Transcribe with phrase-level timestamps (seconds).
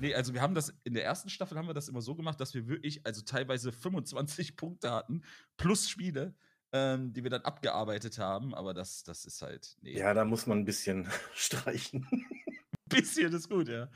[0.00, 2.40] Nee, also wir haben das, in der ersten Staffel haben wir das immer so gemacht,
[2.40, 5.22] dass wir wirklich, also teilweise 25 Punkte hatten,
[5.56, 6.34] plus Spiele,
[6.72, 9.96] ähm, die wir dann abgearbeitet haben, aber das, das ist halt, nee.
[9.96, 12.06] Ja, da muss man ein bisschen streichen.
[12.86, 13.88] bisschen ist gut, ja.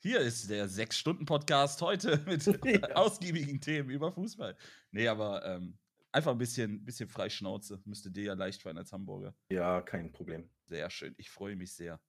[0.00, 2.94] Hier ist der Sechs-Stunden-Podcast heute mit Ja.
[2.94, 4.56] ausgiebigen Themen über Fußball.
[4.92, 5.76] Nee, aber ähm,
[6.12, 7.82] einfach ein bisschen, bisschen Freischnauze.
[7.84, 9.34] Müsste dir ja leicht fallen als Hamburger.
[9.50, 10.48] Ja, kein Problem.
[10.66, 11.14] Sehr schön.
[11.18, 12.00] Ich freue mich sehr.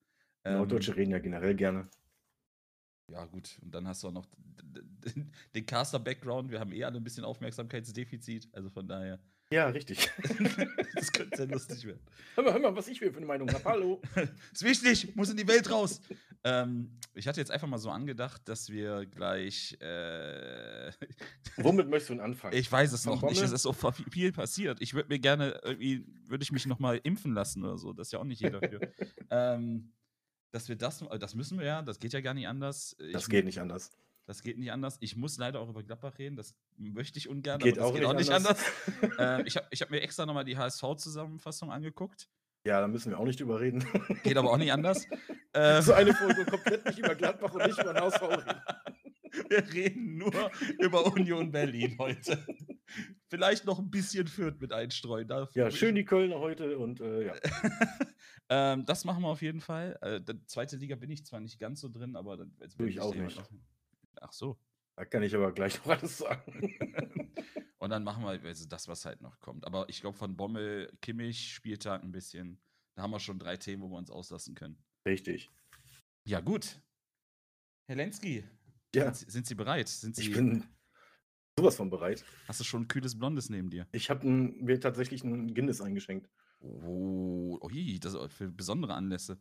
[0.43, 1.89] Ähm, Norddeutsche reden ja generell gerne.
[3.11, 3.57] Ja, gut.
[3.61, 4.27] Und dann hast du auch noch
[5.55, 6.51] den Caster-Background.
[6.51, 8.47] Wir haben eh alle ein bisschen Aufmerksamkeitsdefizit.
[8.53, 9.19] Also von daher,
[9.51, 10.09] Ja, richtig.
[10.95, 12.01] das könnte sehr lustig werden.
[12.35, 13.63] hör mal, hör mal, was ich für eine Meinung habe.
[13.65, 14.01] Hallo.
[14.53, 16.01] Ist wichtig, muss in die Welt raus.
[16.43, 19.75] ähm, ich hatte jetzt einfach mal so angedacht, dass wir gleich.
[19.81, 20.91] Äh,
[21.57, 22.55] Womit möchtest du denn anfangen?
[22.55, 23.45] ich weiß es Von noch nicht, Bommel?
[23.45, 24.81] es ist so viel passiert.
[24.81, 27.91] Ich würde mir gerne irgendwie, würde ich mich noch mal impfen lassen oder so.
[27.91, 28.79] Das ist ja auch nicht jeder für.
[29.31, 29.91] ähm,
[30.51, 32.95] dass wir das, äh, das müssen wir ja, das geht ja gar nicht anders.
[33.13, 33.91] das Ich- geht nicht anders.
[34.25, 34.97] Das geht nicht anders.
[34.99, 36.35] Ich muss leider auch über Gladbach reden.
[36.35, 37.57] Das möchte ich ungern.
[37.59, 38.63] Geht aber das auch geht nicht auch nicht anders.
[39.01, 39.15] anders.
[39.39, 42.29] ähm, ich habe hab mir extra nochmal die HSV-Zusammenfassung angeguckt.
[42.63, 43.83] Ja, da müssen wir auch nicht drüber reden.
[44.23, 45.07] Geht aber auch nicht anders.
[45.55, 48.61] Ähm, so eine Folge komplett nicht über Gladbach und nicht über den HSV reden.
[49.49, 52.45] wir reden nur über Union Berlin heute.
[53.29, 55.27] Vielleicht noch ein bisschen Fürth mit einstreuen.
[55.27, 57.35] Da Ja, schön die Kölner heute und äh, ja.
[58.49, 59.97] ähm, das machen wir auf jeden Fall.
[60.01, 63.13] Äh, zweite Liga bin ich zwar nicht ganz so drin, aber dann, will ich auch
[63.13, 63.37] nicht.
[63.37, 63.49] was-
[64.21, 64.59] Ach so.
[64.95, 66.75] Da kann ich aber gleich noch alles sagen.
[67.77, 69.65] Und dann machen wir also das, was halt noch kommt.
[69.65, 72.59] Aber ich glaube, von Bommel, Kimmich, Spieltag ein bisschen.
[72.95, 74.83] Da haben wir schon drei Themen, wo wir uns auslassen können.
[75.07, 75.49] Richtig.
[76.25, 76.81] Ja, gut.
[77.87, 78.43] Herr Lenski,
[78.93, 79.87] Ja, sind, Sie- sind Sie bereit?
[79.87, 80.65] Sind Sie, ich bin
[81.59, 82.23] sowas von bereit.
[82.47, 83.87] hast du schon ein kühles Blondes neben dir?
[83.91, 86.29] Ich habe mir tatsächlich einen Guinness eingeschenkt.
[86.61, 89.39] Oh, ui, das ist für besondere Anlässe.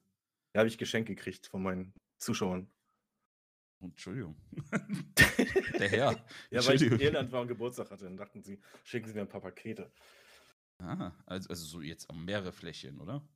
[0.53, 2.71] Da habe ich Geschenk gekriegt von meinen Zuschauern.
[3.81, 4.37] Oh, Entschuldigung.
[5.79, 6.25] Der Herr.
[6.51, 6.99] Ja, weil ich in.
[6.99, 9.93] Irland war und Geburtstag hatte, dann dachten sie, schicken sie mir ein paar Pakete.
[10.79, 13.27] Ah, also, also so jetzt mehrere Fläschchen, oder?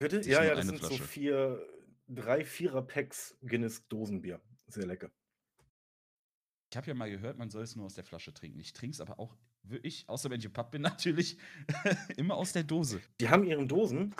[0.00, 0.20] Bitte?
[0.22, 0.96] Ja, ja, das sind Flasche.
[0.96, 1.66] so vier,
[2.08, 4.40] drei Vierer-Packs Guinness Dosenbier.
[4.66, 5.10] Sehr lecker.
[6.70, 8.60] Ich habe ja mal gehört, man soll es nur aus der Flasche trinken.
[8.60, 11.38] Ich trinke es aber auch wirklich, außer wenn ich im Pub bin, natürlich
[12.16, 13.00] immer aus der Dose.
[13.20, 14.14] Die haben ihren Dosen,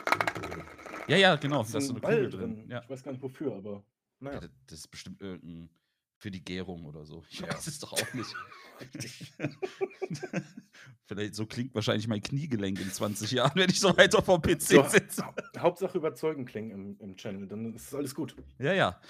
[1.09, 1.63] Ja, ja, genau.
[1.63, 2.57] da Da ist so ein eine Ball Kugel drin.
[2.57, 2.71] drin.
[2.71, 2.81] Ja.
[2.83, 3.83] Ich weiß gar nicht wofür, aber Ja,
[4.21, 4.41] naja.
[4.41, 5.69] das, das ist bestimmt irgendein
[6.21, 7.23] für die Gärung oder so.
[7.31, 7.49] Ich Ja.
[7.53, 8.35] weiß es doch auch nicht.
[8.81, 9.33] Richtig.
[11.07, 14.61] Vielleicht so klingt wahrscheinlich mein Kniegelenk in 20 Jahren, wenn ich so weiter vom PC
[14.89, 15.25] sitze.
[15.59, 18.35] Hauptsache überzeugen klingen im, im Channel, dann ist alles gut.
[18.59, 19.01] Ja, ja.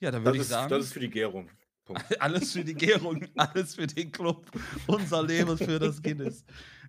[0.00, 1.48] Ja, dann Das würde ich ist, sagen, das ist für die Gärung.
[1.84, 2.04] Punkt.
[2.20, 4.50] alles für die Gärung, alles für den Club,
[4.86, 6.44] unser Leben für das Guinness.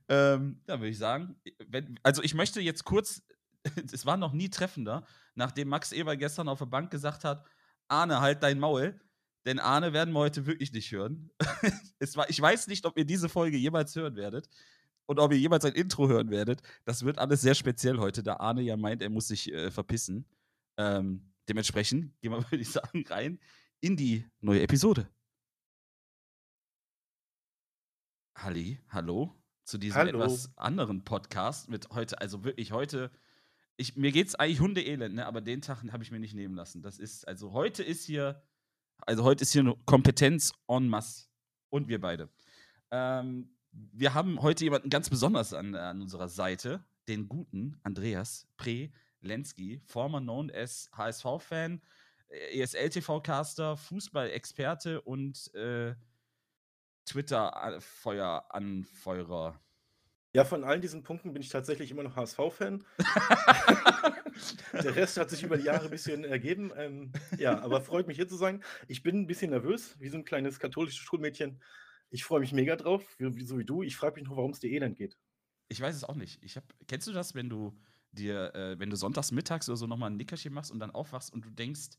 [0.07, 1.35] Ähm, ja, würde ich sagen,
[1.67, 3.23] wenn, also ich möchte jetzt kurz,
[3.91, 7.45] es war noch nie treffender, nachdem Max Eber gestern auf der Bank gesagt hat,
[7.87, 8.99] Arne, halt dein Maul,
[9.45, 11.29] denn Arne werden wir heute wirklich nicht hören.
[11.99, 14.49] es war, ich weiß nicht, ob ihr diese Folge jemals hören werdet
[15.05, 16.61] und ob ihr jemals ein Intro hören werdet.
[16.83, 20.25] Das wird alles sehr speziell heute, da Arne ja meint, er muss sich äh, verpissen.
[20.77, 23.39] Ähm, dementsprechend gehen wir, würde ich sagen, rein
[23.81, 25.09] in die neue Episode.
[28.35, 29.33] Halli, hallo
[29.65, 30.19] zu diesem Hallo.
[30.21, 33.11] etwas anderen Podcast mit heute, also wirklich heute.
[33.77, 35.25] Ich, mir geht's eigentlich hundeelend, ne?
[35.25, 36.81] aber den Tag habe ich mir nicht nehmen lassen.
[36.81, 38.41] Das ist, also heute ist hier,
[39.05, 41.27] also heute ist hier eine Kompetenz en masse.
[41.69, 42.29] Und wir beide.
[42.91, 49.81] Ähm, wir haben heute jemanden ganz besonders an, an unserer Seite, den guten Andreas Pre-Lenski,
[49.83, 51.81] former known as HSV-Fan,
[52.53, 55.93] ESL-TV-Caster, Fußball-Experte und äh,
[57.05, 59.61] Twitter-Feuer-Anfeuerer.
[60.33, 62.83] Ja, von allen diesen Punkten bin ich tatsächlich immer noch HSV-Fan.
[64.73, 66.73] Der Rest hat sich über die Jahre ein bisschen ergeben.
[66.75, 68.61] Ähm, ja, aber freut mich hier zu sein.
[68.89, 71.61] Ich bin ein bisschen nervös, wie so ein kleines katholisches Schulmädchen.
[72.09, 73.81] Ich freue mich mega drauf, wie, so wie du.
[73.81, 75.17] Ich frage mich noch, warum es dir elend geht.
[75.69, 76.43] Ich weiß es auch nicht.
[76.43, 77.79] Ich hab, kennst du das, wenn du
[78.11, 81.31] dir, äh, wenn du sonntags mittags oder so nochmal ein Nickerchen machst und dann aufwachst
[81.31, 81.91] und du denkst,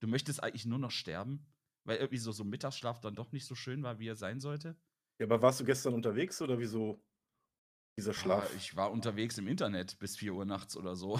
[0.00, 1.46] du möchtest eigentlich nur noch sterben,
[1.84, 4.76] weil irgendwie so, so Mittagsschlaf dann doch nicht so schön war, wie er sein sollte?
[5.18, 7.02] Ja, aber warst du gestern unterwegs oder wieso
[7.98, 8.50] dieser Schlaf?
[8.50, 11.18] Ah, ich war unterwegs im Internet bis 4 Uhr nachts oder so.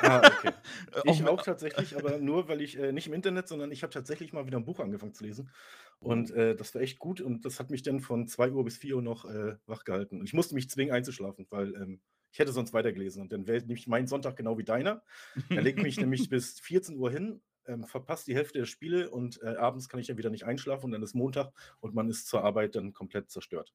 [0.00, 0.52] Ah, okay.
[1.04, 4.32] Ich auch tatsächlich, aber nur, weil ich äh, nicht im Internet, sondern ich habe tatsächlich
[4.32, 5.50] mal wieder ein Buch angefangen zu lesen.
[5.98, 8.78] Und äh, das war echt gut und das hat mich dann von 2 Uhr bis
[8.78, 10.20] 4 Uhr noch äh, wach gehalten.
[10.20, 12.00] Und ich musste mich zwingen einzuschlafen, weil ähm,
[12.32, 13.22] ich hätte sonst weitergelesen.
[13.22, 15.02] Und dann wäre nämlich mein Sonntag genau wie deiner.
[15.48, 19.42] Lege ich mich nämlich bis 14 Uhr hin, ähm, verpasst die Hälfte der Spiele und
[19.42, 22.26] äh, abends kann ich dann wieder nicht einschlafen und dann ist Montag und man ist
[22.26, 23.74] zur Arbeit dann komplett zerstört.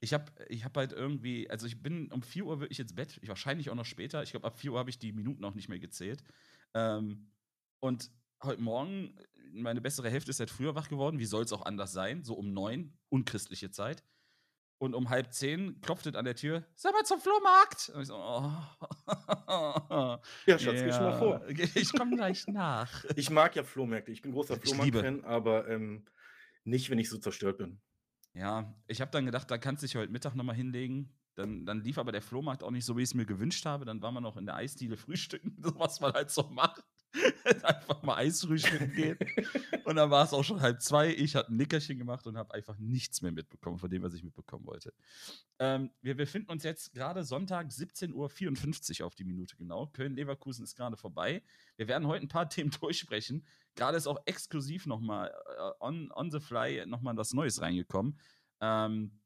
[0.00, 3.18] Ich habe ich hab halt irgendwie, also ich bin um 4 Uhr wirklich ins Bett,
[3.20, 4.22] ich wahrscheinlich auch noch später.
[4.22, 6.22] Ich glaube, ab 4 Uhr habe ich die Minuten auch nicht mehr gezählt.
[6.74, 7.32] Ähm,
[7.80, 8.10] und
[8.42, 9.18] heute Morgen,
[9.52, 11.18] meine bessere Hälfte ist halt früher wach geworden.
[11.18, 12.24] Wie soll es auch anders sein?
[12.24, 14.02] So um neun, unchristliche Zeit.
[14.80, 16.64] Und um halb zehn klopft es an der Tür.
[16.74, 17.90] Sag mal zum Flohmarkt.
[17.90, 18.50] Und ich so, oh.
[20.46, 21.46] Ja, Schatz, geh schon mal vor.
[21.74, 23.04] Ich komme gleich nach.
[23.16, 24.10] Ich mag ja Flohmärkte.
[24.10, 24.56] Ich bin großer.
[24.56, 26.06] Flohmarkt-Fan, aber ähm,
[26.64, 27.82] nicht, wenn ich so zerstört bin.
[28.32, 31.14] Ja, ich habe dann gedacht, da kannst du dich heute Mittag nochmal hinlegen.
[31.34, 33.84] Dann, dann lief aber der Flohmarkt auch nicht so, wie ich es mir gewünscht habe.
[33.84, 36.82] Dann war man noch in der Eisdiele frühstücken, so was man halt so macht.
[37.62, 39.18] einfach mal Eis frühstücken gehen.
[39.84, 41.12] und dann war es auch schon halb zwei.
[41.12, 44.22] Ich hatte ein Nickerchen gemacht und habe einfach nichts mehr mitbekommen von dem, was ich
[44.22, 44.92] mitbekommen wollte.
[45.58, 49.88] Ähm, wir befinden uns jetzt gerade Sonntag 17.54 Uhr auf die Minute genau.
[49.88, 51.42] Köln-Leverkusen ist gerade vorbei.
[51.76, 53.46] Wir werden heute ein paar Themen durchsprechen.
[53.74, 58.18] Gerade ist auch exklusiv nochmal äh, on, on the fly nochmal was Neues reingekommen.
[58.60, 59.20] Ähm,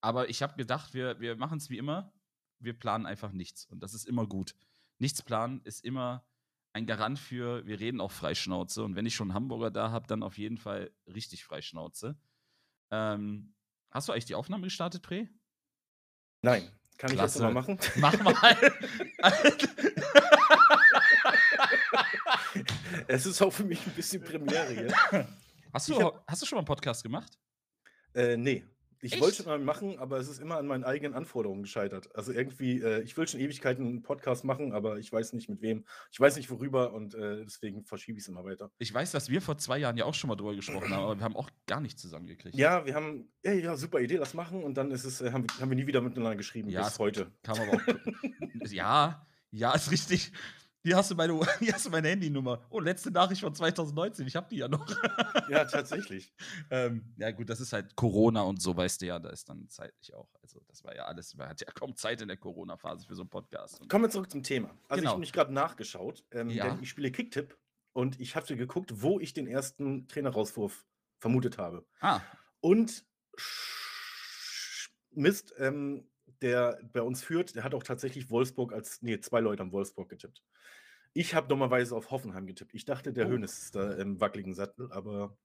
[0.00, 2.12] aber ich habe gedacht, wir, wir machen es wie immer.
[2.60, 3.66] Wir planen einfach nichts.
[3.66, 4.54] Und das ist immer gut.
[4.98, 6.24] Nichts planen ist immer
[6.72, 8.82] ein Garant für, wir reden auch Freischnauze.
[8.84, 12.16] Und wenn ich schon einen Hamburger da habe, dann auf jeden Fall richtig Freischnauze.
[12.90, 13.54] Ähm,
[13.90, 15.28] hast du eigentlich die Aufnahme gestartet, Pre?
[16.42, 17.38] Nein, kann ich Klasse.
[17.40, 17.78] das mal machen?
[17.96, 18.34] Mach mal.
[23.08, 25.26] es ist auch für mich ein bisschen Premiere hier.
[25.72, 27.38] hast, Ich du, hab- hast du schon mal einen Podcast gemacht?
[28.14, 28.64] Äh, nee.
[29.00, 29.22] Ich Echt?
[29.22, 32.14] wollte schon mal machen, aber es ist immer an meinen eigenen Anforderungen gescheitert.
[32.16, 35.62] Also irgendwie, äh, ich will schon Ewigkeiten einen Podcast machen, aber ich weiß nicht mit
[35.62, 35.84] wem.
[36.10, 38.70] Ich weiß nicht worüber und äh, deswegen verschiebe ich es immer weiter.
[38.78, 41.16] Ich weiß, dass wir vor zwei Jahren ja auch schon mal drüber gesprochen haben, aber
[41.16, 42.56] wir haben auch gar nichts zusammengekriegt.
[42.56, 45.44] Ja, wir haben, ja, ja, super Idee, lass machen und dann ist es, äh, haben,
[45.48, 47.30] wir- haben wir nie wieder miteinander geschrieben Ja, bis heute.
[47.44, 47.80] Kam aber auch.
[48.70, 50.32] ja, ja, ist richtig.
[50.84, 52.64] Hier hast, du meine, hier hast du meine Handynummer.
[52.70, 54.26] Oh, letzte Nachricht von 2019.
[54.26, 54.86] Ich habe die ja noch.
[55.48, 56.30] Ja, tatsächlich.
[56.70, 59.66] ähm, ja, gut, das ist halt Corona und so, weißt du ja, da ist dann
[59.70, 60.28] zeitlich auch.
[60.42, 61.34] Also, das war ja alles.
[61.36, 63.88] Man hat ja kaum Zeit in der Corona-Phase für so einen Podcast.
[63.88, 64.68] Kommen wir zurück zum Thema.
[64.88, 65.10] Also ich Genau.
[65.12, 66.68] habe mich gerade nachgeschaut, ähm, Ja.
[66.68, 67.56] denn ich spiele Kicktipp
[67.94, 70.84] und ich hatte geguckt, wo ich den ersten Trainerauswurf
[71.18, 71.86] vermutet habe.
[72.00, 72.20] ah,
[72.60, 73.06] Und
[75.10, 76.06] Mist, ähm,
[76.42, 80.10] der bei uns führt, der hat auch tatsächlich Wolfsburg als, nee, zwei Leute haben Wolfsburg
[80.10, 80.44] getippt.
[81.14, 82.74] Ich habe dummerweise auf Hoffenheim getippt.
[82.74, 83.30] Ich dachte, der Oh.
[83.30, 85.36] Hönes ist da im wackeligen Sattel, aber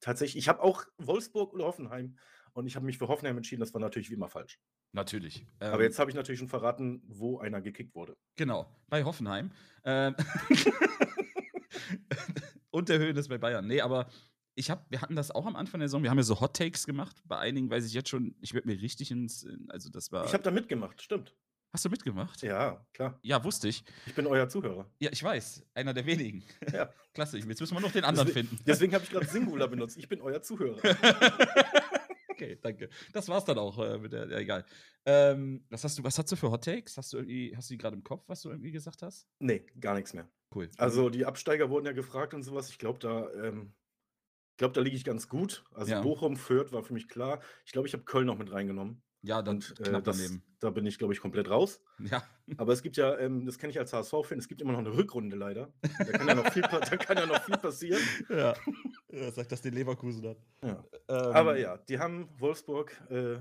[0.00, 2.16] tatsächlich, ich habe auch Wolfsburg oder Hoffenheim
[2.52, 3.60] und ich habe mich für Hoffenheim entschieden.
[3.60, 4.58] Das war natürlich wie immer falsch.
[4.92, 5.46] natürlich.
[5.60, 8.16] aber Ähm, jetzt habe ich natürlich schon verraten, wo einer gekickt wurde.
[8.36, 9.52] Genau, bei Hoffenheim.
[9.84, 10.16] Ähm,
[12.70, 13.66] und der Höhen ist bei Bayern.
[13.66, 14.08] Nee, aber
[14.56, 16.02] ich hab, wir hatten das auch am Anfang der Saison.
[16.02, 17.22] Wir haben ja so Hot Takes gemacht.
[17.24, 19.46] Bei einigen weiß ich jetzt schon, ich würde mir richtig ins.
[19.68, 20.26] Also, das war.
[20.26, 21.34] Ich habe da mitgemacht, stimmt.
[21.72, 22.42] Hast du mitgemacht?
[22.42, 23.18] Ja, klar.
[23.22, 23.84] Ja, wusste ich.
[24.06, 24.90] Ich bin euer Zuhörer.
[24.98, 25.64] Ja, ich weiß.
[25.74, 26.44] Einer der wenigen.
[26.72, 26.92] Ja.
[27.14, 27.38] Klasse.
[27.38, 28.64] Jetzt müssen wir noch den anderen Deswegen, finden.
[28.66, 29.96] deswegen habe ich gerade Singular benutzt.
[29.98, 30.78] Ich bin euer Zuhörer.
[32.30, 32.88] okay, danke.
[33.12, 34.28] Das war's dann auch äh, mit der.
[34.30, 34.64] Ja, egal.
[35.06, 36.96] Ähm, was, hast du, was hast du für Hot Takes?
[36.96, 39.26] Hast du irgendwie, hast du die gerade im Kopf, was du irgendwie gesagt hast?
[39.38, 40.28] Nee, gar nichts mehr.
[40.54, 40.68] Cool.
[40.78, 42.70] Also die Absteiger wurden ja gefragt und sowas.
[42.70, 43.72] Ich glaube, da, ähm,
[44.52, 45.64] ich glaube, da liege ich ganz gut.
[45.72, 46.00] Also Ja.
[46.02, 47.40] Bochum, Fürth war für mich klar.
[47.64, 49.02] Ich glaube, ich habe Köln noch mit reingenommen.
[49.22, 51.80] Ja, dann Und äh, knapp das, da bin ich, glaube ich, komplett raus.
[51.98, 52.22] Ja.
[52.56, 54.92] Aber es gibt ja, ähm, das kenne ich als HSV-Fan, es gibt immer noch eine
[54.92, 55.72] Rückrunde leider.
[55.98, 58.00] Da kann ja noch viel, da kann ja noch viel passieren.
[58.28, 58.54] ja.
[59.08, 59.30] ja.
[59.30, 60.36] Sagt das den Leverkusen dann.
[60.62, 60.84] Ja.
[61.08, 63.38] Ähm, Aber ja, die haben Wolfsburg äh,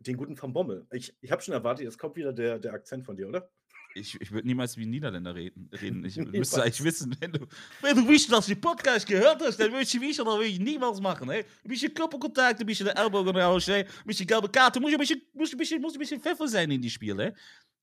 [0.00, 0.86] den guten Van Bommel.
[0.92, 3.50] Ich, ich habe schon erwartet, jetzt kommt wieder der, der Akzent von dir, oder?
[3.94, 5.68] Ich, ich würde niemals wie ein Niederländer reden.
[5.72, 6.04] reden.
[6.04, 7.46] Ich müsste eigentlich wissen, wenn du,
[7.80, 10.46] wenn du willst, dass du den Podcast gehört hast, dann würde ich wissen, das würde
[10.46, 11.28] ich niemals machen.
[11.30, 14.80] Ein bisschen Körperkontakt, ein bisschen de Ellbogen raus, ein bisschen gelbe Karte.
[14.80, 17.34] Muss ein bisschen, muss ein bisschen, muss ein bisschen Pfeffer sein in die Spiele.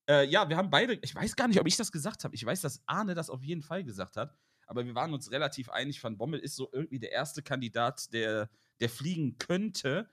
[0.08, 2.34] Äh, ja, wir haben beide, ich weiß gar nicht, ob ich das gesagt habe.
[2.34, 4.34] Ich weiß, dass Arne das auf jeden Fall gesagt hat.
[4.66, 8.50] Aber wir waren uns relativ einig, Van Bommel ist so irgendwie der erste Kandidat, der,
[8.80, 10.08] der fliegen könnte.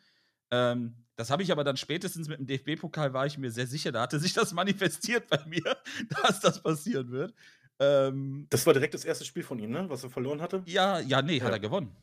[0.52, 3.92] Ähm, das habe ich aber dann spätestens mit dem DFB-Pokal war ich mir sehr sicher,
[3.92, 5.78] da hatte sich das manifestiert bei mir,
[6.24, 7.34] dass das passieren wird.
[7.80, 9.90] Ähm, Das war direkt das erste Spiel von ihm, ne?
[9.90, 10.64] was er verloren hatte.
[10.66, 11.56] ja, ja, nee, hat Ja.
[11.56, 11.96] er gewonnen.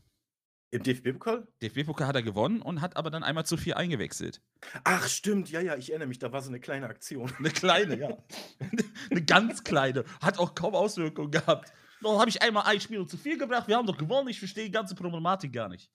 [0.75, 1.47] Im DFB-Pokal?
[1.61, 4.41] DFB-Pokal hat er gewonnen und hat aber dann einmal zu viel eingewechselt.
[4.85, 7.31] Ach, stimmt, ja, ja, ich erinnere mich, da war so eine kleine Aktion.
[7.39, 8.17] Eine kleine, ja.
[9.11, 10.05] Eine ganz kleine.
[10.23, 11.71] Hat auch kaum Auswirkungen gehabt.
[12.01, 13.69] Dann habe ich einmal ein Spieler zu viel gebracht.
[13.69, 14.29] Wir haben doch gewonnen.
[14.29, 15.91] Ich verstehe die ganze Problematik gar nicht.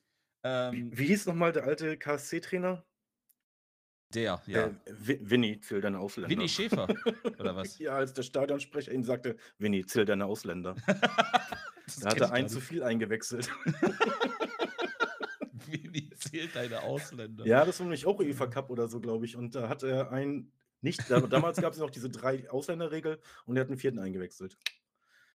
[0.49, 2.85] Ähm, Wie, wie hieß nochmal der alte KSC-Trainer?
[4.13, 4.67] der, ja.
[4.67, 6.29] Äh, Wi- Winnie, zähl deine Ausländer.
[6.29, 6.87] Winnie Schäfer,
[7.39, 7.77] oder was?
[7.79, 10.75] Ja, als der Stadionsprecher ihm sagte, Winnie, zähl deine Ausländer.
[12.01, 13.49] Da hat er einen zu viel eingewechselt.
[15.67, 17.45] Winnie zählt deine Ausländer.
[17.45, 19.35] Ja, das war nämlich auch UEFA Cup oder so, glaube ich.
[19.37, 20.51] Und da hat er einen,
[20.81, 24.57] nicht, da, damals gab es noch diese drei Ausländerregel und er hat einen vierten eingewechselt.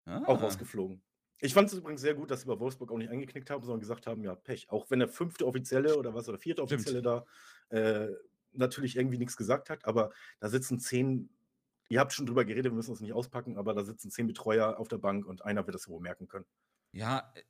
[0.06, 0.44] Auch Ah.
[0.44, 1.02] rausgeflogen.
[1.40, 3.80] Ich fand es übrigens sehr gut, dass sie bei Wolfsburg auch nicht eingeknickt haben, sondern
[3.80, 4.70] gesagt haben, ja, Pech.
[4.70, 6.80] Auch wenn der fünfte Offizielle oder was, oder vierte Stimmt.
[6.80, 7.24] Offizielle da
[7.68, 8.08] äh,
[8.52, 11.30] natürlich irgendwie nichts gesagt hat, aber da sitzen zehn,
[11.88, 14.78] ihr habt schon drüber geredet, wir müssen das nicht auspacken, aber da sitzen zehn Betreuer
[14.78, 16.46] auf der Bank und einer wird das wohl merken können.
[16.92, 17.42] Ja, äh,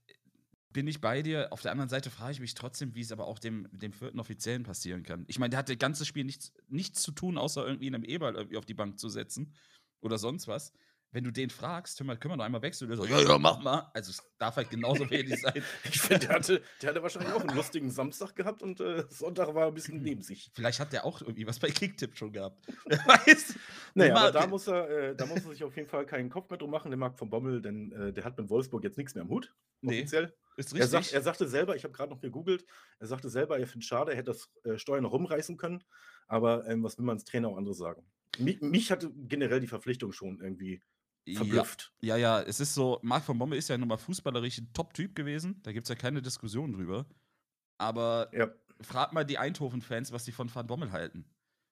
[0.70, 1.50] bin ich bei dir.
[1.50, 4.20] Auf der anderen Seite frage ich mich trotzdem, wie es aber auch dem, dem vierten
[4.20, 5.24] Offiziellen passieren kann.
[5.26, 8.34] Ich meine, der hat das ganze Spiel nichts, nichts zu tun, außer irgendwie einem Eberl
[8.34, 9.54] irgendwie auf die Bank zu setzen
[10.00, 10.74] oder sonst was
[11.10, 12.88] wenn du den fragst, hör mal, können wir noch einmal wechseln?
[12.88, 13.90] Der so, ja, ja, mach mal.
[13.94, 15.62] Also es darf halt genauso wenig sein.
[15.84, 19.54] ich finde, der hatte, der hatte wahrscheinlich auch einen lustigen Samstag gehabt und äh, Sonntag
[19.54, 20.50] war ein bisschen neben sich.
[20.54, 22.66] Vielleicht hat der auch irgendwie was bei Kicktip schon gehabt.
[22.86, 23.54] Wer weiß.
[23.94, 26.50] Naja, aber da muss, er, äh, da muss er sich auf jeden Fall keinen Kopf
[26.50, 29.14] mehr drum machen, der Marc von Bommel, denn äh, der hat mit Wolfsburg jetzt nichts
[29.14, 29.54] mehr am Hut.
[29.84, 30.26] Offiziell.
[30.26, 30.80] Nee, ist richtig.
[30.80, 32.66] Er, sagt, er sagte selber, ich habe gerade noch gegoogelt,
[32.98, 35.84] er sagte selber, er findet es schade, er hätte das äh, Steuer noch rumreißen können.
[36.26, 38.04] Aber ähm, was will man als Trainer auch anderes sagen?
[38.38, 40.82] Mich, mich hatte generell die Verpflichtung schon irgendwie
[41.36, 41.92] verblüfft.
[42.00, 44.72] Ja, ja, ja, es ist so, Marc von Bommel ist ja nun mal fußballerisch ein
[44.72, 45.60] Top-Typ gewesen.
[45.62, 47.06] Da gibt es ja keine Diskussion drüber.
[47.78, 48.48] Aber ja.
[48.80, 51.24] frag mal die Eindhoven-Fans, was sie von Van Bommel halten.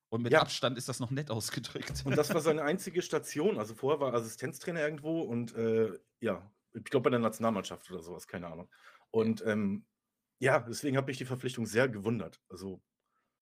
[0.08, 0.40] Und mit ja.
[0.40, 2.02] Abstand ist das noch nett ausgedrückt.
[2.04, 3.58] Und das war seine einzige Station.
[3.58, 8.02] Also vorher war er Assistenztrainer irgendwo und äh, ja, ich glaube bei der Nationalmannschaft oder
[8.02, 8.68] sowas, keine Ahnung.
[9.10, 9.84] Und ähm,
[10.38, 12.40] ja, deswegen habe ich die Verpflichtung sehr gewundert.
[12.48, 12.82] Also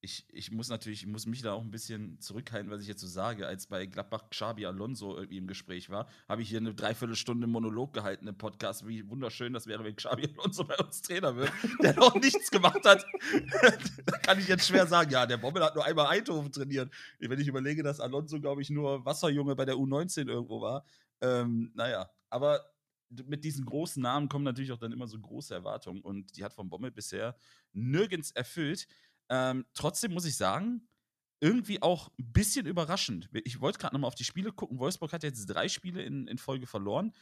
[0.05, 3.01] ich, ich muss natürlich, ich muss mich da auch ein bisschen zurückhalten, was ich jetzt
[3.01, 3.47] so sage.
[3.47, 7.95] Als bei Gladbach Xabi Alonso irgendwie im Gespräch war, habe ich hier eine Dreiviertelstunde Monolog
[7.95, 11.51] gehalten im Podcast, wie wunderschön das wäre, wenn Xabi Alonso bei uns Trainer wird,
[11.83, 13.05] der noch nichts gemacht hat.
[14.07, 16.93] da kann ich jetzt schwer sagen, ja, der Bommel hat nur einmal Eindhoven trainiert.
[17.19, 20.85] Wenn ich überlege, dass Alonso, glaube ich, nur Wasserjunge bei der U19 irgendwo war.
[21.23, 22.61] Ähm, naja, aber
[23.09, 26.53] mit diesen großen Namen kommen natürlich auch dann immer so große Erwartungen und die hat
[26.53, 27.37] von Bommel bisher
[27.73, 28.87] nirgends erfüllt.
[29.29, 30.89] Ähm, trotzdem muss ich sagen,
[31.41, 33.29] irgendwie auch ein bisschen überraschend.
[33.45, 34.79] Ich wollte gerade nochmal auf die Spiele gucken.
[34.79, 37.13] Wolfsburg hat jetzt drei Spiele in, in Folge verloren.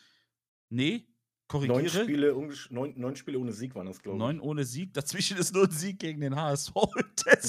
[0.68, 1.09] Nee,
[1.49, 1.80] korrigiere.
[1.80, 4.21] Neun Spiele, neun, neun Spiele ohne Sieg waren das, glaube ich.
[4.21, 4.94] Neun ohne Sieg.
[4.94, 6.73] Dazwischen ist nur ein Sieg gegen den HSV.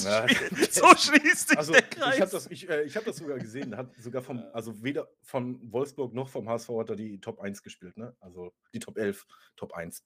[0.04, 0.26] Ja,
[0.70, 2.14] so schließt sich also, der Kreis.
[2.14, 3.76] Ich habe das, ich, äh, ich hab das sogar gesehen.
[3.76, 7.62] Hat sogar vom, also weder von Wolfsburg noch vom HSV hat er die Top 1
[7.62, 7.96] gespielt.
[7.96, 8.14] Ne?
[8.20, 10.04] Also die Top 11, Top 1.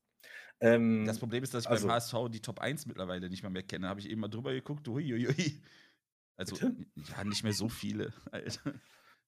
[0.61, 3.51] Ähm, das Problem ist, dass ich also, beim HSV die Top 1 mittlerweile nicht mehr,
[3.51, 3.89] mehr kenne.
[3.89, 4.89] Habe ich eben mal drüber geguckt.
[4.89, 5.63] Uiuiui.
[6.37, 6.75] Also, bitte?
[7.17, 8.13] ja, nicht mehr so viele.
[8.31, 8.75] Alter.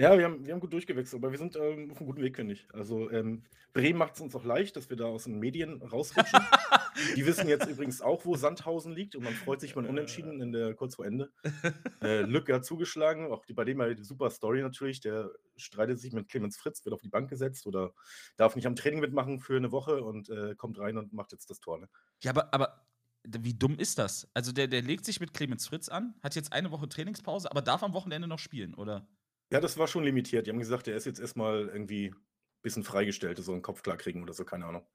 [0.00, 2.36] Ja, wir haben, wir haben gut durchgewechselt, aber wir sind ähm, auf einem guten Weg,
[2.36, 2.66] finde ich.
[2.72, 3.42] Also ähm,
[3.74, 6.40] Bremen macht es uns auch leicht, dass wir da aus den Medien rausrutschen.
[7.16, 10.52] Die wissen jetzt übrigens auch, wo Sandhausen liegt und man freut sich mal Unentschieden in
[10.52, 11.30] der kurz vor Ende.
[12.02, 15.00] Äh, Lücke hat zugeschlagen, auch die, bei dem war die super Story natürlich.
[15.00, 17.92] Der streitet sich mit Clemens Fritz, wird auf die Bank gesetzt oder
[18.38, 21.50] darf nicht am Training mitmachen für eine Woche und äh, kommt rein und macht jetzt
[21.50, 21.78] das Tor.
[21.78, 21.90] Ne?
[22.22, 22.86] Ja, aber, aber
[23.22, 24.30] wie dumm ist das?
[24.32, 27.60] Also der, der legt sich mit Clemens Fritz an, hat jetzt eine Woche Trainingspause, aber
[27.60, 29.06] darf am Wochenende noch spielen, oder?
[29.50, 30.46] Ja, das war schon limitiert.
[30.46, 32.16] Die haben gesagt, er ist jetzt erstmal irgendwie ein
[32.62, 34.86] bisschen freigestellt, so einen Kopf klar kriegen oder so, keine Ahnung.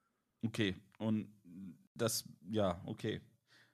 [0.43, 1.33] Okay, und
[1.93, 3.21] das, ja, okay.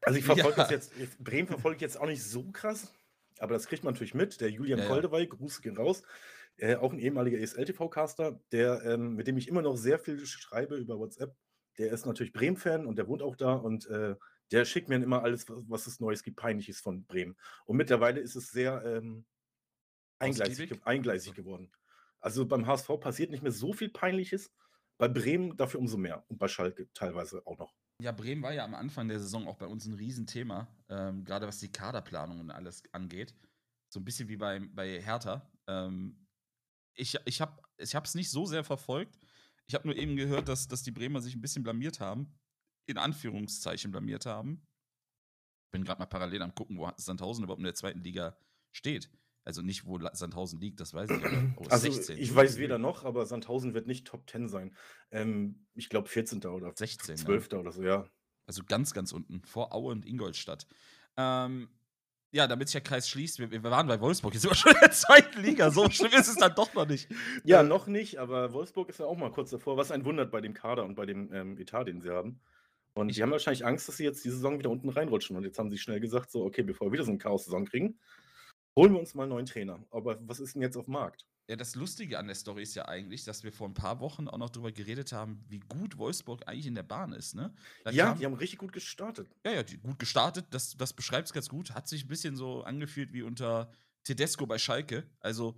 [0.01, 0.63] Also ich verfolge ja.
[0.63, 2.93] das jetzt, Bremen verfolge ich jetzt auch nicht so krass,
[3.39, 4.41] aber das kriegt man natürlich mit.
[4.41, 6.03] Der Julian ja, Koldewey, Gruß gehen raus,
[6.57, 10.75] äh, auch ein ehemaliger ESL-TV-Caster, der, ähm, mit dem ich immer noch sehr viel schreibe
[10.75, 11.35] über WhatsApp.
[11.77, 14.15] Der ist natürlich Bremen-Fan und der wohnt auch da und äh,
[14.51, 17.37] der schickt mir immer alles, was es Neues gibt, Peinliches von Bremen.
[17.65, 19.25] Und mittlerweile ist es sehr, ähm,
[20.21, 21.71] eingleisig, eingleisig geworden.
[22.19, 24.53] Also beim HSV passiert nicht mehr so viel Peinliches,
[24.97, 27.73] bei Bremen dafür umso mehr und bei Schalke teilweise auch noch.
[28.01, 31.47] Ja, Bremen war ja am Anfang der Saison auch bei uns ein Riesenthema, ähm, gerade
[31.47, 33.35] was die Kaderplanung und alles angeht.
[33.89, 35.51] So ein bisschen wie bei, bei Hertha.
[35.67, 36.27] Ähm,
[36.95, 39.17] ich ich habe es nicht so sehr verfolgt.
[39.67, 42.37] Ich habe nur eben gehört, dass, dass die Bremer sich ein bisschen blamiert haben.
[42.87, 44.67] In Anführungszeichen blamiert haben.
[45.71, 48.37] Bin gerade mal parallel am gucken, wo Sandhausen überhaupt in der zweiten Liga
[48.71, 49.09] steht.
[49.43, 51.25] Also nicht, wo Sandhausen liegt, das weiß ich.
[51.25, 52.17] Aber, oh, also 16.
[52.17, 54.75] ich weiß weder noch, aber Sandhausen wird nicht Top 10 sein.
[55.09, 56.43] Ähm, ich glaube 14.
[56.45, 57.49] oder 16, 12.
[57.51, 57.59] Ja.
[57.59, 58.05] oder so, ja.
[58.45, 60.67] Also ganz, ganz unten, vor Aue und Ingolstadt.
[61.17, 61.69] Ähm,
[62.31, 64.71] ja, damit sich der Kreis schließt, wir, wir, waren bei Wolfsburg, jetzt sind wir schon
[64.71, 67.09] in der zweiten Liga, so schlimm ist es dann doch noch nicht.
[67.43, 70.31] Ja, äh, noch nicht, aber Wolfsburg ist ja auch mal kurz davor, was einen wundert
[70.31, 72.39] bei dem Kader und bei dem ähm, Etat, den sie haben.
[72.93, 75.37] Und die haben wahrscheinlich Angst, dass sie jetzt die Saison wieder unten reinrutschen.
[75.37, 77.99] Und jetzt haben sie schnell gesagt, so, okay, bevor wir wieder so eine Chaos-Saison kriegen,
[78.75, 79.85] Holen wir uns mal einen neuen Trainer.
[79.91, 81.27] Aber was ist denn jetzt auf dem Markt?
[81.49, 84.29] Ja, das Lustige an der Story ist ja eigentlich, dass wir vor ein paar Wochen
[84.29, 87.53] auch noch darüber geredet haben, wie gut Wolfsburg eigentlich in der Bahn ist, ne?
[87.83, 89.29] Da ja, kam, die haben richtig gut gestartet.
[89.45, 91.71] Ja, ja, gut gestartet, das, das beschreibt es ganz gut.
[91.71, 93.71] Hat sich ein bisschen so angefühlt wie unter
[94.03, 95.09] Tedesco bei Schalke.
[95.19, 95.57] Also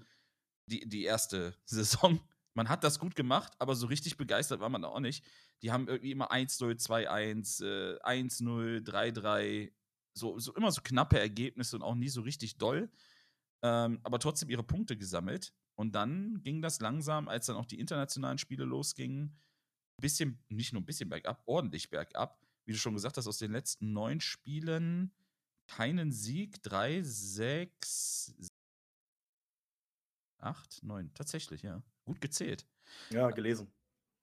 [0.65, 2.19] die, die erste Saison.
[2.55, 5.25] Man hat das gut gemacht, aber so richtig begeistert war man auch nicht.
[5.61, 9.71] Die haben irgendwie immer 1-0, 2-1, äh, 1-0, 3-3,
[10.13, 12.89] so, so immer so knappe Ergebnisse und auch nie so richtig doll.
[13.63, 15.53] Ähm, aber trotzdem ihre Punkte gesammelt.
[15.75, 19.39] Und dann ging das langsam, als dann auch die internationalen Spiele losgingen,
[20.01, 22.39] bisschen, nicht nur ein bisschen bergab, ordentlich bergab.
[22.65, 25.11] Wie du schon gesagt hast, aus den letzten neun Spielen
[25.67, 28.35] keinen Sieg, drei, sechs,
[30.39, 31.13] acht, neun.
[31.13, 31.81] Tatsächlich, ja.
[32.05, 32.67] Gut gezählt.
[33.09, 33.71] Ja, gelesen.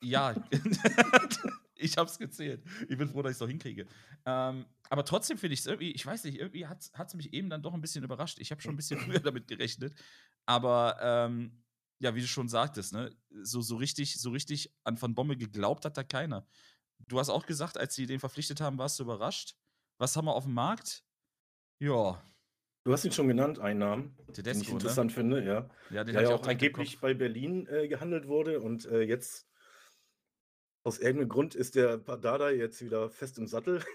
[0.03, 0.35] Ja,
[1.81, 2.63] ich hab's gezählt.
[2.89, 3.87] Ich bin froh, dass ich es noch hinkriege.
[4.27, 7.51] Ähm, aber trotzdem finde ich es irgendwie, ich weiß nicht, irgendwie hat es mich eben
[7.51, 8.39] dann doch ein bisschen überrascht.
[8.39, 9.95] Ich habe schon ein bisschen früher damit gerechnet.
[10.47, 11.63] Aber ähm,
[12.01, 15.85] ja, wie du schon sagtest, ne, so, so richtig, so richtig an Van Bommel geglaubt
[15.85, 16.47] hat da keiner.
[17.07, 19.57] Du hast auch gesagt, als sie den verpflichtet haben, warst du überrascht.
[19.99, 21.05] Was haben wir auf dem Markt?
[21.79, 22.23] Ja.
[22.85, 24.75] Du hast ihn schon genannt, einen Namen, Tedesco, den ich ne?
[24.75, 25.69] interessant finde, ja.
[25.91, 29.50] Ja, den Der ja auch angeblich bei Berlin äh, gehandelt wurde und äh, jetzt
[30.85, 33.83] aus irgendeinem Grund ist der Dada jetzt wieder fest im Sattel.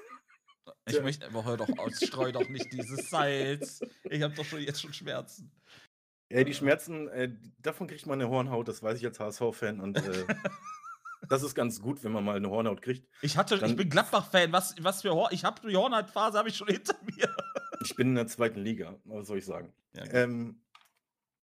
[0.87, 1.03] Ich Tja.
[1.03, 3.81] möchte, aber hör doch aus, streu doch nicht dieses Salz.
[4.05, 5.51] Ich habe doch schon jetzt schon Schmerzen.
[6.31, 9.97] Ja, die Schmerzen, äh, davon kriegt man eine Hornhaut, das weiß ich als HSV-Fan und
[9.97, 10.25] äh,
[11.29, 13.07] das ist ganz gut, wenn man mal eine Hornhaut kriegt.
[13.21, 14.51] Ich hatte, ich Dann- bin Gladbach-Fan.
[14.53, 17.29] Was, was für Hor ich habe die Hornhaut-Phase habe ich schon hinter mir.
[17.83, 19.71] Ich bin in der zweiten Liga, was soll ich sagen?
[19.93, 20.03] Ja.
[20.13, 20.63] Ähm,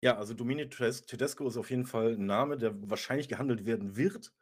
[0.01, 3.95] ja, also Domini Tedes- Tedesco ist auf jeden Fall ein Name, der wahrscheinlich gehandelt werden
[3.95, 4.33] wird.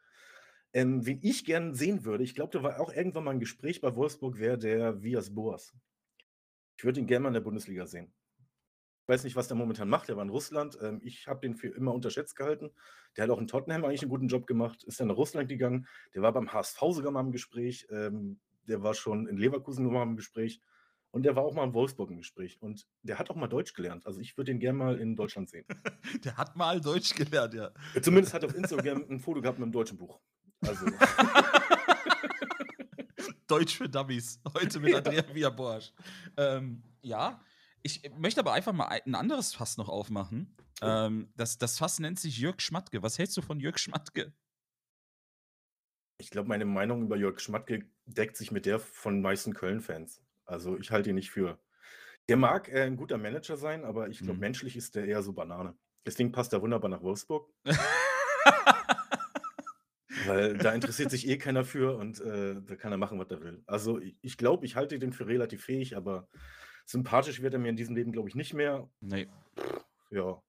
[0.74, 3.80] Ähm, wen ich gern sehen würde, ich glaube, da war auch irgendwann mal ein Gespräch
[3.80, 5.74] bei Wolfsburg, wäre der Vias Boas.
[6.78, 8.12] Ich würde ihn gerne mal in der Bundesliga sehen.
[9.02, 10.08] Ich weiß nicht, was der momentan macht.
[10.08, 10.78] Der war in Russland.
[10.80, 12.70] Ähm, ich habe den für immer unterschätzt gehalten.
[13.16, 14.84] Der hat auch in Tottenham eigentlich einen guten Job gemacht.
[14.84, 15.86] Ist dann nach Russland gegangen.
[16.14, 17.86] Der war beim HSV sogar mal im Gespräch.
[17.90, 18.38] Ähm,
[18.68, 20.60] der war schon in Leverkusen mal im Gespräch.
[21.10, 22.62] Und der war auch mal in Wolfsburg im Gespräch.
[22.62, 24.06] Und der hat auch mal Deutsch gelernt.
[24.06, 25.66] Also ich würde den gerne mal in Deutschland sehen.
[26.24, 27.70] Der hat mal Deutsch gelernt, ja.
[28.00, 30.20] Zumindest hat er auf Instagram ein Foto gehabt mit einem deutschen Buch.
[30.66, 30.86] Also,
[33.46, 34.40] Deutsch für Dummies.
[34.54, 35.92] Heute mit Andrea Via Borsch.
[36.36, 37.40] Ähm, ja,
[37.82, 40.56] ich möchte aber einfach mal ein anderes Fass noch aufmachen.
[40.80, 43.02] Ähm, das, das Fass nennt sich Jörg Schmatke.
[43.02, 44.32] Was hältst du von Jörg Schmatke?
[46.18, 50.22] ich glaube, meine Meinung über Jörg Schmatke deckt sich mit der von meisten Köln-Fans.
[50.44, 51.58] Also ich halte ihn nicht für.
[52.28, 54.40] Der mag äh, ein guter Manager sein, aber ich glaube, Mhm.
[54.40, 55.76] menschlich ist der eher so Banane.
[56.06, 57.52] Deswegen passt er wunderbar nach Wolfsburg,
[60.26, 63.40] weil da interessiert sich eh keiner für und äh, da kann er machen, was er
[63.40, 63.62] will.
[63.66, 66.28] Also ich, ich glaube, ich halte den für relativ fähig, aber
[66.86, 68.88] sympathisch wird er mir in diesem Leben, glaube ich, nicht mehr.
[69.00, 69.28] nee.
[70.10, 70.42] Ja.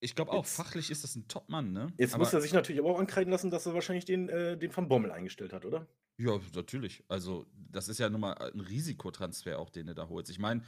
[0.00, 1.92] Ich glaube auch, Jetzt- fachlich ist das ein Top-Mann, ne?
[1.96, 4.58] Jetzt Aber- muss er sich natürlich aber auch ankreiden lassen, dass er wahrscheinlich den, äh,
[4.58, 5.86] den Van Bommel eingestellt hat, oder?
[6.18, 7.02] Ja, natürlich.
[7.08, 10.30] Also, das ist ja nun mal ein Risikotransfer auch, den du da holst.
[10.30, 10.62] Ich meine,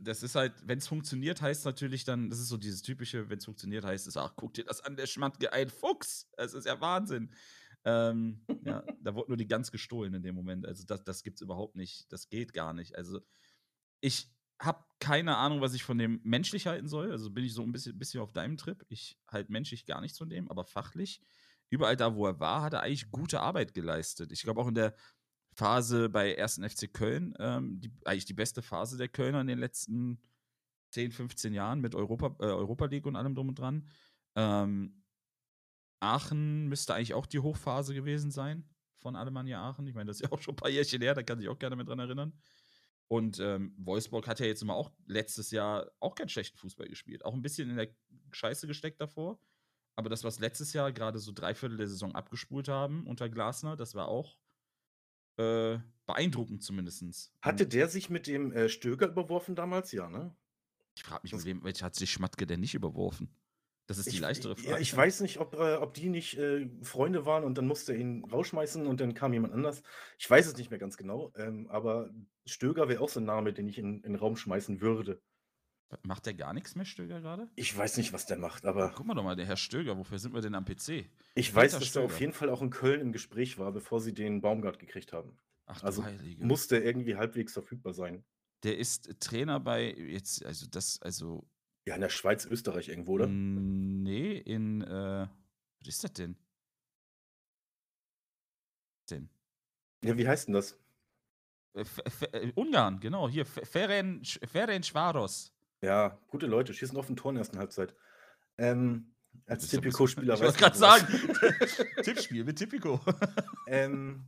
[0.00, 3.38] das ist halt, wenn es funktioniert, heißt natürlich dann, das ist so dieses typische, wenn
[3.38, 6.28] es funktioniert, heißt es, ach, guck dir das an, der Schmatke, ein Fuchs.
[6.36, 7.30] Das ist ja Wahnsinn.
[7.88, 10.66] Ähm, ja, da wurde nur die Gans gestohlen in dem Moment.
[10.66, 12.12] Also, das, das gibt's überhaupt nicht.
[12.12, 12.96] Das geht gar nicht.
[12.96, 13.20] Also,
[14.00, 17.12] ich habe keine Ahnung, was ich von dem menschlich halten soll.
[17.12, 18.84] Also bin ich so ein bisschen, bisschen auf deinem Trip.
[18.88, 21.20] Ich halt menschlich gar nichts von dem, aber fachlich,
[21.70, 24.32] überall da, wo er war, hat er eigentlich gute Arbeit geleistet.
[24.32, 24.94] Ich glaube auch in der
[25.54, 26.60] Phase bei 1.
[26.68, 30.20] FC Köln, ähm, die, eigentlich die beste Phase der Kölner in den letzten
[30.90, 33.88] 10, 15 Jahren mit Europa, äh, Europa League und allem drum und dran.
[34.34, 35.02] Ähm,
[36.00, 39.86] Aachen müsste eigentlich auch die Hochphase gewesen sein von Alemannia Aachen.
[39.86, 41.58] Ich meine, das ist ja auch schon ein paar Jährchen her, da kann sich auch
[41.58, 42.32] gerne mit dran erinnern.
[43.08, 47.24] Und ähm, Wolfsburg hat ja jetzt immer auch letztes Jahr auch keinen schlechten Fußball gespielt.
[47.24, 47.88] Auch ein bisschen in der
[48.32, 49.40] Scheiße gesteckt davor.
[49.96, 53.76] Aber das, was letztes Jahr gerade so drei Viertel der Saison abgespult haben unter Glasner,
[53.76, 54.36] das war auch
[55.38, 57.32] äh, beeindruckend zumindest.
[57.40, 59.90] Hatte der sich mit dem äh, Stöger überworfen damals?
[59.92, 60.36] Ja, ne?
[60.94, 63.34] Ich frage mich, mit wem, welcher hat sich Schmatke denn nicht überworfen?
[63.88, 64.68] Das ist die Ich, leichtere Frage.
[64.68, 67.92] ja, ich weiß nicht, ob, äh, ob die nicht äh, Freunde waren und dann musste
[67.94, 69.82] er ihn rausschmeißen und dann kam jemand anders.
[70.18, 72.10] Ich weiß es nicht mehr ganz genau, ähm, aber
[72.46, 75.20] Stöger wäre auch so ein Name, den ich in, in den Raum schmeißen würde.
[76.02, 77.48] Macht der gar nichts mehr, Stöger gerade?
[77.56, 80.18] Ich weiß nicht, was der macht, aber Guck mal doch mal, der Herr Stöger, wofür
[80.18, 81.08] sind wir denn am PC?
[81.34, 82.20] ich weiß, Peter dass er auf Stöger.
[82.20, 85.38] jeden Fall auch in Köln im Gespräch war, bevor sie den Baumgart gekriegt haben.
[85.64, 86.44] Ach Also Heilige.
[86.44, 88.22] Musste irgendwie halbwegs verfügbar sein.
[88.64, 91.48] der ist Trainer bei, jetzt, also das, also,
[91.88, 93.26] Ja, in der Schweiz, Österreich irgendwo, oder?
[93.26, 95.26] Mm, nee, in, äh,
[95.80, 96.36] was ist das denn?
[99.10, 99.30] Denn?
[100.04, 100.78] Ja, wie heißt denn das?
[101.72, 105.54] Äh, F F äh, Ungarn, genau, hier, Ferenc Ferencvaros.
[105.80, 107.94] Ja, gute Leute, schießen auf den Tor in der ersten Halbzeit.
[108.58, 109.14] Ähm,
[109.46, 111.06] als Tipico-Spieler Ich wollte gerade sagen.
[112.02, 113.00] Tippspiel mit Tipico.
[113.66, 114.26] Ähm,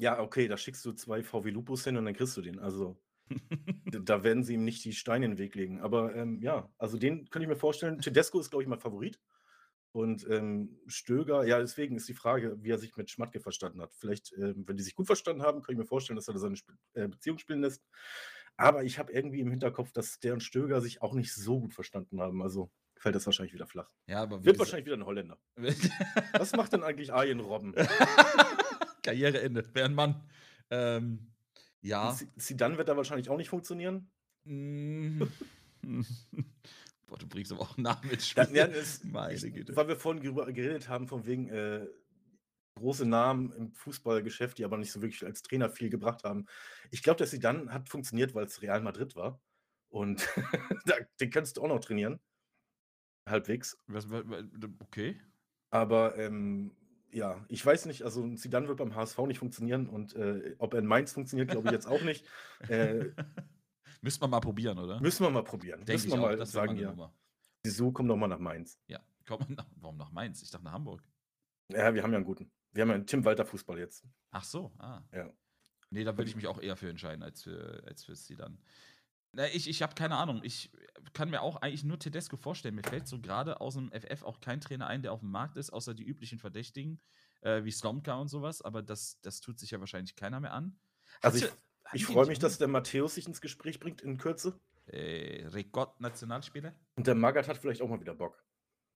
[0.00, 2.58] ja, okay, da schickst du zwei VW Lupus hin und dann kriegst du den.
[2.58, 3.00] Also,
[4.02, 5.80] da werden sie ihm nicht die Steine in den Weg legen.
[5.80, 8.00] Aber ähm, ja, also den könnte ich mir vorstellen.
[8.00, 9.20] Tedesco ist, glaube ich, mein Favorit.
[9.92, 13.94] Und ähm, Stöger, ja, deswegen ist die Frage, wie er sich mit Schmatke verstanden hat.
[13.94, 16.40] Vielleicht, ähm, wenn die sich gut verstanden haben, kann ich mir vorstellen, dass er da
[16.40, 17.82] seine Sp äh, Beziehung spielen lässt.
[18.58, 21.72] Aber ich habe irgendwie im Hinterkopf, dass der und Stöger sich auch nicht so gut
[21.72, 22.42] verstanden haben.
[22.42, 23.90] Also fällt das wahrscheinlich wieder flach.
[24.06, 25.38] ja, aber Wird wahrscheinlich wieder ein Holländer.
[26.32, 27.74] Was macht denn eigentlich Arjen Robben?
[29.02, 30.28] Karriereende, wäre ein Mann.
[30.70, 31.32] Ähm,
[31.86, 32.16] ja.
[32.38, 34.10] Zidane wird da wahrscheinlich auch nicht funktionieren.
[34.44, 35.22] Mm.
[37.06, 38.56] Boah, du bringst aber auch Namen mit Ja, Spiel.
[38.56, 39.76] ja, es, Meine Güte.
[39.76, 41.86] weil wir vorhin geredet haben, von wegen, äh,
[42.76, 46.46] große Namen im Fußballgeschäft, die aber nicht so wirklich als Trainer viel gebracht haben.
[46.90, 49.40] Ich glaube, dass sie dann hat funktioniert, weil es Real Madrid war.
[49.88, 50.28] Und
[51.20, 52.20] den kannst du auch noch trainieren.
[53.28, 53.78] Halbwegs.
[53.86, 54.06] Was,
[54.80, 55.20] okay.
[55.70, 56.76] Aber ähm,
[57.12, 60.80] ja, ich weiß nicht, also Zidane wird beim HSV nicht funktionieren und äh, ob er
[60.80, 62.26] in Mainz funktioniert, glaube ich jetzt auch nicht.
[62.68, 63.10] Äh,
[64.00, 65.00] Müsste man mal probieren, oder?
[65.00, 65.80] müssen wir mal probieren.
[65.80, 67.12] Denke müssen wir auch, mal das sagen, ja.
[67.62, 68.78] Wieso komm doch mal nach Mainz?
[68.86, 69.00] Ja.
[69.26, 70.42] Kommt man nach, warum nach Mainz?
[70.42, 71.02] Ich dachte nach Hamburg.
[71.72, 72.50] Ja, wir haben ja einen guten.
[72.72, 74.04] Wir haben ja einen Tim Walter Fußball jetzt.
[74.30, 75.02] Ach so, ah.
[75.12, 75.30] Ja.
[75.90, 78.58] Nee, da würde ich mich auch eher für entscheiden, als für, als für sie dann.
[79.36, 80.40] Na, ich ich habe keine Ahnung.
[80.42, 80.72] Ich
[81.12, 82.74] kann mir auch eigentlich nur Tedesco vorstellen.
[82.74, 85.58] Mir fällt so gerade aus dem FF auch kein Trainer ein, der auf dem Markt
[85.58, 87.02] ist, außer die üblichen Verdächtigen,
[87.42, 88.62] äh, wie Slomka und sowas.
[88.62, 90.80] Aber das, das tut sich ja wahrscheinlich keiner mehr an.
[91.20, 91.52] Also ich,
[91.92, 94.58] ich freue mich, dass der Matthäus sich ins Gespräch bringt in Kürze.
[94.86, 96.74] Äh, Rekord Nationalspieler?
[96.96, 98.42] Und der Magath hat vielleicht auch mal wieder Bock.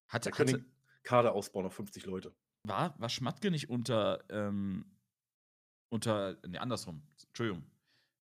[0.09, 0.73] Hatte, Der könnte hatte, den
[1.03, 2.35] Kader ausbauen auf 50 Leute.
[2.67, 4.97] war, war Schmatke nicht unter, ähm,
[5.91, 7.71] unter, nee, andersrum, Entschuldigung.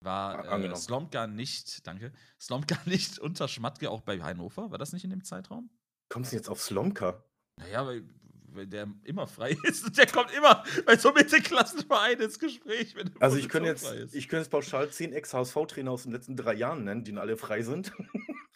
[0.06, 0.76] War äh.
[0.76, 4.72] Slomka nicht, danke, Slomka nicht unter Schmatke auch bei Hannover?
[4.72, 5.70] War das nicht in dem Zeitraum?
[6.10, 7.24] Kommst du jetzt auf Slomka?
[7.58, 8.04] Naja, weil,
[8.46, 13.38] weil der immer frei ist und der kommt immer bei so Mittelklassenvereinen ins Gespräch, Also
[13.38, 17.04] ich könnte jetzt, ich könnte jetzt pauschal 10 Ex-HSV-Trainer aus den letzten drei Jahren nennen,
[17.04, 17.92] die alle frei sind.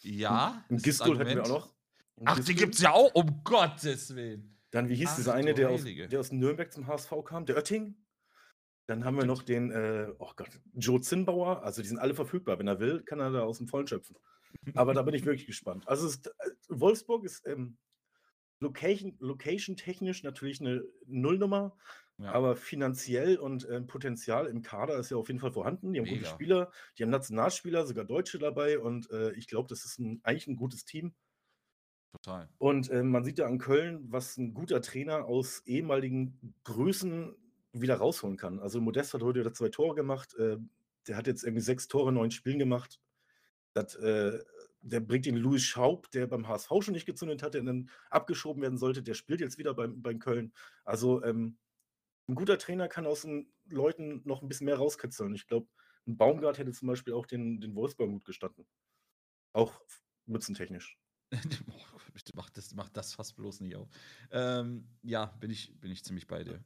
[0.01, 1.75] ja, Ein Gistol hätten wir auch noch.
[2.17, 2.55] Ein Ach, die Gistol.
[2.65, 4.55] gibt's ja auch, um Gottes Willen.
[4.71, 7.45] Dann, wie hieß Ach, dieser eine, der aus, der aus Nürnberg zum HSV kam?
[7.47, 7.95] Der Oetting?
[8.89, 11.61] Dann haben wir noch den, äh, oh Gott, Joe Zinnbauer.
[11.63, 12.57] Also die sind alle verfügbar.
[12.57, 14.15] Wenn er will, kann er da aus dem Vollen schöpfen.
[14.73, 15.87] Aber da bin ich wirklich gespannt.
[15.87, 16.31] Also ist, äh,
[16.69, 17.77] Wolfsburg ist ähm,
[18.59, 21.77] Location, Location-technisch natürlich eine Nullnummer,
[22.17, 22.31] Ja.
[22.31, 25.93] aber finanziell und ähm, Potenzial im Kader ist ja auf jeden Fall vorhanden.
[25.93, 26.29] Die haben gute Mega.
[26.31, 30.47] Spieler, die haben Nationalspieler, sogar Deutsche dabei und äh, ich glaube, das ist ein, eigentlich
[30.47, 31.13] ein gutes Team.
[32.11, 32.49] Total.
[32.57, 37.35] Und ähm, man sieht ja an Köln, was ein guter Trainer aus ehemaligen Größen
[37.73, 38.59] wieder rausholen kann.
[38.59, 40.35] Also Modest hat heute wieder zwei Tore gemacht.
[40.35, 40.57] Äh,
[41.07, 42.99] der hat jetzt irgendwie sechs Tore in neun Spielen gemacht.
[43.73, 44.39] Das, äh,
[44.81, 48.61] der bringt den Louis Schaub, der beim HSV schon nicht gezündet hat, der dann abgeschoben
[48.61, 49.03] werden sollte.
[49.03, 50.53] Der spielt jetzt wieder beim, beim Köln.
[50.83, 51.57] Also ähm,
[52.27, 55.35] ein guter Trainer kann aus den Leuten noch ein bisschen mehr rauskitzeln.
[55.35, 55.67] Ich glaube,
[56.07, 58.65] ein Baumgart hätte zum Beispiel auch den, den Wolfsburg gut gestanden.
[59.53, 59.81] Auch
[60.25, 60.97] mützentechnisch.
[62.19, 63.87] Bitte mach das, mach das fast bloß nicht auf.
[64.31, 66.61] Ähm, ja, bin ich, bin ich ziemlich bei dir.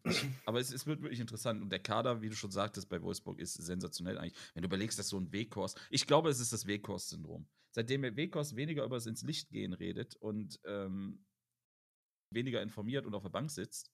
[0.45, 1.61] Aber es, es wird wirklich interessant.
[1.61, 4.37] Und der Kader, wie du schon sagtest, bei Wolfsburg ist sensationell eigentlich.
[4.55, 7.47] Wenn du überlegst, dass so ein Weghorst, ich glaube, es ist das Weghorst-Syndrom.
[7.71, 11.23] Seitdem der Weghorst weniger über das ins Licht gehen redet und ähm,
[12.31, 13.91] weniger informiert und auf der Bank sitzt,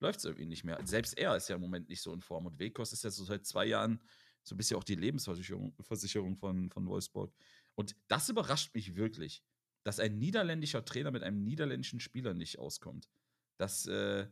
[0.00, 0.80] läuft es irgendwie nicht mehr.
[0.84, 2.46] Selbst er ist ja im Moment nicht so in Form.
[2.46, 4.00] Und Weghorst ist ja so seit zwei Jahren
[4.42, 7.34] so ein bisschen auch die Lebensversicherung Versicherung von, von Wolfsburg.
[7.74, 9.44] Und das überrascht mich wirklich
[9.84, 13.08] dass ein niederländischer Trainer mit einem niederländischen Spieler nicht auskommt.
[13.56, 14.26] Das, äh,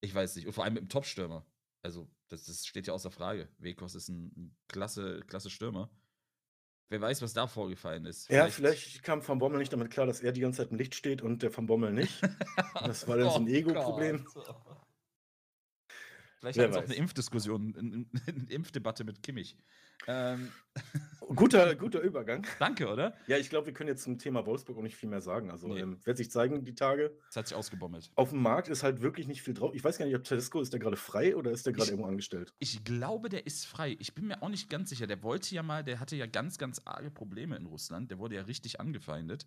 [0.00, 0.46] ich weiß nicht.
[0.46, 1.46] Und vor allem mit dem Top-Stürmer.
[1.82, 3.48] Also, das, das steht ja außer Frage.
[3.58, 5.90] Wekos ist ein, ein klasse, klasse Stürmer.
[6.90, 8.28] Wer weiß, was da vorgefallen ist.
[8.30, 10.96] Ja, vielleicht kam Van Bommel nicht damit klar, dass er die ganze Zeit im Licht
[10.96, 12.20] steht und der Van Bommel nicht.
[12.74, 14.24] Das war dann so ein Oh Ego-Problem.
[14.24, 14.54] Gott.
[16.40, 19.56] Vielleicht haben wir auch eine Impfdiskussion, eine, eine Impfdebatte mit Kimmich.
[20.06, 20.50] Ähm,
[21.36, 22.46] Guter, guter Übergang.
[22.58, 23.14] danke, oder?
[23.26, 25.50] Ja, ich glaube, wir können jetzt zum Thema Wolfsburg auch nicht viel mehr sagen.
[25.50, 25.80] Also, Nee.
[25.80, 27.12] ähm, wird sich zeigen, die Tage.
[27.28, 28.10] Das hat sich ausgebommelt.
[28.14, 29.74] Auf dem Markt ist halt wirklich nicht viel drauf.
[29.74, 32.08] Ich weiß gar nicht, ob Tedesco ist der gerade frei oder ist der gerade irgendwo
[32.08, 32.54] angestellt?
[32.58, 33.94] Ich glaube, der ist frei.
[34.00, 35.06] Ich bin mir auch nicht ganz sicher.
[35.06, 38.10] Der wollte ja mal, der hatte ja ganz, ganz arge Probleme in Russland.
[38.10, 39.46] Der wurde ja richtig angefeindet.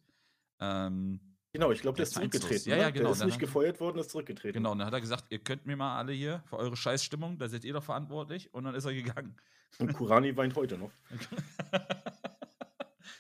[0.60, 1.19] Ähm,
[1.53, 2.67] Genau, ich glaube, der ist zurückgetreten.
[2.71, 2.81] Ja, ne?
[2.81, 4.53] ja, genau, Der ist dann nicht hat- gefeuert worden, ist zurückgetreten.
[4.53, 7.37] genau, und dann hat er gesagt, ihr könnt mir mal alle hier für eure Scheißstimmung,
[7.37, 8.51] da seid ihr doch verantwortlich.
[8.53, 9.35] Und dann ist er gegangen.
[9.77, 10.91] Und Kurani weint heute noch.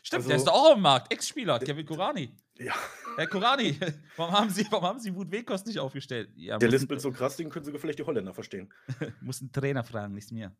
[0.01, 1.11] Stimmt, Also- der ist doch auch dem Markt.
[1.13, 2.35] Ex-Spieler, Kevin Kurani.
[2.57, 2.73] Ja,
[3.17, 3.77] Herr Kurani,
[4.17, 6.29] warum haben Sie, warum haben Sie Wut Wekos nicht aufgestellt?
[6.35, 8.71] Ja, der lispelt so krass, den können sogar vielleicht die Holländer verstehen.
[9.21, 10.55] muss einen Trainer fragen, nicht mir.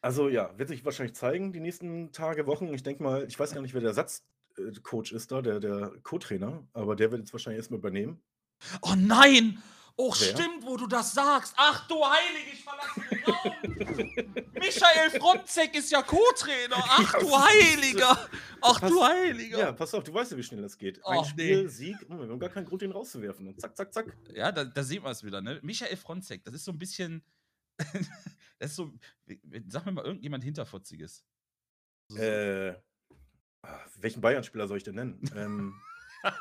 [0.00, 2.72] Also ja, wird sich wahrscheinlich zeigen, die nächsten Tage, Wochen.
[2.72, 3.94] Ich denke mal, ich weiß gar nicht, wer der
[4.58, 8.20] Ersatzcoach ist da, der, der Co-Trainer, aber der wird jetzt wahrscheinlich erstmal übernehmen.
[8.82, 9.62] Oh nein!
[10.00, 10.28] Oh, Wer?
[10.28, 11.54] stimmt, wo du das sagst.
[11.56, 14.52] Ach du Heilige, ich verlasse den Raum.
[14.54, 16.76] Michael Fronzek ist ja Co-Trainer.
[16.78, 17.36] Ach du.
[17.36, 18.28] Heiliger.
[18.60, 19.58] Ach Pass- du Heiliger.
[19.58, 21.04] Ja, pass auf, du weißt ja, wie schnell das geht.
[21.04, 21.68] Ein Och, Spiel, nee.
[21.68, 23.48] Sieg, hm, wir haben gar keinen Grund, ihn rauszuwerfen.
[23.48, 24.16] Und zack, zack, zack.
[24.32, 25.58] Ja, da, da sieht man es wieder, ne?
[25.62, 27.22] Michael Fronzek, das ist so ein bisschen.
[28.58, 28.92] das ist so.
[29.68, 31.24] Sag mir mal irgendjemand Hinterfotziges.
[32.08, 32.76] So- Äh,
[33.62, 35.20] ah, welchen Bayern-Spieler soll ich denn nennen?
[35.34, 35.74] ähm,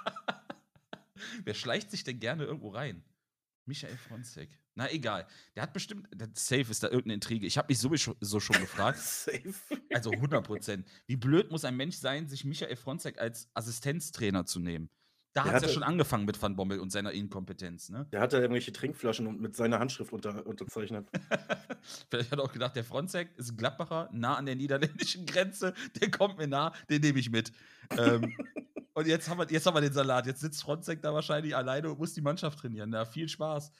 [1.43, 3.03] Wer schleicht sich denn gerne irgendwo rein?
[3.65, 4.49] Michael Fronzek.
[4.75, 5.27] Na egal.
[5.55, 6.07] Der hat bestimmt.
[6.13, 7.45] der- Safe ist da irgendeine Intrige.
[7.47, 8.97] Ich habe mich sowieso so schon gefragt.
[9.01, 9.53] safe.
[9.91, 10.87] Also 100 Prozent.
[11.07, 14.89] Wie blöd muss ein Mensch sein, sich Michael Fronzek als Assistenztrainer zu nehmen?
[15.37, 18.07] Da hat es ja hatte- schon angefangen mit Van Bommel und seiner Inkompetenz, ne?
[18.11, 21.07] Der hat da irgendwelche Trinkflaschen und mit seiner Handschrift unter, unterzeichnet.
[22.09, 25.73] Vielleicht hat er auch gedacht, der Fronzek ist ein Gladbacher, nah an der niederländischen Grenze,
[26.01, 27.51] der kommt mir nah, den nehme ich mit.
[27.97, 28.35] ähm,
[28.93, 30.25] und jetzt haben, wir, jetzt haben wir den Salat.
[30.25, 32.89] Jetzt sitzt Fronzek da wahrscheinlich alleine und muss die Mannschaft trainieren.
[32.89, 33.71] Na, viel Spaß.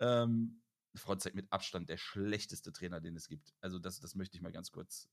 [0.00, 0.60] Ähm,
[0.94, 3.54] Fronzek mit Abstand der schlechteste Trainer, den es gibt.
[3.60, 5.08] Also, das, das möchte ich mal ganz kurz.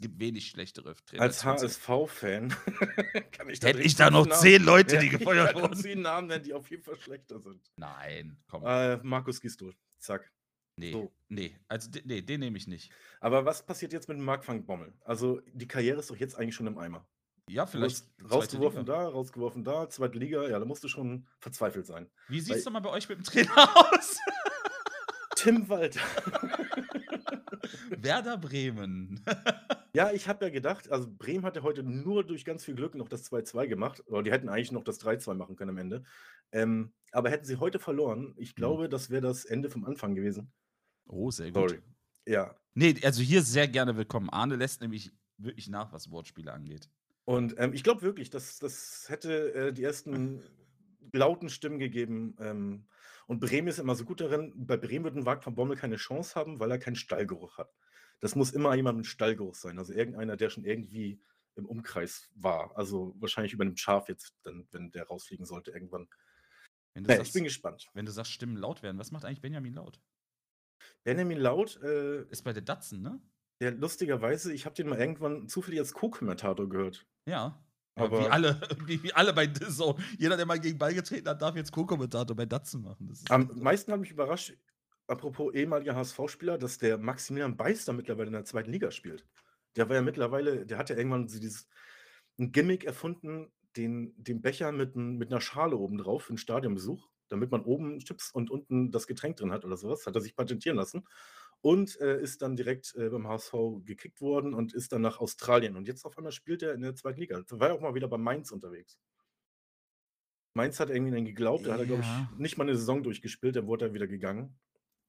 [0.00, 1.22] Gibt wenig schlechtere Trainer.
[1.22, 1.44] Als.
[1.44, 2.48] HSV-Fan
[3.32, 5.76] kann ich Hätte ich da noch Namen- zehn Leute, die gefeuert wurden.
[5.76, 7.70] zehn Namen nennen, die auf jeden Fall schlechter sind.
[7.76, 8.64] Nein, komm.
[8.66, 10.30] Äh, Markus Gistol, zack.
[10.76, 11.12] nee, so.
[11.28, 11.56] nee.
[11.68, 12.90] Also, nee, den nehme ich nicht.
[13.20, 14.92] Aber was passiert jetzt mit dem Marc van Bommel?
[15.04, 17.06] Also die Karriere ist doch jetzt eigentlich schon im Eimer.
[17.48, 18.04] Ja, vielleicht.
[18.30, 22.10] rausgeworfen da, rausgeworfen da, zweite Liga, ja, da musst du schon verzweifelt sein.
[22.28, 23.52] Wie sieht es doch mal bei euch mit dem Trainer
[23.94, 24.16] aus?
[25.36, 26.00] Tim Walter.
[27.90, 29.22] Werder Bremen.
[29.94, 32.96] Ja, ich habe ja gedacht, also Bremen hat ja heute nur durch ganz viel Glück
[32.96, 34.02] noch das 2-2 gemacht.
[34.06, 36.02] Oder die hätten eigentlich noch das 3-2 machen können am Ende.
[36.50, 40.52] Ähm, aber hätten sie heute verloren, ich glaube, das wäre das Ende vom Anfang gewesen.
[41.06, 41.70] Oh, sehr gut.
[41.70, 41.82] Sorry.
[42.26, 42.56] Ja.
[42.74, 44.30] Nee, also hier sehr gerne willkommen.
[44.30, 46.90] Arne lässt nämlich wirklich nach, was Wortspiele angeht.
[47.24, 50.42] Und ähm, ich glaube wirklich, dass das hätte äh, die ersten
[51.12, 52.34] lauten Stimmen gegeben.
[52.40, 52.88] Ähm,
[53.28, 55.96] und Bremen ist immer so gut darin, bei Bremen wird ein Wagt van Bommel keine
[55.96, 57.72] Chance haben, weil er keinen Stallgeruch hat.
[58.20, 59.78] Das muss immer jemand mit Stallgeruch sein.
[59.78, 61.20] Also irgendeiner, der schon irgendwie
[61.56, 62.76] im Umkreis war.
[62.76, 66.08] Also wahrscheinlich über einem Schaf jetzt, dann, wenn der rausfliegen sollte irgendwann.
[66.94, 67.88] Wenn du, Nee, ich sagst, bin gespannt.
[67.92, 70.00] wenn du sagst, Stimmen laut werden, was macht eigentlich Benjamin laut?
[71.04, 73.20] Benjamin Laut, äh, Ist bei der Datsen, ne?
[73.60, 77.06] der lustigerweise, ich habe den mal irgendwann zufällig als Co-Kommentator gehört.
[77.26, 77.64] Ja.
[77.96, 79.96] Aber wie alle, wie, alle bei so.
[80.18, 83.16] Jeder, der mal gegen Ball getreten hat, darf jetzt Co-Kommentator bei Datsen machen.
[83.28, 84.54] Am meisten hat mich überrascht,
[85.06, 89.26] apropos ehemaliger HSV-Spieler, dass der Maximilian Beister mittlerweile in der zweiten Liga spielt.
[89.76, 91.68] Der war ja mittlerweile, der hat ja irgendwann so dieses
[92.38, 97.08] ein Gimmick erfunden, den, den Becher mit, mit einer Schale oben drauf für einen Stadionbesuch,
[97.28, 100.06] damit man oben Chips und unten das Getränk drin hat oder sowas.
[100.06, 101.06] Hat er sich patentieren lassen.
[101.60, 103.52] Und äh, ist dann direkt äh, beim HSV
[103.84, 105.76] gekickt worden und ist dann nach Australien.
[105.76, 107.40] Und jetzt auf einmal spielt er in der zweiten Liga.
[107.48, 108.98] Da war er auch mal wieder bei Mainz unterwegs.
[110.54, 112.28] Mainz hat irgendwie dann geglaubt, da hat er, glaube Ja.
[112.32, 114.58] ich, nicht mal eine Saison durchgespielt, dann wurde er wieder gegangen.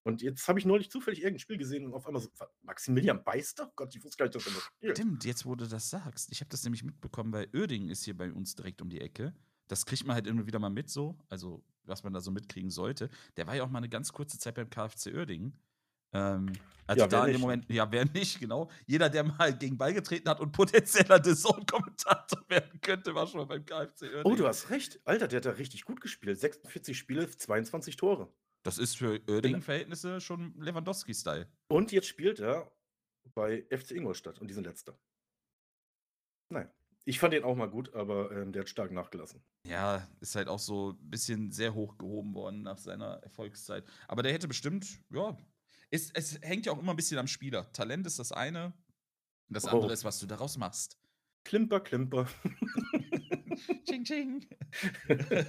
[0.05, 3.23] Und jetzt habe ich neulich zufällig irgendein Spiel gesehen und auf einmal so, "Was, Maximilian
[3.23, 3.71] Beister?
[3.75, 4.97] Gott, ich wusste gar nicht, dass er das spielt.
[4.97, 6.31] Stimmt, jetzt wo du das sagst.
[6.31, 9.33] Ich habe das nämlich mitbekommen, weil Oerding ist hier bei uns direkt um die Ecke.
[9.67, 12.69] Das kriegt man halt immer wieder mal mit so, also was man da so mitkriegen
[12.69, 13.09] sollte.
[13.35, 15.53] Der war ja auch mal eine ganz kurze Zeit beim KfC Oerding.
[16.13, 16.53] Ähm,
[16.85, 17.41] also Ja, da in dem nicht?
[17.41, 18.69] Moment, ja, wer nicht, genau.
[18.85, 23.45] Jeder, der mal gegen Ball getreten hat und potenzieller Dessert-Kommentator werden könnte, war schon mal
[23.47, 24.31] beim KfC Oerding.
[24.31, 24.99] Oh, du hast recht.
[25.03, 26.39] Alter, der hat da richtig gut gespielt.
[26.39, 28.31] 46 Spiele, 22 Tore.
[28.65, 31.47] Das ist für Oerding-Verhältnisse schon Lewandowski-Style.
[31.67, 32.71] Und jetzt spielt er
[33.35, 34.99] bei FC Ingolstadt und die sind letzter.
[36.51, 36.73] Naja,
[37.05, 39.43] ich fand den auch mal gut, aber ähm, der hat stark nachgelassen.
[39.67, 43.85] Ja, ist halt auch so ein bisschen sehr hoch gehoben worden nach seiner Erfolgszeit.
[44.07, 45.37] Aber der hätte bestimmt, ja,
[45.91, 47.71] es, es hängt ja auch immer ein bisschen am Spieler.
[47.71, 48.73] Talent ist das eine,
[49.47, 49.75] das Oh.
[49.75, 50.97] andere ist, was du daraus machst.
[51.43, 52.27] Klimper, Klimper.
[53.87, 54.47] ching, ching.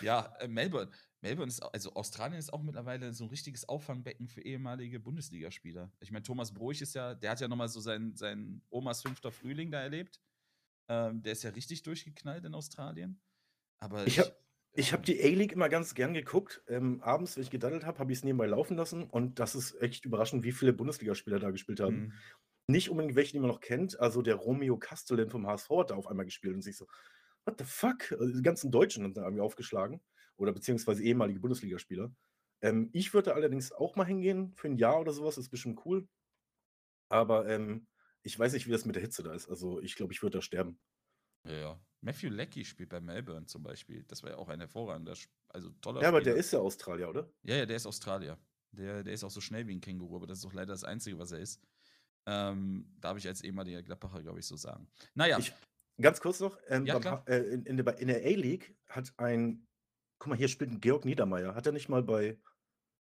[0.00, 0.92] ja, äh, Melbourne.
[1.22, 5.92] Melbourne ist, also Australien ist auch mittlerweile so ein richtiges Auffangbecken für ehemalige Bundesligaspieler.
[6.00, 9.30] Ich meine, Thomas Broich ist ja, der hat ja nochmal so seinen, seinen Omas fünfter
[9.30, 10.20] Frühling da erlebt.
[10.88, 13.20] Ähm, der ist ja richtig durchgeknallt in Australien.
[13.80, 14.34] Aber Ich hab-
[14.72, 16.62] Ich habe die A-League immer ganz gern geguckt.
[16.68, 19.02] Ähm, abends, wenn ich gedaddelt habe, habe ich es nebenbei laufen lassen.
[19.02, 21.96] Und das ist echt überraschend, wie viele Bundesligaspieler da gespielt haben.
[22.00, 22.12] Mhm.
[22.68, 23.98] Nicht unbedingt welche, die man noch kennt.
[23.98, 26.86] Also der Romeo Castellin vom HSV hat da auf einmal gespielt und sich so,
[27.44, 28.12] what the fuck?
[28.12, 30.00] Also die ganzen Deutschen haben da irgendwie aufgeschlagen.
[30.40, 32.14] Oder beziehungsweise ehemalige Bundesligaspieler.
[32.62, 35.38] Ähm, ich würde allerdings auch mal hingehen für ein Jahr oder sowas.
[35.38, 36.08] Ist bestimmt cool.
[37.10, 37.86] Aber ähm,
[38.22, 39.48] ich weiß nicht, wie das mit der Hitze da ist.
[39.48, 40.80] Also ich glaube, ich würde da sterben.
[41.46, 41.80] Ja.
[42.02, 44.04] Matthew Leckie spielt bei Melbourne zum Beispiel.
[44.04, 45.14] Das war ja auch ein hervorragender,
[45.48, 46.24] also toller Ja, aber Spieler.
[46.24, 47.32] der ist ja Australier, oder?
[47.42, 48.38] Ja, ja, der ist Australier.
[48.72, 50.84] Der, der ist auch so schnell wie ein Känguru, aber das ist auch leider das
[50.84, 51.60] Einzige, was er ist.
[52.26, 54.90] Ähm, darf ich als ehemaliger Gladbacher, glaube ich, so sagen.
[55.14, 55.54] Naja, Ich,
[56.00, 59.66] ganz kurz noch, ähm, Ja, beim äh, in, in der, in der A-League hat ein,
[60.20, 61.54] guck mal, hier spielt ein Georg Niedermeyer.
[61.54, 62.38] Hat er nicht mal bei,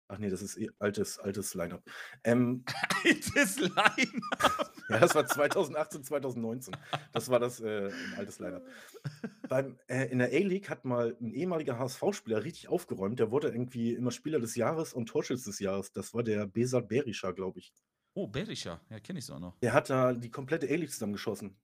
[0.09, 1.83] ach nee, das ist eh altes, altes Line-Up.
[2.25, 2.65] Ähm,
[3.05, 4.23] altes Line.
[4.89, 6.75] ja, das war 2018, 2019.
[7.13, 8.65] Das war das äh, ein altes Line-Up.
[9.49, 13.19] Beim, äh, in der A-League hat mal ein ehemaliger HSV-Spieler richtig aufgeräumt.
[13.19, 15.93] Der wurde irgendwie immer Spieler des Jahres und Torschütz des Jahres.
[15.93, 17.75] Das war der Besat Berischer, glaube ich.
[18.15, 18.81] Oh, Berischer.
[18.91, 19.59] Ja, kenne ich so noch.
[19.59, 21.57] Der hat da die komplette A-League zusammengeschossen.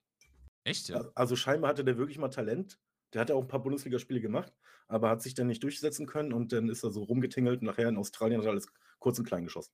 [0.64, 0.88] Echt?
[0.88, 2.80] Ja, Also scheinbar hatte der wirklich mal Talent.
[3.12, 4.52] Der hat ja auch ein paar Bundesligaspiele gemacht,
[4.88, 7.88] aber hat sich dann nicht durchsetzen können und dann ist er so rumgetingelt und nachher
[7.88, 8.66] in Australien hat er alles
[8.98, 9.72] kurz und klein geschossen.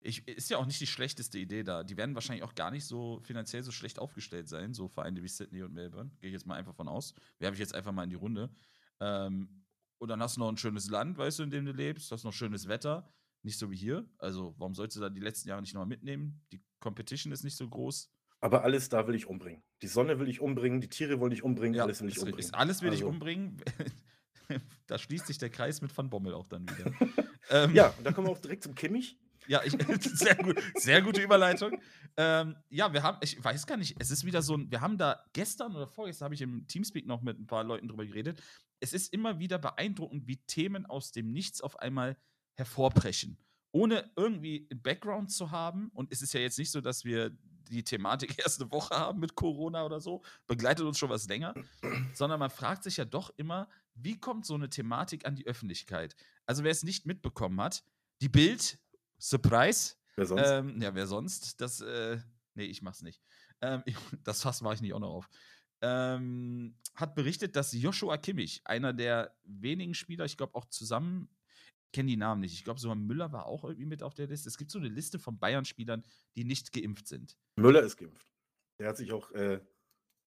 [0.00, 1.82] Ich, ist ja auch nicht die schlechteste Idee da.
[1.82, 5.28] Die werden wahrscheinlich auch gar nicht so finanziell so schlecht aufgestellt sein, so Vereine wie
[5.28, 6.10] Sydney und Melbourne.
[6.20, 7.14] Gehe ich jetzt mal einfach von aus.
[7.38, 8.54] Werfe ich jetzt einfach mal in die Runde.
[9.00, 9.64] Ähm,
[9.98, 12.24] und dann hast du noch ein schönes Land, weißt du, in dem du lebst, hast
[12.24, 13.12] noch schönes Wetter.
[13.42, 14.08] Nicht so wie hier.
[14.18, 16.44] Also, warum sollst du da die letzten Jahre nicht nochmal mitnehmen?
[16.52, 18.10] Die Competition ist nicht so groß.
[18.40, 19.62] Aber alles da will ich umbringen.
[19.82, 22.38] Die Sonne will ich umbringen, die Tiere will ich umbringen, Ja, alles will ich umbringen.
[22.38, 23.56] Ist, alles will ich Also- umbringen.
[24.86, 26.92] da schließt sich der Kreis mit Van Bommel auch dann wieder.
[27.50, 29.18] ähm, Ja, und da kommen wir auch direkt zum Kimmich.
[29.46, 29.72] Ja, ich,
[30.02, 31.80] sehr gut, sehr gute Überleitung.
[32.18, 34.98] Ähm, ja, wir haben, ich weiß gar nicht, es ist wieder so ein, wir haben
[34.98, 38.42] da gestern oder vorgestern habe ich im Teamspeak noch mit ein paar Leuten drüber geredet.
[38.80, 42.18] Es ist immer wieder beeindruckend, wie Themen aus dem Nichts auf einmal
[42.56, 43.38] hervorbrechen.
[43.72, 45.88] Ohne irgendwie einen Background zu haben.
[45.94, 47.30] Und es ist ja jetzt nicht so, dass wir
[47.70, 51.54] die Thematik erst eine Woche haben mit Corona oder so, begleitet uns schon was länger,
[52.14, 56.14] sondern man fragt sich ja doch immer, wie kommt so eine Thematik an die Öffentlichkeit?
[56.46, 57.84] Also wer es nicht mitbekommen hat,
[58.20, 58.78] die Bild,
[59.18, 60.48] Surprise, Wer sonst?
[60.48, 61.60] ähm, ja, wer sonst?
[61.60, 62.18] Das, äh,
[62.54, 63.20] nee, ich mach's nicht.
[63.60, 65.28] Ähm, ich, das Fass mache ich nicht auch noch auf.
[65.80, 71.28] Ähm, hat berichtet, dass Joshua Kimmich, einer der wenigen Spieler, ich glaube auch zusammen,
[71.92, 72.54] kenne die Namen nicht.
[72.54, 74.48] Ich glaube, sogar Müller war auch irgendwie mit auf der Liste.
[74.48, 76.04] Es gibt so eine Liste von Bayern-Spielern,
[76.36, 77.36] die nicht geimpft sind.
[77.56, 78.32] Müller ist geimpft.
[78.78, 79.60] Der hat sich auch äh,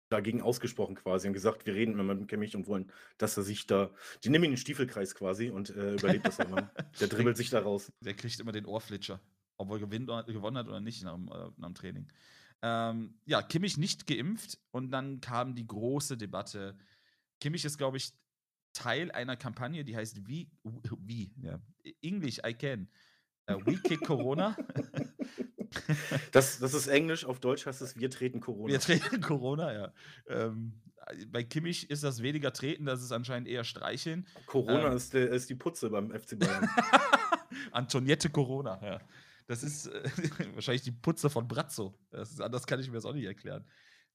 [0.09, 3.43] dagegen ausgesprochen quasi und gesagt, wir reden immer mit dem Kimmich und wollen, dass er
[3.43, 3.91] sich da.
[4.23, 6.71] Die nehmen ihn in den Stiefelkreis quasi und äh, überlebt das immer.
[7.01, 7.93] Der dribbelt sich da raus.
[8.01, 9.21] Der kriegt immer den Ohrflitscher.
[9.57, 12.13] Ob er gewonnen hat oder nicht nach, dem, äh, nach dem Training.
[12.63, 16.77] Ähm, ja, Kimmich nicht geimpft und dann kam die große Debatte.
[17.41, 18.13] Kimmich ist, glaube ich,
[18.77, 20.51] Teil einer Kampagne, die heißt Wie,
[21.01, 21.59] wie, ja,
[22.03, 22.89] English I can.
[23.47, 24.57] Äh, We Kick Corona.
[26.33, 28.73] Das, das ist Englisch, auf Deutsch heißt es, wir treten Corona.
[28.73, 29.93] Wir treten Corona, ja.
[30.27, 30.81] Ähm,
[31.29, 34.27] bei Kimmich ist das weniger treten, das ist anscheinend eher streicheln.
[34.47, 34.97] Corona Ähm.
[34.97, 36.69] ist, der, ist die Putze beim FC Bayern.
[37.73, 39.01] Antoniette Corona, ja.
[39.47, 40.03] Das ist äh,
[40.55, 41.99] wahrscheinlich die Putze von Brazzo.
[42.11, 43.65] Das ist, anders kann ich mir das auch nicht erklären.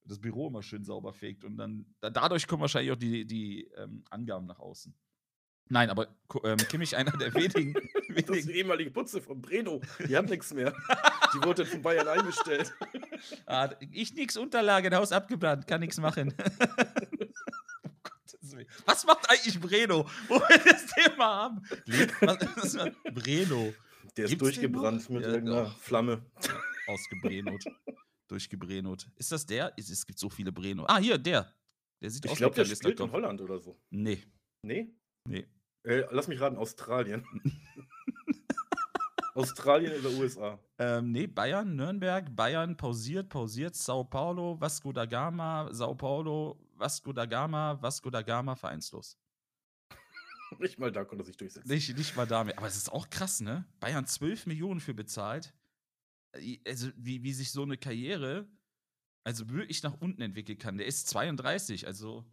[0.04, 3.68] Das Büro immer schön sauber fegt und dann da, dadurch kommen wahrscheinlich auch die, die
[3.78, 4.94] ähm, Angaben nach außen.
[5.70, 6.08] Nein, aber
[6.44, 7.74] ähm, Kimmich einer der wenigen.
[8.12, 9.80] Das ist wenigen die ehemalige Putze von Breno.
[10.06, 10.76] Die hat nichts mehr.
[11.34, 12.74] Die wurde von Bayern eingestellt.
[13.46, 16.34] ah, ich nix Unterlagen, Haus abgebrannt, kann nichts machen.
[18.86, 20.06] Was macht eigentlich Breno?
[20.28, 21.62] Wo wir das Thema haben?
[22.20, 22.76] Was?
[23.14, 23.74] Breno.
[24.18, 25.72] Der ist Gibt's durchgebrannt mit Ja, irgendeiner.
[25.80, 26.22] Flamme.
[26.88, 27.64] Ausgebrenot.
[28.32, 29.10] Durchgebrenot.
[29.18, 29.74] Ist das der?
[29.78, 30.86] Es, gibt so viele Breno.
[30.88, 31.54] Ah, hier, der.
[32.02, 33.12] Der sieht Ich aus glaube, der spielt in.
[33.12, 33.78] Holland oder so.
[33.90, 34.24] Nee,
[34.66, 34.94] Nee?
[35.28, 35.46] nee.
[35.84, 37.26] Äh, lass mich raten, Australien.
[39.36, 40.60] Australien oder USA?
[40.78, 47.12] Ähm, nee, Bayern, Nürnberg, Bayern, pausiert, pausiert, Sao Paulo, Vasco da Gama, Sao Paulo, Vasco
[47.14, 49.18] da Gama, Vasco da Gama, vereinslos.
[50.60, 51.68] Nicht mal da konnte er sich durchsetzen.
[51.68, 52.58] Nicht, nicht mal damit.
[52.58, 53.66] Aber es ist auch krass, ne?
[53.80, 55.54] Bayern 12 Millionen für bezahlt.
[56.68, 58.48] Also, wie, wie sich so eine Karriere
[59.24, 60.78] also wirklich nach unten entwickeln kann.
[60.78, 62.26] Der ist 32, also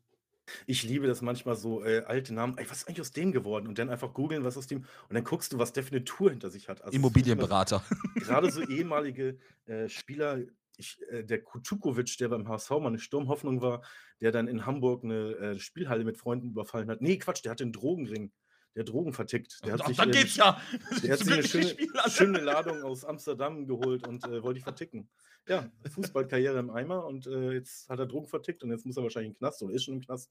[0.66, 2.56] Ich liebe das manchmal so, äh, alte Namen.
[2.56, 3.66] Ey, was ist eigentlich aus dem geworden?
[3.66, 4.78] Und dann einfach googeln, was aus dem.
[4.78, 6.82] Und dann guckst du, was der für eine Tour hinter sich hat.
[6.82, 7.84] Also Immobilienberater.
[8.14, 10.40] Gerade so ehemalige äh, Spieler,
[10.76, 13.82] ich, äh, der Kutschukovic, der beim HSV mal eine Sturmhoffnung war,
[14.20, 17.02] der dann in Hamburg eine äh, Spielhalle mit Freunden überfallen hat.
[17.02, 18.32] Nee, Quatsch, der hat den Drogenring.
[18.78, 19.58] Der Drogen vertickt.
[19.66, 20.60] Der hat Ach, sich, dann geht's ja.
[21.02, 21.76] Der hat sich eine schöne,
[22.08, 25.10] schöne Ladung aus Amsterdam geholt und äh, wollte die verticken.
[25.48, 29.02] Ja, Fußballkarriere im Eimer und äh, jetzt hat er Drogen vertickt und jetzt muss er
[29.02, 30.30] wahrscheinlich in den Knast oder ist schon im Knast.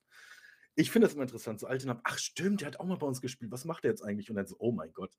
[0.75, 1.60] Ich finde das immer interessant.
[1.60, 1.99] So alte Namen.
[2.05, 3.51] Ach, stimmt, der hat auch mal bei uns gespielt.
[3.51, 4.29] Was macht der jetzt eigentlich?
[4.29, 5.12] Und dann so, oh mein Gott.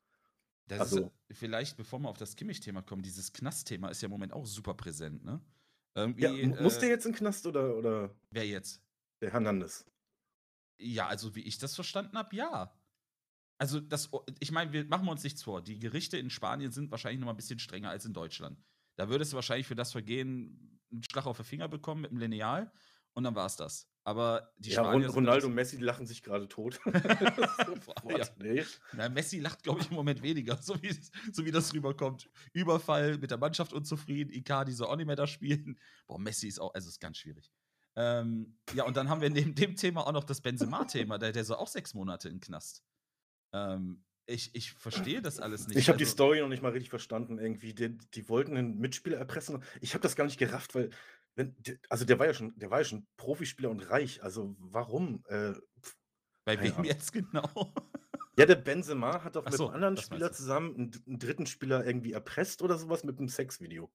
[0.69, 4.13] Das Also- ist, vielleicht, bevor wir auf das Kimmich-Thema kommen, dieses Knast-Thema ist ja im
[4.13, 5.43] Moment auch super präsent, ne?
[6.17, 8.81] Ja, mu- muss äh, der jetzt in den Knast oder, oder Wer jetzt?
[9.21, 9.85] der Hernandez?
[10.79, 12.73] Ja, also wie ich das verstanden habe, ja.
[13.59, 15.63] Also das, ich meine, wir machen wir uns nichts vor.
[15.63, 18.63] Die Gerichte in Spanien sind wahrscheinlich noch mal ein bisschen strenger als in Deutschland.
[18.97, 22.21] Da würdest du wahrscheinlich für das Vergehen einen Schlag auf den Finger bekommen mit einem
[22.21, 22.73] Lineal
[23.15, 23.89] und dann war's das.
[24.05, 26.81] Aber die ja, Spanier Ronaldo und Messi die lachen sich gerade tot.
[28.09, 28.27] Ja.
[28.39, 28.65] Nee.
[28.95, 30.97] Na, Messi lacht, glaube ich, im Moment weniger, so wie,
[31.33, 32.31] so wie das rüberkommt.
[32.53, 35.79] Überfall mit der Mannschaft unzufrieden, Icardi soll auch nicht mehr da spielen.
[36.07, 37.53] Boah, Messi ist auch, also ist ganz schwierig.
[37.97, 41.45] Ähm, ja, und dann haben wir neben dem Thema auch noch das Benzema-Thema, der, der
[41.45, 42.85] soll auch sechs Monate in den Knast.
[43.53, 45.79] Ähm, ich, ich verstehe das alles nicht.
[45.79, 47.39] Ich habe die Also, Story noch nicht mal richtig verstanden.
[47.39, 49.63] Irgendwie, die, die wollten einen Mitspieler erpressen.
[49.81, 50.91] Ich habe das gar nicht gerafft, weil,
[51.35, 54.23] wenn, die- also der war ja schon, der war ja schon Profispieler und reich.
[54.23, 55.25] Also warum?
[55.29, 55.55] Äh,
[56.45, 56.85] Bei wem Ahnung.
[56.85, 57.73] jetzt genau?
[58.37, 61.47] ja, der Benzema hat doch Ach mit so, einem anderen Spieler zusammen einen, einen dritten
[61.47, 63.91] Spieler irgendwie erpresst oder sowas mit einem Sexvideo.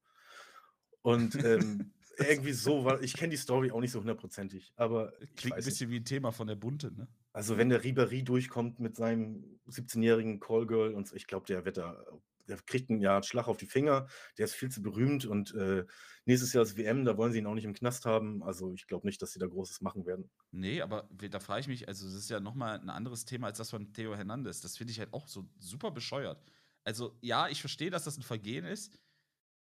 [1.02, 3.02] Und ähm, Irgendwie so war.
[3.02, 5.66] Ich kenne die Story auch nicht so hundertprozentig, aber Klingt ein weiß nicht.
[5.66, 7.08] bisschen wie ein Thema von der Bunte, ne?
[7.36, 11.78] Also, wenn der Ribéry durchkommt mit seinem 17-jährigen Callgirl und so, ich glaube, der wird
[11.78, 12.06] da
[12.48, 14.08] der kriegt 'n ja Schlag auf die Finger.
[14.38, 15.86] Der ist viel zu berühmt und, äh,
[16.26, 18.44] nächstes Jahr ist WM, da wollen sie ihn auch nicht im Knast haben.
[18.44, 20.30] Also, ich glaube nicht, dass sie da Großes machen werden.
[20.56, 23.48] Nee, aber da frage ich mich also, das ist ja noch mal 'n anderes Thema
[23.48, 24.62] als das von Theo Hernandez.
[24.62, 26.44] Das finde ich halt auch so super bescheuert.
[26.84, 29.00] Also, ja, ich verstehe, dass das 'n Vergehen ist.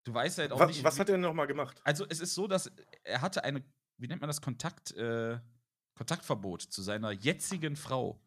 [0.05, 1.85] Du weißt halt auch Wa nicht, was hat er denn noch mal gemacht?
[1.85, 2.71] Also, es ist so, dass
[3.03, 3.63] er hatte eine
[3.97, 5.39] wie nennt man das, Kontakt äh,
[5.95, 8.21] Kontaktverbot zu seiner jetzigen Frau.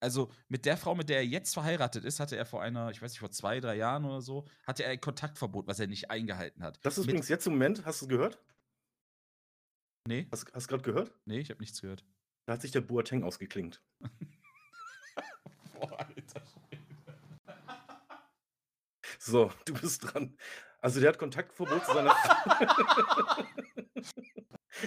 [0.00, 3.02] Also, mit der Frau, mit der er jetzt verheiratet ist, hatte er vor einer ich
[3.02, 6.10] weiß nicht, vor 2, 3 Jahren oder so, hatte er ein Kontaktverbot, was er nicht
[6.10, 6.78] eingehalten hat.
[6.82, 8.38] Das ist Mit übrigens jetzt im Moment hast du's gehört?
[10.08, 10.26] Ne.
[10.32, 11.12] Hast hast grad gehört?
[11.26, 12.04] Ne, ich habe nichts gehört.
[12.46, 13.82] Da hat sich der Boateng ausgeklinkt.
[15.74, 16.42] Boah, alter.
[19.18, 20.36] So, du bist dran.
[20.80, 22.14] Also, der hat Kontaktverbot zu seiner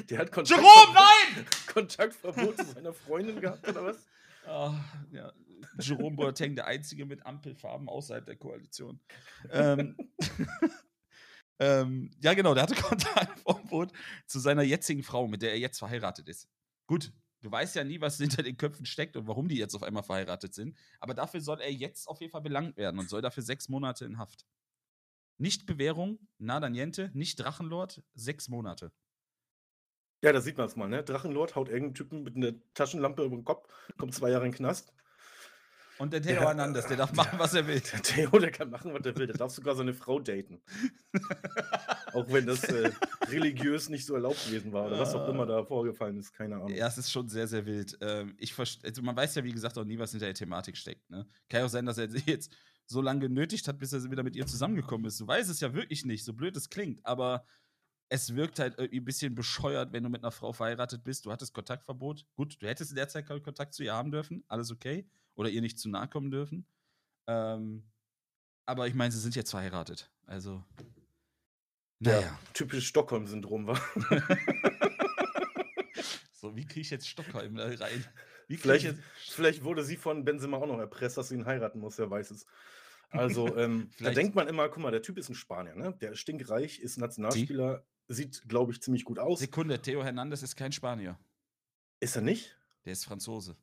[0.09, 1.45] Der hat Jerome, Kontaktverbot nein!
[1.67, 4.07] Kontaktverbot zu seiner Freundin gehabt oder was?
[4.45, 4.73] Ah,
[5.11, 5.31] ja.
[5.79, 8.99] Jerome Boateng, der Einzige mit Ampelfarben außerhalb der Koalition.
[9.51, 9.95] Ähm,
[11.59, 13.91] ähm, ja, genau, der hatte Kontaktverbot
[14.27, 16.49] zu seiner jetzigen Frau, mit der er jetzt verheiratet ist.
[16.87, 19.83] Gut, du weißt ja nie, was hinter den Köpfen steckt und warum die jetzt auf
[19.83, 20.77] einmal verheiratet sind.
[20.99, 24.05] Aber dafür soll er jetzt auf jeden Fall belangt werden und soll dafür 6 Monate
[24.05, 24.45] in Haft.
[25.39, 28.91] Nicht Bewährung, nada niente, nicht Drachenlord, 6 Monate.
[30.23, 31.03] Ja, da sieht man's mal, ne?
[31.03, 33.67] Drachenlord haut irgend 'n Typen mit 'ner Taschenlampe über 'n Kopf,
[33.97, 34.93] kommt 2 Jahre in 'n Knast.
[35.99, 37.81] Und der Theo Der, Hernandez, der darf äh, machen, was er will.
[37.93, 39.27] Der Theo, der kann machen, was er will.
[39.27, 40.63] Der darf sogar seine Frau daten.
[42.11, 45.65] Auch wenn das, äh, religiös nicht so erlaubt gewesen war oder was auch immer da
[45.65, 46.77] vorgefallen ist, keine Ahnung.
[46.77, 47.97] Ja, es ist schon sehr, sehr wild.
[48.01, 51.09] Ähm, ich also, man weiß ja, wie gesagt, auch nie, was hinter der Thematik steckt,
[51.09, 51.27] ne?
[51.49, 52.55] Kann ja auch sein, dass er jetzt
[52.87, 55.19] so lange genötigt hat, bis er wieder mit ihr zusammengekommen ist.
[55.19, 57.45] Du weißt es ja wirklich nicht, so blöd es klingt, aber
[58.09, 61.25] es wirkt halt irgendwie 'n bisschen bescheuert, wenn du mit 'ner Frau verheiratet bist.
[61.25, 62.25] Du hattest Kontaktverbot.
[62.35, 65.09] Gut, du hättest in der Zeit keinen Kontakt zu ihr haben dürfen, alles okay.
[65.35, 66.67] Oder ihr nicht zu nahe kommen dürfen.
[67.27, 67.91] Ähm,
[68.65, 70.11] aber ich meine, sie sind jetzt verheiratet.
[70.27, 70.63] Also,
[71.99, 72.39] na Ja, ja.
[72.53, 73.79] typisch Stockholm-Syndrom war.
[76.31, 78.05] So, wie kriege ich jetzt Stockholm da rein?
[78.57, 81.97] Vielleicht jetzt vielleicht wurde sie von Benzema auch noch erpresst, dass sie ihn heiraten muss,
[81.97, 82.45] wer weiß es.
[83.11, 85.95] Also, ähm, da denkt man immer: „Guck mal, der Typ ist 'n Spanier, ne?
[86.01, 87.53] Der ist stinkreich, ist Sie?
[87.57, 91.19] Nationalspieler, sieht, glaube ich, ziemlich gut aus.“ Sekunde, Theo Hernandez ist kein Spanier.
[91.99, 92.55] Ist er nicht?
[92.85, 93.57] Der ist Franzose.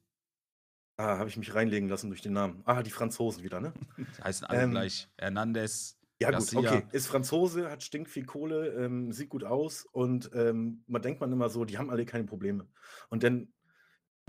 [0.98, 2.62] Ah, habe ich mich reinlegen lassen durch den Namen.
[2.66, 3.72] Ah, die Franzosen wieder, ne?
[4.22, 5.08] Heißen alle Ähm gleich.
[5.18, 6.54] Hernandez, Ja gut, Garcia.
[6.54, 6.86] okay.
[6.92, 11.48] Ist Franzose, hat stinkviel Kohle, ähm, sieht gut aus und, ähm, man denkt man immer
[11.48, 12.68] so, die haben alle keine Probleme.
[13.08, 13.54] Und dann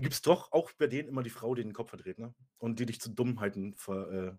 [0.02, 2.34] gibt's doch auch bei denen immer die Frau, die den Kopf verdreht, ne?
[2.58, 4.36] Und die dich zu Dummheiten ver äh,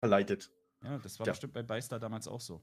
[0.00, 0.50] verleitet.
[0.82, 1.32] Ja, das war Ja.
[1.32, 2.62] bestimmt bei Beister damals auch so.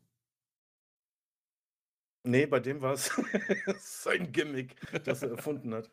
[2.23, 3.11] Ne, bei dem war's
[3.79, 5.91] sein Gimmick, das er erfunden hat.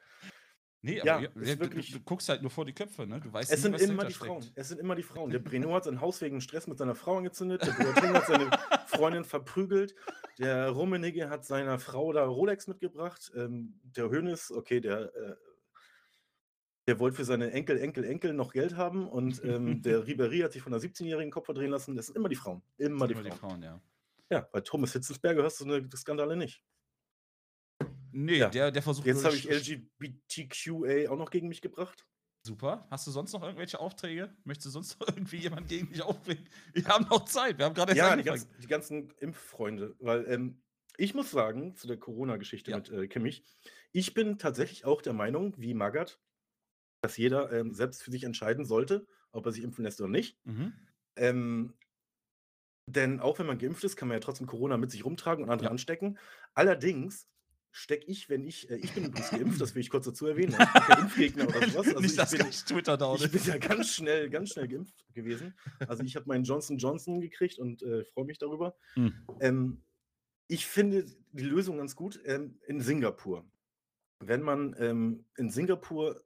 [0.81, 3.07] Ne, aber Ja, ja, ist du, du, wirklich du guckst halt nur vor die Köpfe,
[3.07, 3.21] ne?
[3.21, 4.51] Du weißt Es nie, sind was immer die Frauen.
[4.55, 5.31] Es sind immer die Frauen.
[5.31, 7.63] Der Breno hat sein Haus wegen Stress mit seiner Frau angezündet.
[7.67, 8.51] Der Boateng hat seine
[8.87, 9.95] Freundin verprügelt.
[10.39, 13.31] Der Rummenigge hat seiner Frau da Rolex mitgebracht.
[13.37, 15.37] Ähm, der Hoeneß, okay, der, äh
[16.89, 20.53] der wollte für seine Enkel, Enkel, Enkel noch Geld haben und, ähm, der Ribéry hat
[20.53, 21.97] sich von 'ner 17-Jährigen den Kopf verdrehen lassen.
[21.97, 22.63] Das sind immer die Frauen.
[22.79, 23.33] Immer die Immer die Frauen.
[23.33, 23.81] Frauen, ja.
[24.31, 26.63] Ja, bei Thomas Hitzelsberger hörst du so 'ne Skandale nicht.
[28.13, 32.07] Ne, Ja, der der versucht jetzt habe ich LGBTQA auch noch gegen mich gebracht.
[32.45, 32.89] Super.
[32.91, 34.37] Hast du sonst noch irgendwelche Aufträge?
[34.45, 36.49] Möchtest du sonst noch irgendwie jemand gegen dich aufbringen?
[36.73, 37.59] Wir haben noch Zeit.
[37.59, 40.63] Wir haben erst Ja, die ganzen die ganzen Impffreunde, weil, ähm,
[40.97, 42.77] ich muss sagen, zu der Corona-Geschichte Ja.
[42.77, 43.45] mit, äh, Kimmich,
[43.93, 46.21] ich bin tatsächlich auch der Meinung, wie Magath,
[47.03, 50.39] dass jeder, ähm, selbst für sich entscheiden sollte, ob er sich impfen lässt oder nicht.
[50.47, 50.73] Mhm.
[51.17, 51.75] Ähm
[52.89, 55.51] denn auch wenn man geimpft ist, kann man ja trotzdem Corona mit sich rumtragen und
[55.51, 55.71] andere Ja.
[55.71, 56.19] anstecken.
[56.55, 57.29] Allerdings
[57.71, 60.53] stecke ich, wenn ich äh, ich bin übrigens geimpft, das will ich kurz dazu erwähnen.
[60.53, 61.87] Ich bin kein Impfgegner oder so was.
[61.89, 65.55] Also, Nicht, ich bin gleich Twitter ich bin ja ganz schnell ganz schnell geimpft gewesen.
[65.87, 68.77] Also, ich habe meinen Johnson Johnson gekriegt und, äh, freue mich darüber.
[68.95, 69.15] Hm.
[69.41, 69.83] Ähm,
[70.49, 73.47] ich finde die Lösung ganz gut, ähm, in Singapur.
[74.21, 76.23] Wenn man, ähm, in Singapur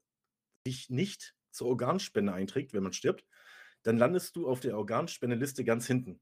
[0.66, 3.26] sich nicht zur Organspende einträgt, wenn man stirbt,
[3.84, 6.20] dann landest du auf der Organspendeliste ganz hinten.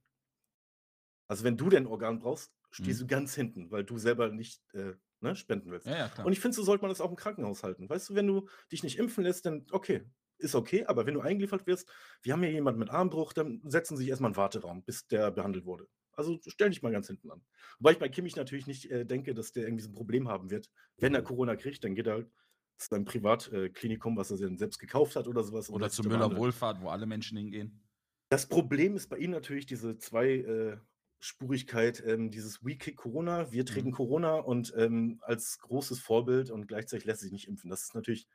[1.30, 3.02] Also, wenn du denn 'n Organ brauchst, stehst Mhm.
[3.02, 5.86] du ganz hinten, weil du selber nicht, äh, ne, spenden willst.
[5.86, 6.10] Ja, ja.
[6.22, 7.88] Und ich finde, so sollte man das auch im Krankenhaus halten.
[7.88, 10.02] Weißt du, wenn du dich nicht impfen lässt, dann okay,
[10.38, 11.88] ist okay, aber wenn du eingeliefert wirst
[12.22, 14.84] wir haben hier jemanden mit Armbruch, dann setzen sie sich erst mal in 'n Warteraum,
[14.84, 15.86] bis der behandelt wurde.
[16.12, 17.44] Also, stell dich mal ganz hinten an.
[17.78, 20.50] Wobei ich bei Kimmich natürlich nicht, äh, denke, dass der irgendwie so 'n Problem haben
[20.50, 20.70] wird.
[20.98, 22.30] Wenn er Corona kriegt, dann geht er zu
[22.76, 23.70] seinem Privat äh,
[24.16, 26.10] was er sich dann selbst gekauft hat oder so was und Oder lässt zu sich
[26.18, 26.36] da Müller.
[26.36, 27.82] Wohlfahrt, wo alle Menschen hingehen.
[28.30, 30.76] Das Problem ist bei ihm natürlich diese 2, äh,
[31.20, 33.92] Spurigkeit, ähm, dieses We Kick Corona, wir treten Mhm.
[33.92, 37.70] Corona und ähm, als großes Vorbild und gleichzeitig lässt sich nicht impfen.
[37.70, 38.28] Das ist natürlich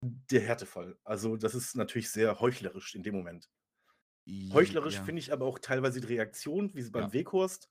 [0.00, 0.98] der Härtefall.
[1.04, 3.50] Also, das ist natürlich sehr heuchlerisch in dem Moment.
[4.52, 5.02] Heuchlerisch ja.
[5.02, 7.12] finde ich aber auch teilweise die Reaktion, wie sie beim Ja.
[7.12, 7.68] Weghorst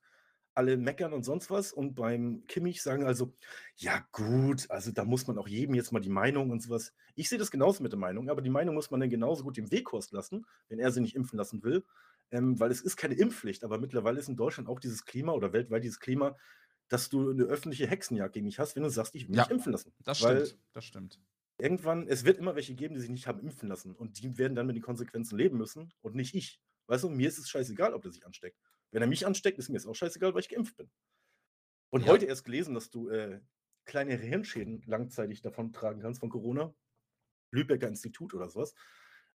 [0.54, 3.34] alle meckern und sonst was und beim Kimmich sagen also,
[3.76, 6.92] ja gut, also da muss man auch jedem jetzt mal die Meinung und sowas.
[7.14, 9.56] Ich sehe das genauso mit der Meinung, aber die Meinung muss man dann genauso gut
[9.56, 11.84] dem Weghorst lassen, wenn er sie nicht impfen lassen will,
[12.30, 15.52] ähm, weil es ist keine Impfpflicht, aber mittlerweile ist in Deutschland auch dieses Klima oder
[15.52, 16.36] weltweit dieses Klima,
[16.88, 19.50] dass du eine öffentliche Hexenjagd gegen mich hast, wenn du sagst, ich will Ja, mich
[19.50, 19.92] impfen lassen.
[19.98, 21.20] Das Weil stimmt, das stimmt.
[21.58, 24.54] irgendwann, es wird immer welche geben, die sich nicht haben impfen lassen und die werden
[24.54, 26.62] dann mit den Konsequenzen leben müssen und nicht ich.
[26.86, 28.58] Weißt du, mir ist es scheißegal, ob der sich ansteckt.
[28.94, 30.88] Wenn er mich ansteckt, ist mir es auch scheißegal, weil ich geimpft bin.
[31.90, 32.12] Und Ja.
[32.12, 33.40] heute erst gelesen, dass du äh,
[33.84, 36.72] kleine Hirnschäden langzeitig davon tragen kannst von Corona.
[37.50, 38.72] Lübecker Institut oder sowas.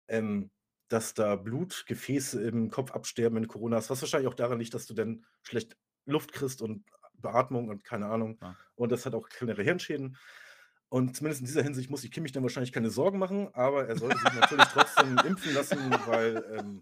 [0.08, 0.50] Ähm,
[0.88, 3.90] dass da Blutgefäße im Kopf absterben, wenn du Corona hast.
[3.90, 6.86] Was wahrscheinlich auch daran liegt, dass du dann schlecht Luft kriegst und
[7.16, 8.40] Beatmung und keine Ahnung.
[8.42, 8.56] Ja.
[8.76, 10.16] Und das hat auch kleinere Hirnschäden.
[10.88, 13.98] Und zumindest in dieser Hinsicht muss sich Kimmich dann wahrscheinlich keine Sorgen machen, aber er
[13.98, 16.80] sollte sich natürlich trotzdem impfen lassen, weil ähm,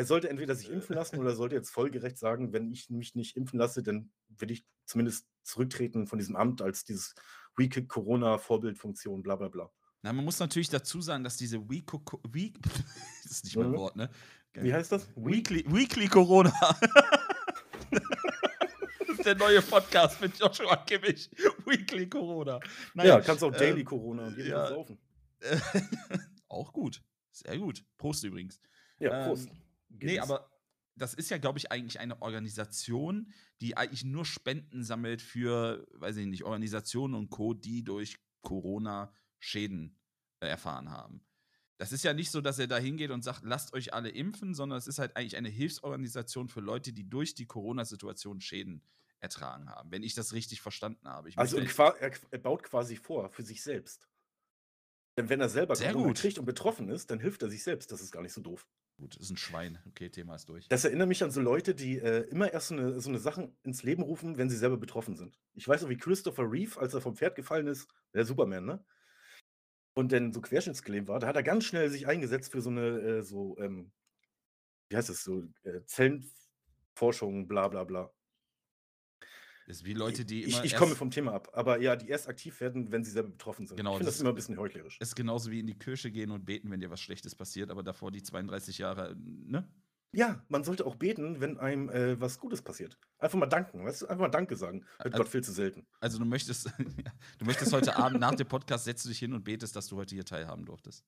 [0.00, 3.36] er sollte entweder sich impfen lassen oder sollte jetzt folgerecht sagen, wenn ich mich nicht
[3.36, 7.14] impfen lasse, dann will ich zumindest zurücktreten von diesem Amt als dieses
[7.54, 9.70] Weak Corona-Vorbildfunktion, bla bla bla.
[10.00, 11.92] Na, man muss natürlich dazu sagen, dass diese Week
[12.32, 12.58] Week
[13.24, 13.76] das ist nicht mein Mhm.
[13.76, 14.08] Wort, ne?
[14.54, 15.06] Wie heißt das?
[15.16, 16.50] Weekly, Weekly Corona.
[17.90, 21.30] das ist der neue Podcast mit Joshua Kimmich.
[21.66, 22.58] Weekly Corona.
[22.94, 24.66] Ja, kannst auch ähm, Daily Corona und jeden ja.
[24.66, 24.98] Saufen.
[26.48, 27.02] auch gut.
[27.30, 27.84] Sehr gut.
[27.98, 28.60] Prost übrigens.
[28.98, 29.36] Ja, ähm,
[29.90, 30.02] Prost.
[30.04, 30.50] Nee, aber
[30.96, 36.16] das ist ja, glaube ich, eigentlich eine Organisation, die eigentlich nur Spenden sammelt für, weiß
[36.16, 39.98] ich nicht, Organisationen und Co., die durch Corona Schäden
[40.40, 41.24] äh, erfahren haben.
[41.78, 44.54] Das ist ja nicht so, dass er da hingeht und sagt, lasst euch alle impfen,
[44.54, 48.82] sondern es ist halt eigentlich eine Hilfsorganisation für Leute, die durch die Corona-Situation Schäden
[49.18, 51.30] ertragen haben, wenn ich das richtig verstanden habe.
[51.30, 54.10] Ich Also er, er baut quasi vor für sich selbst.
[55.16, 56.18] Denn wenn er selber Corona gut.
[56.18, 57.90] kriegt und betroffen ist, dann hilft er sich selbst.
[57.92, 58.66] Das ist gar nicht so doof.
[59.00, 59.78] Gut, ist ein Schwein.
[59.88, 60.68] Okay, Thema ist durch.
[60.68, 63.56] Das erinnert mich an so Leute, die äh, immer erst so eine, so eine Sachen
[63.62, 65.40] ins Leben rufen, wenn sie selber betroffen sind.
[65.54, 68.84] Ich weiß noch, wie Christopher Reeve, als er vom Pferd gefallen ist, der Superman, ne?
[69.94, 73.00] Und dann so querschnittsgelähmt war, da hat er ganz schnell sich eingesetzt für so eine,
[73.00, 73.90] äh, so, ähm,
[74.88, 78.12] wie heißt es, so äh, Zellenforschung, bla bla bla.
[79.70, 82.08] Ist wie Leute, die ich immer ich komme erst- vom Thema ab, aber ja, die
[82.08, 83.76] erst aktiv werden, wenn sie selber betroffen sind.
[83.76, 84.98] Genau, ich finde das das immer ein bisschen heuchlerisch.
[85.00, 87.82] ist genauso wie in die Kirche gehen und beten, wenn dir was Schlechtes passiert, aber
[87.82, 89.68] davor die 32 Jahre, ne?
[90.12, 92.98] Ja, man sollte auch beten, wenn einem äh, was Gutes passiert.
[93.18, 94.06] Einfach mal danken, weißt du?
[94.08, 94.80] Einfach mal Danke sagen.
[94.80, 95.86] Wird Also- Gott viel zu selten.
[96.00, 96.66] Also du möchtest,
[97.38, 99.96] du möchtest heute Abend nach dem Podcast setzt du dich hin und betest, dass du
[99.96, 101.04] heute hier teilhaben durftest.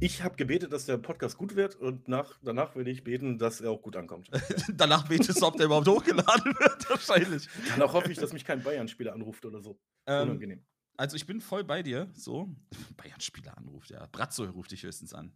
[0.00, 3.60] Ich habe gebetet, dass der Podcast gut wird und nach, danach will ich beten, dass
[3.60, 4.30] er auch gut ankommt.
[4.76, 7.48] Danach betest du, ob der überhaupt hochgeladen wird, wahrscheinlich.
[7.70, 9.76] Danach hoffe ich, dass mich kein Bayern-Spieler anruft oder so.
[10.06, 10.64] Ähm, Unangenehm.
[10.96, 12.48] also ich bin voll bei dir, so.
[12.96, 14.06] Bayern-Spieler anruft, ja.
[14.12, 15.32] Bratzo ruft dich höchstens an.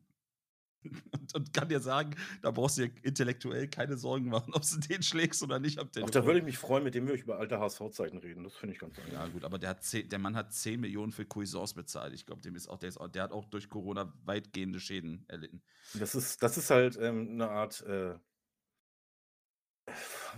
[1.12, 4.78] Und, und kann dir sagen, da brauchst du dir intellektuell keine Sorgen machen, ob du
[4.78, 6.10] den schlägst oder nicht Telefon.
[6.10, 8.44] da würde ich mich freuen, mit dem wir über alte HSV-Zeiten reden.
[8.44, 9.32] Das finde ich ganz Ja, angenehm.
[9.32, 12.12] gut, aber der, hat 10, der Mann hat 10 Millionen für Cuisance bezahlt.
[12.14, 15.24] Ich glaube, dem ist auch, der, ist auch, der hat auch durch Corona weitgehende Schäden
[15.28, 15.62] erlitten.
[15.94, 18.14] Das ist, das ist halt ähm, eine Art äh,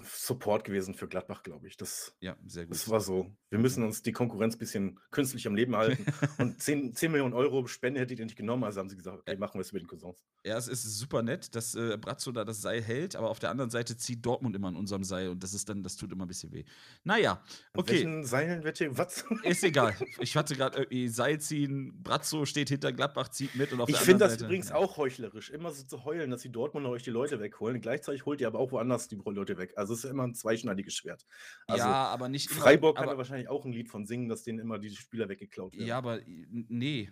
[0.02, 1.76] Support gewesen für Gladbach, glaube ich.
[1.76, 2.74] Das, Ja, sehr gut.
[2.74, 3.34] das war so.
[3.50, 6.04] Wir müssen uns die Konkurrenz ein bisschen künstlich am Leben halten.
[6.38, 9.36] Und 10, 10 Millionen Euro Spende hättet ihr nicht genommen, also haben sie gesagt, okay,
[9.36, 10.24] machen wir es über den Cousins.
[10.44, 13.50] Ja, es ist super nett, dass äh, Brazzo da das Seil hält, aber auf der
[13.50, 16.24] anderen Seite zieht Dortmund immer an unserem Seil und das ist dann, das tut immer
[16.24, 16.64] ein bisschen weh.
[17.04, 19.24] Naja, An okay, welchen Seilen wird hier was?
[19.42, 19.94] ist egal.
[20.18, 23.96] Ich hatte gerade irgendwie Seil ziehen, Brazzo steht hinter Gladbach, zieht mit und auf Ich
[23.96, 24.44] der finde anderen das Seite.
[24.46, 24.76] übrigens ja.
[24.76, 27.80] auch heuchlerisch, immer so zu heulen, dass die Dortmunder euch die Leute wegholen.
[27.80, 29.72] Gleichzeitig holt ihr aber auch woanders die Leute weg.
[29.76, 31.26] Also es ist immer ein zweischneidiges Schwert.
[31.66, 34.42] Also ja, aber nicht immer- Freiburg kann aber, wahrscheinlich auch ein Lied von singen, dass
[34.42, 35.86] denen immer die Spieler weggeklaut werden.
[35.86, 37.10] Ja, aber äh, nee.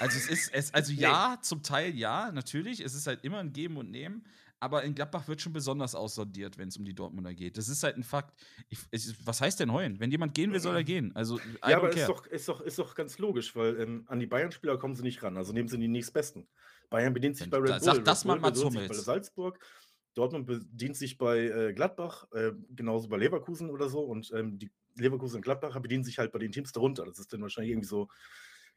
[0.00, 1.00] Also es ist, es, also Nee.
[1.00, 2.80] ja, zum Teil ja, natürlich.
[2.80, 4.24] Es ist halt immer ein Geben und Nehmen.
[4.60, 7.58] Aber in Gladbach wird schon besonders aussondiert, wenn es um die Dortmunder geht.
[7.58, 8.32] Das ist halt ein Fakt.
[8.68, 9.98] Ich, es, was heißt denn heulen?
[9.98, 11.10] Wenn jemand gehen will, soll er gehen.
[11.16, 14.28] Also, Ja, aber ist doch, ist, doch, ist doch ganz logisch, weil ähm, an die
[14.28, 15.36] Bayern-Spieler kommen sie nicht ran.
[15.36, 16.46] Also nehmen sie die nächstbesten.
[16.90, 17.80] Bayern bedient sich bei Red Bull.
[17.80, 19.04] sag Red das mal Bull bedient sich bei Hummels.
[19.04, 19.58] Salzburg.
[20.14, 24.00] Dortmund bedient sich bei äh, Gladbach, äh, genauso bei Leverkusen oder so.
[24.00, 27.04] Und ähm, die Leverkusen und Gladbacher bedienen sich halt bei den Teams darunter.
[27.04, 28.08] Das ist dann wahrscheinlich irgendwie so,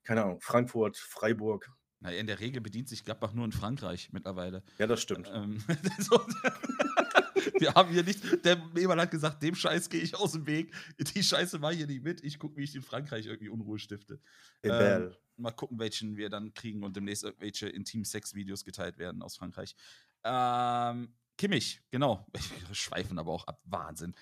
[0.03, 1.69] keine Ahnung, Frankfurt, Freiburg.
[1.99, 4.63] Na, in der Regel bedient sich Gladbach nur in Frankreich mittlerweile.
[4.77, 5.29] Ja, das stimmt.
[5.33, 5.63] Ähm,
[5.99, 6.15] so,
[7.59, 10.73] wir haben hier nicht, der jemand hat gesagt, dem Scheiß gehe ich aus dem Weg.
[11.15, 12.23] Die Scheiße war hier nicht mit.
[12.23, 14.19] Ich gucke, wie ich in Frankreich irgendwie Unruhe stifte.
[14.63, 15.13] Ähm.
[15.38, 19.75] Mal gucken, welchen wir dann kriegen und demnächst irgendwelche Intim-Sex-Videos geteilt werden aus Frankreich.
[20.23, 22.25] Ähm, Kimmich, genau.
[22.33, 22.41] Wir
[22.75, 23.61] schweifen aber auch ab.
[23.65, 24.15] Wahnsinn.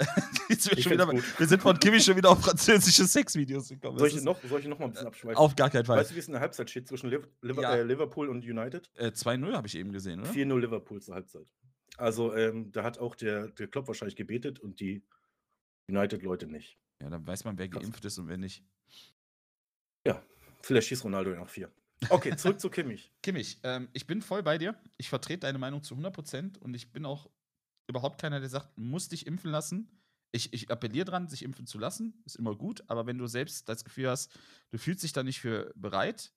[0.48, 3.98] wieder, wir sind von Kimmich schon wieder auf französische Sexvideos gekommen.
[3.98, 5.36] Soll ich, noch, soll ich noch mal ein bisschen abschweifen?
[5.36, 5.98] Auf gar keinen Fall.
[5.98, 7.74] Weißt du, wie es in der Halbzeit steht zwischen Liv Ja.
[7.74, 8.90] äh, Liverpool und United?
[8.94, 10.30] Äh, 2-0 habe ich eben gesehen, oder?
[10.30, 11.46] 4-0 Liverpool zur Halbzeit.
[11.98, 15.04] Also, ähm, da hat auch der, der Klopp wahrscheinlich gebetet und die
[15.88, 16.78] United-Leute nicht.
[17.02, 18.64] Ja, dann weiß man, wer geimpft ist und wer nicht.
[20.06, 20.22] Ja,
[20.62, 21.70] vielleicht schießt Ronaldo ja noch vier.
[22.08, 23.12] Okay, zurück zu Kimmich.
[23.22, 24.74] Kimmich, ähm, ich bin voll bei dir.
[24.96, 27.30] Ich vertrete deine Meinung zu 100% und ich bin auch
[27.86, 30.00] überhaupt keiner, der sagt, muss dich impfen lassen.
[30.32, 33.68] Ich, ich appelliere dran, sich impfen zu lassen, ist immer gut, aber wenn du selbst
[33.68, 34.30] das Gefühl hast,
[34.70, 36.32] du fühlst dich da nicht für bereit,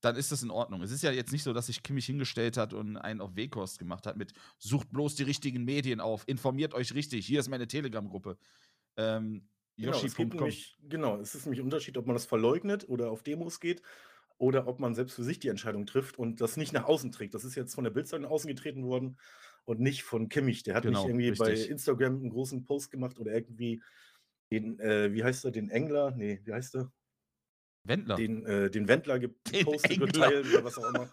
[0.00, 0.82] dann ist das in Ordnung.
[0.82, 3.78] Es ist ja jetzt nicht so, dass sich Kimmich hingestellt hat und einen auf Wehkost
[3.78, 7.68] gemacht hat mit sucht bloß die richtigen Medien auf, informiert euch richtig, hier ist meine
[7.68, 8.38] Telegram-Gruppe.
[8.96, 9.48] Ähm,
[9.78, 13.22] Genau, es nämlich, genau, es ist nämlich ein Unterschied, ob man das verleugnet oder auf
[13.22, 13.82] Demos geht
[14.38, 17.34] oder ob man selbst für sich die Entscheidung trifft und das nicht nach außen trägt.
[17.34, 19.18] Das ist jetzt von der Bildzeitung nach außen getreten worden
[19.64, 20.62] und nicht von Kimmich.
[20.62, 21.70] Der hat Genau, nicht irgendwie bei richtig.
[21.70, 23.82] Instagram einen großen Post gemacht oder irgendwie
[24.50, 26.12] den, äh, wie heißt er, den Engler?
[26.12, 26.92] Nee, wie heißt er?
[27.84, 28.16] Wendler.
[28.16, 31.08] Den, äh, den Wendler gepostet, geteilt oder was auch immer.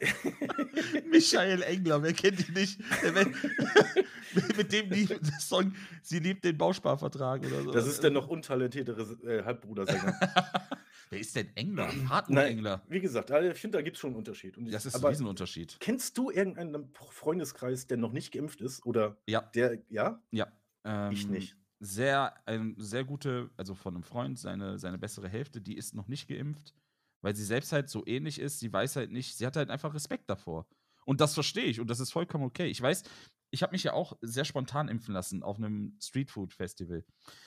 [1.10, 2.80] Michael Engler, wer kennt ihn nicht?
[4.56, 4.90] Mit dem
[5.38, 7.70] Song Sie liebt den Bausparvertrag oder so.
[7.72, 10.18] Das ist der noch untalentiertere äh, Halbbrudersänger.
[11.12, 11.88] Wer ist denn Engler?
[12.08, 12.82] Hartmut Nein, Engler.
[12.88, 14.56] Wie gesagt, also ich finde, da gibt es schon einen Unterschied.
[14.56, 15.76] Und Das ist ein Riesenunterschied.
[15.78, 18.86] kennst du irgendeinen Freundeskreis, der noch nicht geimpft ist?
[18.86, 20.22] Oder Ja, der, ja?
[20.30, 20.50] ja.
[20.84, 21.54] Ähm, Ich nicht.
[21.80, 26.08] Sehr, ein sehr gute, also von einem Freund, seine, seine bessere Hälfte, die ist noch
[26.08, 26.72] nicht geimpft,
[27.20, 28.60] weil sie selbst halt so ähnlich ist.
[28.60, 30.66] Sie weiß halt nicht, sie hat halt einfach Respekt davor.
[31.04, 32.68] Und das verstehe ich und das ist vollkommen okay.
[32.68, 33.02] Ich weiß,
[33.54, 37.04] ich habe mich ja auch sehr spontan impfen lassen auf einem Streetfood-Festival.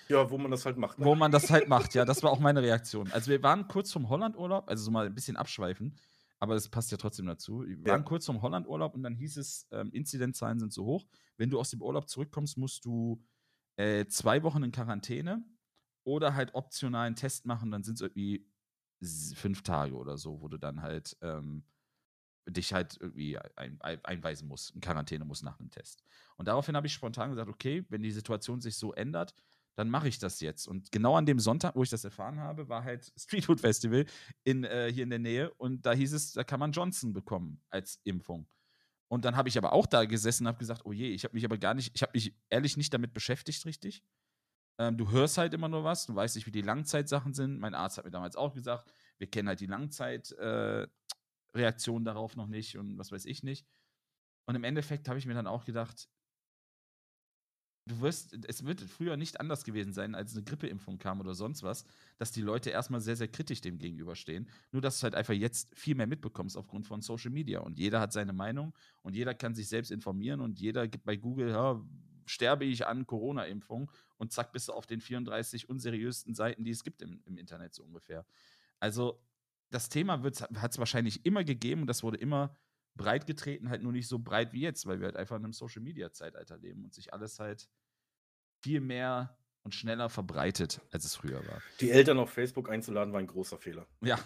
[0.08, 1.00] Ja, wo man das halt macht.
[1.00, 1.06] Ne?
[1.06, 1.96] wo man das halt macht.
[1.96, 3.12] Ja, das war auch meine Reaktion.
[3.12, 5.98] Also wir waren kurz vom Hollandurlaub, also so mal ein bisschen abschweifen,
[6.40, 7.64] aber das passt ja trotzdem dazu.
[7.66, 7.94] Wir Ja.
[7.94, 11.06] waren kurz vom Hollandurlaub und dann hieß es, ähm, Inzidenzzahlen sind so hoch.
[11.38, 13.22] Wenn du aus dem Urlaub zurückkommst, musst du
[13.78, 15.44] äh, zwei Wochen in Quarantäne
[16.04, 17.72] oder halt optional einen Test machen.
[17.72, 18.48] Dann sind es irgendwie
[19.36, 21.64] fünf Tage oder so, wo du dann halt ähm,
[22.48, 26.04] dich halt irgendwie ein, ein, einweisen musst, in Quarantäne musst nach einem Test.
[26.38, 29.34] Und daraufhin habe ich spontan gesagt, okay, wenn die Situation sich so ändert,
[29.76, 30.68] dann mache ich das jetzt.
[30.68, 34.06] Und genau an dem Sonntag, wo ich das erfahren habe, war halt Streetfood Festival
[34.44, 37.62] in, äh, hier in der Nähe und da hieß es, da kann man Johnson bekommen
[37.70, 38.48] als Impfung.
[39.08, 41.36] Und dann habe ich aber auch da gesessen und habe gesagt, oh je, ich habe
[41.36, 44.04] mich aber gar nicht, ich habe mich ehrlich nicht damit beschäftigt, richtig.
[44.78, 47.60] Ähm, du hörst halt immer nur was, du weißt nicht, wie die Langzeitsachen sind.
[47.60, 50.88] Mein Arzt hat mir damals auch gesagt, wir kennen halt die Langzeitreaktion äh,
[51.56, 53.66] Reaktion darauf noch nicht und was weiß ich nicht.
[54.46, 56.08] Und im Endeffekt habe ich mir dann auch gedacht,
[57.88, 61.64] du wirst, es wird früher nicht anders gewesen sein, als eine Grippeimpfung kam oder sonst
[61.64, 61.86] was,
[62.18, 64.50] dass die Leute erstmal sehr, sehr kritisch dem gegenüberstehen.
[64.72, 67.60] Nur, dass du halt einfach jetzt viel mehr mitbekommst aufgrund von Social Media.
[67.60, 71.16] Und jeder hat seine Meinung und jeder kann sich selbst informieren und jeder gibt bei
[71.16, 71.84] Google, ja,
[72.26, 76.84] sterbe ich an Corona-Impfung und zack, bist du auf den 34 unseriösten Seiten, die es
[76.84, 78.26] gibt im, im Internet so ungefähr.
[78.80, 79.22] Also,
[79.72, 82.56] das Thema hat es wahrscheinlich immer gegeben und das wurde immer
[82.96, 85.54] breit getreten, halt nur nicht so breit wie jetzt, weil wir halt einfach in einem
[85.54, 87.70] Social-Media-Zeitalter leben und sich alles halt
[88.64, 91.62] viel mehr und schneller verbreitet, als es früher war.
[91.82, 93.88] Die Eltern auf Facebook einzuladen, war ein großer Fehler.
[94.02, 94.20] Ja,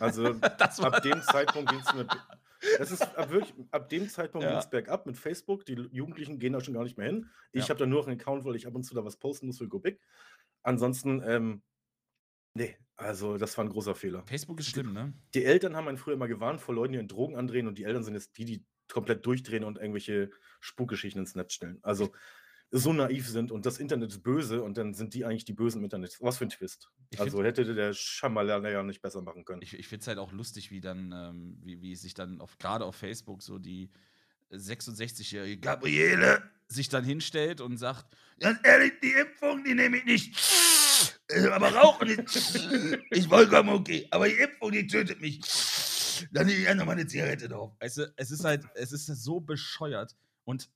[0.00, 2.10] Also das ab dem Zeitpunkt ging es mit.
[2.80, 4.50] Es ist ab, wirklich, ab dem Zeitpunkt Ja.
[4.50, 5.64] ging es bergab mit Facebook.
[5.66, 7.30] Die Jugendlichen gehen da schon gar nicht mehr hin.
[7.52, 7.68] Ich Ja.
[7.70, 9.58] habe da nur noch einen Account, weil ich ab und zu da was posten muss
[9.58, 10.00] für Go Big.
[10.62, 11.62] Ansonsten, ähm,
[12.54, 14.24] nee, also das war ein großer Fehler.
[14.26, 15.14] Facebook ist schlimm, ne?
[15.32, 17.84] Die Eltern haben einen früher mal gewarnt vor Leuten, die in Drogen andrehen und die
[17.84, 20.30] Eltern sind jetzt die, die komplett durchdrehen und irgendwelche
[20.60, 21.78] Spukgeschichten ins Netz stellen.
[21.82, 22.12] Also
[22.70, 25.78] so naiv sind und das Internet ist böse und dann sind die eigentlich die Bösen
[25.78, 26.18] im Internet.
[26.20, 26.90] Was für ein Twist.
[27.10, 29.62] Ich also hätte der Schamalala ja nicht besser machen können.
[29.62, 32.58] Ich, ich finde es halt auch lustig, wie dann, ähm, wie, wie sich dann auf,
[32.58, 33.90] gerade auf Facebook so die
[34.50, 38.06] 66-jährige Gabriele sich dann hinstellt und sagt,
[38.40, 40.67] ganz ehrlich, die Impfung, die nehme ich nicht.
[41.28, 42.56] Äh, Aber rauchen ist,
[43.10, 44.06] ist vollkommen okay.
[44.10, 45.40] Aber die Impfung, die tötet mich.
[46.32, 47.76] Dann nehme ich einfach mal eine Zigarette drauf.
[47.78, 50.16] Du, es ist halt, es ist so bescheuert.
[50.44, 50.70] Und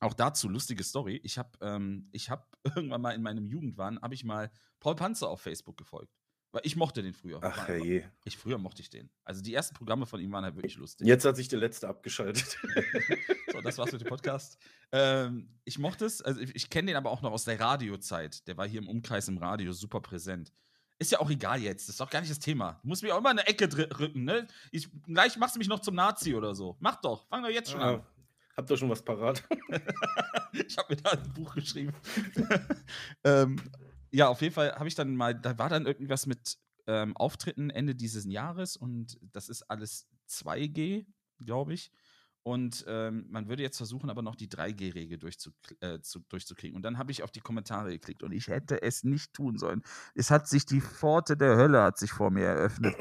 [0.00, 1.20] auch dazu, lustige Story.
[1.24, 4.50] Ich habe ähm, ich hab irgendwann mal in meinem Jugendwahn, habe ich mal
[4.80, 6.12] Paul Panzer auf Facebook gefolgt.
[6.56, 7.38] Weil ich mochte den früher.
[7.42, 8.02] Ach je.
[8.24, 9.10] ich früher mochte ich den.
[9.24, 11.06] Also die ersten Programme von ihm waren halt wirklich lustig.
[11.06, 12.58] Jetzt hat sich der letzte abgeschaltet.
[13.52, 14.58] So, das war's mit dem Podcast.
[14.92, 18.46] Ähm, ich mochte es, also ich, ich kenne den aber auch noch aus der Radiozeit.
[18.48, 20.52] Der war hier im Umkreis im Radio super präsent.
[20.98, 22.80] Ist ja auch egal jetzt, das ist doch gar nicht das Thema.
[22.82, 24.46] Du musst mich auch immer in eine Ecke rücken, ne?
[24.72, 26.76] Ich, gleich machst du mich noch zum Nazi oder so.
[26.80, 28.00] Mach doch, fang doch jetzt schon an.
[28.00, 28.06] Ah,
[28.56, 29.42] habt ihr schon was parat?
[30.52, 31.92] Ich habe mir da ein Buch geschrieben.
[33.24, 33.60] ähm,
[34.10, 37.70] ja, auf jeden Fall habe ich dann mal, da war dann irgendwas mit ähm, Auftritten
[37.70, 41.06] Ende dieses Jahres und das ist alles 2G,
[41.40, 41.90] glaube ich.
[42.46, 45.50] Und ähm, man würde jetzt versuchen, aber noch die 3G-Regel durchzu,
[45.80, 46.76] äh, zu, durchzukriegen.
[46.76, 49.82] Und dann habe ich auf die Kommentare geklickt und ich hätte es nicht tun sollen.
[50.14, 52.94] Es hat sich die Pforte der Hölle hat sich vor mir eröffnet.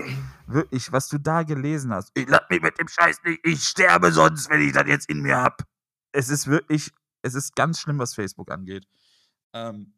[0.47, 2.09] Wirklich, was du da gelesen hast.
[2.15, 3.39] Ich lass mich mit dem Scheiß nicht.
[3.45, 5.61] Ich sterbe sonst, wenn ich das jetzt in mir hab.
[6.11, 6.89] Es ist wirklich,
[7.21, 8.87] es ist ganz schlimm, was Facebook angeht.
[9.53, 9.93] Ähm,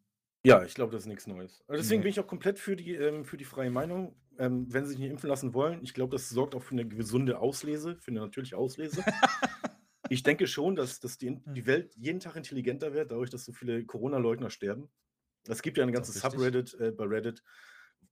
[0.47, 1.63] ja, ich glaube, das ist nichts Neues.
[1.67, 2.03] Also deswegen Nee.
[2.03, 4.15] bin ich auch komplett für die, ähm, für die freie Meinung.
[4.39, 6.87] Ähm, wenn sie sich nicht impfen lassen wollen, ich glaube, das sorgt auch für eine
[6.87, 9.03] gesunde Auslese, für eine natürliche Auslese.
[10.09, 13.51] ich denke schon, dass, dass die, die Welt jeden Tag intelligenter wird, dadurch, dass so
[13.51, 14.89] viele Corona-Leugner sterben.
[15.47, 16.21] Es gibt ja ein ganzes.
[16.21, 17.43] Subreddit äh, bei Reddit,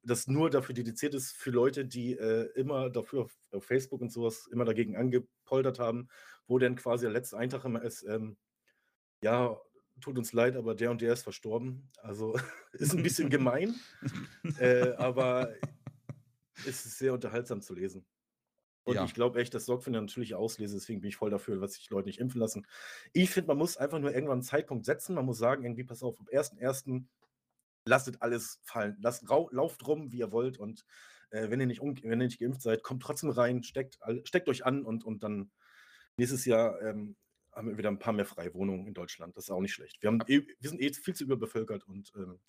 [0.04, 4.12] das nur dafür dediziert ist, für Leute, die äh, immer dafür auf, auf Facebook und
[4.12, 6.10] sowas immer dagegen angepoltert haben,
[6.48, 8.38] wo dann quasi der letzte Eintrag immer ist, ähm,
[9.22, 9.58] ja,
[10.02, 11.90] tut uns leid, aber der und der ist verstorben.
[11.98, 12.38] Also
[12.74, 13.76] ist ein bisschen gemein,
[14.60, 15.54] äh, aber
[16.66, 18.06] es ist sehr unterhaltsam zu lesen.
[18.84, 19.06] Und Ja.
[19.06, 21.74] ich glaube echt, das sorgt für eine natürliche Auslese, deswegen bin ich voll dafür, dass
[21.74, 22.68] sich Leute nicht impfen lassen.
[23.14, 25.16] Ich finde, man muss einfach nur irgendwann einen Zeitpunkt setzen.
[25.16, 27.06] Man muss sagen, irgendwie, pass auf, am 1.1.
[27.88, 28.98] lasst alles fallen.
[29.02, 30.60] Lasst, lauft rum, wie ihr wollt.
[30.60, 30.86] Und
[31.32, 34.66] äh, wenn, ihr nicht wenn ihr nicht geimpft seid, kommt trotzdem rein, steckt, steckt euch
[34.66, 35.52] an und, und dann
[36.18, 37.16] nächstes Jahr ähm,
[37.56, 39.36] haben wir wieder ein paar mehr freie Wohnungen in Deutschland.
[39.38, 40.02] Das ist auch nicht schlecht.
[40.02, 42.40] Wir, haben eh, wir sind eh viel zu überbevölkert und ähm,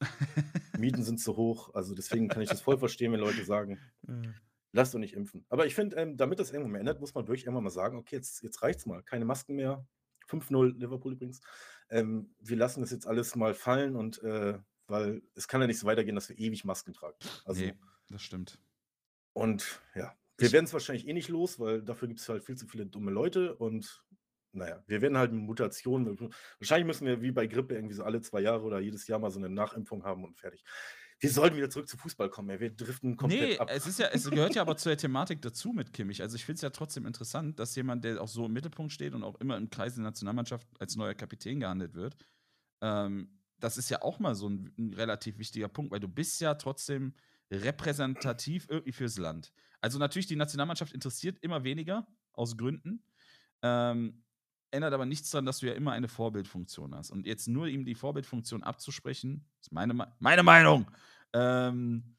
[0.78, 1.72] Mieten sind zu hoch.
[1.74, 3.78] Also deswegen kann ich das voll verstehen, wenn Leute sagen,
[4.72, 5.46] lasst euch nicht impfen.
[5.48, 7.96] Aber ich finde, ähm, damit das irgendwann mal ändert, muss man wirklich irgendwann mal sagen,
[7.96, 9.02] okay, jetzt, jetzt reicht's mal.
[9.02, 9.86] Keine Masken mehr.
[10.28, 11.40] 5-0 Liverpool übrigens.
[11.88, 15.78] Ähm, wir lassen das jetzt alles mal fallen und äh, weil es kann ja nicht
[15.78, 17.16] so weitergehen, dass wir ewig Masken tragen.
[17.44, 17.74] Also, nee,
[18.08, 18.60] das stimmt.
[19.32, 22.56] und ja, wir werden es wahrscheinlich eh nicht los, weil dafür gibt es halt viel
[22.56, 24.04] zu viele dumme Leute und
[24.56, 26.18] naja, wir werden halt Mutationen.
[26.58, 29.30] Wahrscheinlich müssen wir wie bei Grippe irgendwie so alle zwei Jahre oder jedes Jahr mal
[29.30, 30.64] so eine Nachimpfung haben und fertig.
[31.18, 32.60] Wir sollten wieder zurück zu Fußball kommen.
[32.60, 33.70] Wir driften komplett Nee, ab.
[33.72, 36.20] es ist ja, es gehört ja aber zur Thematik dazu mit Kimmich.
[36.20, 39.14] Also ich finde es ja trotzdem interessant, dass jemand, der auch so im Mittelpunkt steht
[39.14, 42.16] und auch immer im Kreis der Nationalmannschaft als neuer Kapitän gehandelt wird,
[42.82, 46.38] ähm, das ist ja auch mal so ein, ein relativ wichtiger Punkt, weil du bist
[46.42, 47.14] ja trotzdem
[47.50, 49.52] repräsentativ irgendwie fürs Land.
[49.80, 53.02] Also natürlich, die Nationalmannschaft interessiert immer weniger, aus Gründen.
[53.62, 54.22] Ähm,
[54.70, 57.10] ändert aber nichts daran, dass du ja immer eine Vorbildfunktion hast.
[57.10, 60.90] Und jetzt nur ihm die Vorbildfunktion abzusprechen, ist meine, Me- meine Meinung,
[61.32, 62.16] ähm,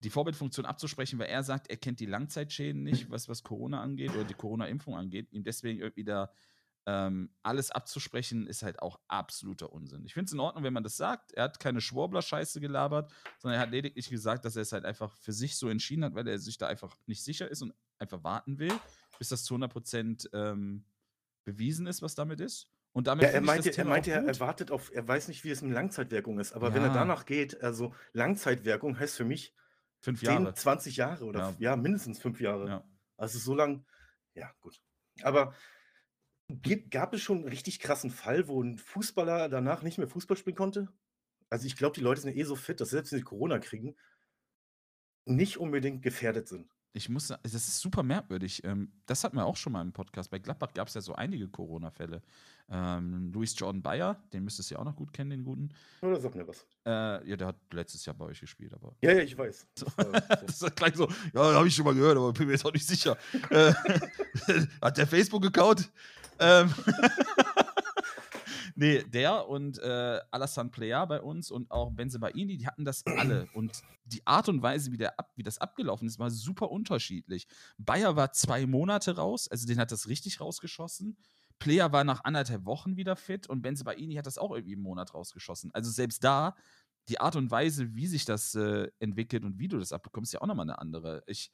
[0.00, 4.10] die Vorbildfunktion abzusprechen, weil er sagt, er kennt die Langzeitschäden nicht, was, was Corona angeht
[4.14, 6.30] oder die Corona-Impfung angeht, ihm deswegen irgendwie da
[6.86, 10.04] ähm, alles abzusprechen, ist halt auch absoluter Unsinn.
[10.04, 11.32] Ich finde es in Ordnung, wenn man das sagt.
[11.32, 15.16] Er hat keine Schwurbler-Scheiße gelabert, sondern er hat lediglich gesagt, dass er es halt einfach
[15.16, 18.22] für sich so entschieden hat, weil er sich da einfach nicht sicher ist und einfach
[18.22, 18.72] warten will,
[19.18, 20.84] bis das zu 100% ähm,
[21.44, 22.68] bewiesen ist, was damit ist.
[22.92, 24.28] Und damit Ja, er meinte, er, meinte er, gut.
[24.28, 26.94] er wartet auf, er weiß nicht, wie es mit Langzeitwirkung ist, aber wenn er Ja.
[26.94, 29.54] danach geht, also Langzeitwirkung heißt für mich
[30.00, 30.54] Fünf 10, Jahre.
[30.54, 31.56] 20 Jahre oder Ja.
[31.58, 32.68] ja, mindestens fünf Jahre.
[32.68, 32.88] Ja.
[33.16, 33.84] Also so lang,
[34.34, 34.80] ja, gut.
[35.22, 35.54] Aber
[36.90, 40.56] gab es schon einen richtig krassen Fall, wo ein Fußballer danach nicht mehr Fußball spielen
[40.56, 40.88] konnte?
[41.50, 43.96] Also ich glaube, die Leute sind eh so fit, dass selbst wenn sie Corona kriegen,
[45.24, 46.70] nicht unbedingt gefährdet sind.
[46.96, 48.62] Ich muss, sa- das ist super merkwürdig.
[48.64, 50.30] Ähm, das hatten wir auch schon mal im Podcast.
[50.30, 52.22] Bei Gladbach gab es ja so einige Corona-Fälle.
[52.70, 55.70] Ähm, Luis Jordan Bayer, den müsstest du ja auch noch gut kennen, den guten.
[56.02, 56.64] Oder sag mir was.
[56.86, 58.94] Äh, ja, der hat letztes Jahr bei euch gespielt, aber.
[59.02, 59.66] Ja, ja, ich weiß.
[59.74, 59.86] So.
[59.96, 62.72] Das ist gleich so, ja, habe ich schon mal gehört, aber bin mir jetzt auch
[62.72, 63.16] nicht sicher.
[63.50, 63.74] äh,
[64.80, 65.90] hat der Facebook-Account?
[66.38, 66.72] Ähm,
[68.74, 73.48] nee, der und äh, Alassane Plea bei uns und auch Benzebaini, die hatten das alle.
[73.54, 77.46] Und die Art und Weise, wie, der ab, wie das abgelaufen ist, war super unterschiedlich.
[77.78, 81.16] Bayer war zwei Monate raus, also den hat das richtig rausgeschossen.
[81.58, 85.14] Plea war nach anderthalb Wochen wieder fit und Benzebaini hat das auch irgendwie einen Monat
[85.14, 85.70] rausgeschossen.
[85.72, 86.56] Also selbst da,
[87.08, 90.32] die Art und Weise, wie sich das äh, entwickelt und wie du das abbekommst, ist
[90.34, 91.22] ja auch nochmal eine andere.
[91.26, 91.52] Ich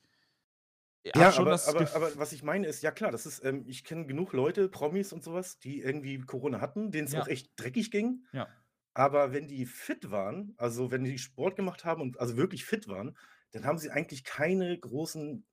[1.06, 3.64] Ja, schon aber, das aber, aber was ich meine ist, ja klar, das ist, ähm,
[3.66, 7.20] ich kenne genug Leute, Promis und sowas, die irgendwie Corona hatten, denen es Ja.
[7.20, 8.26] auch echt dreckig ging.
[8.32, 8.56] Ja.
[8.94, 12.88] Aber wenn die fit waren, also wenn die Sport gemacht haben und also wirklich fit
[12.88, 13.16] waren,
[13.52, 15.46] dann haben sie eigentlich keine großen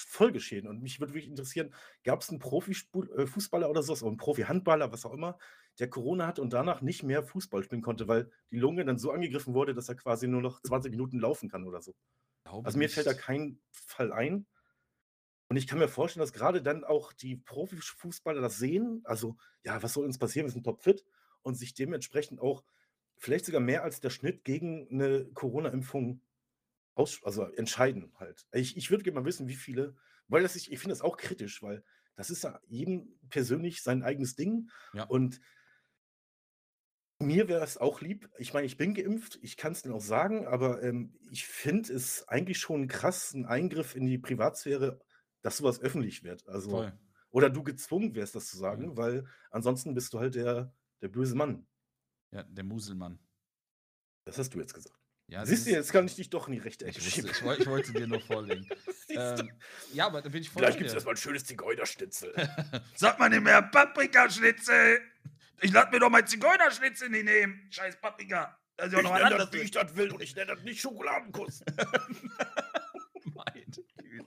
[0.00, 0.68] Folgeschäden.
[0.70, 5.06] Und mich würde wirklich interessieren, gab es einen Profifußballer oder sowas, oder einen Profi-Handballer, was
[5.06, 5.38] auch immer,
[5.78, 9.12] der Corona hatte und danach nicht mehr Fußball spielen konnte, weil die Lunge dann so
[9.12, 11.94] angegriffen wurde, dass er quasi nur noch 20 Minuten laufen kann oder so.
[12.44, 13.26] glaube Also mir fällt da nicht.
[13.26, 14.46] kein Fall ein.
[15.48, 19.02] Und ich kann mir vorstellen, dass gerade dann auch die Profifußballer das sehen.
[19.04, 20.46] Also, ja, was soll uns passieren?
[20.46, 21.04] Wir sind topfit
[21.42, 22.64] und sich dementsprechend auch
[23.18, 26.20] vielleicht sogar mehr als der Schnitt gegen eine Corona-Impfung
[26.96, 28.46] also entscheiden halt.
[28.52, 29.94] Ich, ich würde gerne mal wissen, wie viele,
[30.28, 31.84] weil das ich, ich finde das auch kritisch, weil
[32.16, 34.70] das ist ja jedem persönlich sein eigenes Ding.
[34.94, 35.04] Ja.
[35.04, 35.40] Und
[37.18, 38.30] mir wäre es auch lieb.
[38.38, 41.92] Ich meine, ich bin geimpft, ich kann es dann auch sagen, aber ähm, ich finde
[41.92, 45.00] es eigentlich schon krass, ein Eingriff in die Privatsphäre,
[45.46, 46.46] dass sowas öffentlich wird.
[46.48, 46.92] Also, Voll.
[47.30, 48.96] oder du gezwungen wärst, das zu sagen, Mhm.
[48.96, 50.72] weil ansonsten bist du halt der
[51.02, 51.66] der böse Mann.
[52.32, 53.18] Ja, der Muselmann.
[54.24, 54.98] Das hast du jetzt gesagt.
[55.28, 57.30] Ja, Siehst du, jetzt kann ich dich doch in die rechte Ich, Ecke schieben.
[57.30, 58.68] ich, ich wollte dir nur vorlegen.
[59.08, 59.50] Ähm,
[59.94, 62.34] ja, aber da bin ich voll bei gibt es erstmal ein schönes Zigeunerschnitzel.
[62.96, 65.00] Sag mal nicht mehr Paprikaschnitzel.
[65.62, 67.66] Ich lass mir doch mal Zigeunerschnitzel nicht nehmen.
[67.70, 68.58] Scheiß Paprika.
[68.76, 69.50] Das ist ja ich noch ein nenne anderes.
[69.50, 71.62] das, wie ich das will und ich nenne das nicht Schokoladenkuss.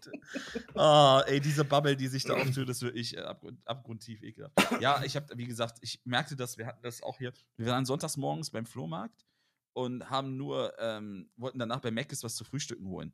[0.08, 0.80] Meine Güte.
[0.80, 4.54] Ah, ey, diese Bubble, die sich da auftut, ist wirklich äh, abgrund, abgrundtief ekelhaft.
[4.80, 7.34] Ja, ich habe, wie gesagt, ich merkte das, wir hatten das auch hier.
[7.58, 9.26] Wir waren sonntags morgens beim Flohmarkt
[9.74, 13.14] und haben nur, ähm, wollten danach bei Mc's was zu frühstücken holen.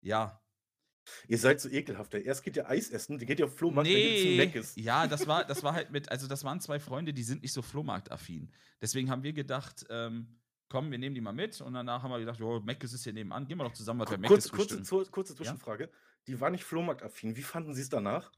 [0.00, 0.40] Ja.
[1.26, 2.12] Ihr seid so ekelhaft.
[2.14, 2.22] ey.
[2.22, 4.36] Erst geht ihr Eis essen, dann geht ihr auf Flohmarkt, dann geht ihr Nee, zum
[4.36, 4.72] Meckes.
[4.76, 7.52] ja, das war, das war halt mit, also das waren zwei Freunde, die sind nicht
[7.54, 8.52] so Flohmarktaffin.
[8.82, 10.38] Deswegen haben wir gedacht, ähm,
[10.68, 13.14] komm, wir nehmen die mal mit und danach haben wir gedacht, jo, Mc's ist hier
[13.14, 15.88] nebenan, gehen wir doch zusammen was bei Mc's Kurze, kurze, zu- kurze Zwischenfrage.
[16.28, 17.36] Die war nicht Flohmarktaffin.
[17.36, 18.30] Wie fanden sie es danach?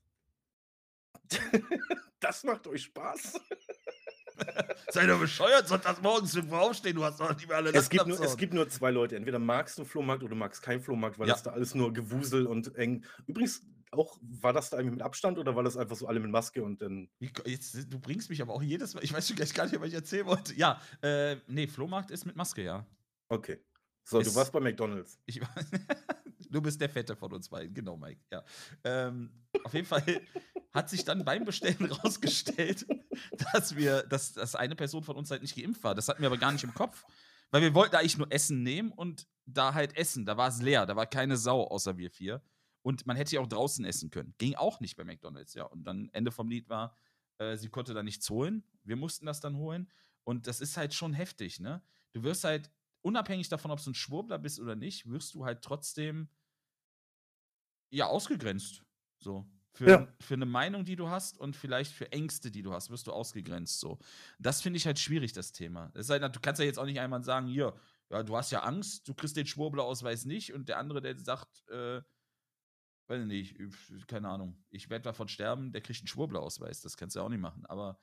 [2.21, 3.41] das macht euch Spaß?
[4.91, 8.07] Sei doch bescheuert, sonntags morgens irgendwo aufstehen, du hast doch nicht mehr alle Es gibt,
[8.07, 9.17] nur, es gibt nur zwei Leute.
[9.17, 11.35] Entweder magst du Flohmarkt oder du magst keinen Flohmarkt, weil Ja.
[11.35, 13.05] das da alles nur Gewusel und eng.
[13.27, 16.31] Übrigens, auch war das da irgendwie mit Abstand oder war das einfach so alle mit
[16.31, 17.11] Maske und dann.
[17.45, 19.05] Jetzt, du bringst mich aber auch jedes Mal.
[19.05, 20.55] Ich weiß schon gleich gar nicht, was ich erzählen wollte.
[20.55, 22.87] Ja, äh, nee, Flohmarkt ist mit Maske, ja.
[23.29, 23.59] Okay.
[24.05, 25.19] So, du Es- warst bei McDonalds.
[25.27, 25.49] Ich, war-
[26.51, 28.21] du bist der Fette von uns beiden, genau, Mike.
[28.31, 28.45] Ja.
[28.85, 29.31] Ähm,
[29.65, 30.03] auf jeden Fall
[30.73, 32.87] hat sich dann beim Bestellen rausgestellt,
[33.53, 35.95] dass wir, dass, dass eine Person von uns halt nicht geimpft war.
[35.95, 37.05] Das hatten wir aber gar nicht im Kopf.
[37.51, 40.25] Weil wir wollten eigentlich nur Essen nehmen und da halt essen.
[40.25, 42.43] Da war es leer, da war keine Sau außer wir vier.
[42.83, 44.35] Und man hätte ja auch draußen essen können.
[44.39, 45.65] Ging auch nicht bei McDonalds, ja.
[45.65, 46.97] Und dann Ende vom Lied war,
[47.39, 48.65] äh, sie konnte da nichts holen.
[48.85, 49.91] Wir mussten das dann holen.
[50.25, 51.83] Und das ist halt schon heftig, ne?
[52.13, 52.71] Du wirst halt,
[53.03, 56.29] unabhängig davon, ob du ein Schwurbler bist oder nicht, wirst du halt trotzdem
[57.91, 58.83] ja ausgegrenzt.
[59.19, 59.47] So.
[59.73, 60.09] Für, Ja.
[60.21, 63.13] für eine Meinung, die du hast und vielleicht für Ängste, die du hast, wirst du
[63.13, 63.79] ausgegrenzt.
[63.81, 63.99] So.
[64.39, 65.91] Das finde ich halt schwierig, das Thema.
[65.95, 67.75] Das halt, du kannst ja jetzt auch nicht einmal sagen, hier,
[68.11, 71.69] ja, du hast ja Angst, du kriegst den Schwurbler-Ausweis nicht und der andere, der sagt,
[71.69, 72.03] äh,
[73.07, 76.81] weiß ich nicht, keine Ahnung, ich werde davon sterben, der kriegt einen Schwurbler-Ausweis.
[76.81, 77.65] Das kannst du ja auch nicht machen.
[77.67, 78.01] Aber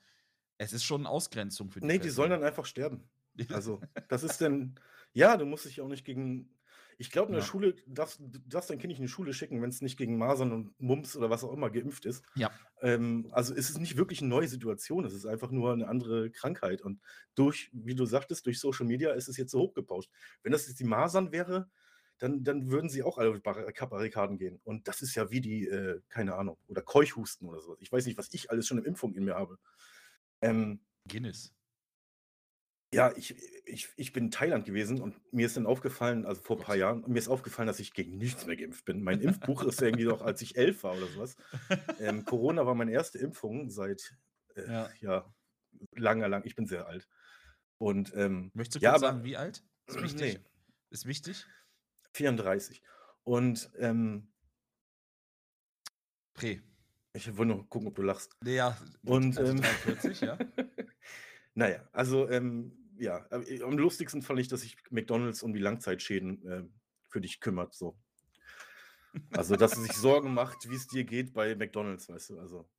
[0.58, 2.42] es ist schon eine Ausgrenzung für die Nee, die sollen Person.
[2.42, 3.10] dann einfach sterben.
[3.52, 4.80] Also, das ist denn.
[5.14, 6.57] Ja, du musst dich auch nicht gegen.
[7.00, 7.48] Ich glaube, in der Ja.
[7.48, 10.18] Schule, darfst, du darfst dein Kind nicht in die Schule schicken, wenn es nicht gegen
[10.18, 12.24] Masern und Mumps oder was auch immer geimpft ist.
[12.36, 12.52] Ja.
[12.82, 16.32] Ähm, also es ist nicht wirklich eine neue Situation, es ist einfach nur eine andere
[16.32, 16.82] Krankheit.
[16.82, 17.00] Und
[17.36, 20.10] durch, wie du sagtest, durch Social Media ist es jetzt so hochgepauscht.
[20.42, 21.70] Wenn das jetzt die Masern wäre,
[22.18, 24.60] dann, dann würden sie auch alle auf Barri- Barrikaden gehen.
[24.64, 27.78] Und das ist ja wie die, äh, keine Ahnung, oder Keuchhusten oder sowas.
[27.80, 29.60] Ich weiß nicht, was ich alles schon im Impfung in mir habe.
[30.42, 31.54] Ähm, Guinness.
[32.94, 33.36] Ja, ich,
[33.66, 36.76] ich, ich bin in Thailand gewesen und mir ist dann aufgefallen, also vor ein paar
[36.76, 36.80] Gott.
[36.80, 39.04] Jahren, mir ist aufgefallen, dass ich gegen nichts mehr geimpft bin.
[39.04, 41.36] Mein Impfbuch ist irgendwie noch, als ich elf war oder sowas.
[42.00, 44.16] Ähm, Corona war meine erste Impfung seit,
[44.56, 44.90] äh, Ja.
[45.02, 45.34] ja.
[45.96, 46.44] langer, lang.
[46.46, 47.08] Ich bin sehr alt.
[47.78, 49.64] Und ähm, Möchtest du Ja, kurz aber- sagen, wie alt?
[49.88, 50.22] Ist wichtig.
[50.36, 50.40] nee,
[50.90, 51.46] Ist wichtig.
[52.14, 52.82] 34.
[53.24, 54.32] Und ähm,
[56.34, 56.62] Prä.
[57.14, 58.36] ich wollte nur gucken, ob du lachst.
[58.42, 58.78] Nee, ja.
[59.02, 60.38] gut, Und also ähm, 43, ja.
[61.58, 66.46] naja, also ähm, ja, äh, am lustigsten fand ich, dass sich McDonalds um die Langzeitschäden
[66.46, 66.64] äh,
[67.10, 67.74] für dich kümmert.
[67.74, 67.98] So.
[69.32, 72.40] Also, dass sie sich Sorgen macht, wie es dir geht bei McDonalds, weißt du.
[72.40, 72.70] Also,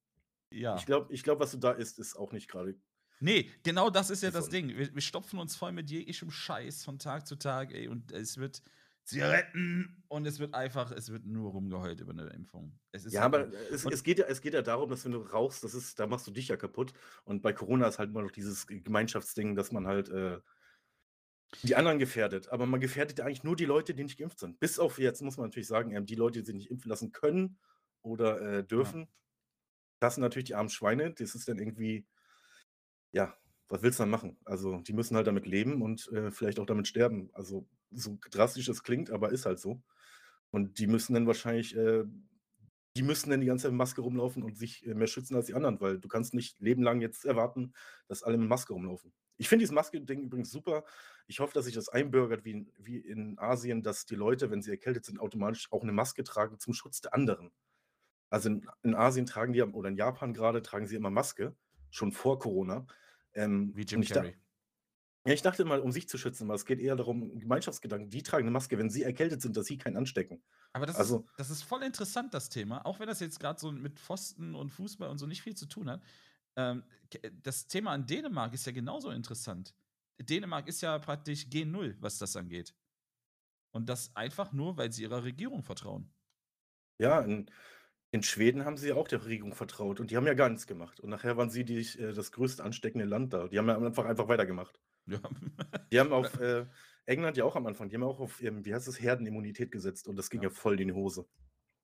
[0.50, 0.76] Ja.
[0.76, 2.76] ich glaube, ich glaub, was du da isst, ist auch nicht gerade.
[3.18, 4.48] Nee, genau das ist ja das.
[4.48, 4.68] Ding.
[4.68, 7.88] Wir, wir stopfen uns voll mit jeglichem Scheiß von Tag zu Tag, ey.
[7.88, 8.62] Und es wird
[9.08, 12.78] Zigaretten und es wird einfach, es wird nur rumgeheult über eine Impfung.
[12.92, 15.12] Es ist Ja, halt aber es, es, geht ja, es geht ja darum, dass wenn
[15.12, 16.92] du rauchst, das ist, da machst du dich ja kaputt.
[17.24, 20.40] Und bei Corona ist halt immer noch dieses Gemeinschaftsding, dass man halt äh,
[21.62, 22.48] die anderen gefährdet.
[22.50, 24.60] Aber man gefährdet ja eigentlich nur die Leute, die nicht geimpft sind.
[24.60, 27.12] Bis auf jetzt muss man natürlich sagen, ähm, die Leute, die sich nicht impfen lassen
[27.12, 27.58] können
[28.02, 29.08] oder äh, dürfen,
[30.00, 31.12] das sind natürlich die armen Schweine.
[31.14, 32.06] Das ist dann irgendwie,
[33.12, 33.36] ja,
[33.68, 34.38] was willst du dann machen?
[34.44, 37.30] Also, die müssen halt damit leben und äh, vielleicht auch damit sterben.
[37.32, 39.82] Also, so drastisch es klingt, aber ist halt so.
[40.50, 42.04] Und die müssen dann wahrscheinlich, äh,
[42.96, 45.46] die müssen dann die ganze Zeit mit Maske rumlaufen und sich äh, mehr schützen als
[45.46, 47.72] die anderen, weil du kannst nicht lebenlang jetzt erwarten,
[48.08, 49.12] dass alle mit Maske rumlaufen.
[49.36, 50.84] Ich finde dieses Maske-Ding übrigens super.
[51.28, 54.62] Ich hoffe, dass sich das einbürgert wie in, wie in Asien, dass die Leute, wenn
[54.62, 57.52] sie erkältet sind, automatisch auch eine Maske tragen zum Schutz der anderen.
[58.30, 61.54] Also in, in Asien tragen die, oder in Japan gerade, tragen sie immer Maske,
[61.90, 62.86] schon vor Corona.
[63.32, 64.36] Ähm, wie Jim ich da- Carrey.
[65.26, 68.08] Ja, ich dachte mal, um sich zu schützen, aber es geht eher darum, Gemeinschaftsgedanken.
[68.10, 70.42] Die tragen eine Maske, wenn sie erkältet sind, dass sie keinen anstecken.
[70.72, 72.84] Aber das, Also- ist, das ist voll interessant, das Thema.
[72.86, 75.66] Auch wenn das jetzt gerade so mit Pfosten und Fußball und so nicht viel zu
[75.66, 76.02] tun hat.
[76.56, 79.74] Ähm, ke- das Thema in Dänemark ist ja genauso interessant.
[80.20, 82.74] Dänemark ist ja praktisch G0, was das angeht.
[83.70, 86.12] Und das einfach nur, weil sie ihrer Regierung vertrauen.
[87.00, 87.50] Ja, in,
[88.12, 90.66] In Schweden haben sie ja auch der Regierung vertraut und die haben ja gar nichts
[90.66, 91.00] gemacht.
[91.00, 93.48] Und nachher waren sie die, äh, das größte ansteckende Land da.
[93.48, 94.80] Die haben ja einfach, einfach weitergemacht.
[95.08, 95.20] Ja.
[95.92, 96.66] Die haben auf äh,
[97.06, 100.08] England ja auch am Anfang, die haben auch auf, ähm, wie heißt es, Herdenimmunität gesetzt
[100.08, 100.54] und das ging ja, Ja.
[100.54, 101.26] voll in die Hose.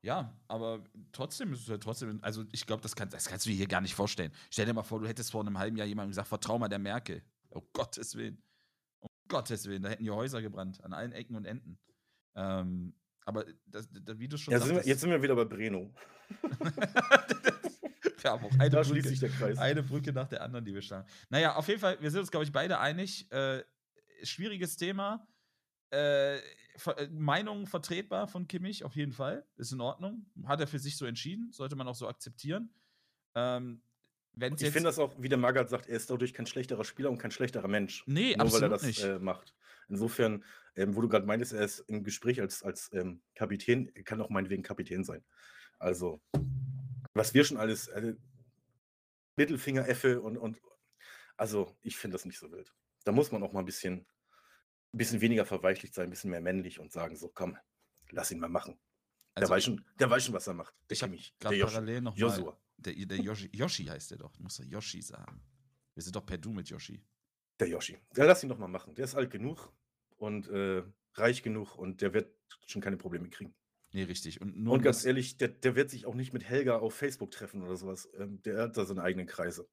[0.03, 3.51] Ja, aber trotzdem ist es ja trotzdem, also ich glaube, das, kann, das kannst du
[3.51, 4.33] dir hier gar nicht vorstellen.
[4.51, 6.79] Stell dir mal vor, du hättest vor einem halben Jahr jemandem gesagt, vertrau mal der
[6.79, 7.23] Merkel.
[7.49, 8.43] Um Gottes Willen.
[9.01, 11.79] Um Gottes Willen, da hätten hier Häuser gebrannt, an allen Ecken und Enden.
[12.35, 12.95] Ähm,
[13.25, 15.47] aber das, das, wie du schon Ja, sind wir, sagtest, jetzt sind wir wieder bei
[15.47, 15.95] Breno.
[18.25, 19.59] wir haben auch eine Da Brücke, schließt sich der Kreis.
[19.59, 21.07] eine Brücke nach der anderen, die wir schlagen.
[21.29, 23.31] Naja, auf jeden Fall, wir sind uns, glaube ich, beide einig.
[23.31, 23.63] Äh,
[24.23, 25.27] schwieriges Thema.
[25.93, 26.41] Äh, äh,
[27.13, 29.45] Meinung vertretbar von Kimmich, auf jeden Fall.
[29.57, 30.27] Ist in Ordnung.
[30.47, 32.71] Hat er für sich so entschieden, sollte man auch so akzeptieren.
[33.35, 33.81] Ähm,
[34.33, 37.11] wenn's Ich finde das auch, wie der Magath sagt, er ist dadurch kein schlechterer Spieler
[37.11, 38.03] und kein schlechterer Mensch.
[38.07, 39.05] Nee, nur weil er absolut das nicht.
[39.05, 39.55] äh, macht.
[39.89, 40.43] Insofern,
[40.77, 44.21] ähm, wo du gerade meintest, er ist im Gespräch als, als ähm, Kapitän, er kann
[44.21, 45.23] auch meinetwegen Kapitän sein.
[45.79, 46.21] Also,
[47.15, 48.15] was wir schon alles, äh,
[49.37, 50.61] Mittelfinger, Effe und, und
[51.37, 52.73] also ich finde das nicht so wild.
[53.05, 54.07] Da muss man auch mal ein bisschen,
[54.93, 57.57] ein bisschen weniger verweichlicht sein, ein bisschen mehr männlich und sagen, so komm,
[58.11, 58.79] lass ihn mal machen.
[59.37, 60.75] Der, Also, weiß, schon, der weiß schon, was er macht.
[60.89, 64.13] Der ich habe Kimmich, gerade der parallel noch mal, Joshua, der, der Yoshi, Yoshi heißt
[64.13, 64.39] der doch.
[64.39, 65.43] Muss er Yoshi sagen.
[65.95, 67.05] Wir sind doch per Du mit Yoshi.
[67.59, 67.99] der Yoshi.
[68.17, 68.95] Ja, lass ihn doch mal machen.
[68.95, 69.73] Der ist alt genug
[70.17, 70.85] und äh,
[71.15, 72.33] reich genug und der wird
[72.67, 73.55] schon keine Probleme kriegen.
[73.95, 74.41] Nee, richtig.
[74.41, 76.95] Und nur Und ganz das- ehrlich, der, der wird sich auch nicht mit Helga auf
[76.95, 78.09] Facebook treffen oder sowas.
[78.19, 79.69] Ähm, der hat da seine eigenen Kreise.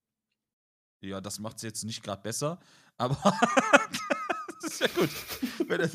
[1.01, 2.59] Ja, das macht es jetzt nicht gerade besser,
[2.97, 3.17] aber
[4.61, 5.09] das ist ja gut.
[5.67, 5.93] Das,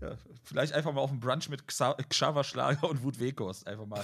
[0.00, 3.84] ja, vielleicht einfach mal auf einen Brunch mit Xa- Xaver Schlager und Wut Weghorst einfach
[3.84, 4.02] mal.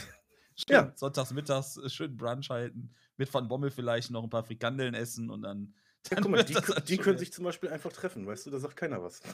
[0.54, 0.92] Schön, Ja.
[0.94, 5.30] Sonntags, mittags äh, schön Brunch halten, mit Van Bommel vielleicht noch ein paar Frikandeln essen
[5.30, 5.74] und dann.
[6.10, 6.54] Ja, dann guck mal, die,
[6.88, 9.22] die können sich zum Beispiel einfach treffen, weißt du, da sagt keiner was.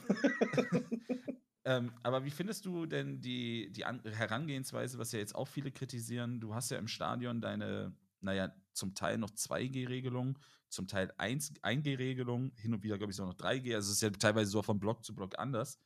[1.65, 5.71] Ähm, aber wie findest du denn die, die An Herangehensweise, was ja jetzt auch viele
[5.71, 6.39] kritisieren?
[6.39, 10.39] Du hast ja im Stadion deine, naja, zum Teil noch 2G-Regelung,
[10.69, 13.75] zum Teil 1 1G-Regelung, hin und wieder, glaube ich, sogar noch 3G.
[13.75, 15.79] Also es ist ja teilweise so von Block zu Block anders.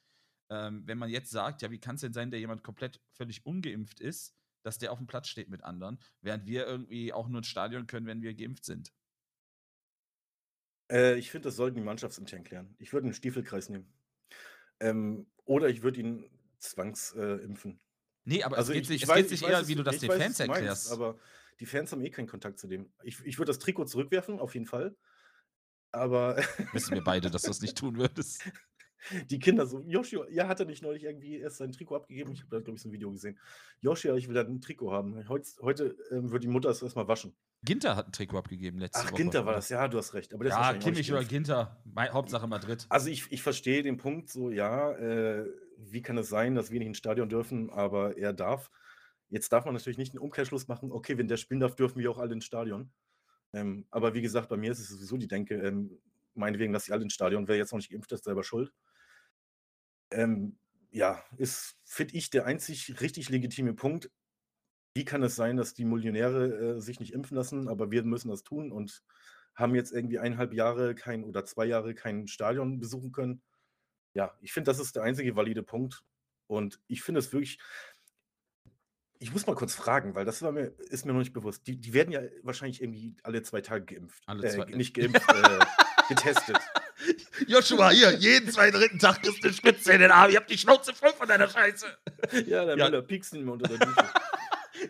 [0.50, 3.46] Ähm, wenn man jetzt sagt, ja, wie kann es denn sein, der jemand komplett völlig
[3.46, 7.40] ungeimpft ist, dass der auf dem Platz steht mit anderen, während wir irgendwie auch nur
[7.40, 8.94] ins Stadion können, wenn wir geimpft sind?
[10.92, 12.76] Äh, ich finde, das sollten die mannschaftsintern klären.
[12.78, 13.92] Ich würde einen Stiefelkreis nehmen.
[14.80, 16.30] Ähm, oder ich würde ihn
[16.60, 17.72] zwangsimpfen.
[17.74, 17.78] Äh.
[18.26, 19.60] Nee, aber also es geht ich, sich, ich es weiß, geht ich sich weiß, eher,
[19.62, 20.92] es- wie du das den weiß, Fans du meinst, erklärst.
[20.92, 21.18] aber
[21.60, 22.92] die Fans haben eh keinen Kontakt zu dem.
[23.04, 24.96] Ich, ich würde das Trikot zurückwerfen, auf jeden Fall.
[25.92, 26.38] Aber
[26.72, 28.42] Wissen wir beide, dass du das nicht tun würdest.
[29.30, 32.32] die Kinder so, Joshua, ja, hat er nicht neulich irgendwie erst sein Trikot abgegeben?
[32.34, 33.38] Ich habe da, glaube ich, so ein Video gesehen.
[33.82, 35.28] Joshua, ich will da ein Trikot haben.
[35.28, 37.36] Heute, heute ähm, wird die Mutter es erstmal waschen.
[37.64, 39.22] Ginter hat ein Trikot abgegeben letzte Ach, Woche.
[39.22, 40.34] Ginter war das, ja, du hast recht.
[40.34, 41.24] Aber ist Ja, Kimmich oder.
[41.24, 41.82] Ginter.
[41.98, 42.86] Hauptsache Madrid.
[42.90, 45.46] Also ich, ich verstehe den Punkt so, ja, äh,
[45.78, 48.70] wie kann es sein, dass wir nicht ins Stadion dürfen, aber er darf.
[49.30, 52.12] Jetzt darf man natürlich nicht einen Umkehrschluss machen, okay, wenn der spielen darf, dürfen wir
[52.12, 52.92] auch alle ins Stadion.
[53.54, 56.00] Ähm, aber wie gesagt, bei mir ist es sowieso die Denke, ähm,
[56.36, 58.74] meinetwegen, dass sie alle ins Stadion, wer jetzt noch nicht geimpft ist, selber schuld.
[60.14, 60.58] Ähm,
[60.92, 64.12] ja, ist, finde ich, der einzig richtig legitime Punkt.
[64.96, 68.30] Wie kann es sein, dass die Millionäre äh, sich nicht impfen lassen, aber wir müssen
[68.30, 69.04] das tun und
[69.56, 73.42] haben jetzt irgendwie eineinhalb Jahre kein oder zwei Jahre kein Stadion besuchen können?
[74.14, 76.04] Ja, ich finde, das ist der einzige valide Punkt.
[76.48, 77.60] Und ich finde es wirklich.
[79.20, 81.66] Ich muss mal kurz fragen, weil das mir, ist mir noch nicht bewusst.
[81.66, 84.22] Die, die werden ja wahrscheinlich irgendwie alle zwei Tage geimpft.
[84.28, 85.60] Alle äh, zwei- Nicht geimpft, äh,
[86.10, 86.60] getestet.
[87.48, 90.30] Joshua, hier, jeden zweiten, dritten Tag kriegst du eine Spitze in den Arm.
[90.30, 91.86] Ich hab die Schnauze voll von deiner Scheiße.
[92.48, 92.86] Ja, der Ja.
[92.86, 94.10] Müller piekst ihn mir unter der Dusche.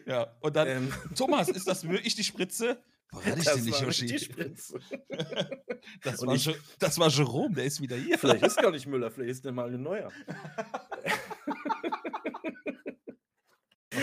[0.08, 2.82] Ja, und dann, ähm, Thomas, ist das wirklich die Spritze?
[3.12, 4.08] Boah, hatte ich das denn nicht, war Yoshi?
[6.02, 8.18] Das war, ich- das war Jerome, der ist wieder hier.
[8.18, 10.10] Vielleicht ist gar nicht Müller, vielleicht ist der mal ein neuer.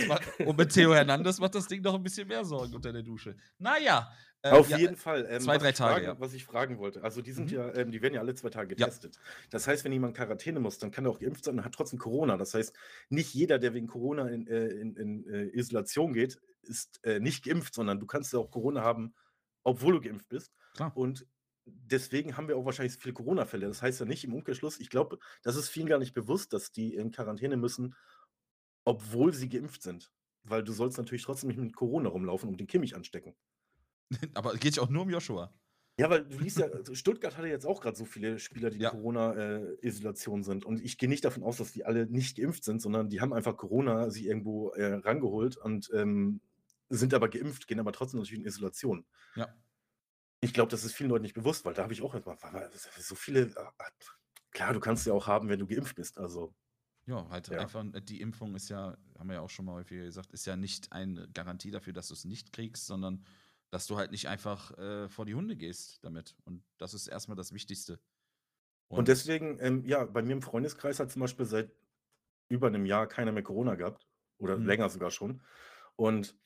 [0.07, 3.03] War- Und mit Theo Hernandez macht das Ding noch ein bisschen mehr Sorgen unter der
[3.03, 3.37] Dusche.
[3.59, 4.09] Naja.
[4.43, 5.27] Äh, Auf ja, jeden Fall.
[5.29, 6.21] Ähm, zwei, drei Tage, fragen, ja.
[6.21, 7.03] Was ich fragen wollte.
[7.03, 7.57] Also die sind Mhm.
[7.57, 8.87] ja, ähm, die werden ja alle zwei Tage Ja.
[8.87, 9.19] getestet.
[9.51, 11.99] Das heißt, wenn jemand Quarantäne muss, dann kann er auch geimpft sein und hat trotzdem
[11.99, 12.37] Corona.
[12.37, 12.75] Das heißt,
[13.11, 17.45] nicht jeder, der wegen Corona in, äh, in, in äh, Isolation geht, ist äh, nicht
[17.45, 19.15] geimpft, sondern du kannst ja auch Corona haben,
[19.63, 20.53] obwohl du geimpft bist.
[20.75, 20.97] Klar.
[20.97, 21.27] Und
[21.67, 23.67] deswegen haben wir auch wahrscheinlich so viele Corona-Fälle.
[23.69, 26.73] Das heißt ja nicht im Umkehrschluss, ich glaube, das ist vielen gar nicht bewusst, dass
[26.73, 27.95] die in Quarantäne müssen,
[28.85, 30.11] obwohl sie geimpft sind.
[30.43, 33.35] Weil du sollst natürlich trotzdem nicht mit Corona rumlaufen und den Kimmich anstecken.
[34.35, 35.53] Aber geht ja auch nur um Joshua.
[35.99, 38.79] Ja, weil du liest ja, also Stuttgart hatte jetzt auch gerade so viele Spieler, die
[38.79, 38.91] in Ja.
[38.91, 40.65] Corona-Isolation sind.
[40.65, 43.35] Und ich gehe nicht davon aus, dass die alle nicht geimpft sind, sondern die haben
[43.35, 46.41] einfach Corona sich irgendwo äh, rangeholt und ähm,
[46.89, 49.05] sind aber geimpft, gehen aber trotzdem natürlich in Isolation.
[49.37, 49.61] Ja.
[50.43, 53.15] Ich glaube, das ist vielen Leuten nicht bewusst, weil da habe ich auch erstmal so
[53.15, 53.43] viele.
[53.43, 53.91] äh,
[54.53, 56.19] Klar, du kannst ja auch haben, wenn du geimpft bist.
[56.19, 56.55] Also
[57.07, 57.59] Ja, halt Ja.
[57.59, 60.47] einfach, äh, die Impfung ist ja, haben wir ja auch schon mal häufiger gesagt, ist
[60.47, 63.25] ja nicht eine Garantie dafür, dass du es nicht kriegst, sondern
[63.71, 66.37] dass du halt nicht einfach äh, vor die Hunde gehst damit.
[66.45, 68.01] Und das ist erstmal das Wichtigste.
[68.89, 71.73] Und deswegen, ähm, ja, bei mir im Freundeskreis hat zum Beispiel seit
[72.49, 74.09] über einem Jahr keiner mehr Corona gehabt.
[74.39, 74.67] Oder Mhm.
[74.67, 75.43] länger sogar schon.
[75.97, 76.39] Und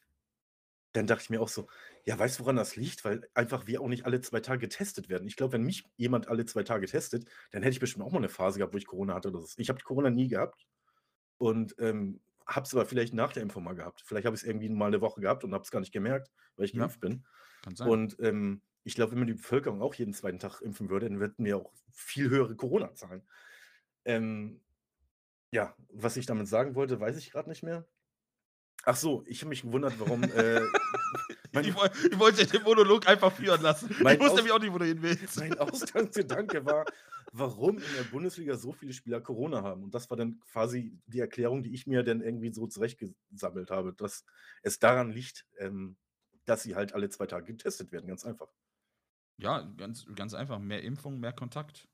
[0.92, 1.68] dann dachte ich mir auch so,
[2.04, 3.04] ja, weißt du, woran das liegt?
[3.04, 5.26] Weil einfach wir auch nicht alle zwei Tage getestet werden.
[5.26, 8.18] Ich glaube, wenn mich jemand alle zwei Tage testet, dann hätte ich bestimmt auch mal
[8.18, 9.48] eine Phase gehabt, wo ich Corona hatte oder so.
[9.56, 10.66] Ich habe Corona nie gehabt
[11.38, 14.02] und ähm, habe es aber vielleicht nach der Impfung mal gehabt.
[14.04, 16.30] Vielleicht habe ich es irgendwie mal eine Woche gehabt und habe es gar nicht gemerkt,
[16.56, 16.80] weil ich Ja.
[16.80, 17.24] geimpft bin.
[17.62, 17.88] Kann sein.
[17.88, 21.20] Und ähm, ich glaube, wenn man die Bevölkerung auch jeden zweiten Tag impfen würde, dann
[21.20, 23.22] hätten wir auch viel höhere Corona-Zahlen.
[24.04, 24.60] Ähm,
[25.50, 27.86] ja, was ich damit sagen wollte, weiß ich gerade nicht mehr.
[28.84, 30.22] Ach so, ich habe mich gewundert, warum.
[30.36, 30.60] äh,
[31.54, 31.74] mein, ich,
[32.12, 33.90] ich wollte den Monolog einfach führen lassen.
[33.90, 35.36] Ich wusste Aus- nämlich auch nicht, wo du hin willst.
[35.38, 36.84] mein Ausgangsgedanke war,
[37.32, 39.82] warum in der Bundesliga so viele Spieler Corona haben.
[39.84, 43.92] Und das war dann quasi die Erklärung, die ich mir dann irgendwie so zurechtgesammelt habe,
[43.94, 44.24] dass
[44.62, 45.96] es daran liegt, ähm,
[46.44, 48.06] dass sie halt alle zwei Tage getestet werden.
[48.06, 48.48] Ganz einfach.
[49.38, 50.58] Ja, ganz, ganz einfach.
[50.58, 51.88] Mehr Impfung, mehr Kontakt.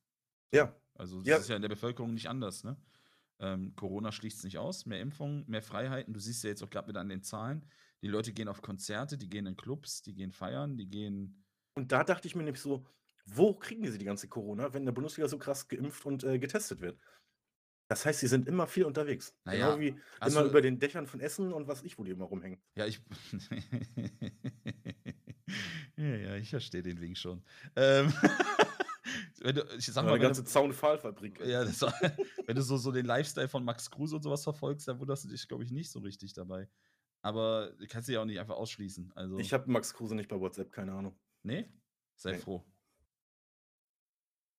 [0.52, 1.36] Ja, Also das Ja.
[1.38, 2.76] ist ja in der Bevölkerung nicht anders, ne?
[3.38, 4.84] Ähm, Corona schließt es nicht aus.
[4.84, 6.12] Mehr Impfung, mehr Freiheiten.
[6.12, 7.64] Du siehst ja jetzt auch gerade wieder an den Zahlen.
[8.02, 11.44] Die Leute gehen auf Konzerte, die gehen in Clubs, die gehen feiern, die gehen.
[11.74, 12.86] Und da dachte ich mir nämlich so,
[13.26, 16.24] wo kriegen die sie die ganze Corona, wenn in der Bundesliga so krass geimpft und
[16.24, 16.98] äh, getestet wird?
[17.88, 19.34] Das heißt, sie sind immer viel unterwegs.
[19.44, 22.12] Naja, genau wie also- immer über den Dächern von Essen und was ich, wo die
[22.12, 22.62] immer rumhängen.
[22.76, 23.02] Ja, ich.
[25.96, 27.42] ja, ja, ich verstehe den Wink schon.
[27.74, 28.12] Ähm,
[29.40, 31.40] wenn du, ich sag Eine mal, wenn ganze Zaunpfahlfabrik.
[31.44, 31.80] ja, das
[32.46, 35.28] wenn du so, so den Lifestyle von Max Kruse und sowas verfolgst, dann wunderst du
[35.28, 36.68] dich, glaube ich, nicht so richtig dabei.
[37.22, 39.12] Aber du kannst dich ja auch nicht einfach ausschließen.
[39.14, 41.18] Also, Ich habe Max Kruse nicht bei WhatsApp, keine Ahnung.
[41.42, 41.68] nee,
[42.16, 42.38] sei Nee.
[42.38, 42.64] froh.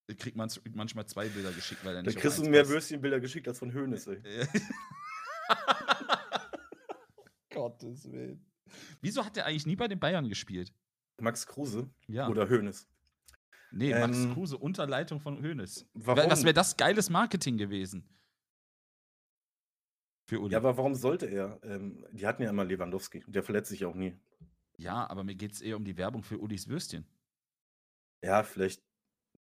[0.07, 2.67] Ich krieg man, manchmal zwei Bilder geschickt, weil er Da nicht auf kriegst du mehr.
[2.67, 4.21] Würstchenbilder geschickt als von Höhnes, ey.
[7.49, 8.45] Gottes Willen.
[9.01, 10.73] Wieso hat er eigentlich nie bei den Bayern gespielt?
[11.19, 12.27] Max Kruse Ja.
[12.29, 12.87] oder Höhnes.
[13.71, 15.87] Nee, Max Ähm, Kruse unter Leitung von Hoeneß.
[15.93, 16.29] Warum?
[16.29, 18.07] Was wäre das geiles Marketing gewesen?
[20.31, 20.53] Für Uli.
[20.53, 21.59] Ja, aber warum sollte er?
[21.61, 23.21] Ähm, die hatten ja immer Lewandowski.
[23.27, 24.13] Der verletzt sich auch nie.
[24.77, 27.05] Ja, aber mir geht es eher um die Werbung für Ulis Würstchen.
[28.23, 28.81] Ja, vielleicht,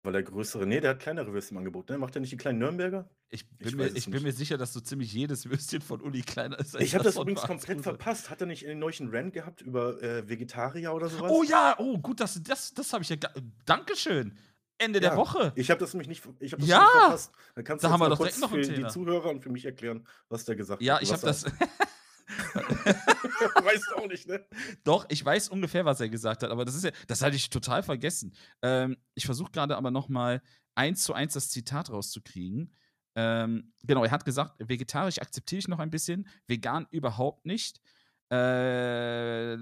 [0.03, 0.65] weil er größere.
[0.67, 1.87] Nee, der hat kleinere Würstchen im Angebot.
[1.89, 1.97] Ne?
[1.97, 3.09] Macht er nicht die kleinen Nürnberger?
[3.29, 6.23] Ich bin, Ich mir, ich bin mir sicher, dass so ziemlich jedes Würstchen von Uli
[6.23, 6.75] kleiner ist.
[6.75, 7.83] Ich habe das von übrigens komplett Kruse.
[7.83, 8.29] verpasst.
[8.29, 11.31] Hat er nicht einen neuen Rant gehabt über äh, Vegetarier oder sowas?
[11.33, 13.15] Oh ja, oh gut, das, das, das habe ich ja.
[13.15, 13.33] ga-
[13.65, 14.37] Dankeschön.
[14.81, 15.53] Ende der Ja, Woche.
[15.55, 16.79] Ich habe das nämlich nicht, ich hab das Ja!
[16.79, 17.31] nicht verpasst.
[17.55, 18.89] Dann kannst Da du haben wir doch kurz noch für die Thema.
[18.89, 21.03] Zuhörer und für mich erklären, was der gesagt ja, hat.
[21.03, 21.45] ich habe das.
[22.53, 24.45] weißt du auch nicht, ne?
[24.83, 27.49] Doch, ich weiß ungefähr, was er gesagt hat, aber das ist ja, das hatte ich
[27.49, 28.33] total vergessen.
[28.61, 30.41] Ähm, ich versuche gerade aber noch mal
[30.75, 32.75] eins zu eins das Zitat rauszukriegen.
[33.15, 37.81] Ähm, genau, er hat gesagt, vegetarisch akzeptiere ich noch ein bisschen, vegan überhaupt nicht.
[38.29, 39.57] Äh,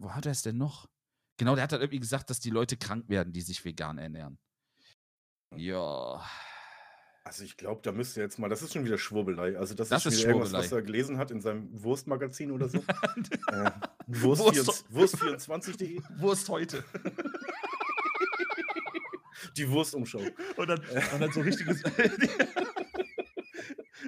[0.00, 0.88] wo hat er es denn noch?
[1.40, 4.38] Genau, der hat halt irgendwie gesagt, dass die Leute krank werden, die sich vegan ernähren.
[5.56, 6.22] Ja.
[7.24, 9.56] Also ich glaube, da müsste jetzt mal, das ist schon wieder Schwurbelei.
[9.56, 12.68] Also das, Das ist, ist wieder irgendwas, was er gelesen hat in seinem Wurstmagazin oder
[12.68, 12.76] so.
[13.48, 13.70] äh,
[14.06, 16.84] Wurst- Wurst, Wurst24.de, Wurst heute.
[19.56, 20.20] die Wurstumschau.
[20.56, 20.78] Und dann,
[21.14, 21.82] und dann so richtiges.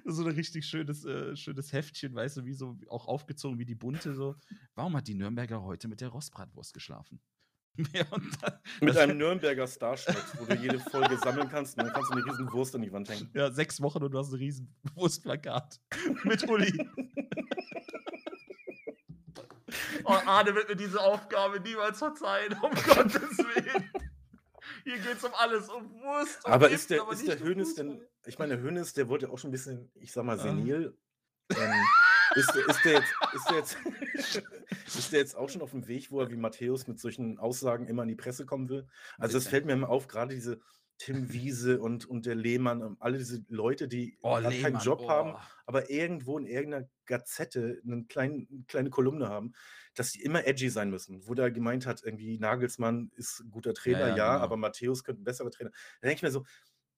[0.05, 3.75] so ein richtig schönes, äh, schönes Heftchen, weißt du, wie so auch aufgezogen wie die
[3.75, 4.37] bunte so.
[4.75, 7.21] Warum hat die Nürnberger heute mit der Rostbratwurst geschlafen?
[7.95, 11.93] Ja, und dann, Mit einem Nürnberger Starschnitt, wo du jede Folge sammeln kannst und dann
[11.95, 13.31] kannst du eine riesen Wurst an die Wand hängen.
[13.33, 15.81] ja, sechs Wochen und du hast ein riesen Wurstplakat
[16.25, 16.73] mit Uli.
[20.05, 23.91] Oh, Arne wird mir diese Aufgabe niemals verzeihen, um Gottes Willen.
[24.85, 26.45] Hier geht's um alles, um Wurst.
[26.45, 28.09] Um Aber Impfen, ist der, aber ist nicht der um Hönes denn, Fußball.
[28.27, 30.97] Ich meine, Hönes, der wurde ja auch schon ein bisschen, ich sag mal, senil.
[31.51, 31.73] Ähm,
[32.35, 33.77] ist, der- ist, der jetzt, ist, der jetzt,
[34.87, 37.87] ist der jetzt auch schon auf dem Weg, wo er wie Matthäus mit solchen Aussagen
[37.89, 38.87] immer in die Presse kommen will?
[39.19, 39.51] Also das Bitte.
[39.51, 40.61] fällt mir immer auf, gerade diese
[40.99, 45.33] Tim Wiese und, und der Lehmann, und alle diese Leute, die Oh, keinen Job haben,
[45.35, 45.39] oh.
[45.67, 49.53] aber irgendwo in irgendeiner Gazette eine, klein, eine kleine Kolumne haben,
[49.95, 51.27] dass die immer edgy sein müssen.
[51.27, 54.45] Wo der gemeint hat, irgendwie Nagelsmann ist ein guter Trainer, ja, ja, genau.
[54.45, 55.71] aber Matthäus könnte ein besserer Trainer.
[56.01, 56.45] Da denke ich mir so,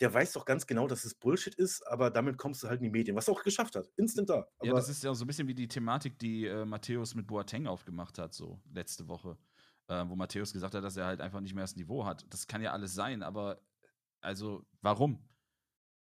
[0.00, 2.84] der weiß doch ganz genau, dass es Bullshit ist, aber damit kommst du halt in
[2.84, 3.88] die Medien, was er auch geschafft hat.
[3.96, 4.46] Instant da.
[4.58, 7.26] Aber Ja, das ist ja so ein bisschen wie die Thematik, die äh, Matthäus mit
[7.26, 9.38] Boateng aufgemacht hat, so letzte Woche.
[9.86, 12.24] Äh, wo Matthäus gesagt hat, dass er halt einfach nicht mehr das Niveau hat.
[12.30, 13.60] Das kann ja alles sein, aber
[14.20, 15.22] also warum?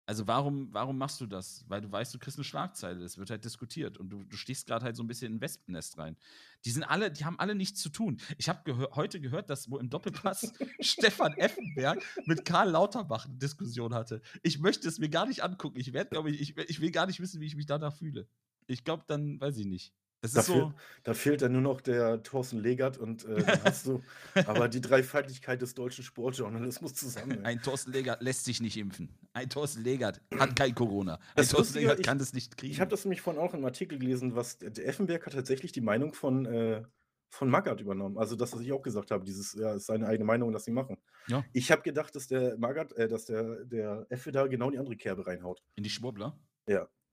[0.04, 1.64] Also warum, warum machst du das?
[1.68, 4.66] Weil du weißt, du kriegst eine Schlagzeile, es wird halt diskutiert und du, du stichst
[4.66, 6.16] gerade halt so ein bisschen in ein Wespennest rein.
[6.64, 8.20] Die sind alle, die haben alle nichts zu tun.
[8.36, 13.36] Ich habe gehör, heute gehört, dass wo im Doppelpass Stefan Effenberg mit Karl Lauterbach eine
[13.36, 14.22] Diskussion hatte.
[14.42, 15.78] Ich möchte es mir gar nicht angucken.
[15.78, 18.26] Ich werde, glaube ich, ich, ich will gar nicht wissen, wie ich mich danach fühle.
[18.66, 19.94] Ich glaube, dann weiß ich nicht.
[20.22, 20.72] Das Da, ist so.
[21.02, 24.02] da fehlt dann nur noch der Thorsten Legert und äh, dann hast du
[24.46, 27.38] aber die Dreifaltigkeit des deutschen Sportjournalismus zusammen.
[27.40, 27.44] ey.
[27.44, 29.18] Ein Thorsten Legert lässt sich nicht impfen.
[29.32, 31.14] Ein Thorsten Legert hat kein Corona.
[31.16, 32.72] Ein Das Thorsten Legert ich- kann das nicht kriegen.
[32.72, 35.80] Ich habe das nämlich vorhin auch im Artikel gelesen, was der Effenberg hat tatsächlich die
[35.80, 36.82] Meinung von, äh,
[37.28, 38.16] von Magath übernommen.
[38.18, 40.70] Also das, was ich auch gesagt habe, dieses, ja, ist seine eigene Meinung, dass sie
[40.70, 40.98] machen.
[41.28, 41.42] Ja.
[41.52, 44.78] Ich habe gedacht, dass der Magath, äh, dass der, der Effe da genau in die
[44.78, 45.62] andere Kerbe reinhaut.
[45.74, 46.38] in die Schwurbler.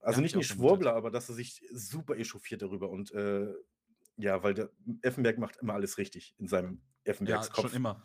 [0.00, 0.56] Also hab nicht ich ein.
[0.56, 3.52] Schwurbler, aber dass er sich super echauffiert darüber und äh,
[4.16, 4.70] ja, weil der
[5.02, 7.74] Effenberg macht immer alles richtig in seinem Ja, Effenbergs schon Kopf.
[7.74, 8.02] immer.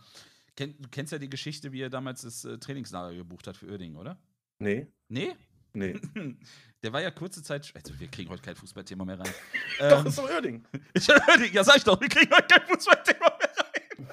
[0.56, 3.66] Kenn, du kennst ja die Geschichte, wie er damals das äh, Trainingslager gebucht hat für
[3.68, 4.18] Uerdingen, oder?
[4.60, 5.36] Nee, Nee?
[5.74, 5.94] nee.
[6.84, 7.72] Der war ja kurze Zeit.
[7.76, 9.34] Also, wir kriegen heute kein Fußballthema mehr rein.
[9.80, 10.66] Doch, Ähm, ist doch Oerding.
[10.94, 14.08] ich, ja, sag ich doch, wir kriegen heute kein Fußballthema mehr rein.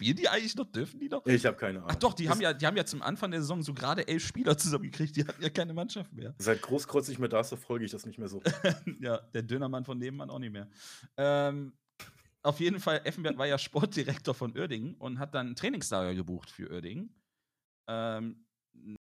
[0.00, 0.64] Spielen die eigentlich noch?
[0.64, 1.26] Dürfen die noch?
[1.26, 1.90] Ich habe keine Ahnung.
[1.92, 4.08] Ach doch, die Das- haben, ja, die haben ja zum Anfang der Saison so gerade
[4.08, 5.14] elf Spieler zusammengekriegt.
[5.14, 6.34] Die hatten ja keine Mannschaft mehr.
[6.38, 8.42] Seit Großkreuz nicht mehr da ist, verfolge ich das nicht mehr so.
[9.00, 10.68] ja, der Dönermann von nebenan auch nicht mehr.
[11.18, 11.74] Ähm,
[12.42, 16.50] auf jeden Fall, Effenberg war ja Sportdirektor von Uerdingen und hat dann ein Trainingslager gebucht
[16.50, 17.14] für Uerdingen.
[17.86, 18.46] Ähm,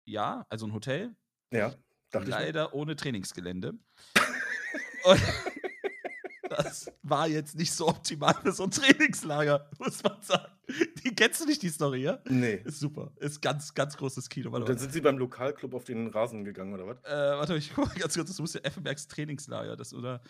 [0.04, 1.16] ja, also ein Hotel,
[1.50, 1.70] Ja,
[2.10, 2.30] dachte ich.
[2.30, 3.70] leider ohne Trainingsgelände.
[5.04, 5.20] und
[6.48, 10.52] das war jetzt nicht so optimal für so ein Trainingslager, muss man sagen.
[11.04, 12.20] Die kennst du nicht, die Story, ja?
[12.28, 12.62] Nee.
[12.64, 13.12] Ist super.
[13.16, 14.50] Ist ganz, ganz großes Kino.
[14.52, 14.68] Warte mal.
[14.68, 16.98] dann sind sie beim Lokalclub auf den Rasen gegangen, oder was?
[17.04, 20.22] Äh, warte, ich gucke ganz kurz, das muss ja Effenbergs Trainingslager, das oder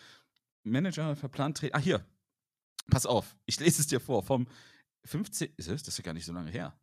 [0.63, 1.75] Manager verplant Training.
[1.75, 2.05] Ah, hier.
[2.89, 4.23] Pass auf, ich lese es dir vor.
[4.23, 4.47] Vom
[5.05, 5.53] 15.
[5.57, 5.83] Ist es?
[5.83, 6.77] Das ist ja gar nicht so lange her.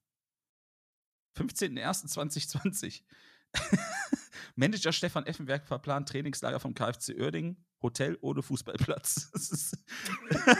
[1.39, 3.03] 15.01.2020.
[4.57, 9.31] Manager Stefan Effenberg verplant Trainingslager vom KfC Uerdingen, Hotel ohne Fußballplatz.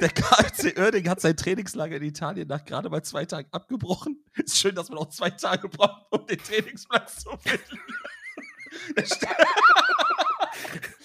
[0.00, 4.24] Der KfC Uerdingen hat sein Trainingslager in Italien nach gerade mal zwei Tagen abgebrochen.
[4.34, 7.78] Ist schön, dass man auch zwei Tage braucht, um den Trainingsplatz zu finden.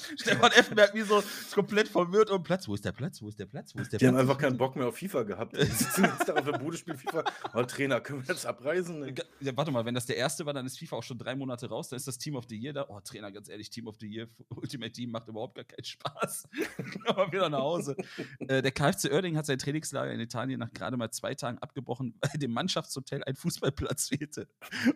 [0.19, 1.23] Stefan Effenberg wie so
[1.53, 2.67] komplett verwirrt um Platz.
[2.67, 3.21] Wo ist der Platz?
[3.21, 3.75] Wo ist der Platz?
[3.75, 4.13] Wo ist der Die Platz?
[4.13, 5.55] haben einfach keinen Bock mehr auf FIFA gehabt.
[5.55, 7.23] Die sitzen jetzt da auf der Bude, spielen FIFA.
[7.53, 9.15] Oh, Trainer, können wir jetzt abreisen?
[9.39, 11.67] Ja, warte mal, wenn das der erste war, dann ist FIFA auch schon drei Monate
[11.69, 11.89] raus.
[11.89, 12.85] Dann ist das Team of the Year da.
[12.89, 16.47] Oh, Trainer, ganz ehrlich, Team of the Year, Ultimate Team macht überhaupt gar keinen Spaß.
[17.07, 17.95] Aber wieder nach Hause.
[18.39, 22.15] äh, der KfC Oerding hat sein Trainingslager in Italien nach gerade mal zwei Tagen abgebrochen,
[22.21, 24.47] weil dem Mannschaftshotel ein Fußballplatz fehlte.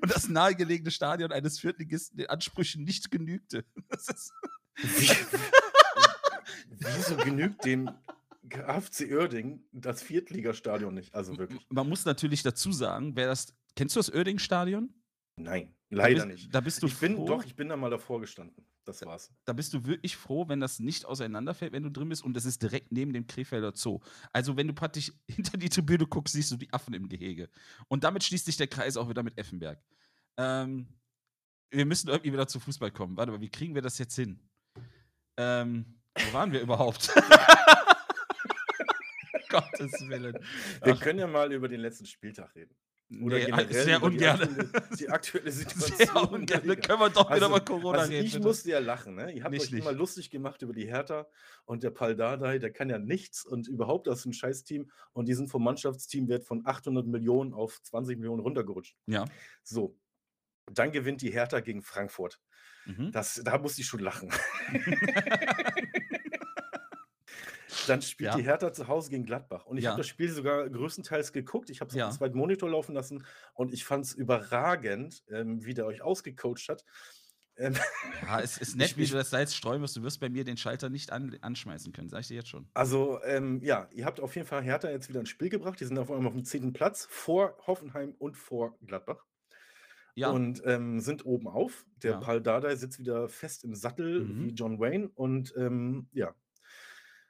[0.01, 3.65] Und das nahegelegene Stadion eines Viertligisten den Ansprüchen nicht genügte.
[3.89, 4.31] Das ist,
[4.77, 5.09] Wie,
[6.79, 7.89] wieso genügt dem
[8.49, 11.13] KFC Oerding das Viertligastadion nicht?
[11.13, 11.65] Also wirklich.
[11.69, 13.55] man muss natürlich dazu sagen, wer das.
[13.75, 14.93] Kennst du das Oerding-Stadion?
[15.37, 16.53] Nein, Da leider bist- nicht.
[16.55, 18.65] Da bist du Ich bin froh, doch, ich bin da mal davor gestanden.
[18.83, 19.31] Das war's.
[19.45, 22.45] da bist du wirklich froh, wenn das nicht auseinanderfällt, wenn du drin bist und das
[22.45, 23.99] ist direkt neben dem Krefelder Zoo.
[24.33, 27.47] Also wenn du praktisch hinter die Tribüne guckst, siehst du die Affen im Gehege.
[27.87, 29.79] Und damit schließt sich der Kreis auch wieder mit Effenberg.
[30.37, 30.87] Ähm,
[31.69, 33.15] wir müssen irgendwie wieder zu Fußball kommen.
[33.15, 34.39] Warte mal, wie kriegen wir das jetzt hin?
[35.41, 35.85] Ähm,
[36.27, 37.11] wo waren wir überhaupt?
[39.49, 40.37] Gottes Willen.
[40.83, 42.73] Wir Ach, können ja mal über den letzten Spieltag reden.
[43.21, 44.41] Oder nee, generell sehr die ungern.
[44.41, 45.97] aktuelle- Die aktuelle Situation.
[45.97, 46.61] Sehr ungern.
[46.81, 48.25] Können wir doch wieder Also- über Corona also reden.
[48.25, 48.47] ich bitte.
[48.47, 49.31] musste ja lachen, ne?
[49.33, 49.99] Ihr habt Nicht, euch immer nicht.
[49.99, 51.27] lustig gemacht über die Hertha
[51.65, 55.49] und der Paldadei, der kann ja nichts und überhaupt ist ein Scheißteam und die sind
[55.49, 58.95] vom Mannschaftsteamwert von 800 Millionen auf 20 Millionen runtergerutscht.
[59.07, 59.25] Ja.
[59.63, 59.97] So,
[60.71, 62.39] dann gewinnt die Hertha gegen Frankfurt.
[62.85, 63.11] Mhm.
[63.11, 64.29] Das, da musste ich schon lachen.
[67.87, 68.37] Dann spielt Ja.
[68.37, 69.65] die Hertha zu Hause gegen Gladbach.
[69.65, 69.91] Und ich Ja.
[69.91, 71.69] habe das Spiel sogar größtenteils geguckt.
[71.69, 72.07] Ich habe es Ja.
[72.07, 76.01] auf dem zweiten Monitor laufen lassen und ich fand es überragend, ähm, wie der euch
[76.01, 76.85] ausgecoacht hat.
[77.57, 77.75] Ähm,
[78.21, 79.95] Ja, es ist nett, wie du das Salz streuen wirst.
[79.95, 82.69] Du wirst bei mir den Schalter nicht an, anschmeißen können, sag ich dir jetzt schon.
[82.73, 85.79] Also, ähm, ja, ihr habt auf jeden Fall Hertha jetzt wieder ins Spiel gebracht.
[85.79, 89.25] Die sind auf einmal auf dem zehnten Platz vor Hoffenheim und vor Gladbach
[90.15, 91.85] Ja, und ähm, sind oben auf.
[92.03, 92.17] Der Ja.
[92.19, 94.45] Paul Dardai sitzt wieder fest im Sattel Mhm.
[94.45, 96.33] wie John Wayne und ähm, ja,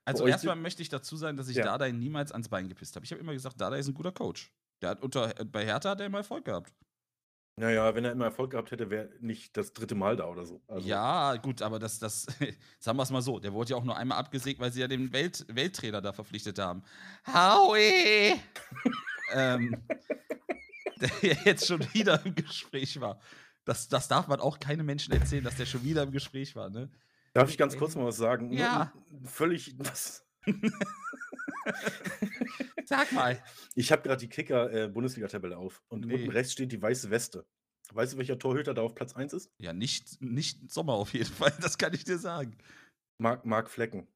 [0.04, 1.64] also erstmal möchte ich dazu sagen, dass ich Ja.
[1.64, 3.06] Dardai niemals ans Bein gepisst habe.
[3.06, 4.52] Ich habe immer gesagt, Dardai ist ein guter Coach.
[4.82, 6.74] Der hat unter, äh, bei Hertha hat er immer Erfolg gehabt.
[7.56, 10.64] naja, wenn er immer Erfolg gehabt hätte, wäre nicht das dritte Mal da oder so.
[10.68, 12.26] Also, ja, gut, aber das, das,
[12.80, 14.88] sagen wir es mal so, der wurde ja auch nur einmal abgesägt, weil sie ja
[14.88, 16.82] den Welt, Welttrainer da verpflichtet haben.
[17.28, 18.34] Howie!
[19.34, 19.84] ähm,
[21.02, 21.12] der
[21.46, 23.20] jetzt schon wieder im Gespräch war.
[23.66, 26.70] Das, das darf man auch keinem Menschen erzählen, dass der schon wieder im Gespräch war,
[26.70, 26.90] ne?
[27.34, 28.52] Darf ich ganz kurz mal was sagen?
[28.52, 28.92] Ja.
[29.24, 30.26] Völlig was.
[32.86, 33.42] Sag mal.
[33.76, 36.16] Ich habe gerade die Kicker-Bundesliga-Tabelle auf und Nee.
[36.16, 37.46] unten rechts steht die weiße Weste.
[37.94, 39.52] Weißt du, welcher Torhüter da auf Platz 1 ist?
[39.60, 42.58] Ja, nicht, nicht Sommer auf jeden Fall, das kann ich dir sagen.
[43.18, 44.08] Marc, Marc Flecken.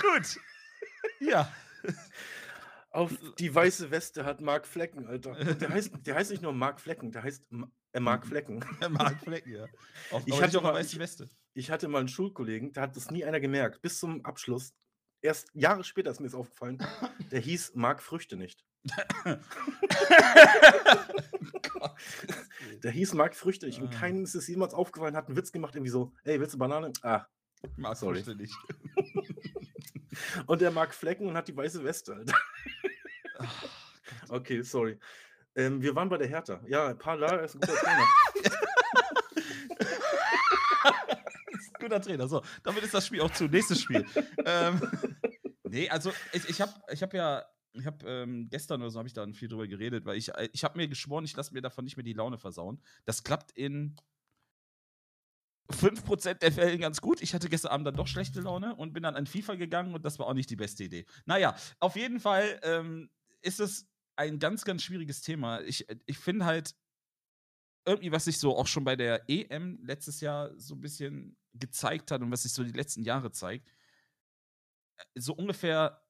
[0.00, 0.38] Gut.
[1.20, 1.52] Ja.
[2.90, 5.30] Auf die weiße Weste hat Marc Flecken, Alter.
[5.38, 7.44] Und der heißt, der heißt nicht nur Marc Flecken, der heißt
[7.92, 8.64] äh, Marc Flecken.
[8.90, 9.66] Mark Flecken, ja.
[10.10, 11.28] Auf, Ich hatte der mal- weißen Weste.
[11.54, 14.74] Ich hatte mal einen Schulkollegen, da hat das nie einer gemerkt, bis zum Abschluss.
[15.22, 16.78] Erst Jahre später ist mir das aufgefallen.
[17.30, 18.64] Der hieß Marc Früchte nicht.
[22.82, 23.80] Der hieß Marc Früchte nicht.
[23.80, 23.98] Und Ah.
[24.00, 26.92] keinem ist es jemals aufgefallen, hat einen Witz gemacht, irgendwie so, ey, willst du Banane?
[27.02, 27.26] Ah.
[27.76, 28.22] Mark Sorry.
[28.22, 28.54] Früchte nicht.
[30.46, 32.34] Und der mag Flecken und hat die weiße Weste, Alter.
[34.28, 34.98] Okay, sorry.
[35.54, 36.60] Ähm, wir waren bei der Hertha.
[36.66, 38.08] Ja, Pala ist ein guter Trainer.
[41.52, 42.28] ist guter Trainer.
[42.28, 43.44] So, damit ist das Spiel auch zu.
[43.44, 44.06] Nächstes Spiel.
[44.44, 44.80] ähm,
[45.64, 49.08] nee, also ich, ich habe ich hab ja, ich habe ähm, gestern oder so habe
[49.08, 51.84] ich da viel drüber geredet, weil ich, ich habe mir geschworen, ich lasse mir davon
[51.84, 52.80] nicht mehr die Laune versauen.
[53.04, 53.96] Das klappt in
[55.70, 57.22] 5% der Fällen ganz gut.
[57.22, 60.04] Ich hatte gestern Abend dann doch schlechte Laune und bin dann an FIFA gegangen und
[60.04, 61.06] das war auch nicht die beste Idee.
[61.24, 63.10] Naja, auf jeden Fall ähm,
[63.40, 65.60] ist es ein ganz, ganz schwieriges Thema.
[65.62, 66.74] Ich, ich finde halt,
[67.84, 72.10] irgendwie, was sich so auch schon bei der EM letztes Jahr so ein bisschen gezeigt
[72.10, 73.68] hat und was sich so die letzten Jahre zeigt,
[74.96, 76.02] äh, so ungefähr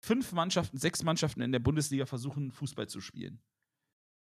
[0.00, 3.42] fünf Mannschaften, sechs Mannschaften in der Bundesliga versuchen, Fußball zu spielen.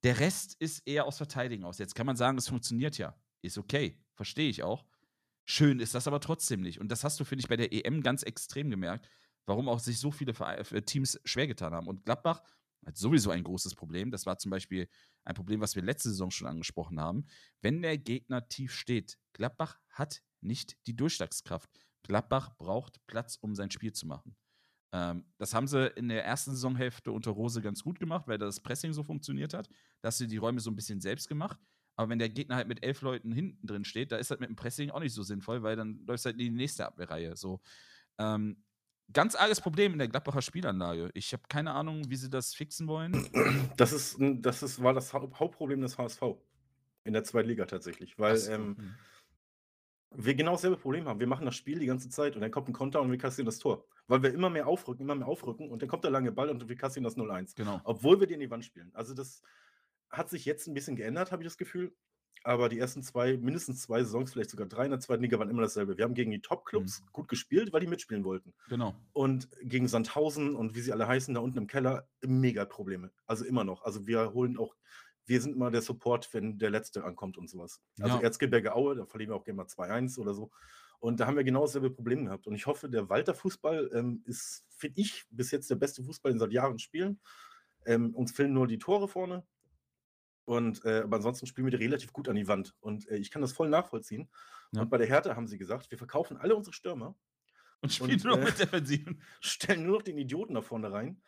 [0.02, 1.78] Der Rest ist eher aus Verteidigen aus.
[1.78, 3.18] Jetzt kann man sagen, es funktioniert ja.
[3.42, 3.98] Ist okay.
[4.14, 4.84] Verstehe ich auch.
[5.44, 6.80] Schön ist das aber trotzdem nicht.
[6.80, 9.08] Und das hast du, finde ich, bei der EM ganz extrem gemerkt,
[9.46, 11.86] warum auch sich so viele äh, Teams schwer getan haben.
[11.86, 12.42] Und Gladbach
[12.86, 14.10] hat sowieso ein großes Problem.
[14.10, 14.88] Das war zum Beispiel
[15.24, 17.26] ein Problem, was wir letzte Saison schon angesprochen haben.
[17.60, 21.70] Wenn der Gegner tief steht, Gladbach hat nicht die Durchschlagskraft.
[22.02, 24.36] Gladbach braucht Platz, um sein Spiel zu machen.
[24.92, 28.60] Ähm, das haben sie in der ersten Saisonhälfte unter Rose ganz gut gemacht, weil das
[28.60, 29.68] Pressing so funktioniert hat.
[30.00, 31.58] Da hast du die Räume so ein bisschen selbst gemacht.
[31.96, 34.48] Aber wenn der Gegner halt mit elf Leuten hinten drin steht, da ist halt mit
[34.48, 37.36] dem Pressing auch nicht so sinnvoll, weil dann läuft halt in die nächste Abwehrreihe.
[37.36, 37.60] So.
[38.18, 38.56] Ähm,
[39.12, 41.10] ganz arges Problem in der Gladbacher Spielanlage.
[41.14, 43.12] Ich habe keine Ahnung, wie sie das fixen wollen.
[43.76, 46.22] Das, ist, das ist, war das Haupt- Hauptproblem des HSV.
[47.04, 48.18] In der zweiten Liga tatsächlich.
[48.18, 48.94] Weil so, ähm, hm.
[50.10, 51.20] wir genau dasselbe Problem haben.
[51.20, 53.46] Wir machen das Spiel die ganze Zeit und dann kommt ein Konter und wir kassieren
[53.46, 53.84] das Tor.
[54.06, 56.68] Weil wir immer mehr aufrücken, immer mehr aufrücken und dann kommt der lange Ball und
[56.68, 57.56] wir kassieren das 0-1.
[57.56, 57.80] Genau.
[57.84, 58.90] Obwohl wir den in die Wand spielen.
[58.94, 59.42] Also das
[60.16, 61.94] hat sich jetzt ein bisschen geändert, habe ich das Gefühl.
[62.46, 65.48] Aber die ersten zwei, mindestens zwei Saisons, vielleicht sogar drei in der zweiten Liga waren
[65.48, 65.96] immer dasselbe.
[65.96, 68.52] Wir haben gegen die Top-Clubs gut gespielt, weil die mitspielen wollten.
[68.68, 68.94] Genau.
[69.14, 73.12] Und gegen Sandhausen und wie sie alle heißen, da unten im Keller, mega Probleme.
[73.26, 73.82] Also immer noch.
[73.82, 74.74] Also wir holen auch,
[75.24, 77.80] wir sind immer der Support, wenn der Letzte ankommt und sowas.
[77.98, 78.22] Also Ja.
[78.22, 80.50] Erzgebirge Aue, da verlieren wir auch gerne mal 2-1 oder so.
[80.98, 82.46] Und da haben wir genau dasselbe Problem gehabt.
[82.46, 86.38] Und ich hoffe, der Walter-Fußball ähm, ist, finde ich, bis jetzt der beste Fußball, den
[86.38, 87.20] seit Jahren spielen.
[87.86, 89.46] Ähm, uns fehlen nur die Tore vorne.
[90.44, 92.74] Und äh, aber ansonsten spielen wir die relativ gut an die Wand.
[92.80, 94.28] Und äh, ich kann das voll nachvollziehen.
[94.72, 94.82] Ja.
[94.82, 97.14] Und bei der Hertha haben sie gesagt, wir verkaufen alle unsere Stürmer
[97.80, 99.22] Und spielen Und, nur noch äh, mit Defensiven.
[99.40, 101.22] stellen nur noch den Idioten da vorne rein.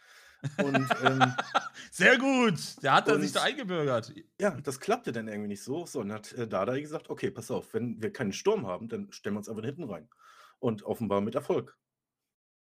[0.59, 1.32] Und ähm,
[1.90, 2.82] Sehr gut.
[2.82, 4.12] Der hat er sich da eingebürgert.
[4.40, 5.86] ja, das klappte dann irgendwie nicht so.
[5.86, 8.88] So, und dann hat äh, Dardai gesagt, okay, pass auf, wenn wir keinen Sturm haben,
[8.88, 10.09] dann stellen wir uns einfach hinten rein.
[10.59, 11.76] Und offenbar mit Erfolg.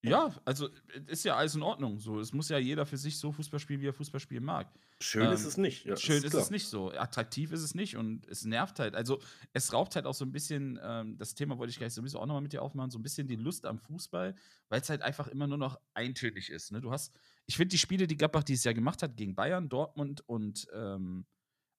[0.09, 0.69] Ja, also
[1.07, 1.99] ist ja alles in Ordnung.
[1.99, 4.71] So, es muss ja jeder für sich so Fußball spielen, wie er Fußball spielen mag.
[4.99, 5.85] Schön ist Ähm, es nicht.
[5.85, 6.43] Ja, Schön ist, klar.
[6.43, 6.91] es nicht so.
[6.91, 8.95] Attraktiv ist es nicht und es nervt halt.
[8.95, 9.19] Also,
[9.53, 12.25] es raubt halt auch so ein bisschen, ähm, das Thema wollte ich gleich sowieso auch
[12.25, 14.35] nochmal mit dir aufmachen, so ein bisschen die Lust am Fußball,
[14.69, 16.71] weil es halt einfach immer nur noch eintönig ist.
[16.71, 16.81] Ne?
[16.81, 17.13] Du hast,
[17.45, 21.25] ich finde die Spiele, die Gladbach dieses Jahr gemacht hat, gegen Bayern, Dortmund und ähm,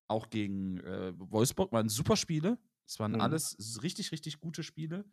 [0.07, 2.59] auch gegen äh, Wolfsburg, waren super Spiele.
[2.87, 3.21] Es waren Mhm.
[3.21, 5.05] alles richtig, richtig gute Spiele.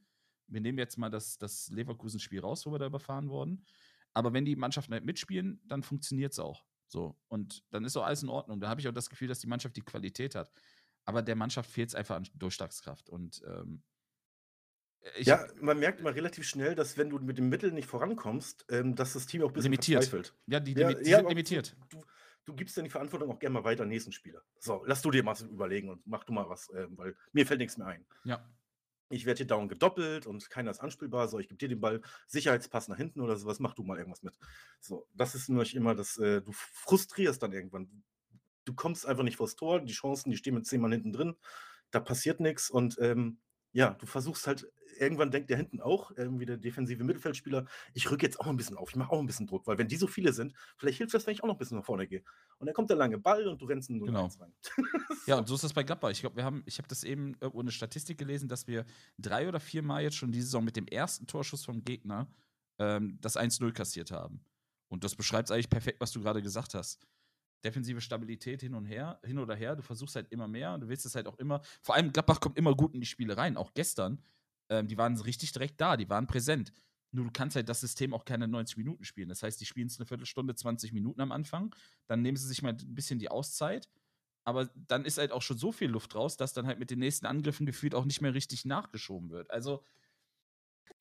[0.47, 3.65] Wir nehmen jetzt mal das, das Leverkusen-Spiel raus, wo wir da überfahren wurden.
[4.13, 6.65] Aber wenn die Mannschaften halt mitspielen, dann funktioniert es auch.
[6.87, 7.17] So.
[7.27, 8.59] Und dann ist auch alles in Ordnung.
[8.59, 10.51] Da habe ich auch das Gefühl, dass die Mannschaft die Qualität hat.
[11.03, 13.09] Aber der Mannschaft fehlt es einfach an Durchschlagskraft.
[13.09, 13.83] Und ähm,
[15.17, 18.65] ich ja, man merkt immer relativ schnell, dass wenn du mit den Mitteln nicht vorankommst,
[18.69, 20.05] ähm, dass das Team auch ein bisschen Limitiert.
[20.05, 20.33] verzweifelt.
[20.47, 21.75] ja, die, Ja, die ja, sind limitiert.
[21.89, 22.03] Du,
[22.45, 24.41] du gibst dann die Verantwortung auch gerne mal weiter an nächsten Spieler.
[24.59, 27.45] So, lass du dir mal so überlegen und mach du mal was, ähm, weil mir
[27.45, 28.05] fällt nichts mehr ein.
[28.23, 28.43] Ja.
[29.15, 31.27] Ich werde hier dauernd gedoppelt und keiner ist anspielbar.
[31.27, 34.23] So, ich gebe dir den Ball, Sicherheitspass nach hinten oder sowas, mach du mal irgendwas
[34.23, 34.37] mit.
[34.81, 38.03] So, das ist nämlich immer das, äh, du frustrierst dann irgendwann.
[38.65, 41.35] Du kommst einfach nicht vors Tor, die Chancen, die stehen mit zehn Mann hinten drin,
[41.91, 43.39] da passiert nichts und ähm,
[43.75, 48.25] Ja, du versuchst halt irgendwann denkt der hinten auch, irgendwie der defensive Mittelfeldspieler, ich rücke
[48.25, 50.07] jetzt auch ein bisschen auf, ich mache auch ein bisschen Druck, weil wenn die so
[50.07, 52.23] viele sind, vielleicht hilft das, wenn ich auch noch ein bisschen nach vorne gehe.
[52.59, 54.29] Und dann kommt der lange Ball und du rennst nur Genau.
[54.39, 54.53] rein.
[55.27, 56.11] Ja, und so ist das bei Gladbach.
[56.11, 58.85] Ich glaube, wir haben, ich habe das eben irgendwo eine Statistik gelesen, dass wir
[59.17, 62.27] drei oder vier Mal jetzt schon diese Saison mit dem ersten Torschuss vom Gegner
[62.79, 64.45] ähm, das 1-0 kassiert haben.
[64.87, 67.07] Und das beschreibt eigentlich perfekt, was du gerade gesagt hast.
[67.63, 69.75] Defensive Stabilität hin und her, hin oder her.
[69.75, 71.61] Du versuchst halt immer mehr du willst es halt auch immer.
[71.81, 73.57] Vor allem Gladbach kommt immer gut in die Spiele rein.
[73.57, 74.21] Auch gestern,
[74.69, 76.71] ähm, die waren richtig direkt da, die waren präsent.
[77.11, 79.29] Nur du kannst halt das System auch keine 90 Minuten spielen.
[79.29, 81.73] Das heißt, die spielen es eine Viertelstunde, 20 Minuten am Anfang.
[82.07, 83.89] Dann nehmen sie sich mal ein bisschen die Auszeit.
[84.43, 86.99] Aber dann ist halt auch schon so viel Luft raus, dass dann halt mit den
[86.99, 89.49] nächsten Angriffen gefühlt auch nicht mehr richtig nachgeschoben wird.
[89.49, 89.83] Also,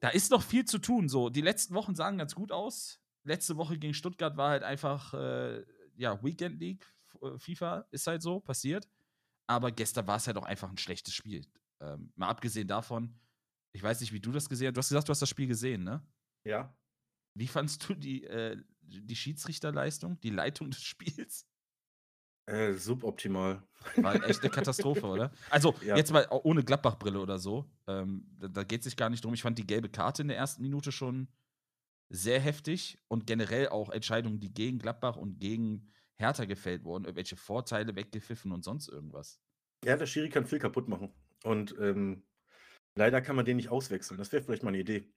[0.00, 1.08] da ist noch viel zu tun.
[1.08, 3.00] So, die letzten Wochen sahen ganz gut aus.
[3.24, 5.64] Letzte Woche gegen Stuttgart war halt einfach, äh,
[5.96, 6.86] ja, Weekend League,
[7.22, 8.88] äh, FIFA, ist halt so, passiert.
[9.46, 11.44] Aber gestern war es halt auch einfach ein schlechtes Spiel.
[11.80, 13.18] Ähm, mal abgesehen davon,
[13.72, 14.74] ich weiß nicht, wie du das gesehen hast.
[14.76, 16.06] Du hast gesagt, du hast das Spiel gesehen, ne?
[16.44, 16.74] Ja.
[17.36, 21.46] Wie fandst du die, äh, die Schiedsrichterleistung, die Leitung des Spiels?
[22.46, 23.62] Äh, suboptimal.
[23.96, 25.32] War echt eine Katastrophe, oder?
[25.50, 25.96] Also, Ja.
[25.96, 27.64] jetzt mal ohne Gladbach-Brille oder so.
[27.86, 29.32] Ähm, da da geht es sich gar nicht drum.
[29.34, 31.28] Ich fand die gelbe Karte in der ersten Minute schon
[32.08, 37.36] sehr heftig und generell auch Entscheidungen, die gegen Gladbach und gegen Hertha gefällt wurden, irgendwelche
[37.36, 39.40] Vorteile weggepfiffen und sonst irgendwas.
[39.84, 41.12] Ja, der Schiri kann viel kaputt machen.
[41.42, 42.24] Und ähm,
[42.94, 44.18] leider kann man den nicht auswechseln.
[44.18, 45.12] Das wäre vielleicht mal eine Idee.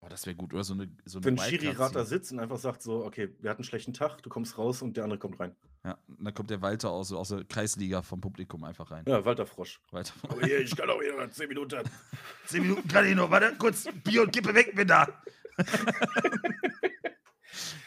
[0.00, 0.62] Boah, das wäre gut, oder?
[0.64, 3.34] So eine, so eine Wenn Wildcard Schiri Rat da sitzt und einfach sagt so, okay,
[3.40, 5.56] wir hatten einen schlechten Tag, du kommst raus und der andere kommt rein.
[5.82, 9.04] Ja, und dann kommt der Walter aus, aus der Kreisliga vom Publikum einfach rein.
[9.08, 9.80] Ja, Walter Frosch.
[9.90, 10.12] Walter.
[10.28, 11.82] Aber hier, ich kann auch wieder 10 Minuten.
[12.46, 15.08] Zehn Minuten kann ich noch, warte, kurz Bier und Kippe weg, bin da.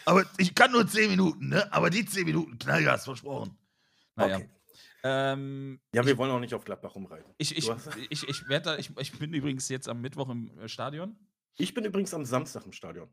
[0.06, 1.72] Aber ich kann nur zehn Minuten, ne?
[1.74, 3.58] Aber die zehn Minuten, Knallgas, versprochen.
[4.16, 4.38] Naja.
[4.38, 4.50] Okay.
[5.04, 7.34] Ähm, Ja, wir wollen auch nicht auf Gladbach rumreiten.
[7.38, 7.70] ich, ich,
[8.10, 11.18] ich, ich, werd da, ich, ich bin übrigens jetzt am Mittwoch im äh, Stadion.
[11.58, 13.10] Ich bin übrigens am Samstag im Stadion.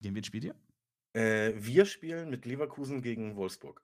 [0.00, 0.54] Gegen wen spielt ihr?
[1.12, 3.82] Äh, wir spielen mit Leverkusen gegen Wolfsburg.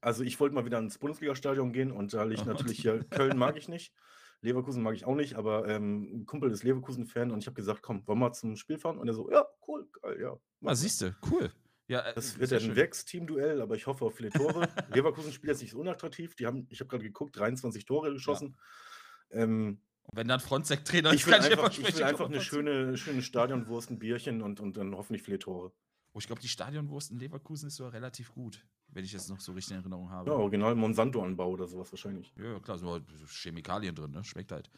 [0.00, 2.46] Also ich wollte mal wieder ins Bundesliga-Stadion gehen und da liegt Oh.
[2.46, 3.92] natürlich hier, Köln mag ich nicht,
[4.42, 7.82] Leverkusen mag ich auch nicht, aber ähm, ein Kumpel ist Leverkusen-Fan und ich habe gesagt,
[7.82, 8.98] komm, wollen wir mal zum Spiel fahren?
[8.98, 10.36] Und er so, ja, cool, geil, ja.
[10.64, 11.52] Ah, siehst du, cool.
[11.88, 12.76] Ja, äh, Das wird sehr ja ein.
[12.76, 14.68] Werksteam-Duell, aber ich hoffe auf viele Tore.
[14.94, 16.36] Leverkusen spielt jetzt nicht so unattraktiv.
[16.36, 18.56] Die haben, ich habe gerade geguckt, 23 Tore geschossen.
[19.30, 22.96] Ähm, Und wenn dann Frontsec-Trainer ich will kann einfach, ich versprechen, will einfach eine schöne,
[22.96, 25.72] schöne Stadionwurst, ein Bierchen und, und dann hoffentlich viele Tore.
[26.12, 29.38] Oh, ich glaube, die Stadionwurst in Leverkusen ist sogar relativ gut, wenn ich es noch
[29.40, 30.30] so richtig in Erinnerung habe.
[30.30, 32.32] Ja, original Monsanto-Anbau oder sowas wahrscheinlich.
[32.36, 34.24] Ja, klar, sind halt so Chemikalien drin, ne?
[34.24, 34.70] Schmeckt halt.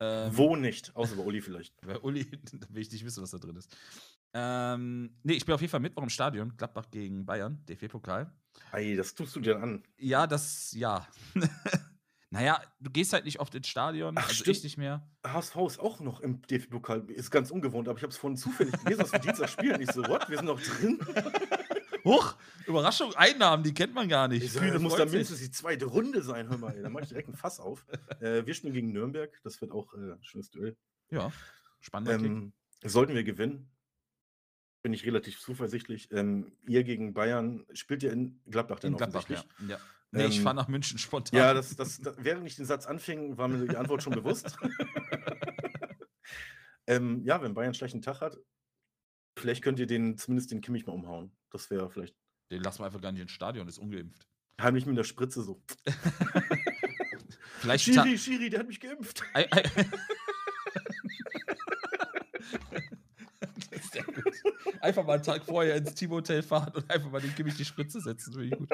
[0.00, 0.94] Ähm, Wo nicht?
[0.96, 1.80] Außer bei Uli vielleicht.
[1.86, 3.76] Bei Uli, da will ich nicht wissen, was da drin ist.
[4.34, 6.56] Ähm, nee, ich bin auf jeden Fall Mittwoch im Stadion.
[6.56, 8.32] Gladbach gegen Bayern, DFB-Pokal.
[8.72, 9.84] Ey, das tust du dir an.
[9.98, 11.06] Ja, das, ja.
[12.32, 14.56] naja, du gehst halt nicht oft ins Stadion, Ach, also stimmt.
[14.56, 15.06] ich nicht mehr.
[15.22, 17.10] HSV ist auch noch im DFB-Pokal.
[17.10, 19.78] Ist ganz ungewohnt, aber ich habe es vorhin zufällig gelesen, dass wir Dienstag spielen.
[19.82, 20.30] Ich so, what?
[20.30, 20.98] Wir sind noch drin?
[22.04, 22.34] Huch,
[22.66, 24.44] Überraschung, Einnahmen, die kennt man gar nicht.
[24.44, 26.48] Ich das muss dann mindestens die zweite Runde sein.
[26.48, 26.82] Hör mal, ey.
[26.82, 27.84] Da mache ich direkt ein Fass auf.
[28.20, 29.38] Äh, wir spielen gegen Nürnberg.
[29.44, 30.74] Das wird auch äh, ein schönes Duell.
[31.10, 31.30] Ja,
[31.80, 32.26] spannender Kick.
[32.28, 32.52] Ähm,
[32.82, 33.70] sollten wir gewinnen,
[34.80, 36.10] bin ich relativ zuversichtlich.
[36.12, 39.44] Ähm, ihr gegen Bayern spielt ihr in Gladbach dann In Gladbach, ja.
[39.68, 39.78] ja.
[40.14, 41.38] Nee, ich Ähm, fahre nach München spontan.
[41.38, 44.56] Ja, das, das, das, während ich den Satz anfing, war mir die Antwort schon bewusst.
[46.86, 48.36] ähm, ja, wenn Bayern einen schlechten Tag hat,
[49.38, 51.34] vielleicht könnt ihr den, zumindest den Kimmich mal umhauen.
[51.50, 52.14] Das wäre vielleicht
[52.50, 54.26] Den lassen wir einfach gar nicht ins Stadion, ist ungeimpft.
[54.60, 55.62] heimlich mit der Spritze so.
[57.58, 59.22] Vielleicht Schiri, Schiri, der hat mich geimpft.
[59.34, 59.62] Ei, ei.
[63.40, 64.24] Das ist sehr gut.
[64.80, 68.00] Einfach mal einen Tag vorher ins Teamhotel fahren und einfach mal den Kimmich die Spritze
[68.00, 68.32] setzen.
[68.32, 68.68] Finde ich gut.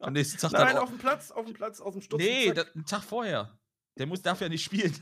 [0.00, 2.22] Am nächsten Tag Nein, dann auf dem Platz, auf dem Platz, aus dem Sturz.
[2.22, 3.58] Nee, da, einen Tag vorher.
[3.98, 4.94] Der muss, darf ja nicht spielen.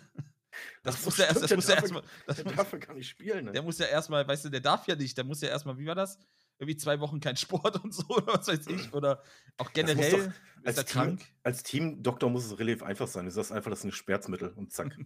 [0.83, 2.03] Das muss ja erst, das stimmt, muss der darf erstmal.
[2.27, 3.47] Das der muss, darf ja gar nicht spielen.
[3.47, 3.53] Ne?
[3.53, 5.17] der muss ja erstmal, weißt du, der darf ja nicht.
[5.17, 6.19] Der muss ja erstmal, wie war das?
[6.59, 8.93] Irgendwie zwei Wochen kein Sport und so, oder was weiß ich.
[8.95, 9.21] Oder
[9.57, 10.33] auch generell doch ist
[10.65, 11.23] als er Team- krank.
[11.43, 13.25] Als Teamdoktor muss es relativ einfach sein.
[13.25, 14.97] Du sagst einfach, das ist ein Schmerzmittel und zack.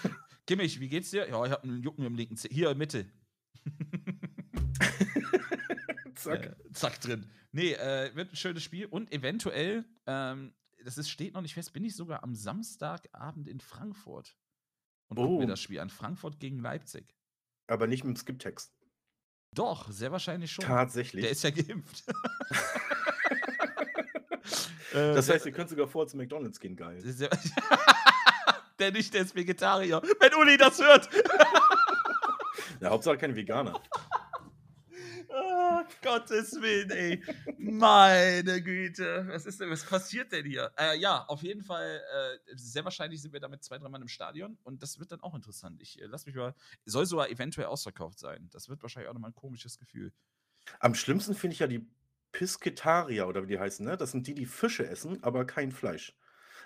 [0.46, 1.28] Kimmich, wie geht's dir?
[1.28, 2.48] Ja, ich habe einen Jucken im linken Zeh.
[2.50, 3.06] Hier, Mitte.
[6.14, 6.44] zack.
[6.44, 7.30] Äh, zack drin.
[7.52, 10.54] Nee, äh, wird ein schönes Spiel und eventuell, ähm,
[10.84, 14.36] das ist, steht noch nicht fest, bin ich sogar am Samstagabend in Frankfurt
[15.08, 15.38] und Oh.
[15.38, 15.90] mir das Spiel an.
[15.90, 17.14] Frankfurt gegen Leipzig.
[17.66, 18.72] Aber nicht mit dem Skip-Text.
[19.54, 20.64] Doch, sehr wahrscheinlich schon.
[20.64, 21.22] Tatsächlich.
[21.22, 22.04] Der ist ja geimpft.
[24.94, 26.98] Äh, das heißt, ihr könnt sogar vor zu McDonalds gehen, geil.
[28.78, 30.00] der nicht, der ist Vegetarier.
[30.18, 31.10] Wenn Uli das hört.
[32.82, 33.80] Ja, Hauptsache kein Veganer.
[35.30, 37.22] Ah, Gottes Willen, ey.
[37.58, 39.26] Meine Güte.
[39.28, 40.72] Was ist denn, was passiert denn hier?
[40.78, 44.08] Äh, ja, auf jeden Fall, äh, sehr wahrscheinlich sind wir damit zwei, drei Mann im
[44.08, 45.80] Stadion und das wird dann auch interessant.
[45.82, 48.48] Ich äh, lass mich mal, soll sogar eventuell ausverkauft sein.
[48.52, 50.12] Das wird wahrscheinlich auch nochmal ein komisches Gefühl.
[50.80, 51.86] Am schlimmsten finde ich ja die
[52.32, 53.96] Pisketarier oder wie die heißen, ne?
[53.96, 56.16] Das sind die, die Fische essen, aber kein Fleisch.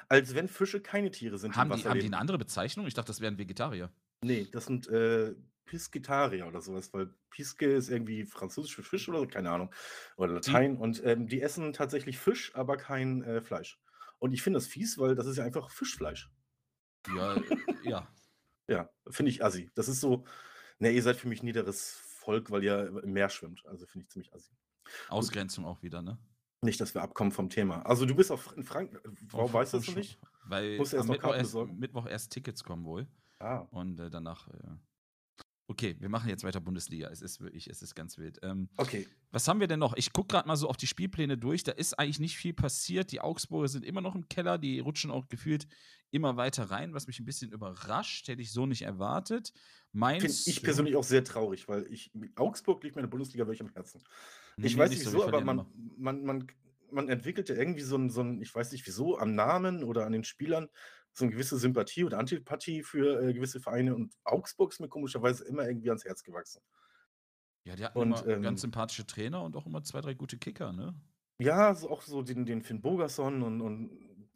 [0.09, 2.87] Als wenn Fische keine Tiere sind, haben die, haben die eine andere Bezeichnung?
[2.87, 3.91] Ich dachte, das wären Vegetarier.
[4.23, 5.35] Nee, das sind äh,
[5.65, 9.75] Pisketarier oder sowas, weil Piske ist irgendwie französisch für Fisch oder so, keine Ahnung.
[10.17, 10.77] Oder Latein.
[10.77, 13.81] Die, und ähm, die essen tatsächlich Fisch, aber kein äh, Fleisch.
[14.19, 16.31] Und ich finde das fies, weil das ist ja einfach Fischfleisch.
[17.17, 17.37] Ja,
[17.85, 18.09] ja.
[18.69, 19.71] Ja, finde ich assi.
[19.75, 20.25] Das ist so,
[20.79, 23.65] ne, ihr seid für mich niederes Volk, weil ihr im Meer schwimmt.
[23.67, 24.53] Also finde ich ziemlich assi.
[25.09, 26.19] Ausgrenzung auch wieder, ne?
[26.61, 27.83] Nicht, dass wir abkommen vom Thema.
[27.83, 29.03] Also du bist auf, in Frankreich.
[29.33, 30.21] Warum weißt du das noch nicht?
[30.45, 33.09] Weil Musst erst am Mittwoch erst, Mittwoch erst Tickets kommen wohl.
[33.41, 33.67] Ah.
[33.71, 34.49] Und äh, danach.
[34.49, 34.77] Äh,
[35.69, 37.09] okay, wir machen jetzt weiter Bundesliga.
[37.09, 38.39] Es ist wirklich, es ist ganz wild.
[38.43, 39.07] Ähm, okay.
[39.31, 39.97] Was haben wir denn noch?
[39.97, 41.63] Ich gucke gerade mal so auf die Spielpläne durch.
[41.63, 43.13] Da ist eigentlich nicht viel passiert.
[43.13, 44.59] Die Augsburger sind immer noch im Keller.
[44.59, 45.67] Die rutschen auch gefühlt
[46.11, 48.29] immer weiter rein, was mich ein bisschen überrascht.
[48.29, 49.53] Hätte ich so nicht erwartet.
[49.93, 50.23] Mainz.
[50.23, 53.63] Finde ich persönlich auch sehr traurig, weil ich, Augsburg liegt mir in der Bundesliga wirklich
[53.63, 54.03] am Herzen.
[54.59, 55.67] Ich weiß nicht wieso, aber man,
[55.97, 56.47] man, man,
[56.91, 60.13] man entwickelte irgendwie so ein, so ein, ich weiß nicht wieso, am Namen oder an
[60.13, 60.69] den Spielern
[61.13, 65.45] so eine gewisse Sympathie oder Antipathie für äh, gewisse Vereine und Augsburg ist mir komischerweise
[65.45, 66.63] immer irgendwie ans Herz gewachsen.
[67.65, 70.39] Ja, die hatten und, immer ähm, ganz sympathische Trainer und auch immer zwei, drei gute
[70.39, 70.95] Kicker, ne?
[71.39, 73.91] Ja, so auch so den, den Finn Bogerson und, und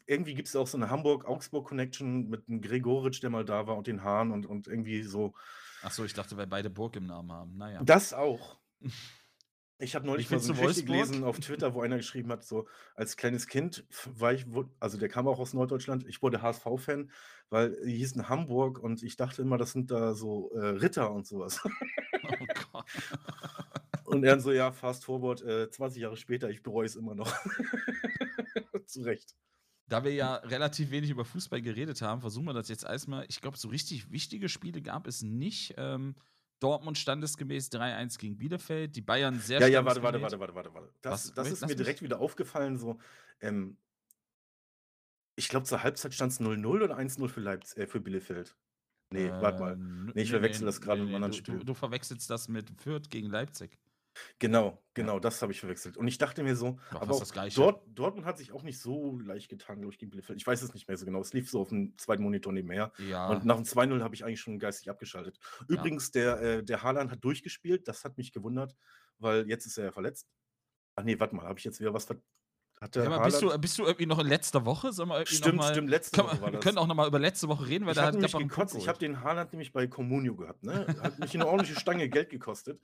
[0.07, 3.87] irgendwie gibt es auch so eine Hamburg-Augsburg-Connection mit dem Gregoritsch, der mal da war und
[3.87, 5.35] den Hahn und, und irgendwie so.
[5.83, 7.57] Ach so, ich dachte, weil beide Burg im Namen haben.
[7.57, 7.83] Naja.
[7.83, 8.59] Das auch.
[9.79, 12.67] Ich habe neulich mal so ein Geschichte gelesen auf Twitter, wo einer geschrieben hat, so
[12.95, 14.47] als kleines Kind war ich,
[14.81, 17.11] also der kam auch aus Norddeutschland, ich wurde HSV-Fan,
[17.51, 21.27] weil die hießen Hamburg und ich dachte immer, das sind da so äh, Ritter und
[21.27, 21.61] sowas.
[22.29, 22.85] Oh Gott.
[24.05, 27.33] Und er so, ja, fast forward, äh, 20 Jahre später, ich bereue es immer noch.
[28.87, 29.35] Zu Recht.
[29.89, 33.25] Da wir ja relativ wenig über Fußball geredet haben, versuchen wir das jetzt erstmal.
[33.29, 35.75] Ich glaube, so richtig wichtige Spiele gab es nicht.
[35.77, 36.15] Ähm,
[36.61, 40.75] Dortmund standesgemäß 3-1 gegen Bielefeld, die Bayern sehr Ja, ja, warte, warte, warte, warte, warte,
[40.75, 40.93] warte.
[41.03, 42.99] Das, Was, das ist mir direkt wieder aufgefallen, so,
[43.41, 43.77] ähm,
[45.37, 47.43] ich glaube, zur Halbzeit stand es 0-0 oder 1-0 für,
[47.81, 48.57] äh, für Bielefeld.
[49.11, 49.77] Nee, äh, warte mal.
[49.77, 51.59] Nee, ich verwechsel nee, das gerade nee, mit einem anderen Spiel.
[51.59, 53.79] Du, du, verwechselst das mit Fürth gegen Leipzig.
[54.39, 55.21] Genau, genau, ja.
[55.21, 55.97] das habe ich verwechselt.
[55.97, 57.23] Und ich dachte mir so, Doch, aber
[57.55, 60.41] Dort, Dortmund hat sich auch nicht so leicht getan, glaube ich, gegen Bielefeld.
[60.41, 61.21] Ich weiß es nicht mehr so genau.
[61.21, 62.93] Es lief so auf dem zweiten Monitor nebenher.
[63.09, 63.29] Ja.
[63.29, 65.39] Und nach dem 2-0 habe ich eigentlich schon geistig abgeschaltet.
[65.69, 66.37] Übrigens, ja.
[66.37, 67.89] der, äh, der Haaland hat durchgespielt.
[67.89, 68.77] Das hat mich gewundert,
[69.19, 70.27] weil jetzt ist er ja verletzt.
[70.97, 72.17] Ach nee, warte mal, habe ich jetzt wieder was ver
[72.81, 74.93] hat der ja, aber bist du, bist du irgendwie noch in letzter Woche?
[74.93, 76.53] Sollen wir stimmt, mal, stimmt, letzte Woche war das.
[76.53, 78.77] Wir können auch noch mal über letzte Woche reden, weil ich da hat gekotzt.
[78.77, 80.63] Ich habe den Haaland nämlich bei Comunio gehabt.
[80.63, 80.87] Ne?
[81.01, 82.79] Hat mich eine ordentliche Stange Geld gekostet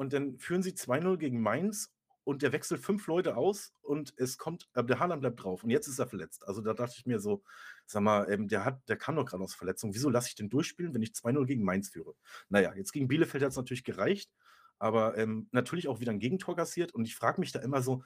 [0.00, 1.92] und dann führen sie 2-0 gegen Mainz
[2.24, 5.68] und der wechselt fünf Leute aus und es kommt, aber der Haaland bleibt drauf und
[5.68, 6.48] jetzt ist er verletzt.
[6.48, 7.42] Also da dachte ich mir so,
[7.84, 9.92] sag mal, ähm, der hat, der kam doch gerade aus Verletzung.
[9.92, 12.14] Wieso lasse ich den durchspielen, wenn ich 2-0 gegen Mainz führe?
[12.48, 14.32] Naja, jetzt gegen Bielefeld hat es natürlich gereicht,
[14.78, 18.02] aber ähm, natürlich auch wieder ein Gegentor kassiert und ich frage mich da immer so,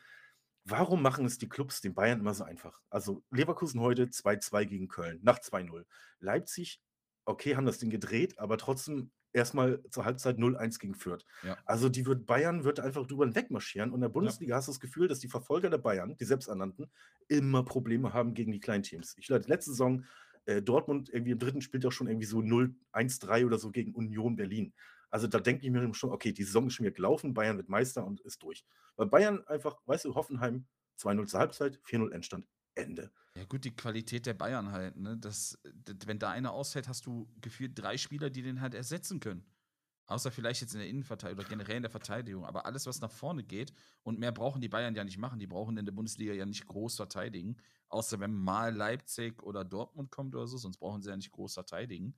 [0.64, 2.80] warum machen es die Clubs den Bayern immer so einfach?
[2.90, 5.84] Also Leverkusen heute 2-2 gegen Köln nach 2-0.
[6.18, 6.80] Leipzig,
[7.24, 11.26] okay, haben das Ding gedreht, aber trotzdem erstmal zur Halbzeit 0-1 gegen Fürth.
[11.42, 11.58] Ja.
[11.66, 14.56] Also die wird Bayern wird einfach drüber hinwegmarschieren und in der Bundesliga ja.
[14.56, 16.90] hast du das Gefühl, dass die Verfolger der Bayern, die selbsternannten,
[17.28, 19.14] immer Probleme haben gegen die kleinen Teams.
[19.18, 20.04] Ich glaube, letzte Saison
[20.46, 24.36] äh, Dortmund irgendwie im dritten spielt auch schon irgendwie so 0-1-3 oder so gegen Union
[24.36, 24.72] Berlin.
[25.10, 27.68] Also da denke ich mir schon, okay, die Saison ist schon wieder gelaufen, Bayern wird
[27.68, 28.64] Meister und ist durch.
[28.96, 30.66] Weil Bayern einfach, weißt du, Hoffenheim
[30.98, 32.48] 2-0 zur Halbzeit, 4-0 Endstand.
[32.74, 33.12] Ende.
[33.36, 35.16] Ja, gut, die Qualität der Bayern halt, ne?
[35.18, 35.58] Das,
[36.06, 39.44] wenn da einer ausfällt, hast du gefühlt drei Spieler, die den halt ersetzen können.
[40.06, 42.44] Außer vielleicht jetzt in der Innenverteidigung oder generell in der Verteidigung.
[42.44, 43.72] Aber alles, was nach vorne geht,
[44.02, 45.38] und mehr brauchen die Bayern ja nicht machen.
[45.40, 47.56] Die brauchen in der Bundesliga ja nicht groß verteidigen.
[47.88, 51.54] Außer wenn mal Leipzig oder Dortmund kommt oder so, sonst brauchen sie ja nicht groß
[51.54, 52.16] verteidigen.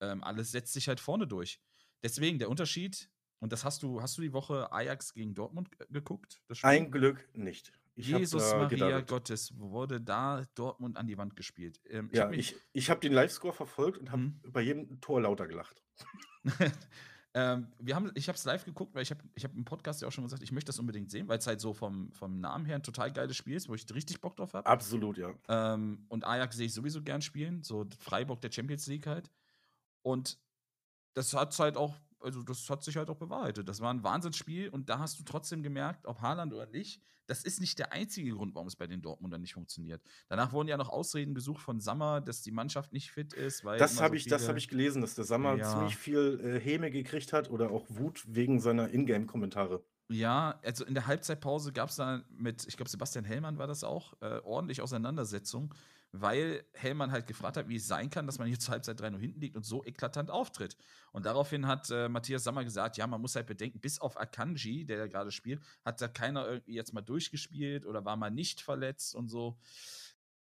[0.00, 1.60] Ähm, alles setzt sich halt vorne durch.
[2.02, 3.10] Deswegen der Unterschied,
[3.40, 6.42] und das hast du, hast du die Woche Ajax gegen Dortmund geguckt?
[6.62, 7.72] Ein Glück nicht.
[7.96, 9.08] Jesus hab, äh, Maria gedacht.
[9.08, 11.80] Gottes, wurde da Dortmund an die Wand gespielt.
[11.88, 14.40] Ähm, ich ja, hab ich, ich habe den Live-Score verfolgt und habe mhm.
[14.52, 15.82] bei jedem Tor lauter gelacht.
[17.34, 20.02] ähm, wir haben, ich habe es live geguckt, weil ich habe ich hab im Podcast
[20.02, 22.40] ja auch schon gesagt, ich möchte das unbedingt sehen, weil es halt so vom, vom
[22.40, 24.66] Namen her ein total geiles Spiel ist, wo ich richtig Bock drauf habe.
[24.66, 25.32] Absolut, ja.
[25.48, 29.30] Ähm, und Ajax sehe ich sowieso gern spielen, so Freiburg der Champions League halt.
[30.02, 30.38] Und
[31.14, 31.94] das hat halt auch
[32.24, 33.68] also das hat sich halt auch bewahrheitet.
[33.68, 37.42] Das war ein Wahnsinnsspiel und da hast du trotzdem gemerkt, ob Haaland oder nicht, das
[37.42, 40.02] ist nicht der einzige Grund, warum es bei den Dortmundern nicht funktioniert.
[40.28, 43.64] Danach wurden ja noch Ausreden gesucht von Sammer, dass die Mannschaft nicht fit ist.
[43.64, 45.70] Weil das habe so ich, hab ich gelesen, dass der Sammer ja.
[45.70, 49.82] ziemlich viel äh, Häme gekriegt hat oder auch Wut wegen seiner Ingame-Kommentare.
[50.08, 53.84] Ja, also in der Halbzeitpause gab es da mit, ich glaube, Sebastian Hellmann war das
[53.84, 55.74] auch, äh, ordentlich Auseinandersetzung,
[56.20, 59.10] weil Hellmann halt gefragt hat, wie es sein kann, dass man hier zur Halbzeit 3
[59.10, 60.76] 0 hinten liegt und so eklatant auftritt.
[61.12, 64.84] Und daraufhin hat äh, Matthias Sammer gesagt, ja, man muss halt bedenken, bis auf Akanji,
[64.84, 68.60] der da gerade spielt, hat da keiner irgendwie jetzt mal durchgespielt oder war mal nicht
[68.60, 69.58] verletzt und so.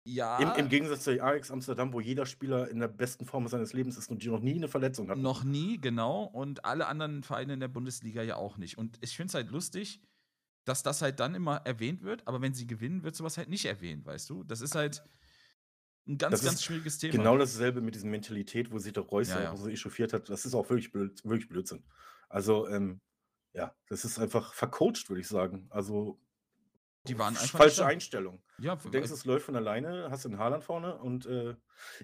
[0.04, 0.38] Ja.
[0.38, 3.98] Im, Im, Gegensatz zu Ajax Amsterdam, wo jeder Spieler in der besten Form seines Lebens
[3.98, 5.18] ist und die noch nie eine Verletzung hat.
[5.18, 6.26] Noch nie, genau.
[6.26, 8.78] Und alle anderen Vereine in der Bundesliga ja auch nicht.
[8.78, 10.04] Und ich finde es halt lustig,
[10.64, 13.66] dass das halt dann immer erwähnt wird, aber wenn sie gewinnen, wird sowas halt nicht
[13.66, 14.44] erwähnt, weißt du?
[14.44, 15.04] Das ist halt
[16.08, 17.14] ein ganz, das ganz schwieriges Thema.
[17.14, 19.56] Genau dasselbe mit dieser Mentalität, wo sich der Reus ja, ja.
[19.56, 20.30] so echauffiert hat.
[20.30, 21.84] Das ist auch wirklich, blöd, wirklich Blödsinn.
[22.30, 23.02] Also, ähm,
[23.54, 25.68] ja, das ist einfach vercoacht, würde ich sagen.
[25.70, 26.20] Also,
[27.08, 28.42] die waren einfach falsche Einstellung.
[28.58, 31.56] Ja, du denkst, es läuft von alleine, hast einen Haaland vorne und äh,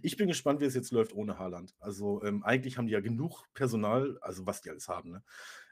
[0.02, 1.76] ich bin gespannt, wie es jetzt läuft ohne Haaland.
[1.80, 5.24] Also ähm, eigentlich haben die ja genug Personal, also was die alles haben, ne?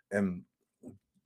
[0.10, 0.46] ähm,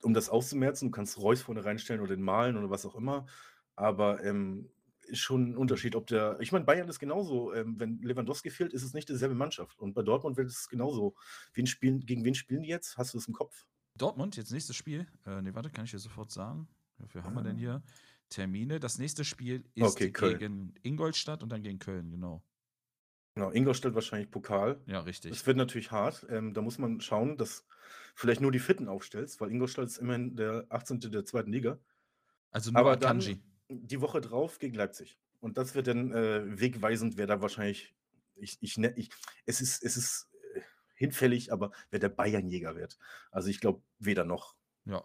[0.02, 0.88] um das auszumerzen.
[0.88, 3.26] Du kannst Reus vorne reinstellen oder den Malen oder was auch immer.
[3.74, 4.70] Aber ähm,
[5.04, 6.38] ist schon ein Unterschied, ob der.
[6.40, 7.52] Ich meine, Bayern ist genauso.
[7.54, 9.80] Ähm, wenn Lewandowski fehlt, ist es nicht dieselbe Mannschaft.
[9.80, 11.14] Und bei Dortmund wird es genauso.
[11.52, 12.96] Wen spielen, gegen wen spielen die jetzt?
[12.96, 13.66] Hast du es im Kopf?
[13.96, 15.06] Dortmund, jetzt nächstes Spiel.
[15.26, 16.68] Äh, ne, warte, kann ich dir sofort sagen.
[16.98, 17.82] Wofür haben wir denn hier
[18.28, 18.80] Termine?
[18.80, 22.42] Das nächste Spiel ist okay, gegen Ingolstadt und dann gegen Köln, genau.
[23.36, 24.80] Genau, Ingolstadt wahrscheinlich Pokal.
[24.86, 25.32] Ja, richtig.
[25.32, 26.24] Das wird natürlich hart.
[26.30, 27.66] Ähm, da muss man schauen, dass
[28.14, 31.00] vielleicht nur die Fitten aufstellst, weil Ingolstadt ist immerhin der 18.
[31.00, 31.78] der zweiten Liga.
[32.50, 33.20] Also nur Aber dann
[33.68, 35.18] die Woche drauf gegen Leipzig.
[35.40, 37.94] Und das wird dann äh, wegweisend, wer da wahrscheinlich,
[38.36, 39.10] ich, ich, ne, ich,
[39.46, 40.60] es ist, es ist äh,
[40.94, 42.98] hinfällig, aber wer der Bayernjäger wird.
[43.30, 44.56] Also ich glaube, weder noch.
[44.86, 45.04] Ja,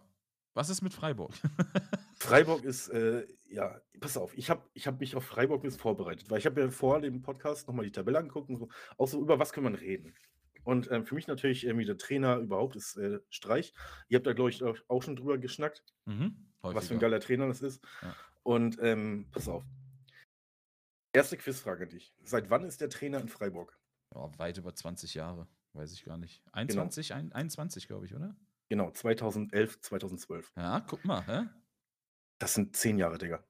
[0.54, 1.32] was ist mit Freiburg?
[2.14, 6.30] Freiburg ist, äh, ja, pass auf, ich habe ich hab mich auf Freiburg jetzt vorbereitet,
[6.30, 8.68] weil ich habe ja vor dem Podcast nochmal die Tabelle angeguckt und so,
[8.98, 10.14] auch so, über was kann man reden.
[10.64, 13.72] Und ähm, für mich natürlich irgendwie der Trainer überhaupt ist äh, Streich.
[14.08, 17.46] Ihr habt da, glaube ich, auch schon drüber geschnackt, mhm, was für ein geiler Trainer
[17.46, 17.82] das ist.
[18.02, 18.14] Ja.
[18.42, 19.64] Und ähm, pass auf.
[21.12, 22.14] Erste Quizfrage an dich.
[22.22, 23.78] Seit wann ist der Trainer in Freiburg?
[24.14, 26.42] Oh, weit über 20 Jahre, weiß ich gar nicht.
[26.52, 27.34] 21, genau.
[27.34, 28.36] 21 glaube ich, oder?
[28.68, 30.52] Genau, 2011, 2012.
[30.56, 31.48] Ja, guck mal, hä?
[32.38, 33.44] Das sind zehn Jahre, Digga.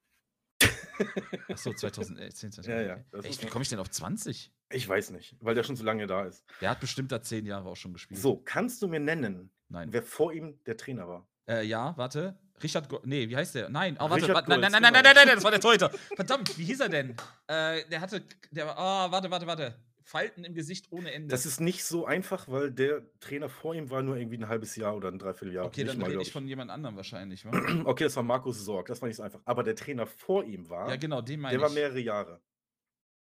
[1.48, 2.66] Achso, 2010, 2011.
[2.68, 3.22] Ja, ja.
[3.22, 4.52] Echt, wie komme ich denn auf 20?
[4.72, 6.44] Ich weiß nicht, weil der schon so lange da ist.
[6.60, 8.20] Der hat bestimmt da zehn Jahre auch schon gespielt.
[8.20, 9.92] So, kannst du mir nennen, Nein.
[9.92, 11.28] wer vor ihm der Trainer war?
[11.48, 12.38] Äh, ja, warte.
[12.62, 13.68] Richard Go Nee, wie heißt der?
[13.68, 15.90] Nein, oh, warte, warte nein, nein, nein, nein, nein, nein, nein, das war der Torhüter.
[16.14, 17.10] Verdammt, wie hieß er denn?
[17.46, 19.74] Äh, der hatte, der oh, warte, warte, warte.
[20.02, 21.28] Falten im Gesicht ohne Ende.
[21.28, 24.74] Das ist nicht so einfach, weil der Trainer vor ihm war nur irgendwie ein halbes
[24.74, 25.66] Jahr oder ein Dreivierteljahr.
[25.66, 27.44] Okay, dann rede ich von jemand anderem wahrscheinlich.
[27.44, 27.50] Wa?
[27.84, 29.40] okay, das war Markus Sorg, das war nicht so einfach.
[29.44, 30.88] Aber der Trainer vor ihm war.
[30.88, 32.40] Ja, genau, den meine Der war mehrere Jahre.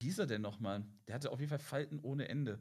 [0.00, 0.84] Wie hieß er denn nochmal?
[1.06, 2.58] Der hatte auf jeden Fall Falten ohne Ende.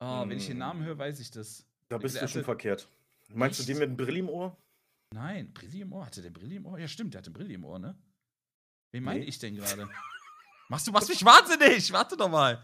[0.00, 0.30] Oh, hm.
[0.30, 1.64] Wenn ich den Namen höre, weiß ich das.
[1.88, 2.88] Da bist du schon verkehrt.
[3.28, 3.68] Meinst Echt?
[3.68, 4.56] du den mit dem Brille im Ohr?
[5.14, 6.06] Nein, Brille im Ohr?
[6.06, 6.78] Hatte der Brille im Ohr?
[6.78, 7.98] Ja, stimmt, der hatte Brille im Ohr, ne?
[8.92, 9.26] Wen meine nee.
[9.26, 9.88] ich denn gerade?
[10.68, 11.92] machst du machst mich wahnsinnig?
[11.92, 12.62] Warte doch mal.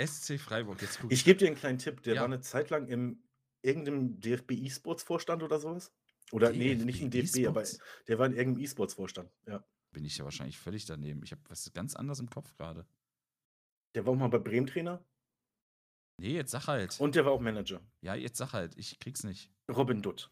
[0.00, 1.18] SC Freiburg, jetzt guck ich.
[1.18, 2.02] Ich gebe dir einen kleinen Tipp.
[2.02, 2.20] Der ja.
[2.20, 3.22] war eine Zeit lang im
[3.62, 5.92] irgendeinem DFB E-Sports Vorstand oder sowas.
[6.30, 7.64] Oder DFB nee, nicht im DFB, aber
[8.06, 9.30] der war in irgendeinem E-Sports Vorstand.
[9.46, 9.64] Ja.
[9.92, 11.22] Bin ich ja wahrscheinlich völlig daneben.
[11.24, 12.86] Ich habe was ganz anderes im Kopf gerade.
[13.94, 15.04] Der war auch mal bei Bremen Trainer.
[16.20, 16.98] Nee, jetzt sag halt.
[17.00, 17.80] Und der war auch Manager.
[18.02, 18.76] Ja, jetzt sag halt.
[18.76, 19.50] Ich krieg's nicht.
[19.70, 20.30] Robin Dutt.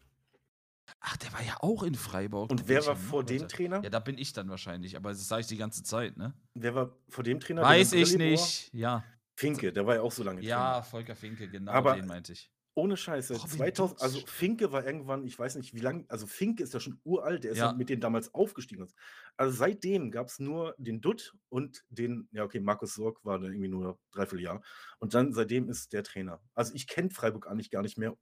[0.99, 2.49] Ach, der war ja auch in Freiburg.
[2.51, 3.81] Und wer war vor dem Trainer?
[3.83, 6.33] Ja, da bin ich dann wahrscheinlich, aber das sage ich die ganze Zeit, ne?
[6.53, 7.61] Wer war vor dem Trainer?
[7.61, 9.03] Weiß ich nicht, ja.
[9.35, 10.83] Finke, der war ja auch so lange Ja, Trainer.
[10.83, 12.51] Volker Finke, genau aber den meinte ich.
[12.73, 16.61] Ohne Scheiße, oh, 2000, also Finke war irgendwann, ich weiß nicht wie lange, also Finke
[16.61, 18.87] ist ja schon uralt, der ist ja, ja mit denen damals aufgestiegen.
[19.35, 23.51] Also seitdem gab es nur den Dutt und den, ja okay, Markus Sorg war dann
[23.51, 24.61] irgendwie nur dreiviertel Jahr.
[24.99, 26.39] Und dann seitdem ist der Trainer.
[26.53, 28.15] Also ich kenne Freiburg eigentlich gar nicht mehr.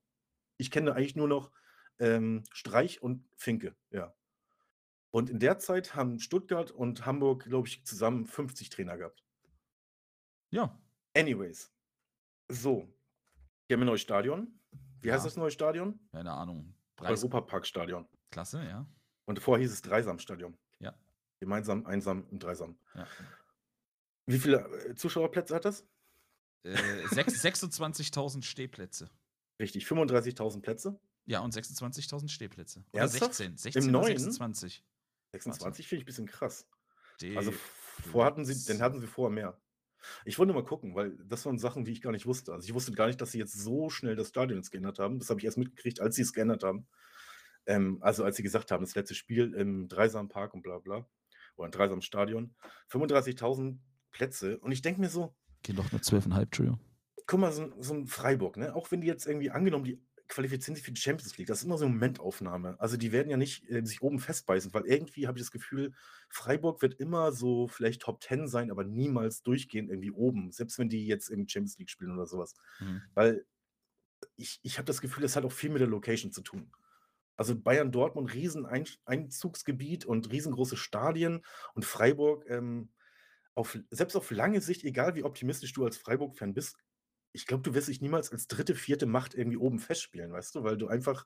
[0.58, 1.52] Ich kenne eigentlich nur noch
[2.00, 4.14] ähm, Streich und Finke, ja.
[5.12, 9.24] Und in der Zeit haben Stuttgart und Hamburg, glaube ich, zusammen 50 Trainer gehabt.
[10.50, 10.78] Ja.
[11.16, 11.72] Anyways.
[12.50, 12.94] So.
[13.68, 14.60] Wir haben ein neues Stadion.
[15.02, 15.14] Wie ja.
[15.14, 16.00] heißt das neue Stadion?
[16.12, 16.76] Keine Ahnung.
[17.00, 18.08] Europaparkstadion.
[18.30, 18.86] Klasse, ja.
[19.26, 20.58] Und vorher hieß es Dreisamstadion.
[20.80, 20.94] Ja.
[21.40, 22.78] Gemeinsam, einsam und dreisam.
[22.94, 23.08] Ja.
[24.26, 25.88] Wie viele äh, Zuschauerplätze hat das?
[26.64, 29.10] Äh, 26.000 Stehplätze.
[29.60, 31.00] Richtig, 35.000 Plätze.
[31.26, 32.84] Ja, und 26.000 Stehplätze.
[32.92, 33.36] Oder Ernsthaft?
[33.36, 33.58] 16.
[33.58, 34.18] 16 Im neuen?
[34.18, 34.84] 26.
[35.32, 36.68] 26 finde ich ein bisschen krass.
[37.22, 39.62] Die also vor hatten sie, dann hatten sie vorher mehr.
[40.24, 42.54] Ich wollte mal gucken, weil das waren Sachen, die ich gar nicht wusste.
[42.54, 45.20] Also ich wusste gar nicht, dass sie jetzt so schnell das Stadion geändert haben.
[45.20, 46.88] Das habe ich erst mitgekriegt, als sie es geändert haben.
[47.66, 51.08] Ähm, also als sie gesagt haben, das letzte Spiel im Dreisampark und bla bla.
[51.56, 52.56] Oder im Dreisamstadion.
[52.92, 53.80] 35.000
[54.12, 54.60] Plätze.
[54.60, 55.36] Und ich denke mir so.
[55.64, 56.80] Geht doch nur 12,5, Entschuldigung.
[57.26, 58.76] Guck mal, so, so ein Freiburg, ne?
[58.76, 61.48] Auch wenn die jetzt irgendwie angenommen, die qualifizieren sich für die Champions League.
[61.48, 62.76] Das ist immer so eine Momentaufnahme.
[62.80, 65.94] Also die werden ja nicht äh, sich oben festbeißen, weil irgendwie habe ich das Gefühl,
[66.30, 70.90] Freiburg wird immer so vielleicht Top 10 sein, aber niemals durchgehend irgendwie oben, selbst wenn
[70.90, 72.56] die jetzt im Champions League spielen oder sowas.
[72.80, 73.02] Mhm.
[73.14, 73.46] Weil
[74.36, 76.72] ich, ich habe das Gefühl, das hat auch viel mit der Location zu tun.
[77.38, 81.44] Also Bayern Dortmund, riesen Ein Einzugsgebiet und riesengroße Stadien
[81.74, 82.90] und Freiburg, ähm,
[83.54, 86.78] auf, selbst auf lange Sicht, egal wie optimistisch du als Freiburg-Fan bist,
[87.36, 90.64] ich glaube, du wirst dich niemals als dritte, vierte Macht irgendwie oben festspielen, weißt du,
[90.64, 91.26] weil du einfach,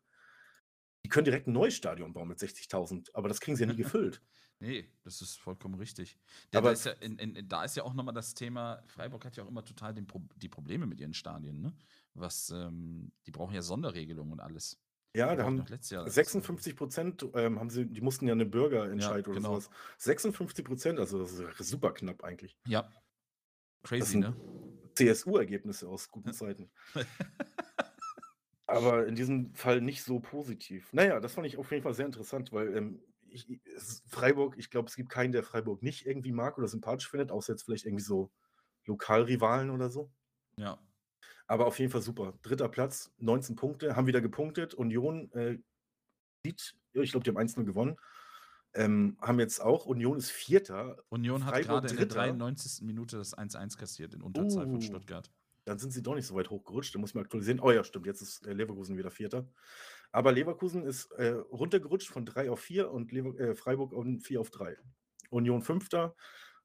[1.05, 3.77] die können direkt ein neues Stadion bauen mit 60.000, aber das kriegen sie ja nie
[3.83, 4.21] gefüllt.
[4.61, 6.19] Nee, das ist vollkommen richtig.
[6.51, 9.23] Der, Aber- da, ist ja in, in, da ist ja auch nochmal das Thema, Freiburg
[9.23, 11.73] hat ja auch immer total Pro die Probleme mit ihren Stadien, ne?
[12.13, 14.77] Was, ähm, die brauchen ja Sonderregelungen und alles.
[15.15, 18.27] Ja, Die da haben doch letztes Jahr das- 56 Prozent, ähm, haben sie, die mussten
[18.27, 19.59] ja eine Bürgerentscheid Ja, oder genau.
[19.59, 19.69] sowas.
[19.99, 22.57] 56 Prozent, also das ist super knapp eigentlich.
[22.67, 22.91] Ja.
[23.83, 24.35] Crazy, sind ne?
[24.99, 26.69] CSU-Ergebnisse aus guten Zeiten.
[28.67, 30.93] Aber in diesem Fall nicht so positiv.
[30.93, 33.47] Naja, das fand ich auf jeden Fall sehr interessant, weil ähm, ich,
[34.07, 37.53] Freiburg, ich glaube, es gibt keinen, der Freiburg nicht irgendwie mag oder sympathisch findet, außer
[37.53, 38.31] jetzt vielleicht irgendwie so
[38.85, 40.11] Lokalrivalen oder so.
[40.55, 40.79] Ja.
[41.47, 42.37] Aber auf jeden Fall super.
[42.43, 44.75] Dritter Platz, 19 Punkte, haben wieder gepunktet.
[44.75, 45.57] Union äh,
[46.45, 47.97] sieht, ich glaube, die haben 1-0 gewonnen.
[48.75, 52.19] Ähm, haben jetzt auch, Union ist Vierter, Union hat gerade in der Dritter.
[52.27, 52.83] 93.
[52.85, 54.81] Minute das 1-1 kassiert in Unterzahl von Uh.
[54.81, 55.31] Stuttgart.
[55.65, 56.93] dann sind sie doch nicht so weit hochgerutscht.
[56.95, 57.59] Da muss ich mal aktualisieren.
[57.59, 59.47] Oh ja, stimmt, jetzt ist äh, Leverkusen wieder Vierter.
[60.11, 64.41] Aber Leverkusen ist äh, runtergerutscht von 3 auf 4 und Lever äh, Freiburg von 4
[64.41, 64.77] auf 3.
[65.29, 66.15] Union Fünfter.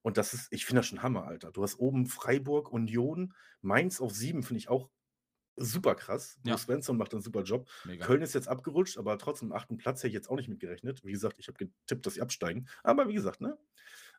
[0.02, 1.50] Und das ist, ich finde das schon Hammer, Alter.
[1.52, 4.90] Du hast oben Freiburg, Union, Mainz auf 7, finde ich auch
[5.56, 6.38] super krass.
[6.44, 6.52] Ja.
[6.52, 7.68] Bruce Svensson macht einen super Job.
[7.84, 8.04] Mega.
[8.06, 11.04] Köln ist jetzt abgerutscht, aber trotzdem am achten Platz hätte ich jetzt auch nicht mitgerechnet.
[11.04, 12.68] Wie gesagt, ich habe getippt, dass sie absteigen.
[12.82, 13.58] Aber wie gesagt, ne?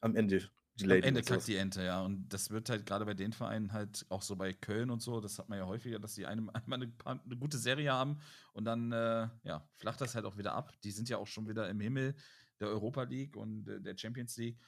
[0.02, 1.08] Am Ende die Am Lady.
[1.08, 1.38] Ende und sowas.
[1.38, 2.02] kackt die Ente, ja.
[2.02, 5.22] Und das wird halt gerade bei den Vereinen halt auch so bei Köln und so,
[5.22, 8.20] das hat man ja häufiger, dass die einem einmal eine, eine gute Serie haben
[8.54, 10.74] und dann äh, ja, flacht das halt auch wieder ab.
[10.84, 12.16] Die sind ja auch schon wieder im Himmel
[12.60, 14.60] der Europa League und äh, der Champions League.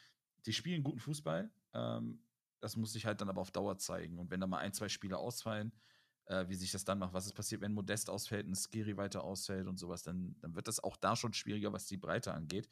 [0.45, 1.51] Die spielen guten Fußball.
[1.73, 2.21] Ähm,
[2.59, 4.17] das muss sich halt dann aber auf Dauer zeigen.
[4.17, 5.71] Und wenn da mal ein, zwei Spiele ausfallen,
[6.27, 9.23] äh, wie sich das dann macht, was ist passiert, wenn Modest ausfällt, ein Skiri weiter
[9.23, 12.69] ausfällt und sowas, dann, dann wird das auch da schon schwieriger, was die Breite angeht.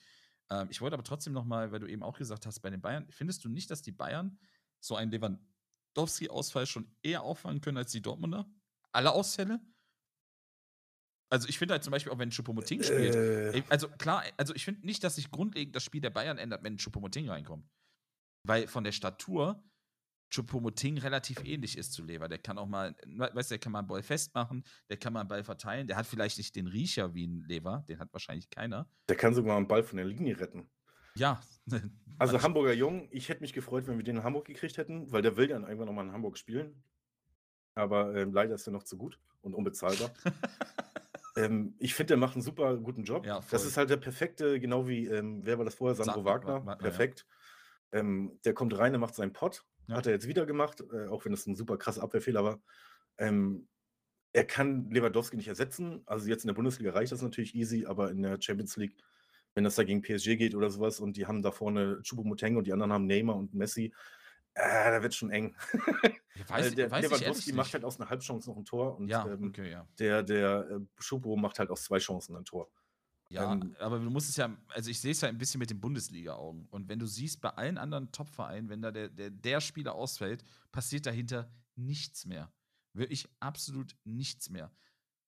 [0.49, 2.82] Ähm, ich wollte aber trotzdem noch mal, weil du eben auch gesagt hast, bei den
[2.82, 4.38] Bayern, findest du nicht, dass die Bayern
[4.80, 8.45] so einen Lewandowski-Ausfall schon eher auffangen können als die Dortmunder?
[8.91, 9.60] Alle Ausfälle?
[11.30, 14.64] Also ich finde halt zum Beispiel auch, wenn Choupo-Moting spielt, Äh, Also klar, also ich
[14.64, 17.68] finde nicht, dass sich grundlegend das Spiel der Bayern ändert, wenn Choupo-Moting reinkommt.
[18.44, 19.64] Weil von der Statur
[20.36, 22.28] Choupo-Moting relativ ähnlich ist zu Lever.
[22.28, 25.14] Der kann auch mal, we- weißt du, der kann mal einen Ball festmachen, der kann
[25.14, 25.88] mal einen Ball verteilen.
[25.88, 28.88] Der hat vielleicht nicht den Riecher wie ein Lever, den hat wahrscheinlich keiner.
[29.10, 30.70] der kann sogar einen Ball von der Linie retten.
[31.16, 31.41] Ja.
[32.18, 35.22] Also Hamburger Jung, ich hätte mich gefreut, wenn wir den in Hamburg gekriegt hätten, weil
[35.22, 36.82] der will ja irgendwann nochmal in Hamburg spielen.
[37.74, 40.12] Aber ähm, leider ist er noch zu gut und unbezahlbar.
[41.36, 43.26] ähm, ich finde, der macht einen super guten Job.
[43.26, 45.95] Ja, das ist halt der perfekte, genau wie, ähm, wer war das vorher?
[45.95, 46.53] Sandro Sa- Wagner.
[46.53, 46.78] Wa- Wagner, ja.
[46.78, 47.26] Perfekt.
[47.91, 49.66] Ähm, der kommt rein, der macht seinen Pott.
[49.88, 49.98] Ja.
[49.98, 52.60] Hat er jetzt wieder gemacht, äh, auch wenn es ein super krasser Abwehrfehler war.
[53.18, 53.68] Ähm,
[54.34, 56.02] er kann Lewandowski nicht ersetzen.
[56.06, 58.98] Also jetzt in der Bundesliga reicht das natürlich easy, aber in der Champions League,
[59.53, 62.68] wenn das da gegen PSG geht oder sowas und die haben da vorne Choupo-Moting und
[62.68, 63.94] die anderen haben Neymar und Messi,
[64.56, 65.56] äh, da wird schon eng.
[66.36, 68.98] Ja, Weil weiß, der weiß ich Lewandowski macht halt aus einer Halbchance noch ein Tor
[68.98, 69.88] und Ja, ähm, okay, ja.
[69.99, 72.70] der, der äh, Choupo macht halt aus zwei Chancen ein Tor.
[73.30, 75.69] Ja, Ähm, aber du musst es ja, also ich sehe es ja ein bisschen mit
[75.69, 76.68] den Bundesliga-Augen.
[76.69, 80.43] Und wenn du siehst, bei allen anderen Top-Vereinen, wenn da der, der, der Spieler ausfällt,
[80.72, 82.52] passiert dahinter nichts mehr.
[82.93, 84.72] Wirklich absolut nichts mehr.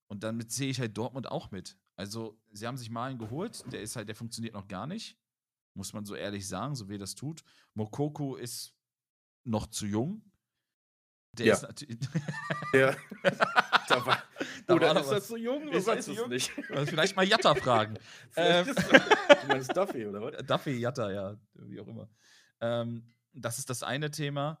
[0.06, 1.76] Und damit sehe ich halt Dortmund auch mit.
[1.96, 5.18] Also, sie haben sich Malen geholt, der ist halt, der funktioniert noch gar nicht.
[5.74, 7.42] Muss man so ehrlich sagen, so wie er das tut.
[7.74, 8.74] Mokoko ist
[9.44, 10.22] noch zu jung.
[11.34, 11.54] Der Ja.
[11.54, 11.98] ist natürlich.
[12.72, 12.96] Der,
[13.88, 14.22] da war,
[14.66, 15.28] Da oder war noch ist das was.
[15.28, 15.68] so jung?
[15.68, 16.28] Ist das weiß zu es jung?
[16.28, 16.50] nicht.
[16.86, 17.98] Vielleicht mal Jatta fragen.
[18.36, 18.66] Ähm.
[18.66, 20.46] Du meinst Duffy, oder was?
[20.46, 22.08] Duffy, Jatta, ja, wie auch immer.
[22.60, 24.60] Ähm, das ist das eine Thema.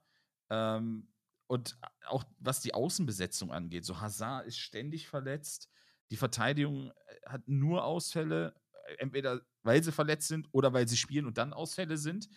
[0.50, 1.08] Ähm,
[1.46, 3.84] und auch was die Außenbesetzung angeht.
[3.84, 5.68] So Hazard ist ständig verletzt.
[6.10, 8.54] Die Verteidigung äh, hat nur Ausfälle,
[8.86, 12.28] äh, entweder weil sie verletzt sind oder weil sie spielen und dann Ausfälle sind.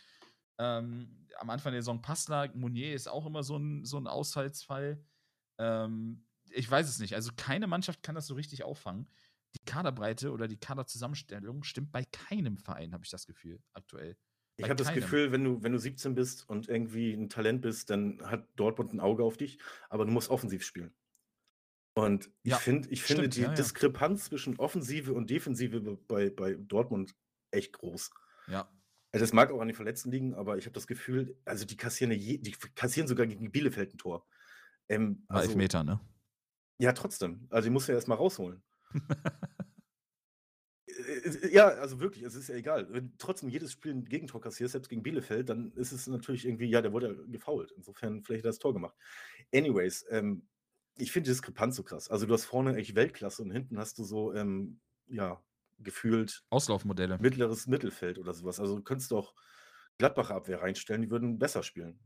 [0.62, 5.04] Ähm, am Anfang der Saison Passler, Mounier ist auch immer so ein, so ein Ausfallsfall.
[5.58, 7.16] Ähm, ich weiß es nicht.
[7.16, 9.10] Also keine Mannschaft kann das so richtig auffangen.
[9.56, 14.16] Die Kaderbreite oder die Kaderzusammenstellung stimmt bei keinem Verein, habe ich das Gefühl, aktuell.
[14.58, 14.94] Ich habe das.
[14.94, 18.94] Gefühl, wenn du, wenn du 17 bist und irgendwie ein Talent bist, dann hat Dortmund
[18.94, 19.58] ein Auge auf dich,
[19.90, 20.94] aber du musst offensiv spielen.
[21.96, 23.54] Und ich, Ja, find, ich finde die ja, ja.
[23.56, 27.16] Diskrepanz zwischen Offensive und Defensive bei, bei Dortmund
[27.50, 28.12] echt groß.
[28.48, 28.70] Ja.
[29.12, 31.78] Also das mag auch an den Verletzten liegen, aber ich habe das Gefühl, also die
[31.78, 34.26] kassieren, je, die kassieren sogar gegen Bielefeld ein Tor.
[34.90, 36.00] Ähm, War also, Elfmeter, ne?
[36.80, 37.48] Ja, trotzdem.
[37.50, 38.64] Also, die musst du ja erst mal rausholen.
[40.88, 42.92] Äh, ja, also wirklich, es ist ja egal.
[42.92, 46.66] Wenn trotzdem jedes Spiel 'n Gegentor kassierst, selbst gegen Bielefeld, dann ist es natürlich irgendwie
[46.70, 47.72] ja, der wurde ja gefoult.
[47.76, 48.96] Insofern vielleicht hat er das Tor gemacht.
[49.54, 50.48] Anyways, ähm,
[50.98, 52.10] ich finde die Diskrepanz so krass.
[52.10, 55.44] Also, du hast vorne eigentlich Weltklasse und hinten hast du so, ähm, ja,
[55.84, 57.18] gefühlt Auslaufmodelle.
[57.20, 58.60] mittleres Mittelfeld oder so was.
[58.60, 59.34] Also, du könntest doch
[59.98, 62.00] Gladbacher Abwehr reinstellen, die würden besser spielen.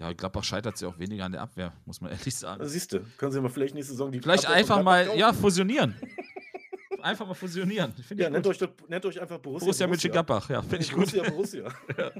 [0.00, 2.66] Ja, Gladbach scheitert's ja auch weniger an der Abwehr, muss man ehrlich sagen.
[2.66, 5.32] Siehst du, können sie mal vielleicht nächste Saison die Vielleicht Abwehr einfach Gladbach mal, ja,
[5.32, 5.94] fusionieren.
[7.02, 7.92] Einfach mal fusionieren.
[7.94, 8.62] Finde Ja, nennt gut.
[8.62, 11.12] euch nennt euch einfach Borussia Borussia Mönchengladbach, ja, finde ich gut.
[11.12, 11.74] Borussia, Borussia.
[11.98, 12.10] Ja.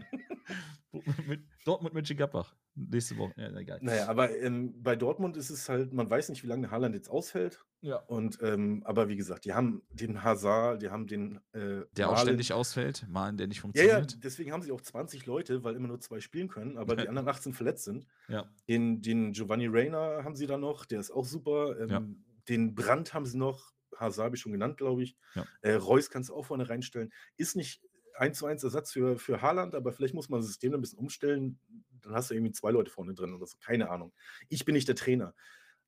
[1.28, 2.56] Mit Dortmund Mönchengladbach.
[2.74, 3.32] Nächste Woche.
[3.36, 3.78] Ja, egal.
[3.80, 6.94] Na ja, aber, ähm, bei Dortmund ist es halt man weiß nicht, wie lange Haaland
[6.96, 7.96] jetzt ausfällt Ja.
[7.96, 12.12] und, ähm aber wie gesagt, die haben den Hazard, die haben den, äh, Der auch
[12.14, 12.26] Malen.
[12.26, 14.24] ständig ausfällt, Malen, der nicht Ja, ja, funktioniert.
[14.24, 17.28] deswegen haben sie auch 20 Leute, weil immer nur 2 spielen können, aber die anderen
[17.28, 18.06] 18 verletzt sind.
[18.28, 18.46] Ja.
[18.68, 21.78] Den den Giovanni Reina haben sie da noch, der ist auch super.
[21.78, 22.02] Ähm, Ja.
[22.48, 25.16] Den Brandt haben sie noch, Hazard habe ich schon genannt, glaube ich.
[25.36, 25.46] Ja.
[25.62, 27.12] Äh, Reus kannst du auch vorne reinstellen.
[27.36, 27.82] Ist nicht
[28.16, 31.60] 1:1 Ersatz für für Haaland, aber vielleicht muss man das System 'n bisschen umstellen.
[32.02, 34.14] Dann hast du irgendwie 2 Leute vorne drin oder so, keine Ahnung.
[34.48, 35.34] Ich bin nicht der Trainer,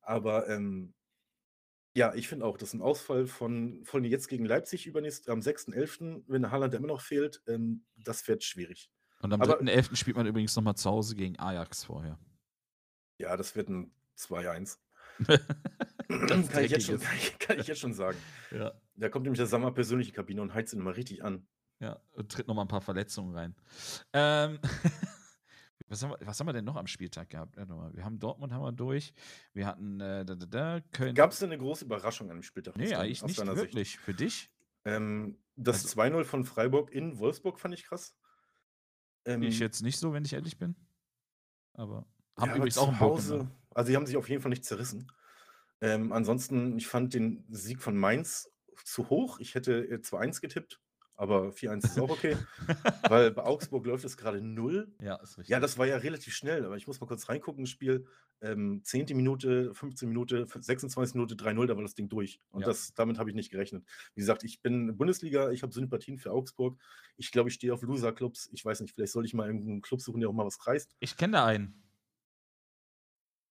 [0.01, 0.93] aber, ähm
[1.95, 6.23] ja, ich finde auch, dass 'n Ausfall von von jetzt gegen Leipzig übernächst am 6.11.,
[6.27, 8.89] wenn Haaland immer noch fehlt, ähm, das wird schwierig.
[9.21, 9.95] Und am Aber 3.11.
[9.95, 12.17] spielt man übrigens noch mal zu Hause gegen Ajax vorher.
[13.19, 14.79] Ja, das wird 'n 2:1.
[16.49, 18.23] Kann ich jetzt schon kann ich kann ich jetzt schon sagen.
[18.51, 18.73] Ja.
[18.95, 21.47] Da kommt nämlich der Sammer persönlich in die Kabine und heizt ihn mal richtig an.
[21.81, 23.55] Ja, und tritt noch mal 'n paar Verletzungen rein.
[24.13, 24.59] Ähm,
[25.87, 27.57] was haben wir was haben wir denn noch am Spieltag gehabt?
[27.57, 29.13] Wir haben Dortmund haben wir durch.
[29.53, 32.75] Wir hatten, äh, da, da, da, Köln Gab's denn 'ne große Überraschung an dem Spieltag
[32.75, 33.85] Ne, dein eigentlich nicht deiner Sicht?
[33.85, 33.99] wirklich.
[33.99, 34.49] Für dich?
[34.85, 38.11] Ähm, das Also 2:0 von Freiburg in Wolfsburg fand ich krass.
[39.39, 40.75] Ich Ähm jetzt nicht so, wenn ich ehrlich bin.
[41.73, 42.07] Aber
[42.37, 44.41] haben Ja, aber übrigens zu auch 'n Bock Hause also, die haben sich auf jeden
[44.41, 45.13] Fall nicht zerrissen.
[45.83, 48.49] Ähm, ansonsten, ich fand den Sieg von Mainz
[48.85, 49.39] zu hoch.
[49.41, 50.81] Ich hätte, äh, 2:1 getippt,
[51.15, 52.41] aber 4:1 ist auch okay,
[53.05, 54.95] weil bei Augsburg läuft es grade 0.
[54.99, 55.61] Ja, ist Ja, richtig.
[55.61, 58.07] das war ja relativ schnell, aber ich muss mal kurz reingucken, Spiel,
[58.41, 59.13] ähm, 10.
[59.15, 61.15] Minute, 15 Minute, f 26.
[61.19, 62.41] Minute 3:0, da war das Ding durch.
[62.51, 62.67] Und Ja.
[62.67, 63.85] das damit habe ich nicht gerechnet.
[64.15, 66.79] Wie gesagt, ich bin Bundesliga, ich habe Sympathien für Augsburg.
[67.17, 68.49] Ich glaube, ich stehe auf Loser-Clubs.
[68.53, 70.65] Ich weiß nicht, vielleicht soll ich mal irgend 'n Club suchen, der auch mal was
[70.67, 70.95] reißt.
[71.01, 71.83] Ich kenne da einen.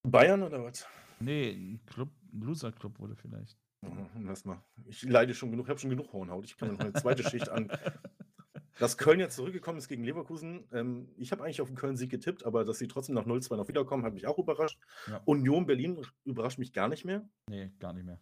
[0.05, 0.87] Bayern oder was?
[1.25, 3.59] Ne, 'n Club 'n Loser-Club wurde vielleicht.
[3.85, 4.63] Mhm, lass mal.
[4.87, 6.45] Ich leide schon genug, ich habe schon genug Hornhaut.
[6.45, 7.25] Ich kann noch 'ne 2.
[7.25, 7.73] Schicht an.
[8.79, 12.45] Dass Köln jetzt zurückgekommen ist gegen Leverkusen, ähm, ich habe eigentlich auf 'n Köln-Sieg getippt,
[12.47, 14.81] aber dass sie trotzdem nach 0:2 noch wiederkommen, hat mich auch überrascht.
[15.07, 15.27] Ja.
[15.27, 17.29] Union Berlin überrascht mich gar nicht mehr.
[17.49, 18.21] Ne, gar nicht mehr.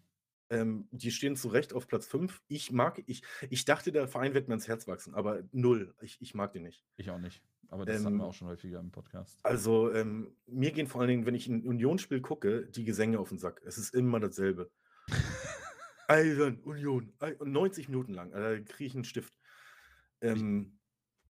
[0.50, 2.42] Ähm, die stehen zu Recht auf Platz 5.
[2.48, 5.94] Ich mag ich ich dachte, der Verein wird mir ans Herz wachsen, aber 0.
[6.02, 6.82] Ich ich mag den nicht.
[6.98, 7.42] Ich auch nicht.
[7.68, 9.44] Aber das hatten wir Ähm auch schon häufiger im Podcast.
[9.44, 13.32] Also, ähm, mir gehen vor allen Dingen, wenn ich 'n Union-Spiel gucke, die Gesänge auf
[13.32, 13.62] 'n Sack.
[13.64, 14.70] Es ist immer dasselbe.
[16.08, 19.34] Eisern, Union, ei und 90 Minuten lang, äh, da kriege ich 'n Stift.
[20.22, 20.80] Ähm,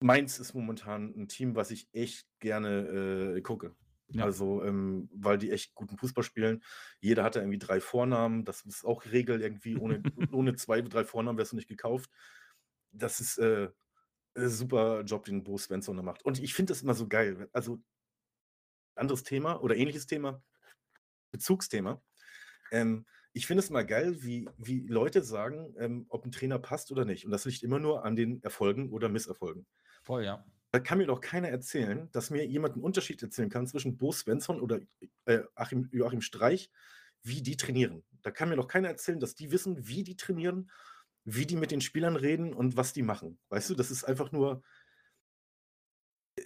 [0.01, 3.75] Mainz ist momentan 'n Team, was ich echt gerne, äh, gucke.
[4.13, 4.27] Ja.
[4.27, 6.63] Also, ähm, weil die echt guten Fußball spielen.
[7.01, 8.45] Jeder hat da irgendwie 3 Vornamen.
[8.45, 9.77] Das ist auch Regel irgendwie.
[9.77, 12.11] Ohne ohne 2, 3 Vornamen wärst du nicht gekauft.
[12.91, 13.69] Das ist, äh,
[14.35, 16.25] äh, super Job, den Bo Svensson da macht.
[16.25, 17.49] Und ich finde das immer so geil.
[17.53, 17.81] Also
[18.95, 20.43] anderes Thema oder ähnliches Thema,
[21.31, 22.03] Bezugsthema.
[22.71, 26.91] Ähm, ich finde es immer geil, wie wie Leute sagen, ähm, ob 'n Trainer passt
[26.91, 27.25] oder nicht.
[27.25, 29.67] Und das liegt immer nur an den Erfolgen oder Misserfolgen.
[30.03, 30.45] Voll, ja.
[30.73, 34.11] Da kann mir doch keiner erzählen, dass mir jemand 'n Unterschied erzählen kann zwischen Bo
[34.11, 34.79] Svensson oder,
[35.25, 36.71] äh, Achim Joachim Streich,
[37.21, 38.03] wie die trainieren.
[38.23, 40.71] Da kann mir doch keiner erzählen, dass die wissen, wie die trainieren,
[41.25, 43.37] wie die mit den Spielern reden und was die machen.
[43.49, 44.63] Weißt du, das ist einfach nur
[46.37, 46.41] äh,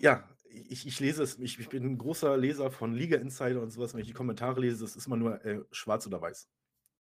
[0.00, 3.70] ja, ich ich lese es ich ich bin 'n großer Leser von Liga Insider und
[3.72, 3.94] so was.
[3.94, 6.46] Wenn ich die Kommentare lese, das ist immer nur, äh, schwarz oder weiß.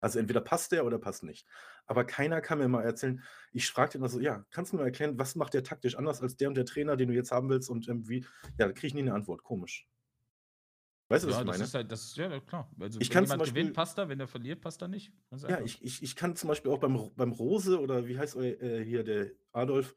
[0.00, 1.46] Also, entweder passt der oder passt nicht.
[1.86, 3.22] Aber keiner kann mir mal erzählen
[3.52, 5.96] ich frage den immer so: „Ja, kannst du mir mal erklären, was macht der taktisch
[5.96, 8.20] anders als der und der Trainer, den du jetzt haben willst und, ähm, wie“
[8.58, 9.42] ja, da kriege ich nie 'ne Antwort.
[9.44, 9.86] Komisch.
[11.10, 11.60] Weißt du, was Ja, ich das meine?
[11.60, 12.70] ist halt das ja, ja klar.
[12.80, 15.12] Also, Ich wenn jemand gewinnt, Beispiel passt er, wenn er verliert, passt er nicht.
[15.48, 18.42] Ja, ich ich ich kann zum Beispiel auch beim beim Rose oder wie heißt eu
[18.42, 19.96] äh, hier der Adolf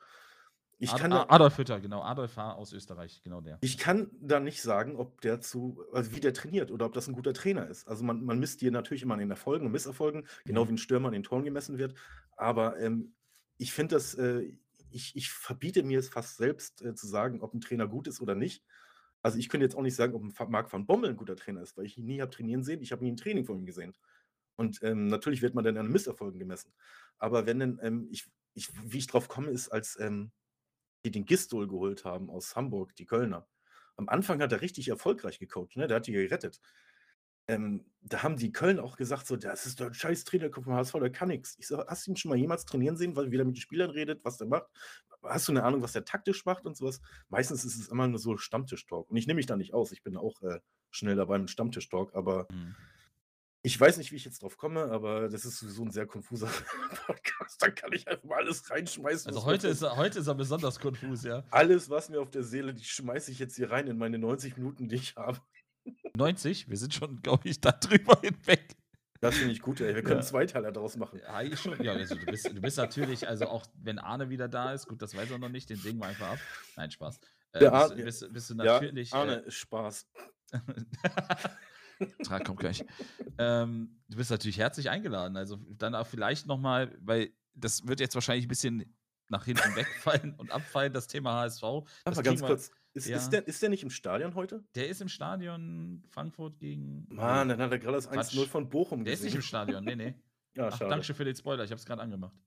[0.79, 2.01] ich Ad kann Adolf Hütter, genau.
[2.03, 2.53] Adolf H.
[2.55, 3.63] aus Österreich, genau der.
[3.65, 7.07] ich kann da nicht sagen, ob der zu also, wie der trainiert oder ob das
[7.07, 7.87] 'n guter Trainer ist.
[7.87, 10.69] Also, man man misst die natürlich immer an den Erfolgen und Misserfolgen, genau Mhm.
[10.69, 11.93] wie 'n Stürmer an den Toren gemessen wird.
[12.35, 13.15] Aber, ähm,
[13.57, 14.53] ich finde das, äh
[14.91, 18.19] ich ich verbiete mir es fast selbst, äh, zu sagen, ob 'n Trainer gut ist
[18.21, 18.65] oder nicht.
[19.21, 21.77] Also, ich könnte jetzt auch nicht sagen, ob Marc van Bommel 'n guter Trainer ist,
[21.77, 22.81] weil ich ihn nie habe trainieren sehen.
[22.81, 23.93] Ich habe nie 'n Training von ihm gesehen.
[24.57, 26.73] Und, ähm, natürlich wird man dann an Misserfolgen gemessen.
[27.19, 30.31] Aber wenn denn, ähm, ich ich wie ich drauf komme, ist, als, ähm,
[31.05, 33.47] die den Gistol geholt haben aus Hamburg, die Kölner.
[33.97, 35.87] Am Anfang hat er richtig erfolgreich gecoacht, ne?
[35.87, 36.59] Der hat die gerettet.
[37.47, 40.73] ähm, da haben die Köln auch gesagt, so, das ist doch ein scheiß Trainerkopf vom
[40.75, 41.57] HSV, der kann nix.
[41.59, 43.61] Ich so, hast du ihn schon mal jemals trainieren sehen, weil wie der mit den
[43.61, 44.67] Spielern redet, was der macht?
[45.23, 47.01] Hast du eine Ahnung, was der taktisch macht und sowas?
[47.29, 49.09] Meistens ist es immer nur so Stammtisch-Talk.
[49.09, 49.91] Und ich nehme mich da nicht aus.
[49.91, 50.59] Ich bin auch äh,
[50.91, 52.75] schnell dabei mit Stammtisch-Talk, aber Mhm.
[53.65, 56.47] Ich weiß nicht, wie ich jetzt drauf komme, aber das ist sowieso ein sehr konfuser
[57.07, 57.61] Podcast.
[57.61, 59.29] Da kann ich einfach mal alles reinschmeißen.
[59.29, 61.45] Also heute ist, er, heute ist er besonders konfus, ja.
[61.49, 64.57] alles, was mir auf der Seele liegt, schmeiße ich jetzt hier rein in meine 90
[64.57, 65.39] Minuten, die ich habe.
[66.15, 68.75] 90, wir sind schon, glaube ich, da drüber hinweg.
[69.21, 69.95] Das finde ich gut, ey.
[69.95, 70.25] Wir können Ja.
[70.25, 71.21] Zweiteiler daraus machen.
[71.23, 71.81] Ja, ich schon.
[71.81, 75.01] Ja, also du bist, du bist natürlich, also auch wenn Arne wieder da ist, gut,
[75.01, 76.39] das weiß er noch nicht, den sägen wir einfach ab.
[76.75, 77.21] Nein, Spaß.
[77.53, 79.13] Äh, bist, bist, bist du Ja, natürlich.
[79.13, 80.05] Arne, Spaß.
[82.03, 82.83] Äh, Trag kommt gleich.
[83.37, 85.37] Ähm, du bist natürlich herzlich eingeladen.
[85.37, 88.95] Also dann auch vielleicht nochmal, weil das wird jetzt wahrscheinlich ein bisschen
[89.29, 91.61] nach hinten wegfallen und abfallen, das Thema HSV.
[92.05, 93.17] Das Aber ganz wir- kurz, ist, Ja.
[93.17, 94.63] ist, der, ist der nicht im Stadion heute?
[94.75, 97.07] Der ist im Stadion Frankfurt gegen.
[97.09, 98.33] Mann, dann hat er gerade das Quatsch.
[98.37, 99.39] 1-0 von Bochum Der ist nicht gesehen.
[99.39, 100.13] im Stadion, nee, nee.
[100.55, 102.37] Ja, Ach, danke für den Spoiler, ich habe es gerade angemacht.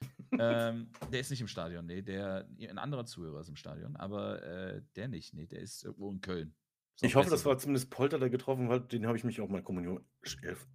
[0.38, 2.02] ähm, der ist nicht im Stadion, nee.
[2.02, 5.46] Der, ein anderer Zuhörer ist im Stadion, aber äh, der nicht, nee.
[5.46, 6.54] Der ist irgendwo in Köln.
[7.00, 7.50] Auch Ich hoffe, das so.
[7.50, 8.92] war zumindest Polter, der getroffen hat.
[8.92, 10.04] Den habe ich mich auch mal Kommunion.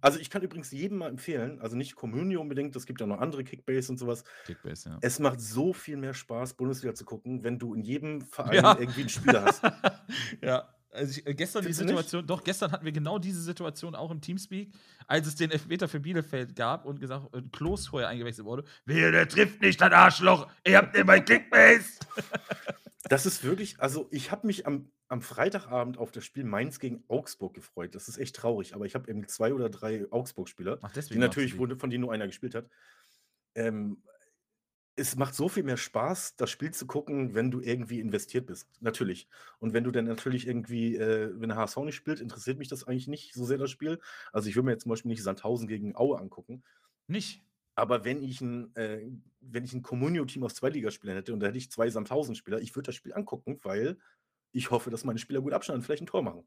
[0.00, 3.20] Also, ich kann übrigens jedem mal empfehlen, also nicht Communio unbedingt, es gibt ja noch
[3.20, 4.24] andere Kickbase und sowas.
[4.46, 4.98] Kickbase, ja.
[5.00, 8.78] Es macht so viel mehr Spaß, Bundesliga zu gucken, wenn du in jedem Verein Ja.
[8.78, 9.62] irgendwie einen Spieler hast.
[10.42, 10.68] ja.
[10.92, 11.86] Also ich, äh, gestern Findest die?
[11.86, 14.72] Situation, doch, gestern hatten wir genau diese Situation auch im Teamspeak,
[15.06, 18.64] als es den Elfmeter für Bielefeld gab und gesagt, äh, Klos vorher eingewechselt wurde.
[18.86, 20.48] Wer, der trifft nicht, das Arschloch!
[20.66, 22.00] Ihr habt bei Kickbase!
[23.08, 27.02] Das ist wirklich, also ich habe mich am, am Freitagabend auf das Spiel Mainz gegen
[27.08, 27.94] Augsburg gefreut.
[27.96, 31.58] Das ist echt traurig, aber ich habe eben zwei oder drei Augsburg-Spieler, Ach, die natürlich,
[31.58, 32.68] wo, von denen nur einer gespielt hat.
[33.56, 34.02] Ähm,
[34.94, 38.68] es macht so viel mehr Spaß, das Spiel zu gucken, wenn du irgendwie investiert bist.
[38.80, 39.28] Natürlich.
[39.58, 42.84] Und wenn du dann natürlich irgendwie, äh, wenn der HSV nicht spielt, interessiert mich das
[42.84, 43.98] eigentlich nicht so sehr das Spiel.
[44.32, 46.62] Also ich würde mir jetzt zum Beispiel nicht Sandhausen gegen Aue angucken.
[47.08, 47.12] die.
[47.12, 47.42] Nicht.
[47.74, 49.10] Aber wenn ich ein, äh,
[49.40, 52.88] wenn ich ein Communio-Team aus Zweitligaspielern hätte und da hätte ich zwei Sandhausen-Spieler, ich würde
[52.88, 53.96] das Spiel angucken, weil
[54.52, 56.46] ich hoffe, dass meine Spieler gut abschneiden und vielleicht ein Tor machen.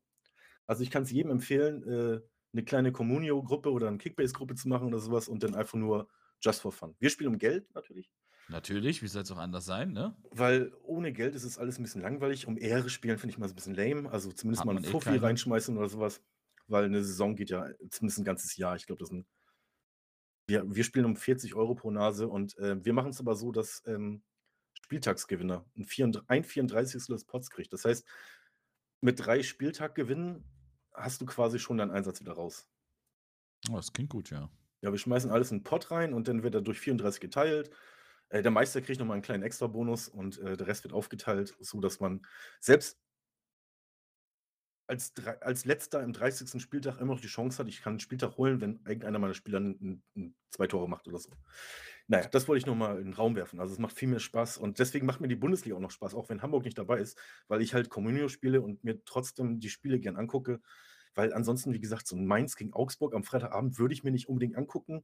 [0.66, 2.22] Also ich kann es jedem empfehlen, äh,
[2.54, 6.08] eine kleine Communio-Gruppe oder eine Kickbase-Gruppe zu machen oder sowas und dann einfach nur
[6.42, 6.96] just for fun.
[7.00, 8.12] Wir spielen um Geld natürlich,
[8.50, 10.16] Natürlich, wie soll es auch anders sein, ne?
[10.32, 12.46] weil ohne Geld ist es alles ein bisschen langweilig.
[12.46, 14.12] Um Ehre spielen finde ich mal so ein bisschen lame.
[14.12, 15.22] Also zumindest Hat mal einen eh Fuffi keine.
[15.22, 16.22] reinschmeißen oder sowas,
[16.68, 18.76] weil eine Saison geht ja zumindest ein ganzes Jahr.
[18.76, 19.26] Ich glaube, das sind
[20.48, 23.54] wir, wir spielen um 40 Euro pro Nase und äh, wir machen es aber so,
[23.54, 24.24] dass ähm,
[24.84, 27.06] Spieltagsgewinner ein, 34, ein 34.
[27.08, 27.72] des Pots kriegt.
[27.74, 28.06] Das heißt,
[29.02, 30.44] mit drei Spieltaggewinnen
[30.94, 32.70] hast du quasi schon deinen Einsatz wieder raus.
[33.70, 34.50] Oh, das klingt gut, ja.
[34.82, 37.72] Ja, wir schmeißen alles in den Pot rein und dann wird er durch 34 geteilt.
[38.30, 41.80] Äh, der Meister kriegt nochmal einen kleinen Extra-Bonus und äh, der Rest wird aufgeteilt, so
[41.80, 42.22] dass man
[42.60, 43.00] selbst
[44.88, 46.62] als, als letzter im 30.
[46.62, 49.60] Spieltag immer noch die Chance hat, ich kann einen Spieltag holen, wenn irgendeiner meiner Spieler
[49.60, 51.32] n- n- n- zwei Tore macht oder so.
[52.14, 53.60] Naja, das wollte ich nochmal in den Raum werfen.
[53.60, 56.14] Also es macht viel mehr Spaß und deswegen macht mir die Bundesliga auch noch Spaß,
[56.14, 57.18] auch wenn Hamburg nicht dabei ist,
[57.48, 60.62] weil ich halt Communio spiele und mir trotzdem die Spiele gern angucke.
[61.16, 64.30] Weil ansonsten, wie gesagt, so ein Mainz gegen Augsburg am Freitagabend würde ich mir nicht
[64.30, 65.04] unbedingt angucken.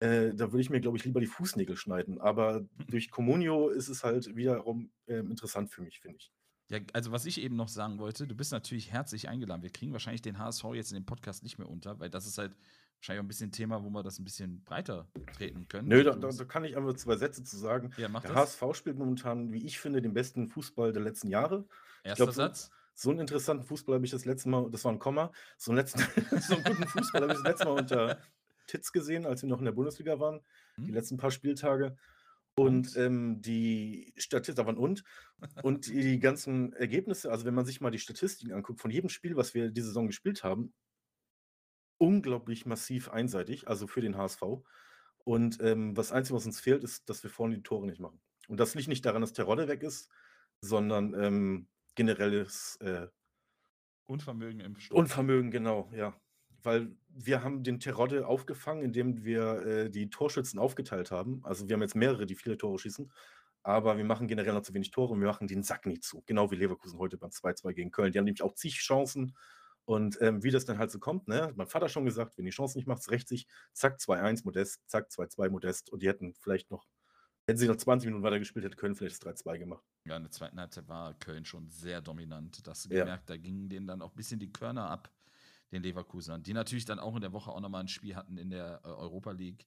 [0.00, 2.20] Äh, da würde ich mir, glaube ich, lieber die Fußnägel schneiden.
[2.20, 6.32] Aber durch Communio ist es halt wiederum ähm, interessant für mich, finde ich.
[6.70, 9.62] Ja, also was ich eben noch sagen wollte, du bist natürlich herzlich eingeladen.
[9.62, 12.36] Wir kriegen wahrscheinlich den HSV jetzt in dem Podcast nicht mehr unter, weil das ist
[12.36, 12.54] halt
[12.98, 15.88] wahrscheinlich auch ein bisschen ein Thema, wo wir das ein bisschen breiter treten können.
[15.88, 17.92] Nö, da, da, da kann ich einfach zwei Sätze zu sagen.
[17.96, 18.60] ja, Der das.
[18.60, 21.66] HSV spielt momentan, wie ich finde, den besten Fußball der letzten Jahre.
[22.02, 22.70] Erster glaub, Satz.
[22.94, 25.78] So einen interessanten Fußball habe ich das letzte Mal, das war ein Komma, so einen,
[25.78, 26.00] letzten,
[26.40, 28.18] so einen guten Fußball habe ich das letzte Mal unter
[28.66, 30.40] Titz gesehen, als wir noch in der Bundesliga waren,
[30.76, 30.94] die Hm?
[30.94, 31.96] letzten paar Spieltage.
[32.56, 35.04] Und ähm, die Statistiken, da waren und,
[35.62, 39.36] und die ganzen Ergebnisse, also wenn man sich mal die Statistiken anguckt, von jedem Spiel,
[39.36, 40.72] was wir diese Saison gespielt haben,
[41.98, 44.42] unglaublich massiv einseitig, also für den HSV.
[45.24, 48.20] Und ähm, das Einzige, was uns fehlt, ist, dass wir vorne die Tore nicht machen.
[48.48, 50.08] Und das liegt nicht daran, dass Terodde weg ist,
[50.60, 53.08] sondern ähm, generelles äh,
[54.06, 55.00] Unvermögen im Sturm.
[55.00, 56.18] Unvermögen, genau, ja.
[56.62, 61.42] Weil wir haben den Terodde aufgefangen, indem wir äh, die Torschützen aufgeteilt haben.
[61.44, 63.12] Also wir haben jetzt mehrere, die viele Tore schießen,
[63.62, 66.22] aber wir machen generell noch zu wenig Tore und wir machen den Sack nie zu.
[66.26, 68.12] Genau wie Leverkusen heute beim 2-2 gegen Köln.
[68.12, 69.36] Die haben nämlich auch zig Chancen.
[69.88, 71.44] Und ähm, wie das dann halt so kommt, ne?
[71.44, 74.82] hat mein Vater schon gesagt, wenn die Chance nicht macht, rächt sich, zack, 2-1 Modest,
[74.86, 75.90] zack, 2-2 Modest.
[75.90, 76.84] Und die hätten vielleicht noch,
[77.46, 79.82] hätten sie noch 20 Minuten weiter gespielt, hätten können vielleicht das 3-2 gemacht.
[80.04, 82.66] Ja, in der zweiten Halbzeit war Köln schon sehr dominant.
[82.66, 82.90] Das Ja.
[82.98, 85.10] gemerkt, da gingen denen dann auch ein bisschen die Körner ab,
[85.72, 88.50] den Leverkusenern, die natürlich dann auch in der Woche auch nochmal ein Spiel hatten in
[88.50, 89.66] der äh, Europa League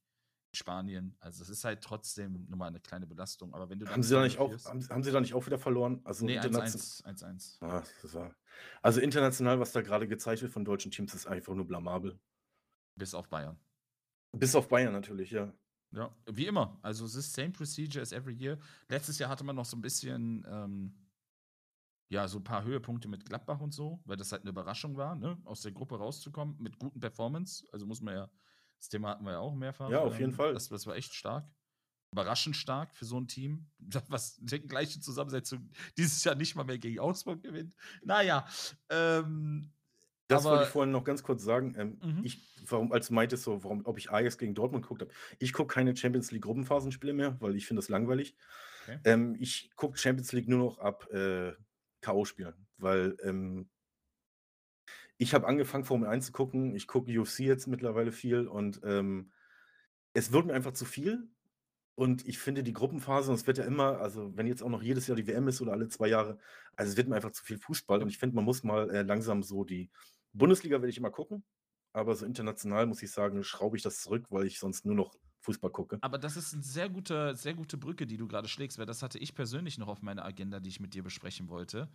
[0.53, 1.15] Spanien.
[1.19, 3.53] Also es ist halt trotzdem nur mal eine kleine Belastung.
[3.53, 5.57] Aber wenn du haben sie da nicht auch, haben, haben, sie da nicht auch wieder
[5.57, 6.01] verloren?
[6.03, 7.57] Also nee, 1-1.
[7.61, 7.83] Ah,
[8.81, 12.19] also international, was da gerade gezeigt wird von deutschen Teams, ist einfach nur blamabel.
[12.95, 13.57] Bis auf Bayern.
[14.33, 15.53] Bis auf Bayern natürlich, ja.
[15.93, 16.79] Ja, wie immer.
[16.81, 18.57] Also es ist same procedure as every year.
[18.87, 20.95] Letztes Jahr hatte man noch so ein bisschen, ähm,
[22.09, 25.15] ja, so ein paar Höhepunkte mit Gladbach und so, weil das halt eine Überraschung war,
[25.15, 25.37] ne?
[25.45, 27.65] aus der Gruppe rauszukommen mit guten Performance.
[27.71, 28.29] Also muss man ja
[28.81, 29.91] das Thema hatten wir ja auch mehrfach.
[29.91, 30.53] Ja, auf jeden ähm, Fall.
[30.55, 31.45] Das, das, war echt stark.
[32.11, 33.69] Überraschend stark für so ein Team,
[34.07, 37.75] was die gleiche Zusammensetzung dieses Jahr nicht mal mehr gegen Augsburg gewinnt.
[38.03, 38.47] Naja,
[38.89, 39.71] ähm,
[40.27, 41.75] das wollte ich vorhin noch ganz kurz sagen.
[41.77, 42.21] Ähm, mhm.
[42.23, 45.11] ich, warum, als du meintest, so, warum, ob ich Ajax gegen Dortmund geguckt habe.
[45.37, 48.35] Ich gucke keine Champions League Gruppenphasenspiele mehr, weil ich finde das langweilig.
[48.83, 48.99] Okay.
[49.03, 51.53] Ähm, ich gucke Champions League nur noch ab äh,
[52.01, 53.69] K.O.-Spielen, weil ähm,
[55.21, 56.75] ich habe angefangen, Formel 1 zu gucken.
[56.75, 59.31] Ich gucke UFC jetzt mittlerweile viel und ähm,
[60.13, 61.29] es wird mir einfach zu viel.
[61.93, 64.81] Und ich finde die Gruppenphase, und es wird ja immer, also wenn jetzt auch noch
[64.81, 66.39] jedes Jahr die WM ist oder alle zwei Jahre,
[66.75, 68.01] also es wird mir einfach zu viel Fußball.
[68.01, 69.91] Und ich finde, man muss mal äh, langsam so die
[70.33, 71.43] Bundesliga werde ich immer gucken,
[71.93, 75.13] aber so international muss ich sagen, schraube ich das zurück, weil ich sonst nur noch
[75.41, 75.99] Fußball gucke.
[76.01, 79.03] Aber das ist eine sehr gute, sehr gute Brücke, die du gerade schlägst, weil das
[79.03, 81.89] hatte ich persönlich noch auf meiner Agenda, die ich mit dir besprechen wollte.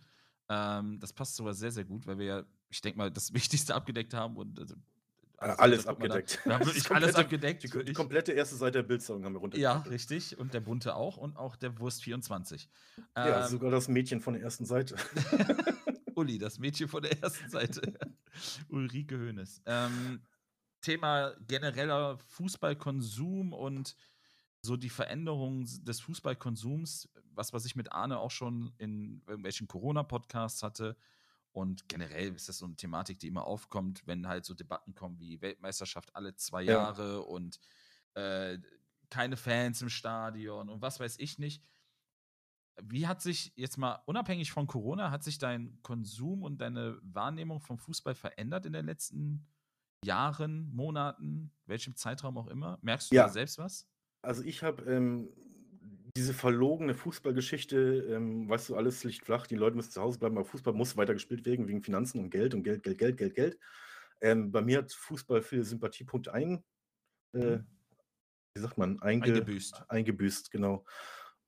[0.49, 3.75] Ähm, das passt sogar sehr, sehr gut, weil wir ja, ich denke mal, das Wichtigste
[3.75, 4.75] abgedeckt haben und also,
[5.37, 6.39] alles, alles abgedeckt.
[6.43, 7.63] Da, wir haben wirklich komplette, alles abgedeckt.
[7.63, 9.57] Die, die, komplette erste Seite der Bildzeitung haben wir runter.
[9.57, 10.37] Ja, richtig.
[10.37, 12.69] Und der bunte auch und auch der Wurst 24.
[13.15, 14.95] Ja, ähm, sogar das Mädchen von der ersten Seite.
[16.15, 17.93] Uli, das Mädchen von der ersten Seite.
[18.69, 19.61] Ulrike Hoeneß.
[19.67, 20.21] Ähm,
[20.81, 23.95] Thema genereller Fußballkonsum und
[24.61, 30.63] so die Veränderung des Fußballkonsums, was, was ich mit Arne auch schon in irgendwelchen Corona-Podcasts
[30.63, 30.97] hatte.
[31.51, 35.19] Und generell ist das so eine Thematik, die immer aufkommt, wenn halt so Debatten kommen
[35.19, 36.73] wie Weltmeisterschaft alle zwei ja.
[36.73, 37.59] Jahre und
[38.13, 38.59] äh,
[39.09, 41.63] keine Fans im Stadion und was weiß ich nicht.
[42.83, 47.59] Wie hat sich jetzt mal unabhängig von Corona, hat sich dein Konsum und deine Wahrnehmung
[47.59, 49.47] vom Fußball verändert in den letzten
[50.05, 52.77] Jahren, Monaten, welchem Zeitraum auch immer?
[52.81, 53.23] Merkst du ja.
[53.23, 53.87] da selbst was?
[54.21, 55.29] Also ich habe ähm,
[56.17, 60.35] diese verlogene Fußballgeschichte, ähm, weißt du, alles liegt flach, die Leute müssen zu Hause bleiben,
[60.35, 63.59] aber Fußball muss weitergespielt werden wegen Finanzen und Geld und Geld, Geld, Geld, Geld, Geld.
[64.19, 66.63] Ähm, bei mir hat Fußball viele Sympathiepunkte ein,
[67.33, 67.67] äh, mhm.
[68.55, 69.85] wie sagt man, einge eingebüßt.
[69.89, 70.85] Eingebüßt, genau.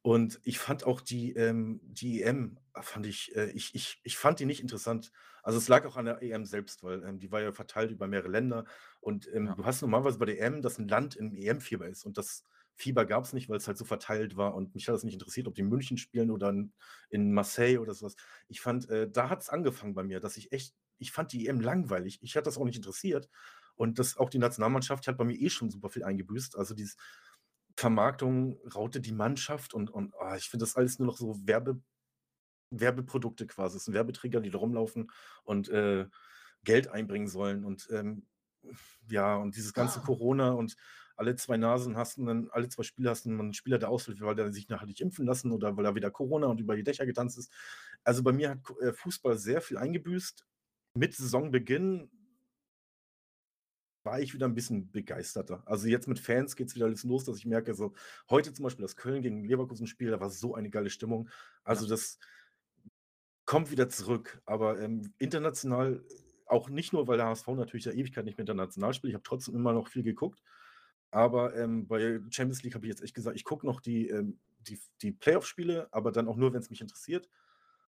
[0.04, 4.40] Und ich fand auch die, ähm, die EM, fand ich, äh, ich, ich, ich fand
[4.40, 5.12] die nicht interessant.
[5.42, 8.08] Also es lag auch an der EM selbst, weil ähm, die war ja verteilt über
[8.08, 8.66] mehrere Länder.
[9.02, 9.56] Und ähm, ja.
[9.56, 12.06] du hast normalerweise bei der EM, dass ein Land im EM-Fieber ist.
[12.06, 12.44] Und das
[12.80, 14.56] Fieber gab es nicht, weil es halt so verteilt war.
[14.56, 16.54] Und mich hat es nicht interessiert, ob die in München spielen oder
[17.10, 18.16] in, Marseille oder sowas.
[18.48, 21.48] Ich fand, äh, da hat es angefangen bei mir, dass ich echt, ich fand die
[21.48, 22.20] EM langweilig.
[22.22, 23.30] Ich hatte das auch nicht interessiert.
[23.76, 26.58] Und das auch die Nationalmannschaft hat bei mir eh schon super viel eingebüßt.
[26.58, 26.96] Also dieses
[27.76, 31.82] Vermarktung, Raute die Mannschaft und, und oh, ich finde das alles nur noch so Werbe,
[32.72, 33.76] Werbeprodukte quasi.
[33.76, 35.12] Es sind Werbeträger, die da rumlaufen
[35.44, 36.08] und äh,
[36.64, 37.66] Geld einbringen sollen.
[37.66, 38.26] Und ähm,
[39.10, 40.04] ja, und dieses ganze ah.
[40.04, 40.78] Corona und
[41.20, 44.22] alle zwei Nasen hast und dann alle zwei Spiele hast du einen Spieler, der ausfällt,
[44.22, 46.84] weil er sich nachher nicht impfen lassen oder weil er wieder Corona und über die
[46.84, 47.52] Dächer getanzt ist.
[48.04, 50.46] Also bei mir hat äh, Fußball sehr viel eingebüßt.
[50.94, 52.10] Mit Saisonbeginn
[54.04, 55.62] war ich wieder ein bisschen begeisterter.
[55.66, 57.94] Also jetzt mit Fans geht es wieder alles los, dass ich merke, so
[58.30, 61.30] heute zum Beispiel das Köln gegen Leverkusen Spiel, da war so eine geile Stimmung.
[61.66, 61.92] Also ja.
[61.92, 62.18] das
[63.46, 64.42] kommt wieder zurück.
[64.46, 66.02] Aber ähm, international
[66.46, 69.12] auch nicht nur, weil der HSV natürlich der Ewigkeit nicht mehr international spielt.
[69.12, 70.42] Ich habe trotzdem immer noch viel geguckt.
[71.12, 74.40] Aber ähm, bei Champions League habe ich jetzt echt gesagt, ich gucke noch die, ähm,
[74.60, 77.30] die, die Playoff-Spiele, aber dann auch nur, wenn es mich interessiert.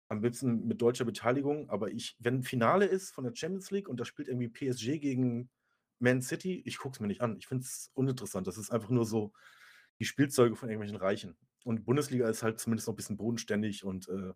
[0.07, 1.69] Am besten mit deutscher Beteiligung.
[1.69, 5.49] Aber ich, wenn Finale ist von der Champions League und da spielt irgendwie PSG gegen
[5.99, 7.35] man City, ich gucke es mir nicht an.
[7.37, 8.47] Ich finde es uninteressant.
[8.47, 9.33] Das ist einfach nur so
[9.99, 11.35] die Spielzeuge von irgendwelchen Reichen.
[11.65, 14.33] Und Bundesliga ist halt zumindest noch ein bisschen bodenständig und äh,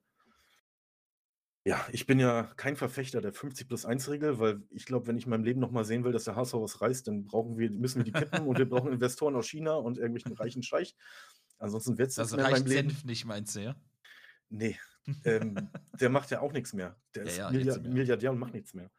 [1.66, 5.18] ja, ich bin ja kein Verfechter der 50 plus 1 Regel, weil ich glaube, wenn
[5.18, 7.72] ich in meinem Leben nochmal sehen will, dass der HSV was reißt, dann brauchen wir,
[7.72, 10.96] müssen wir die kippen und wir brauchen Investoren aus China und irgendwelchen reichen Scheich.
[11.60, 13.76] Ansonsten wird es also mehr reicht Senf nicht, meinst du, ja?
[14.50, 14.78] Nee,
[15.24, 15.70] ähm,
[16.00, 17.00] der macht ja auch nichts mehr.
[17.16, 18.92] Der ja, ist ja, Milliard, Milliardär und macht nichts mehr.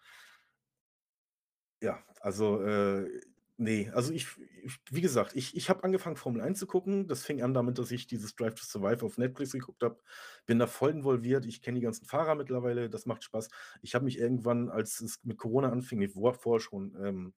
[1.83, 3.11] Ja, also, äh,
[3.57, 4.27] ne, also ich
[4.65, 7.07] ich wie gesagt, ich ich habe angefangen, Formel 1 zu gucken.
[7.09, 10.01] Das fing an damit, dass ich dieses Drive to Survive auf Netflix geguckt habe.
[10.47, 11.47] Bin da voll involviert.
[11.47, 13.49] Ich kenne die ganzen Fahrer mittlerweile, das macht Spaß.
[13.83, 17.35] Ich habe mich irgendwann, als es mit Corona anfing, ne, vor vorher schon, ähm,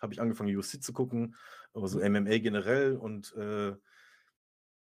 [0.00, 1.36] habe ich angefangen, UFC zu gucken,
[1.74, 3.74] aber so MMA generell und, äh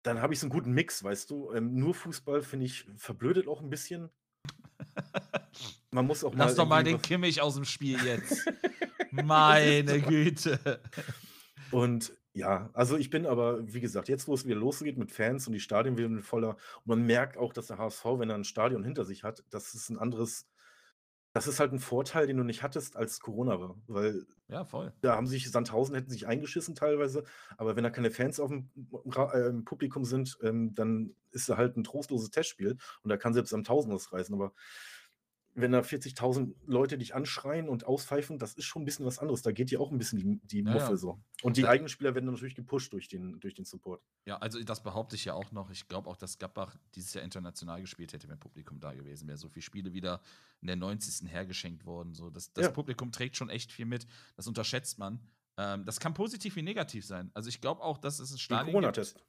[0.03, 1.53] dann habe ich so einen guten Mix, weißt du?
[1.53, 4.11] Ähm, nur Fußball, finde ich, verblödet auch ein bisschen.
[5.97, 8.47] Man muss auch Lass mal doch mal den Kimmich aus dem Spiel jetzt.
[9.11, 10.79] Meine Güte.
[11.71, 15.47] Und Ja, also ich bin aber, wie gesagt, jetzt, wo es wieder losgeht mit Fans
[15.47, 18.45] und die Stadien wieder voller und man merkt auch, dass der HSV, wenn er ein
[18.45, 20.47] Stadion hinter sich hat, das ist ein anderes
[21.37, 24.95] das ist halt ein Vorteil, den du nicht hattest, als Corona war, weil Ja, voll.
[25.03, 27.25] da haben sich Sandhausen hätten sich eingeschissen teilweise,
[27.59, 28.71] aber wenn da keine Fans aufm
[29.05, 33.35] Ra äh, Publikum sind, ähm, dann ist da halt ein trostloses Testspiel und da kann
[33.35, 34.55] selbst Sandhausen was reißen, aber
[35.59, 39.43] wenn da 40.000 Leute dich anschreien und auspfeifen, das ist schon ein bisschen was anderes.
[39.43, 40.97] Da geht dir auch ein bisschen die die Ja, Muffe ja.
[40.97, 41.19] so.
[41.43, 44.03] Und die Da eigenen Spieler werden dann natürlich gepusht durch den durch den Support.
[44.27, 45.71] Ja, also das behaupte ich ja auch noch.
[45.71, 49.39] Ich glaube auch, dass Gladbach dieses Jahr international gespielt hätte, wenn Publikum da gewesen wäre.
[49.39, 50.21] So viele Spiele wieder
[50.61, 51.31] in der 90.
[51.31, 52.15] hergeschenkt worden.
[52.15, 52.71] So, das, das Ja.
[52.71, 54.07] Publikum trägt schon echt viel mit.
[54.37, 55.21] Das unterschätzt man.
[55.57, 57.31] Ähm, das kann positiv wie negativ sein.
[57.33, 58.73] Also ich glaube auch, dass es ein Stadion.
[58.73, 59.25] Corona-Test.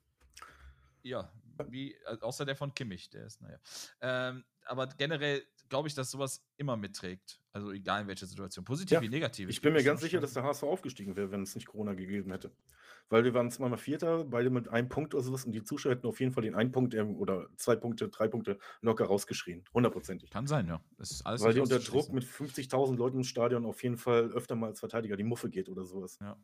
[1.02, 1.32] Ja,
[1.68, 3.58] wie, äh, außer der von Kimmich, der ist, naja.
[4.00, 7.40] Ähm, aber generell glaube ich, dass sowas immer mitträgt.
[7.52, 8.64] Also egal in welcher Situation.
[8.64, 9.48] Positiv Ja, wie negativ.
[9.48, 12.30] Ich bin mir ganz sicher, dass der HSV aufgestiegen wäre, wenn es nicht Corona gegeben
[12.30, 12.52] hätte.
[13.08, 16.06] Weil wir waren zweimal Vierter, beide mit einem Punkt oder sowas und die Zuschauer hätten
[16.06, 19.64] auf jeden Fall den einen Punkt ähm, oder zwei Punkte, drei Punkte locker rausgeschrien.
[19.72, 20.30] Hundertprozentig.
[20.30, 20.82] Kann sein, ja.
[20.98, 24.30] Das ist alles Weil dir unter Druck mit 50.000 Leuten im Stadion auf jeden Fall
[24.32, 26.18] öfter mal als Verteidiger die Muffe geht oder sowas.
[26.20, 26.36] Ja.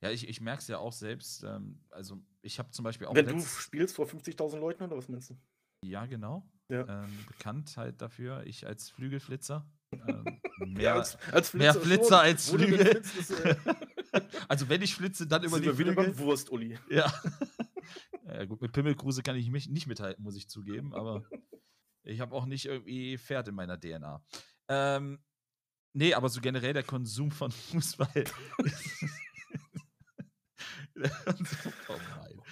[0.00, 1.42] Ja, ich, ich merke es ja auch selbst.
[1.44, 3.14] Ähm, also, ich habe zum Beispiel auch.
[3.14, 5.36] Wenn du spielst vor 50.000 Leuten oder was meinst du?
[5.82, 6.46] ja, genau.
[6.68, 7.04] Ja.
[7.04, 8.44] Ähm, bekannt halt dafür.
[8.46, 9.66] Ich als Flügelflitzer.
[9.92, 11.82] Ähm, Ja, mehr, als, als mehr schon.
[11.82, 13.56] Flitzer als Wo du denn Flügel.
[14.12, 16.12] äh, also, wenn ich flitze, dann über die wir wieder Flügel.
[16.12, 16.78] beim Wurst, Uli.
[16.88, 17.12] Ja.
[18.26, 21.24] ja, gut, mit Pimmelkruse kann ich mich nicht mithalten, muss ich zugeben, aber
[22.02, 24.24] ich habe auch nicht irgendwie Pferd in meiner DNA.
[24.68, 25.18] Ähm,
[25.92, 28.24] nee, aber so generell der Konsum von Fußball.
[31.88, 31.94] oh.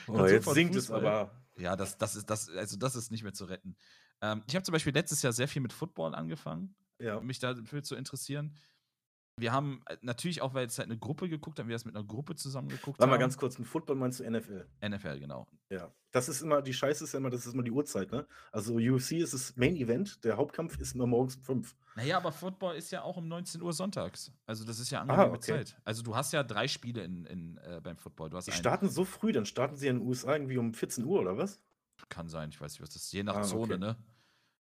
[0.08, 1.38] Oh, jetzt von singt es aber.
[1.56, 3.76] Ja, das, das ist das, also das ist nicht mehr zu retten.
[4.22, 7.20] Ähm, ich habe zum Beispiel letztes Jahr sehr viel mit Football angefangen, Ja.
[7.20, 8.54] mich dafür zu interessieren.
[9.38, 11.96] Wir haben äh, natürlich auch, weil es halt eine Gruppe geguckt haben, wir das mit
[11.96, 13.20] einer Gruppe zusammen geguckt Warte mal haben.
[13.20, 14.66] ganz kurz, mit Football meinst du NFL?
[14.86, 15.46] NFL, genau.
[15.70, 15.90] Ja.
[16.10, 18.26] Das ist immer, die Scheiße ist ja immer, das ist immer die Uhrzeit, ne?
[18.52, 21.74] Also UFC ist das Main Event, der Hauptkampf ist immer morgens um 5.
[21.96, 24.30] Naja, aber Football ist ja auch um 19 Uhr sonntags.
[24.44, 25.40] Also das ist ja angenehme okay.
[25.64, 25.80] Zeit.
[25.82, 28.28] Also du hast ja drei Spiele in, in, äh, beim Football.
[28.28, 30.74] Du hast Die einen- starten so früh, dann starten sie in den USA irgendwie um
[30.74, 31.58] 14 Uhr oder was?
[32.10, 33.12] Kann sein, ich weiß nicht, was das ist.
[33.12, 33.78] Je nach Ah, Zone, okay.
[33.78, 33.96] ne?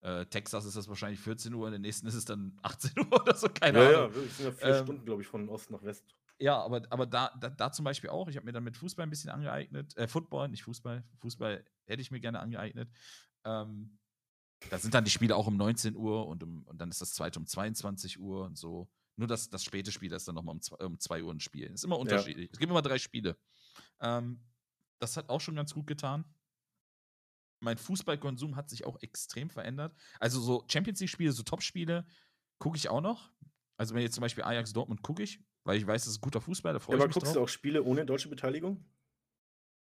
[0.05, 3.21] Äh, Texas ist das wahrscheinlich 14 Uhr, in der nächsten ist es dann 18 Uhr
[3.21, 4.13] oder so, keine ja, Ahnung.
[4.15, 6.15] ja, es sind ja vier Ähm, Stunden, glaube ich, von Ost nach West.
[6.37, 9.03] Ja, aber, aber da, da, da zum Beispiel auch, ich habe mir dann mit Fußball
[9.03, 9.97] ein bisschen angeeignet.
[9.97, 11.03] Äh, Football, nicht Fußball.
[11.21, 12.87] Fußball hätte ich mir gerne angeeignet.
[13.45, 13.97] Ähm,
[14.69, 17.13] da sind dann die Spiele auch um 19 Uhr und, um, und dann ist das
[17.13, 18.87] zweite um 22 Uhr und so.
[19.15, 21.67] Nur das, das späte Spiel ist dann nochmal um, zwei- um 2 Uhr ein Spiel.
[21.71, 22.49] Ist immer unterschiedlich.
[22.51, 23.37] Es gibt immer drei Spiele.
[24.01, 24.39] Ähm,
[24.99, 26.25] das hat auch schon ganz gut getan.
[27.65, 29.95] Mein Fußballkonsum hat sich auch extrem verändert.
[30.19, 32.05] Also so Champions League-Spiele, so Top-Spiele
[32.59, 33.33] gucke ich auch noch.
[33.75, 36.39] Also wenn jetzt zum Beispiel Ajax Dortmund gucke ich, weil ich weiß, das ist guter
[36.41, 37.35] Fußball, da Ja, freue aber ich mich guckst drauf.
[37.37, 38.85] du auch Spiele ohne deutsche Beteiligung?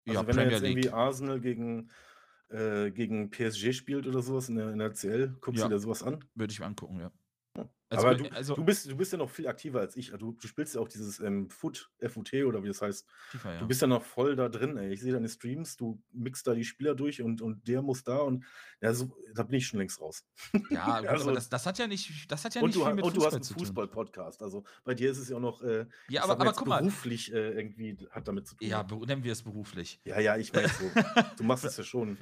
[0.07, 0.89] Also ja, wenn er Premier jetzt irgendwie.
[0.89, 1.91] Arsenal gegen,
[2.47, 5.67] äh, gegen PSG spielt oder sowas in der, in der CL, guckst Ja.
[5.67, 6.23] du dir sowas an?
[6.35, 7.11] Würde ich mir angucken, ja.
[7.89, 10.11] Also, aber be- du, also du, bist, du bist ja noch viel aktiver als ich.
[10.11, 13.05] Du, du spielst ja auch dieses ähm, Foot, FUT oder wie das heißt.
[13.29, 13.59] FIFA, ja.
[13.59, 14.91] Du bist ja noch voll da drin, ey.
[14.91, 18.17] Ich sehe deine Streams, du mixst da die Spieler durch und, und der muss da
[18.17, 18.43] und
[18.81, 20.25] ja, so, da bin ich schon längst raus.
[20.69, 22.93] ja, gut, also- aber das, das hat ja nicht, das hat ja nicht du, viel
[22.93, 23.59] mit und du Fußball hast einen zu tun.
[23.65, 24.43] Fußball-Podcast.
[24.43, 26.79] Also bei dir ist es ja auch noch, äh, Ja, aber, aber guck mal.
[26.79, 28.67] beruflich äh, irgendwie hat damit zu tun.
[28.67, 30.01] Ja, nennen wir es beruflich.
[30.03, 30.91] ja, ja, ich weiß so.
[31.37, 32.17] du machst es ja schon.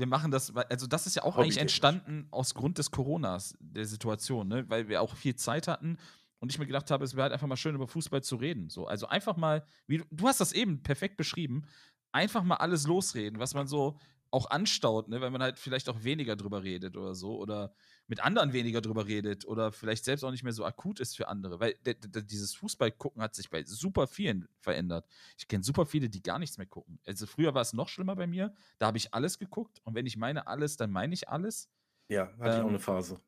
[0.00, 3.54] Wir machen das, weil- also das ist ja auch eigentlich entstanden aus Grund des Coronas,
[3.60, 4.68] der Situation, ne?
[4.68, 5.98] weil wir auch viel Zeit hatten
[6.40, 8.70] und ich mir gedacht habe, es wäre halt einfach mal schön, über Fußball zu reden.
[8.70, 8.86] So.
[8.86, 11.66] Also einfach mal, wie du, du hast das eben perfekt beschrieben,
[12.12, 13.98] einfach mal alles losreden, was man so
[14.32, 15.20] auch anstaut, ne?
[15.20, 17.74] weil man halt vielleicht auch weniger drüber redet oder so oder
[18.10, 21.28] mit anderen weniger drüber redet oder vielleicht selbst auch nicht mehr so akut ist für
[21.28, 25.06] andere, weil dieses Fußballgucken hat sich bei super vielen verändert.
[25.38, 27.00] Ich kenne super viele, die gar nichts mehr gucken.
[27.06, 30.06] Also früher war es noch schlimmer bei mir, da habe ich alles geguckt und wenn
[30.06, 31.70] ich meine alles, dann meine ich alles.
[32.08, 33.20] Ja, hatte ich auch Ähm, eine Phase.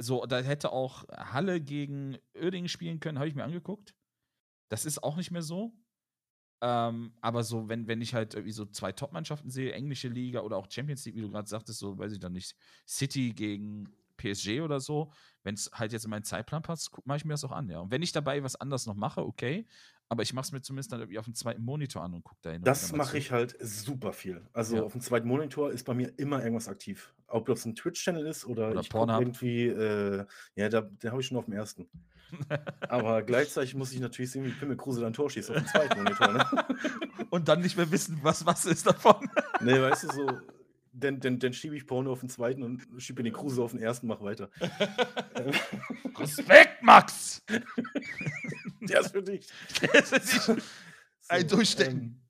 [0.00, 3.94] So, da hätte auch Halle gegen Oerdingen spielen können, habe ich mir angeguckt.
[4.70, 5.74] Das ist auch nicht mehr so.
[6.62, 10.56] Ähm, aber so, wenn, wenn ich halt irgendwie so zwei Top-Mannschaften sehe, englische Liga oder
[10.56, 12.56] auch Champions League, wie du gerade sagtest, so, weiß ich dann nicht,
[12.86, 13.92] City gegen
[14.22, 15.12] PSG oder so,
[15.42, 17.80] wenn es halt jetzt in meinen Zeitplan passt, mache ich mir das auch an, ja.
[17.80, 19.66] Und wenn ich dabei was anderes noch mache, okay,
[20.08, 22.40] aber ich mache es mir zumindest dann irgendwie auf dem zweiten Monitor an und gucke
[22.42, 22.62] dahin.
[22.62, 24.46] Das mache ich halt super viel.
[24.52, 24.82] Also Ja.
[24.82, 27.14] auf dem zweiten Monitor ist bei mir immer irgendwas aktiv.
[27.28, 31.26] Ob das ein Twitch-Channel ist oder, Oder ich irgendwie, äh, ja, da, den habe ich
[31.26, 31.88] schon auf dem ersten.
[32.88, 36.02] Aber gleichzeitig muss ich natürlich sehen, wie Pimmel Kruse dann Tor schießt auf dem zweiten
[36.02, 36.32] Monitor.
[36.32, 36.46] Ne?
[37.30, 39.30] und dann nicht mehr wissen, was was ist davon.
[39.60, 40.26] Nee, weißt du, so,
[40.92, 43.80] dann, dann, dann schiebe ich Porno auf den zweiten und schiebe den Kruse auf den
[43.80, 44.50] ersten, mach weiter.
[46.18, 47.42] Respekt, Max!
[48.80, 49.48] Der ist für dich.
[49.92, 50.62] Das ist nicht
[51.28, 52.00] ein So, Durchstecken.
[52.00, 52.22] ähm,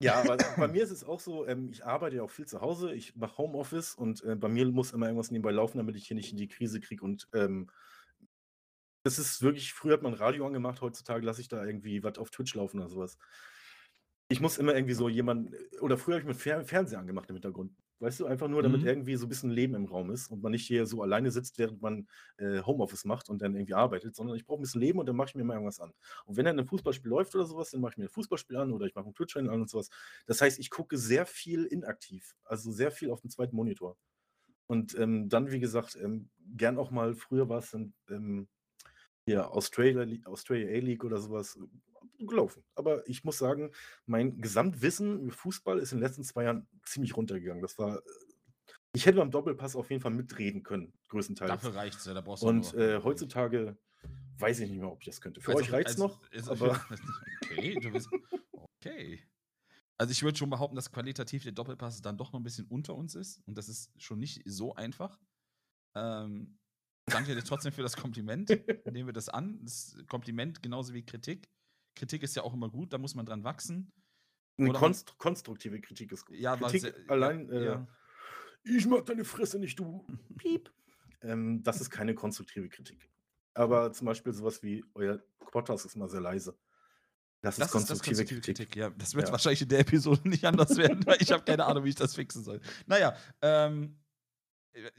[0.00, 2.60] Ja, aber bei mir ist es auch so, ähm, ich arbeite ja auch viel zu
[2.60, 6.06] Hause, ich mache Homeoffice und äh, bei mir muss immer irgendwas nebenbei laufen, damit ich
[6.08, 7.04] hier nicht in die Krise kriege.
[7.04, 7.70] Und ähm,
[9.04, 12.30] das ist wirklich, früher hat man Radio angemacht, heutzutage lasse ich da irgendwie was auf
[12.30, 13.18] Twitch laufen oder sowas.
[14.32, 17.36] Ich muss immer irgendwie so jemanden, oder früher habe ich mit Fer Fernseher angemacht im
[17.36, 17.72] Hintergrund.
[18.00, 18.86] Weißt du, einfach nur, damit Mhm.
[18.86, 21.58] irgendwie so ein bisschen Leben im Raum ist und man nicht hier so alleine sitzt,
[21.58, 24.98] während man äh, Homeoffice macht und dann irgendwie arbeitet, sondern ich brauche ein bisschen Leben
[24.98, 25.92] und dann mache ich mir mal irgendwas an.
[26.24, 28.72] Und wenn dann ein Fußballspiel läuft oder sowas, dann mache ich mir ein Fußballspiel an
[28.72, 29.90] oder ich mache ein Twitch-Channel an und sowas.
[30.26, 33.96] Das heißt, ich gucke sehr viel inaktiv, also sehr viel auf dem zweiten Monitor.
[34.66, 38.48] Und ähm, dann, wie gesagt, ähm, gern auch mal, früher war es dann ähm,
[39.26, 41.58] hier Australia, Australia A-League oder sowas
[42.26, 42.64] gelaufen.
[42.74, 43.70] Aber ich muss sagen,
[44.06, 47.62] mein Gesamtwissen über Fußball ist in den letzten zwei Jahren ziemlich runtergegangen.
[47.62, 48.00] Das war, äh,
[48.94, 51.50] ich hätte beim Doppelpass auf jeden Fall mitreden können, größtenteils.
[51.50, 53.76] Dafür reicht's ja, da brauchst du Und äh, heutzutage
[54.38, 55.40] weiß ich nicht mehr, ob ich das könnte.
[55.40, 56.86] Für Also, euch reicht es also, noch, also, aber
[57.44, 58.08] okay, du bist.
[58.52, 59.22] Okay.
[59.98, 62.96] Also ich würde schon behaupten, dass qualitativ der Doppelpass dann doch noch ein bisschen unter
[62.96, 63.40] uns ist.
[63.46, 65.20] Und das ist schon nicht so einfach.
[65.94, 66.58] Ähm,
[67.06, 68.48] danke dir trotzdem für das Kompliment.
[68.90, 69.60] Nehmen wir das an.
[69.62, 71.48] Das Kompliment genauso wie Kritik.
[71.94, 73.92] Kritik ist ja auch immer gut, da muss man dran wachsen.
[74.58, 76.36] eine konst konstruktive Kritik ist gut.
[76.36, 77.86] Ja, Kritik sehr- allein, ja, äh, ja.
[78.64, 80.06] ich mag deine Fresse nicht, du.
[80.38, 80.72] Piep.
[81.22, 83.08] Ähm, das ist keine konstruktive Kritik.
[83.54, 86.56] Aber zum Beispiel sowas wie, euer Podcast ist mal sehr leise.
[87.42, 88.76] Das, Das ist konstruktive Kritik.
[88.76, 89.32] Ja, das wird Ja.
[89.32, 92.14] wahrscheinlich in der Episode nicht anders werden, weil ich habe keine Ahnung, wie ich das
[92.14, 92.60] fixen soll.
[92.86, 93.98] Naja, ähm,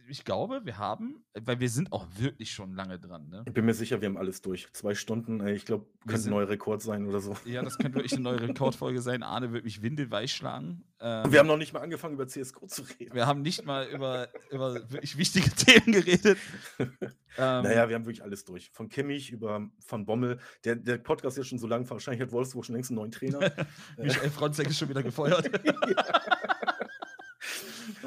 [0.08, 3.44] ich glaube, wir haben, weil wir sind auch wirklich schon lange dran, ne?
[3.48, 4.68] Ich bin mir sicher, wir haben alles durch.
[4.74, 7.36] Zwei Stunden, ich glaube, könnte ein neuer Rekord sein oder so.
[7.45, 9.24] Ja, das könnte wirklich eine neue Rekordfolge sein.
[9.24, 10.84] Arne wird mich windelweich schlagen.
[11.00, 13.16] Ähm, Wir haben noch nicht mal angefangen, über CSGO zu reden.
[13.16, 16.38] wir haben nicht mal über, über wirklich wichtige Themen geredet.
[17.36, 18.70] Ähm, Naja, wir haben wirklich alles durch.
[18.70, 20.38] Von Kimmich über Van Bommel.
[20.66, 23.12] Der, der Podcast ist ja schon so lang, wahrscheinlich hat Wolfsburg schon längst einen neuen
[23.12, 23.40] Trainer.
[23.98, 25.52] Michael Fronzek ist schon wieder gefeuert.
[25.52, 25.74] Äh,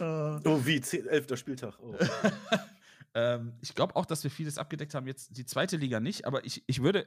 [0.01, 0.81] oh, wie?
[0.81, 1.79] Zehn, elfter Spieltag.
[1.81, 1.95] Oh.
[3.15, 5.07] ähm, ich glaube auch, dass wir vieles abgedeckt haben.
[5.07, 7.07] Jetzt die zweite Liga nicht, aber ich, ich würde,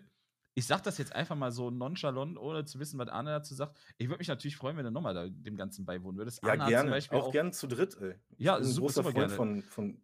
[0.55, 3.79] ich sage das jetzt einfach mal so nonchalant, ohne zu wissen, was Arne dazu sagt.
[3.97, 6.41] Ich würde mich natürlich freuen, wenn du nochmal da dem Ganzen beiwohnen würdest.
[6.43, 6.99] Ja, Arne gerne.
[7.11, 8.15] Auch, gerne zu dritt, ey.
[8.37, 9.35] Ja, Ich bin ein super, großer super Freund gerne.
[9.35, 10.01] von, von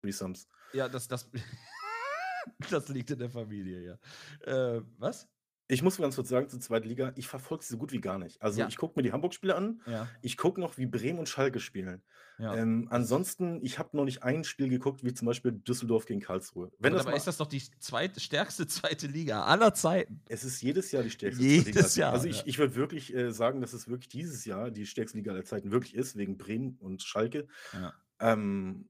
[0.00, 0.48] Threesomes.
[0.72, 1.28] Ja, das, das,
[2.70, 3.98] das liegt in der Familie,
[4.46, 4.76] ja.
[4.76, 5.28] Äh, was?
[5.70, 8.18] Ich muss ganz kurz sagen, zur zweiten Liga, ich verfolge sie so gut wie gar
[8.18, 8.42] nicht.
[8.42, 8.68] Also Ja.
[8.68, 12.02] ich gucke mir die Hamburg-Spiele an, Ja, ich gucke noch, wie Bremen und Schalke spielen.
[12.38, 12.54] ja.
[12.56, 16.72] Ähm, ansonsten, ich habe noch nicht ein Spiel geguckt, wie zum Beispiel Düsseldorf gegen Karlsruhe.
[16.78, 20.22] Wenn Aber das mal, ist das doch die zweite, stärkste zweite Liga aller Zeiten.
[20.28, 22.00] es ist jedes Jahr die stärkste Jedes zweite Liga.
[22.00, 22.42] Jahr, Also ich, ja.
[22.46, 25.70] ich würde wirklich äh, sagen, dass es wirklich dieses Jahr die stärkste Liga aller Zeiten
[25.70, 27.46] wirklich ist, wegen Bremen und Schalke.
[27.72, 27.92] Ja.
[28.20, 28.88] Ähm,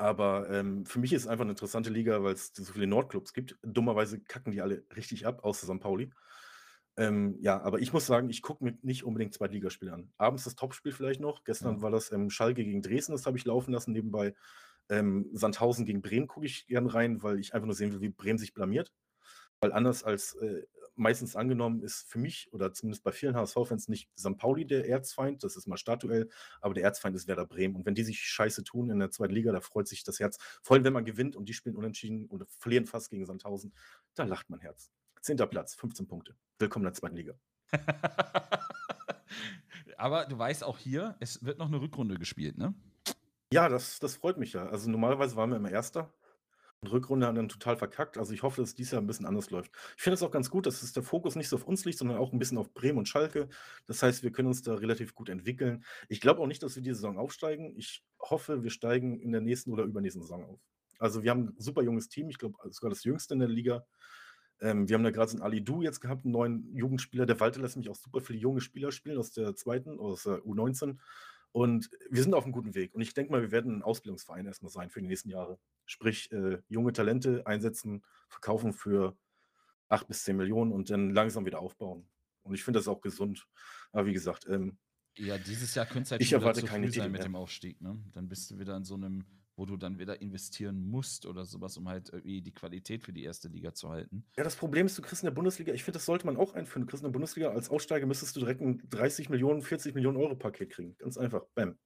[0.00, 3.32] aber ähm, für mich ist es einfach eine interessante Liga, weil es so viele Nordclubs
[3.32, 3.58] gibt.
[3.62, 5.80] Dummerweise kacken die alle richtig ab, außer St.
[5.80, 6.10] Pauli.
[6.96, 10.12] Ähm, ja, aber ich muss sagen, ich gucke mir nicht unbedingt Zweitligaspiele an.
[10.18, 11.44] Abends das Topspiel vielleicht noch.
[11.44, 11.82] Gestern Ja.
[11.82, 13.92] war das ähm, Schalke gegen Dresden, das habe ich laufen lassen.
[13.92, 14.34] Nebenbei
[14.88, 18.08] ähm, Sandhausen gegen Bremen gucke ich gern rein, weil ich einfach nur sehen will, wie
[18.10, 18.92] Bremen sich blamiert.
[19.60, 20.64] Weil anders als äh,
[21.00, 24.36] meistens angenommen ist für mich oder zumindest bei vielen HSV-Fans nicht St.
[24.36, 26.28] Pauli der Erzfeind, das ist mal Statuell,
[26.60, 27.74] aber der Erzfeind ist Werder Bremen.
[27.74, 30.38] Und wenn die sich scheiße tun in der zweiten Liga, da freut sich das Herz.
[30.62, 33.72] Vor allem, wenn man gewinnt und die spielen unentschieden und verlieren fast gegen Sandhausen,
[34.14, 34.90] da lacht mein Herz.
[35.20, 36.36] Zehnter Platz, 15 Punkte.
[36.58, 37.34] Willkommen in der zweiten Liga.
[39.96, 42.74] Aber du weißt auch hier, es wird noch eine Rückrunde gespielt, ne?
[43.52, 44.68] Ja, das, das freut mich ja.
[44.68, 46.12] Also normalerweise waren wir immer Erster.
[46.82, 48.16] Und Rückrunde haben dann total verkackt.
[48.16, 49.70] Also ich hoffe, dass dies Jahr ein bisschen anders läuft.
[49.98, 51.98] Ich finde es auch ganz gut, dass es der Fokus nicht so auf uns liegt,
[51.98, 53.50] sondern auch ein bisschen auf Bremen und Schalke.
[53.86, 55.84] Das heißt, wir können uns da relativ gut entwickeln.
[56.08, 57.74] Ich glaube auch nicht, dass wir diese Saison aufsteigen.
[57.76, 60.60] Ich hoffe, wir steigen in der nächsten oder übernächsten Saison auf.
[60.98, 62.30] Also wir haben ein super junges Team.
[62.30, 63.84] Ich glaube sogar das jüngste in der Liga.
[64.62, 67.26] Ähm, wir haben da gerade so einen Ali Du jetzt gehabt, einen neuen Jugendspieler.
[67.26, 70.38] Der Walter lässt mich auch super viele junge Spieler spielen aus der zweiten, aus der
[70.44, 70.96] U19.
[71.52, 72.94] Und wir sind auf einem guten Weg.
[72.94, 75.58] Und ich denke mal, wir werden ein Ausbildungsverein erstmal sein für die nächsten Jahre.
[75.84, 79.16] Sprich, äh, junge Talente einsetzen, verkaufen für
[79.88, 82.08] 8 bis 10 Millionen und dann langsam wieder aufbauen.
[82.42, 83.48] Und ich finde das auch gesund.
[83.92, 84.78] Aber wie gesagt, ähm,
[85.16, 87.28] Ja, dieses Jahr könnte es halt Ich erwarte keine sein mit mehr.
[87.28, 87.98] dem Aufstieg, ne?
[88.12, 89.24] Dann bist du wieder in so einem,
[89.60, 93.24] wo du dann wieder investieren musst oder sowas, um halt irgendwie die Qualität für die
[93.24, 94.24] erste Liga zu halten.
[94.38, 96.54] ja, das Problem ist, du kriegst in der Bundesliga, ich finde, das sollte man auch
[96.54, 96.86] einführen.
[96.86, 100.16] Du kriegst in der Bundesliga als Aussteiger müsstest du direkt ein 30 Millionen, 40 Millionen
[100.16, 100.96] Euro Paket kriegen.
[100.96, 101.42] Ganz einfach.
[101.54, 101.78] Bam.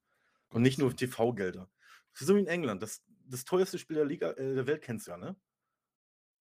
[0.51, 1.68] Und nicht nur TV-Gelder.
[2.12, 2.80] So wie in England.
[2.80, 5.34] Das, das teuerste Spiel der Liga äh, der Welt kennst du ja, ne?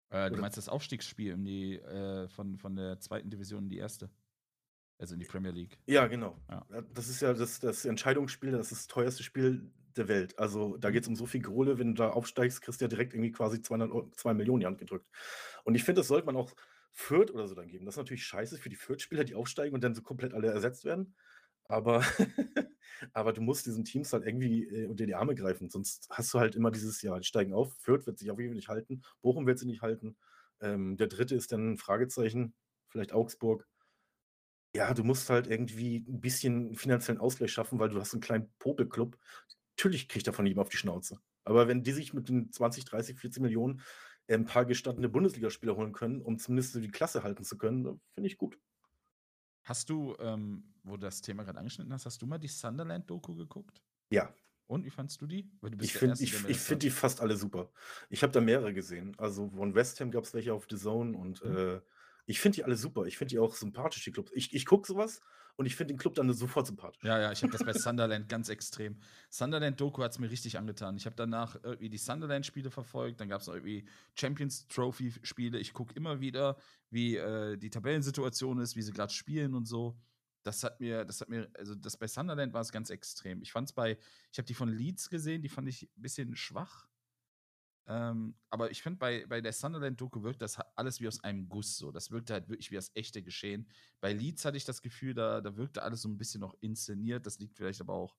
[0.10, 3.78] Äh, du meinst das Aufstiegsspiel in die, äh, von, von der zweiten Division in die
[3.78, 4.10] erste?
[4.98, 5.80] Also in die Premier League.
[5.86, 6.38] Ja, genau.
[6.50, 10.38] Ja, Das ist ja das, das Entscheidungsspiel, das ist das teuerste Spiel der Welt.
[10.40, 10.92] Also da Mhm.
[10.92, 13.32] geht es um so viel Kohle, wenn du da aufsteigst, kriegst du ja direkt irgendwie
[13.32, 15.08] quasi 200 Euro, 2 Millionen in die Hand gedrückt.
[15.64, 16.54] Und ich finde, das sollte man auch
[16.92, 17.86] Fürth oder so dann geben.
[17.86, 20.84] Das ist natürlich scheiße für die Fürth-Spieler, die aufsteigen und dann so komplett alle ersetzt
[20.86, 21.16] werden.
[21.66, 22.04] Aber,
[23.14, 26.40] aber du musst diesen Teams halt irgendwie äh, unter die Arme greifen, sonst hast du
[26.40, 29.04] halt immer dieses Jahr, die steigen auf, Fürth wird sich auf jeden Fall nicht halten,
[29.22, 30.18] Bochum wird sie nicht halten.
[30.60, 32.56] Ähm, der dritte ist dann ein Fragezeichen,
[32.90, 33.68] vielleicht Augsburg.
[34.74, 38.54] Ja, du musst halt irgendwie ein bisschen finanziellen Ausgleich schaffen, weil du hast einen kleinen
[38.58, 39.18] Popelclub.
[39.82, 41.20] Natürlich kriegt er von jedem auf die Schnauze.
[41.44, 43.82] Aber wenn die sich mit den 20, 30, 40 Millionen
[44.28, 48.00] äh, ein paar gestandene Bundesligaspieler holen können, um zumindest so die Klasse halten zu können,
[48.14, 48.60] finde ich gut.
[49.64, 53.36] Hast du, ähm, wo du das Thema gerade angeschnitten hast, hast du mal die Sunderland-Doku
[53.36, 53.82] geguckt?
[54.12, 54.32] Ja.
[54.68, 55.50] Und wie fandst du die?
[55.62, 57.72] Du ich finde find die fast alle super.
[58.10, 59.16] Ich habe da mehrere gesehen.
[59.18, 61.58] Also von West Ham gab es welche auf The Zone und mhm.
[61.58, 61.82] äh,
[62.32, 63.06] ich finde die alle super.
[63.06, 64.32] Ich finde die auch sympathisch, die Clubs.
[64.34, 65.22] Ich, ich gucke sowas
[65.58, 67.04] und ich finde den Club dann sofort sympathisch.
[67.04, 68.98] Ja, ja, ich habe das bei Sunderland ganz extrem.
[69.30, 70.96] Sunderland-Doku hat es mir richtig angetan.
[70.96, 73.86] Ich habe danach irgendwie die Sunderland-Spiele verfolgt, dann gab es irgendwie
[74.16, 75.60] Champions Trophy-Spiele.
[75.60, 76.58] Ich gucke immer wieder,
[76.90, 79.98] wie äh, die Tabellensituation ist, wie sie gerade spielen und so.
[80.44, 83.42] Das hat mir, das hat mir, also das bei Sunderland war es ganz extrem.
[83.42, 83.98] Ich fand es bei,
[84.32, 86.88] ich habe die von Leeds gesehen, die fand ich ein bisschen schwach.
[87.92, 91.78] Ähm, aber ich finde, bei, bei der Sunderland-Doku wirkt das alles wie aus einem Guss
[91.78, 91.92] so.
[91.92, 93.68] Das wirkte halt wirklich wie das echte Geschehen.
[94.00, 97.26] Bei Leeds hatte ich das Gefühl, da, da wirkte alles so ein bisschen noch inszeniert.
[97.26, 98.16] Das liegt vielleicht aber auch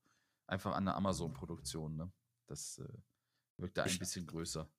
[0.47, 1.97] einfach an der Amazon-Produktion.
[1.97, 2.13] Ne?
[2.49, 2.99] Das äh,
[3.57, 4.71] wirkte ein ich, bisschen größer.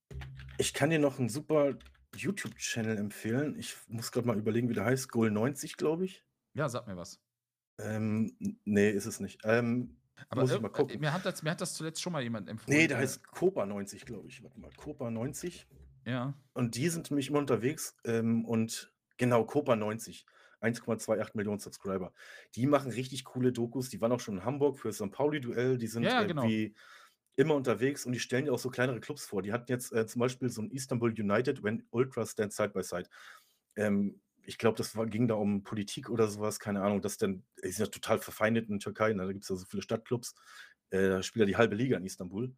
[0.59, 1.75] Ich kann dir noch einen super
[2.15, 3.57] YouTube-Channel empfehlen.
[3.57, 5.09] Ich muss gerade mal überlegen, wie der heißt.
[5.09, 6.23] Goal 90, glaube ich.
[6.53, 7.19] Ja, sag mir was.
[7.79, 9.41] Ähm, nee, ist es nicht.
[9.43, 9.97] Ähm,
[10.29, 10.99] aber Muss ich mal gucken.
[10.99, 12.77] Mir hat, das, mir hat das zuletzt schon mal jemand empfohlen.
[12.77, 14.43] Nee, der heißt Copa 90, glaube ich.
[14.43, 15.67] Warte mal, Copa 90.
[16.05, 16.33] Ja.
[16.53, 17.95] Und die sind nämlich immer unterwegs.
[18.05, 20.25] Ähm, und genau, Copa 90.
[20.61, 22.13] 1,28 Millionen Subscriber.
[22.55, 23.89] Die machen richtig coole Dokus.
[23.89, 25.11] Die waren auch schon in Hamburg für St.
[25.11, 25.77] Pauli-Duell.
[25.77, 26.43] Die sind ja, genau.
[26.43, 26.73] irgendwie
[27.35, 29.41] immer unterwegs und die stellen ja auch so kleinere Clubs vor.
[29.41, 32.83] Die hatten jetzt äh, zum Beispiel so ein Istanbul United, when Ultras stand side by
[32.83, 33.09] side.
[33.75, 37.43] Ähm, ich glaube, das war, ging da um Politik oder sowas, keine Ahnung, das denn,
[37.63, 39.25] die sind ja total verfeindet in der Türkei, ne?
[39.25, 40.35] da gibt es ja so viele Stadtclubs,
[40.89, 42.53] äh, da spielt ja die halbe Liga in Istanbul.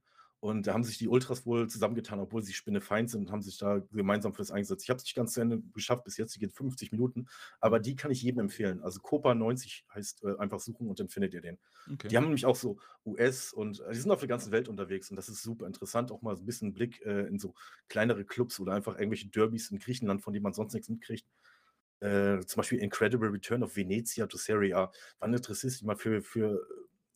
[0.45, 3.57] Und da haben sich die Ultras wohl zusammengetan, obwohl sie spinnefeind sind und haben sich
[3.57, 4.83] da gemeinsam für das eingesetzt.
[4.83, 7.25] Ich habe es nicht ganz zu Ende geschafft bis jetzt, die geht 50 Minuten,
[7.59, 8.83] aber die kann ich jedem empfehlen.
[8.83, 11.57] Also Copa 90 heißt äh, einfach suchen und dann findet ihr den.
[11.91, 12.09] Okay.
[12.09, 15.09] Die haben nämlich auch so US und äh, die sind auf der ganzen Welt unterwegs
[15.09, 17.55] und das ist super interessant, auch mal ein bisschen Blick äh, in so
[17.87, 21.25] kleinere Clubs oder einfach irgendwelche Derbys in Griechenland, von denen man sonst nichts mitkriegt.
[21.99, 24.91] Äh, zum Beispiel Incredible Return of Venezia to Serie A.
[25.19, 26.65] Wann interessierst du dich mal für, für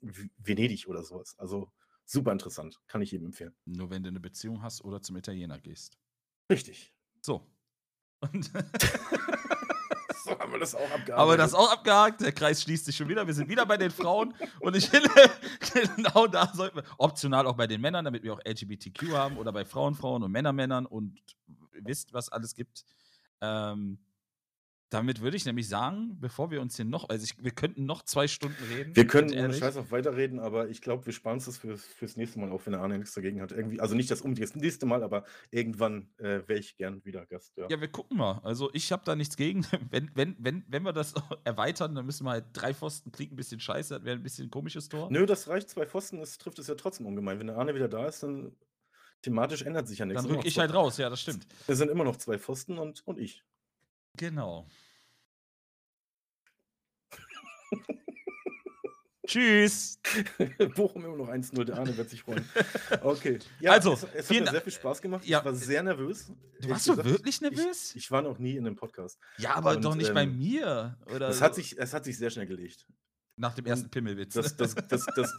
[0.01, 1.38] Venedig oder sowas?
[1.38, 1.72] Also
[2.06, 2.80] super interessant.
[2.88, 3.53] Kann ich jedem empfehlen.
[3.65, 5.97] Nur wenn du eine Beziehung hast oder zum Italiener gehst.
[6.49, 6.93] Richtig.
[7.22, 7.45] So.
[8.22, 8.45] Und
[10.23, 11.11] so haben wir das auch abgehakt.
[11.11, 12.22] Aber das auch abgehakt.
[12.22, 13.27] Der Kreis schließt sich schon wieder.
[13.27, 14.34] Wir sind wieder bei den Frauen.
[14.60, 15.10] Und ich finde,
[15.95, 19.51] genau da sollten wir, optional auch bei den Männern, damit wir auch LGBTQ haben oder
[19.51, 21.19] bei Frauen, Frauen und Männer, Männern und
[21.73, 22.85] wisst, was alles gibt.
[23.41, 23.99] Ähm,
[24.90, 28.02] damit würde ich nämlich sagen, bevor wir uns hier noch, also ich, wir könnten noch
[28.03, 28.95] zwei Stunden reden.
[28.95, 32.40] Wir können ohne Scheiß auch weiterreden, aber ich glaube, wir sparen es fürs, fürs nächste
[32.40, 33.52] Mal auf, wenn der Arne nichts dagegen hat.
[33.52, 37.26] Irgendwie, also nicht das unbedingt das nächste Mal, aber irgendwann äh, wäre ich gern wieder
[37.28, 37.56] Gast.
[37.57, 37.68] Ja.
[37.70, 38.40] ja, wir gucken mal.
[38.44, 39.66] Also ich habe da nichts gegen.
[39.91, 41.14] Wenn, wenn, wenn, wenn wir das
[41.44, 44.48] erweitern, dann müssen wir halt drei Pfosten klingt ein bisschen scheiße, das wäre ein bisschen
[44.48, 45.10] ein komisches Tor.
[45.10, 47.40] Nö, das reicht, zwei Pfosten, das trifft es ja trotzdem ungemein.
[47.40, 48.52] Wenn der Arne wieder da ist, dann
[49.22, 50.24] thematisch ändert sich ja nichts.
[50.24, 51.48] Dann rück ich halt raus, ja, das stimmt.
[51.68, 53.44] Es sind immer noch zwei Pfosten und, und ich.
[54.18, 54.68] Genau.
[59.30, 59.99] Tschüss.
[60.76, 62.44] Bochum immer noch 1-0, der Arne wird sich freuen.
[63.03, 63.38] Okay.
[63.60, 65.23] Ja, also, es, es hat mir sehr viel Spaß gemacht.
[65.26, 65.40] Ja.
[65.40, 66.31] Ich war sehr nervös.
[66.60, 67.91] Du warst du wirklich nervös?
[67.91, 69.19] Ich, ich, war noch nie in einem Podcast.
[69.38, 70.98] Ja, aber Und, doch nicht ähm, bei mir.
[71.14, 71.45] Oder es, so.
[71.45, 72.88] hat sich, es hat sich sehr schnell gelegt.
[73.36, 74.34] Nach dem ersten Pimmelwitz.
[74.34, 75.38] Das, das, das, das,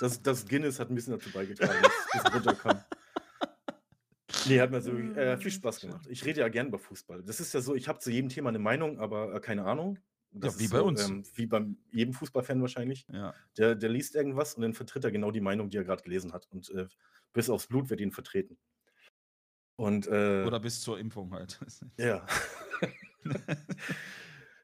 [0.00, 2.82] das, das Guinness hat ein bisschen dazu beigetragen, dass es runterkam.
[4.48, 6.06] Nee, hat mir so äh, viel Spaß gemacht.
[6.08, 7.22] Ich rede ja gern über Fußball.
[7.22, 9.98] Das ist ja so, ich habe zu jedem Thema eine Meinung, aber äh, keine Ahnung.
[10.32, 11.08] Das ja, wie bei so, uns.
[11.08, 13.06] Ähm, wie bei jedem Fußballfan wahrscheinlich.
[13.12, 13.34] Ja.
[13.56, 16.32] Der, der liest irgendwas und dann vertritt er genau die Meinung, die er gerade gelesen
[16.32, 16.46] hat.
[16.50, 16.86] Und äh,
[17.32, 18.58] bis aufs Blut wird ihn vertreten.
[19.76, 21.58] Und, äh, Oder bis zur Impfung halt.
[21.98, 22.26] ja.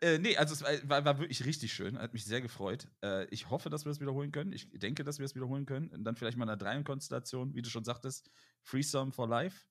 [0.01, 1.99] äh, nee, also es war, war, wirklich richtig schön.
[1.99, 2.89] Hat mich sehr gefreut.
[3.03, 4.53] Äh, ich hoffe, dass wir das wiederholen können.
[4.53, 5.89] Ich denke, dass wir es wiederholen können.
[5.89, 8.31] Und dann vielleicht mal eine Dreierkonstellation, wie du schon sagtest.
[8.63, 9.67] Freesome for Life.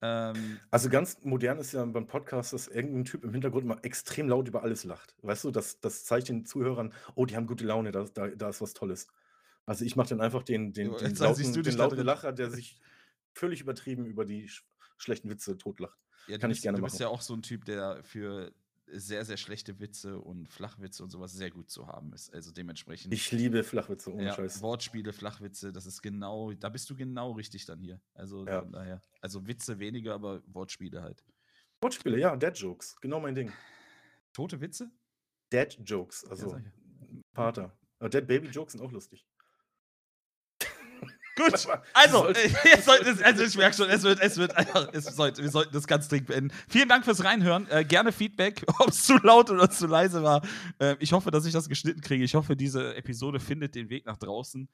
[0.00, 4.28] Ähm, also ganz modern ist ja beim Podcast, dass irgendein Typ im Hintergrund mal extrem
[4.28, 5.16] laut über alles lacht.
[5.22, 8.48] Weißt du, das, das zeigt den Zuhörern, oh, die haben gute Laune, da, da, da
[8.48, 9.08] ist was Tolles.
[9.66, 12.78] Also ich mache dann einfach den, den, den lauten, den lauten Lacher, der sich
[13.32, 14.64] völlig übertrieben über die sch
[14.96, 15.96] schlechten Witze totlacht.
[16.26, 16.86] Ja, Kann ich gerne machen.
[16.86, 18.52] Du bist ja auch so ein Typ, der für
[18.92, 22.32] sehr, sehr schlechte Witze und Flachwitze und sowas sehr gut zu haben ist.
[22.32, 23.12] Also dementsprechend.
[23.12, 24.62] Ich liebe Flachwitze, ohne ja, Scheiß.
[24.62, 28.00] Wortspiele, Flachwitze, das ist genau, da bist du genau richtig dann hier.
[28.14, 28.62] Also ja.
[28.62, 29.02] daher.
[29.20, 31.24] Also Witze weniger, aber Wortspiele halt.
[31.80, 33.52] Wortspiele, ja, Dead Jokes, genau mein Ding.
[34.32, 34.90] Tote Witze?
[35.52, 36.62] Dead Jokes, also ja,
[37.32, 37.76] Pater.
[37.98, 39.26] Aber Dead Baby Jokes sind auch lustig.
[41.38, 42.28] Gut, also,
[42.64, 45.72] jetzt sollten, also ich merke schon, es wird, es wird einfach, es sollte, wir sollten
[45.72, 46.56] das ganz dringend beenden.
[46.68, 47.68] Vielen Dank fürs Reinhören.
[47.70, 50.42] Äh, gerne Feedback, ob es zu laut oder zu leise war.
[50.80, 52.24] Äh, ich hoffe, dass ich das geschnitten kriege.
[52.24, 54.68] Ich hoffe, diese Episode findet den Weg nach draußen.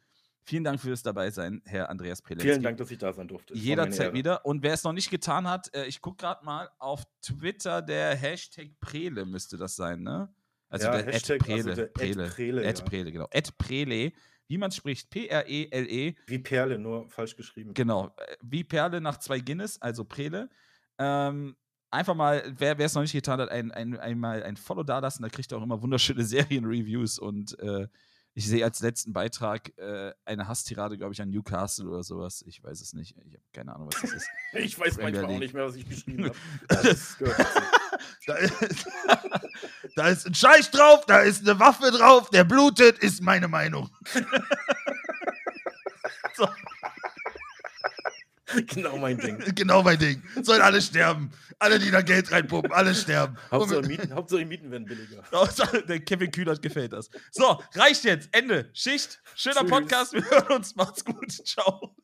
[0.47, 2.51] Vielen Dank fürs Dabeisein, Herr Andreas Prelenski.
[2.51, 3.55] Vielen Dank, dass ich da sein durfte.
[3.55, 4.45] Jederzeit wieder.
[4.45, 8.15] Und wer es noch nicht getan hat, äh, ich gucke gerade mal auf Twitter, der
[8.15, 10.28] Hashtag Prele müsste das sein, ne?
[10.69, 11.57] Also Ja, der Hashtag, Ed Prele.
[11.57, 12.85] also der Ed Prele, Prele, Ed ja.
[12.85, 13.28] Prele, genau.
[13.31, 14.12] Ed Prele,
[14.55, 17.74] wie man spricht, P-R-E-L-E, Wie Perle, nur falsch geschrieben.
[17.74, 18.14] genau.
[18.16, 20.48] äh, Wie Perle nach zwei Guinness, also Prele.
[20.97, 21.56] Ähm,
[21.90, 25.28] einfach mal, wer es noch nicht getan hat, ein, ein, einmal ein Follow dalassen, da
[25.28, 27.89] kriegt ihr auch immer wunderschöne Serienreviews und äh,
[28.36, 32.44] ich sehe als letzten Beitrag äh, eine Hasstirade, glaube ich, an Newcastle oder sowas.
[32.47, 33.16] Ich weiß es nicht.
[33.26, 34.28] Ich habe keine Ahnung, was das ist.
[34.55, 35.40] Ich weiß Premier manchmal auch League.
[35.40, 36.36] nicht mehr, was ich geschrieben habe.
[36.68, 37.60] Das gehört dazu.
[38.27, 38.87] Da ist,
[39.97, 43.91] da ist ein Scheich drauf, da ist eine Waffe drauf, der blutet, ist meine Meinung.
[46.37, 46.49] so,
[48.62, 49.39] genau mein Ding.
[49.55, 50.23] genau mein Ding.
[50.43, 51.31] Sollen alle sterben.
[51.59, 53.37] Alle, die da Geld reinpumpen, alle sterben.
[53.51, 55.23] Hauptsache Mieten, Hauptsache Mieten werden billiger.
[55.89, 57.11] Der Kevin Kühnert gefällt das.
[57.31, 58.29] So, reicht jetzt.
[58.33, 58.71] Ende.
[58.73, 59.21] Schicht.
[59.35, 59.71] Schöner Tschüss.
[59.71, 60.12] Podcast.
[60.12, 60.75] Wir hören uns.
[60.77, 61.31] Macht's gut.
[61.47, 61.95] Ciao.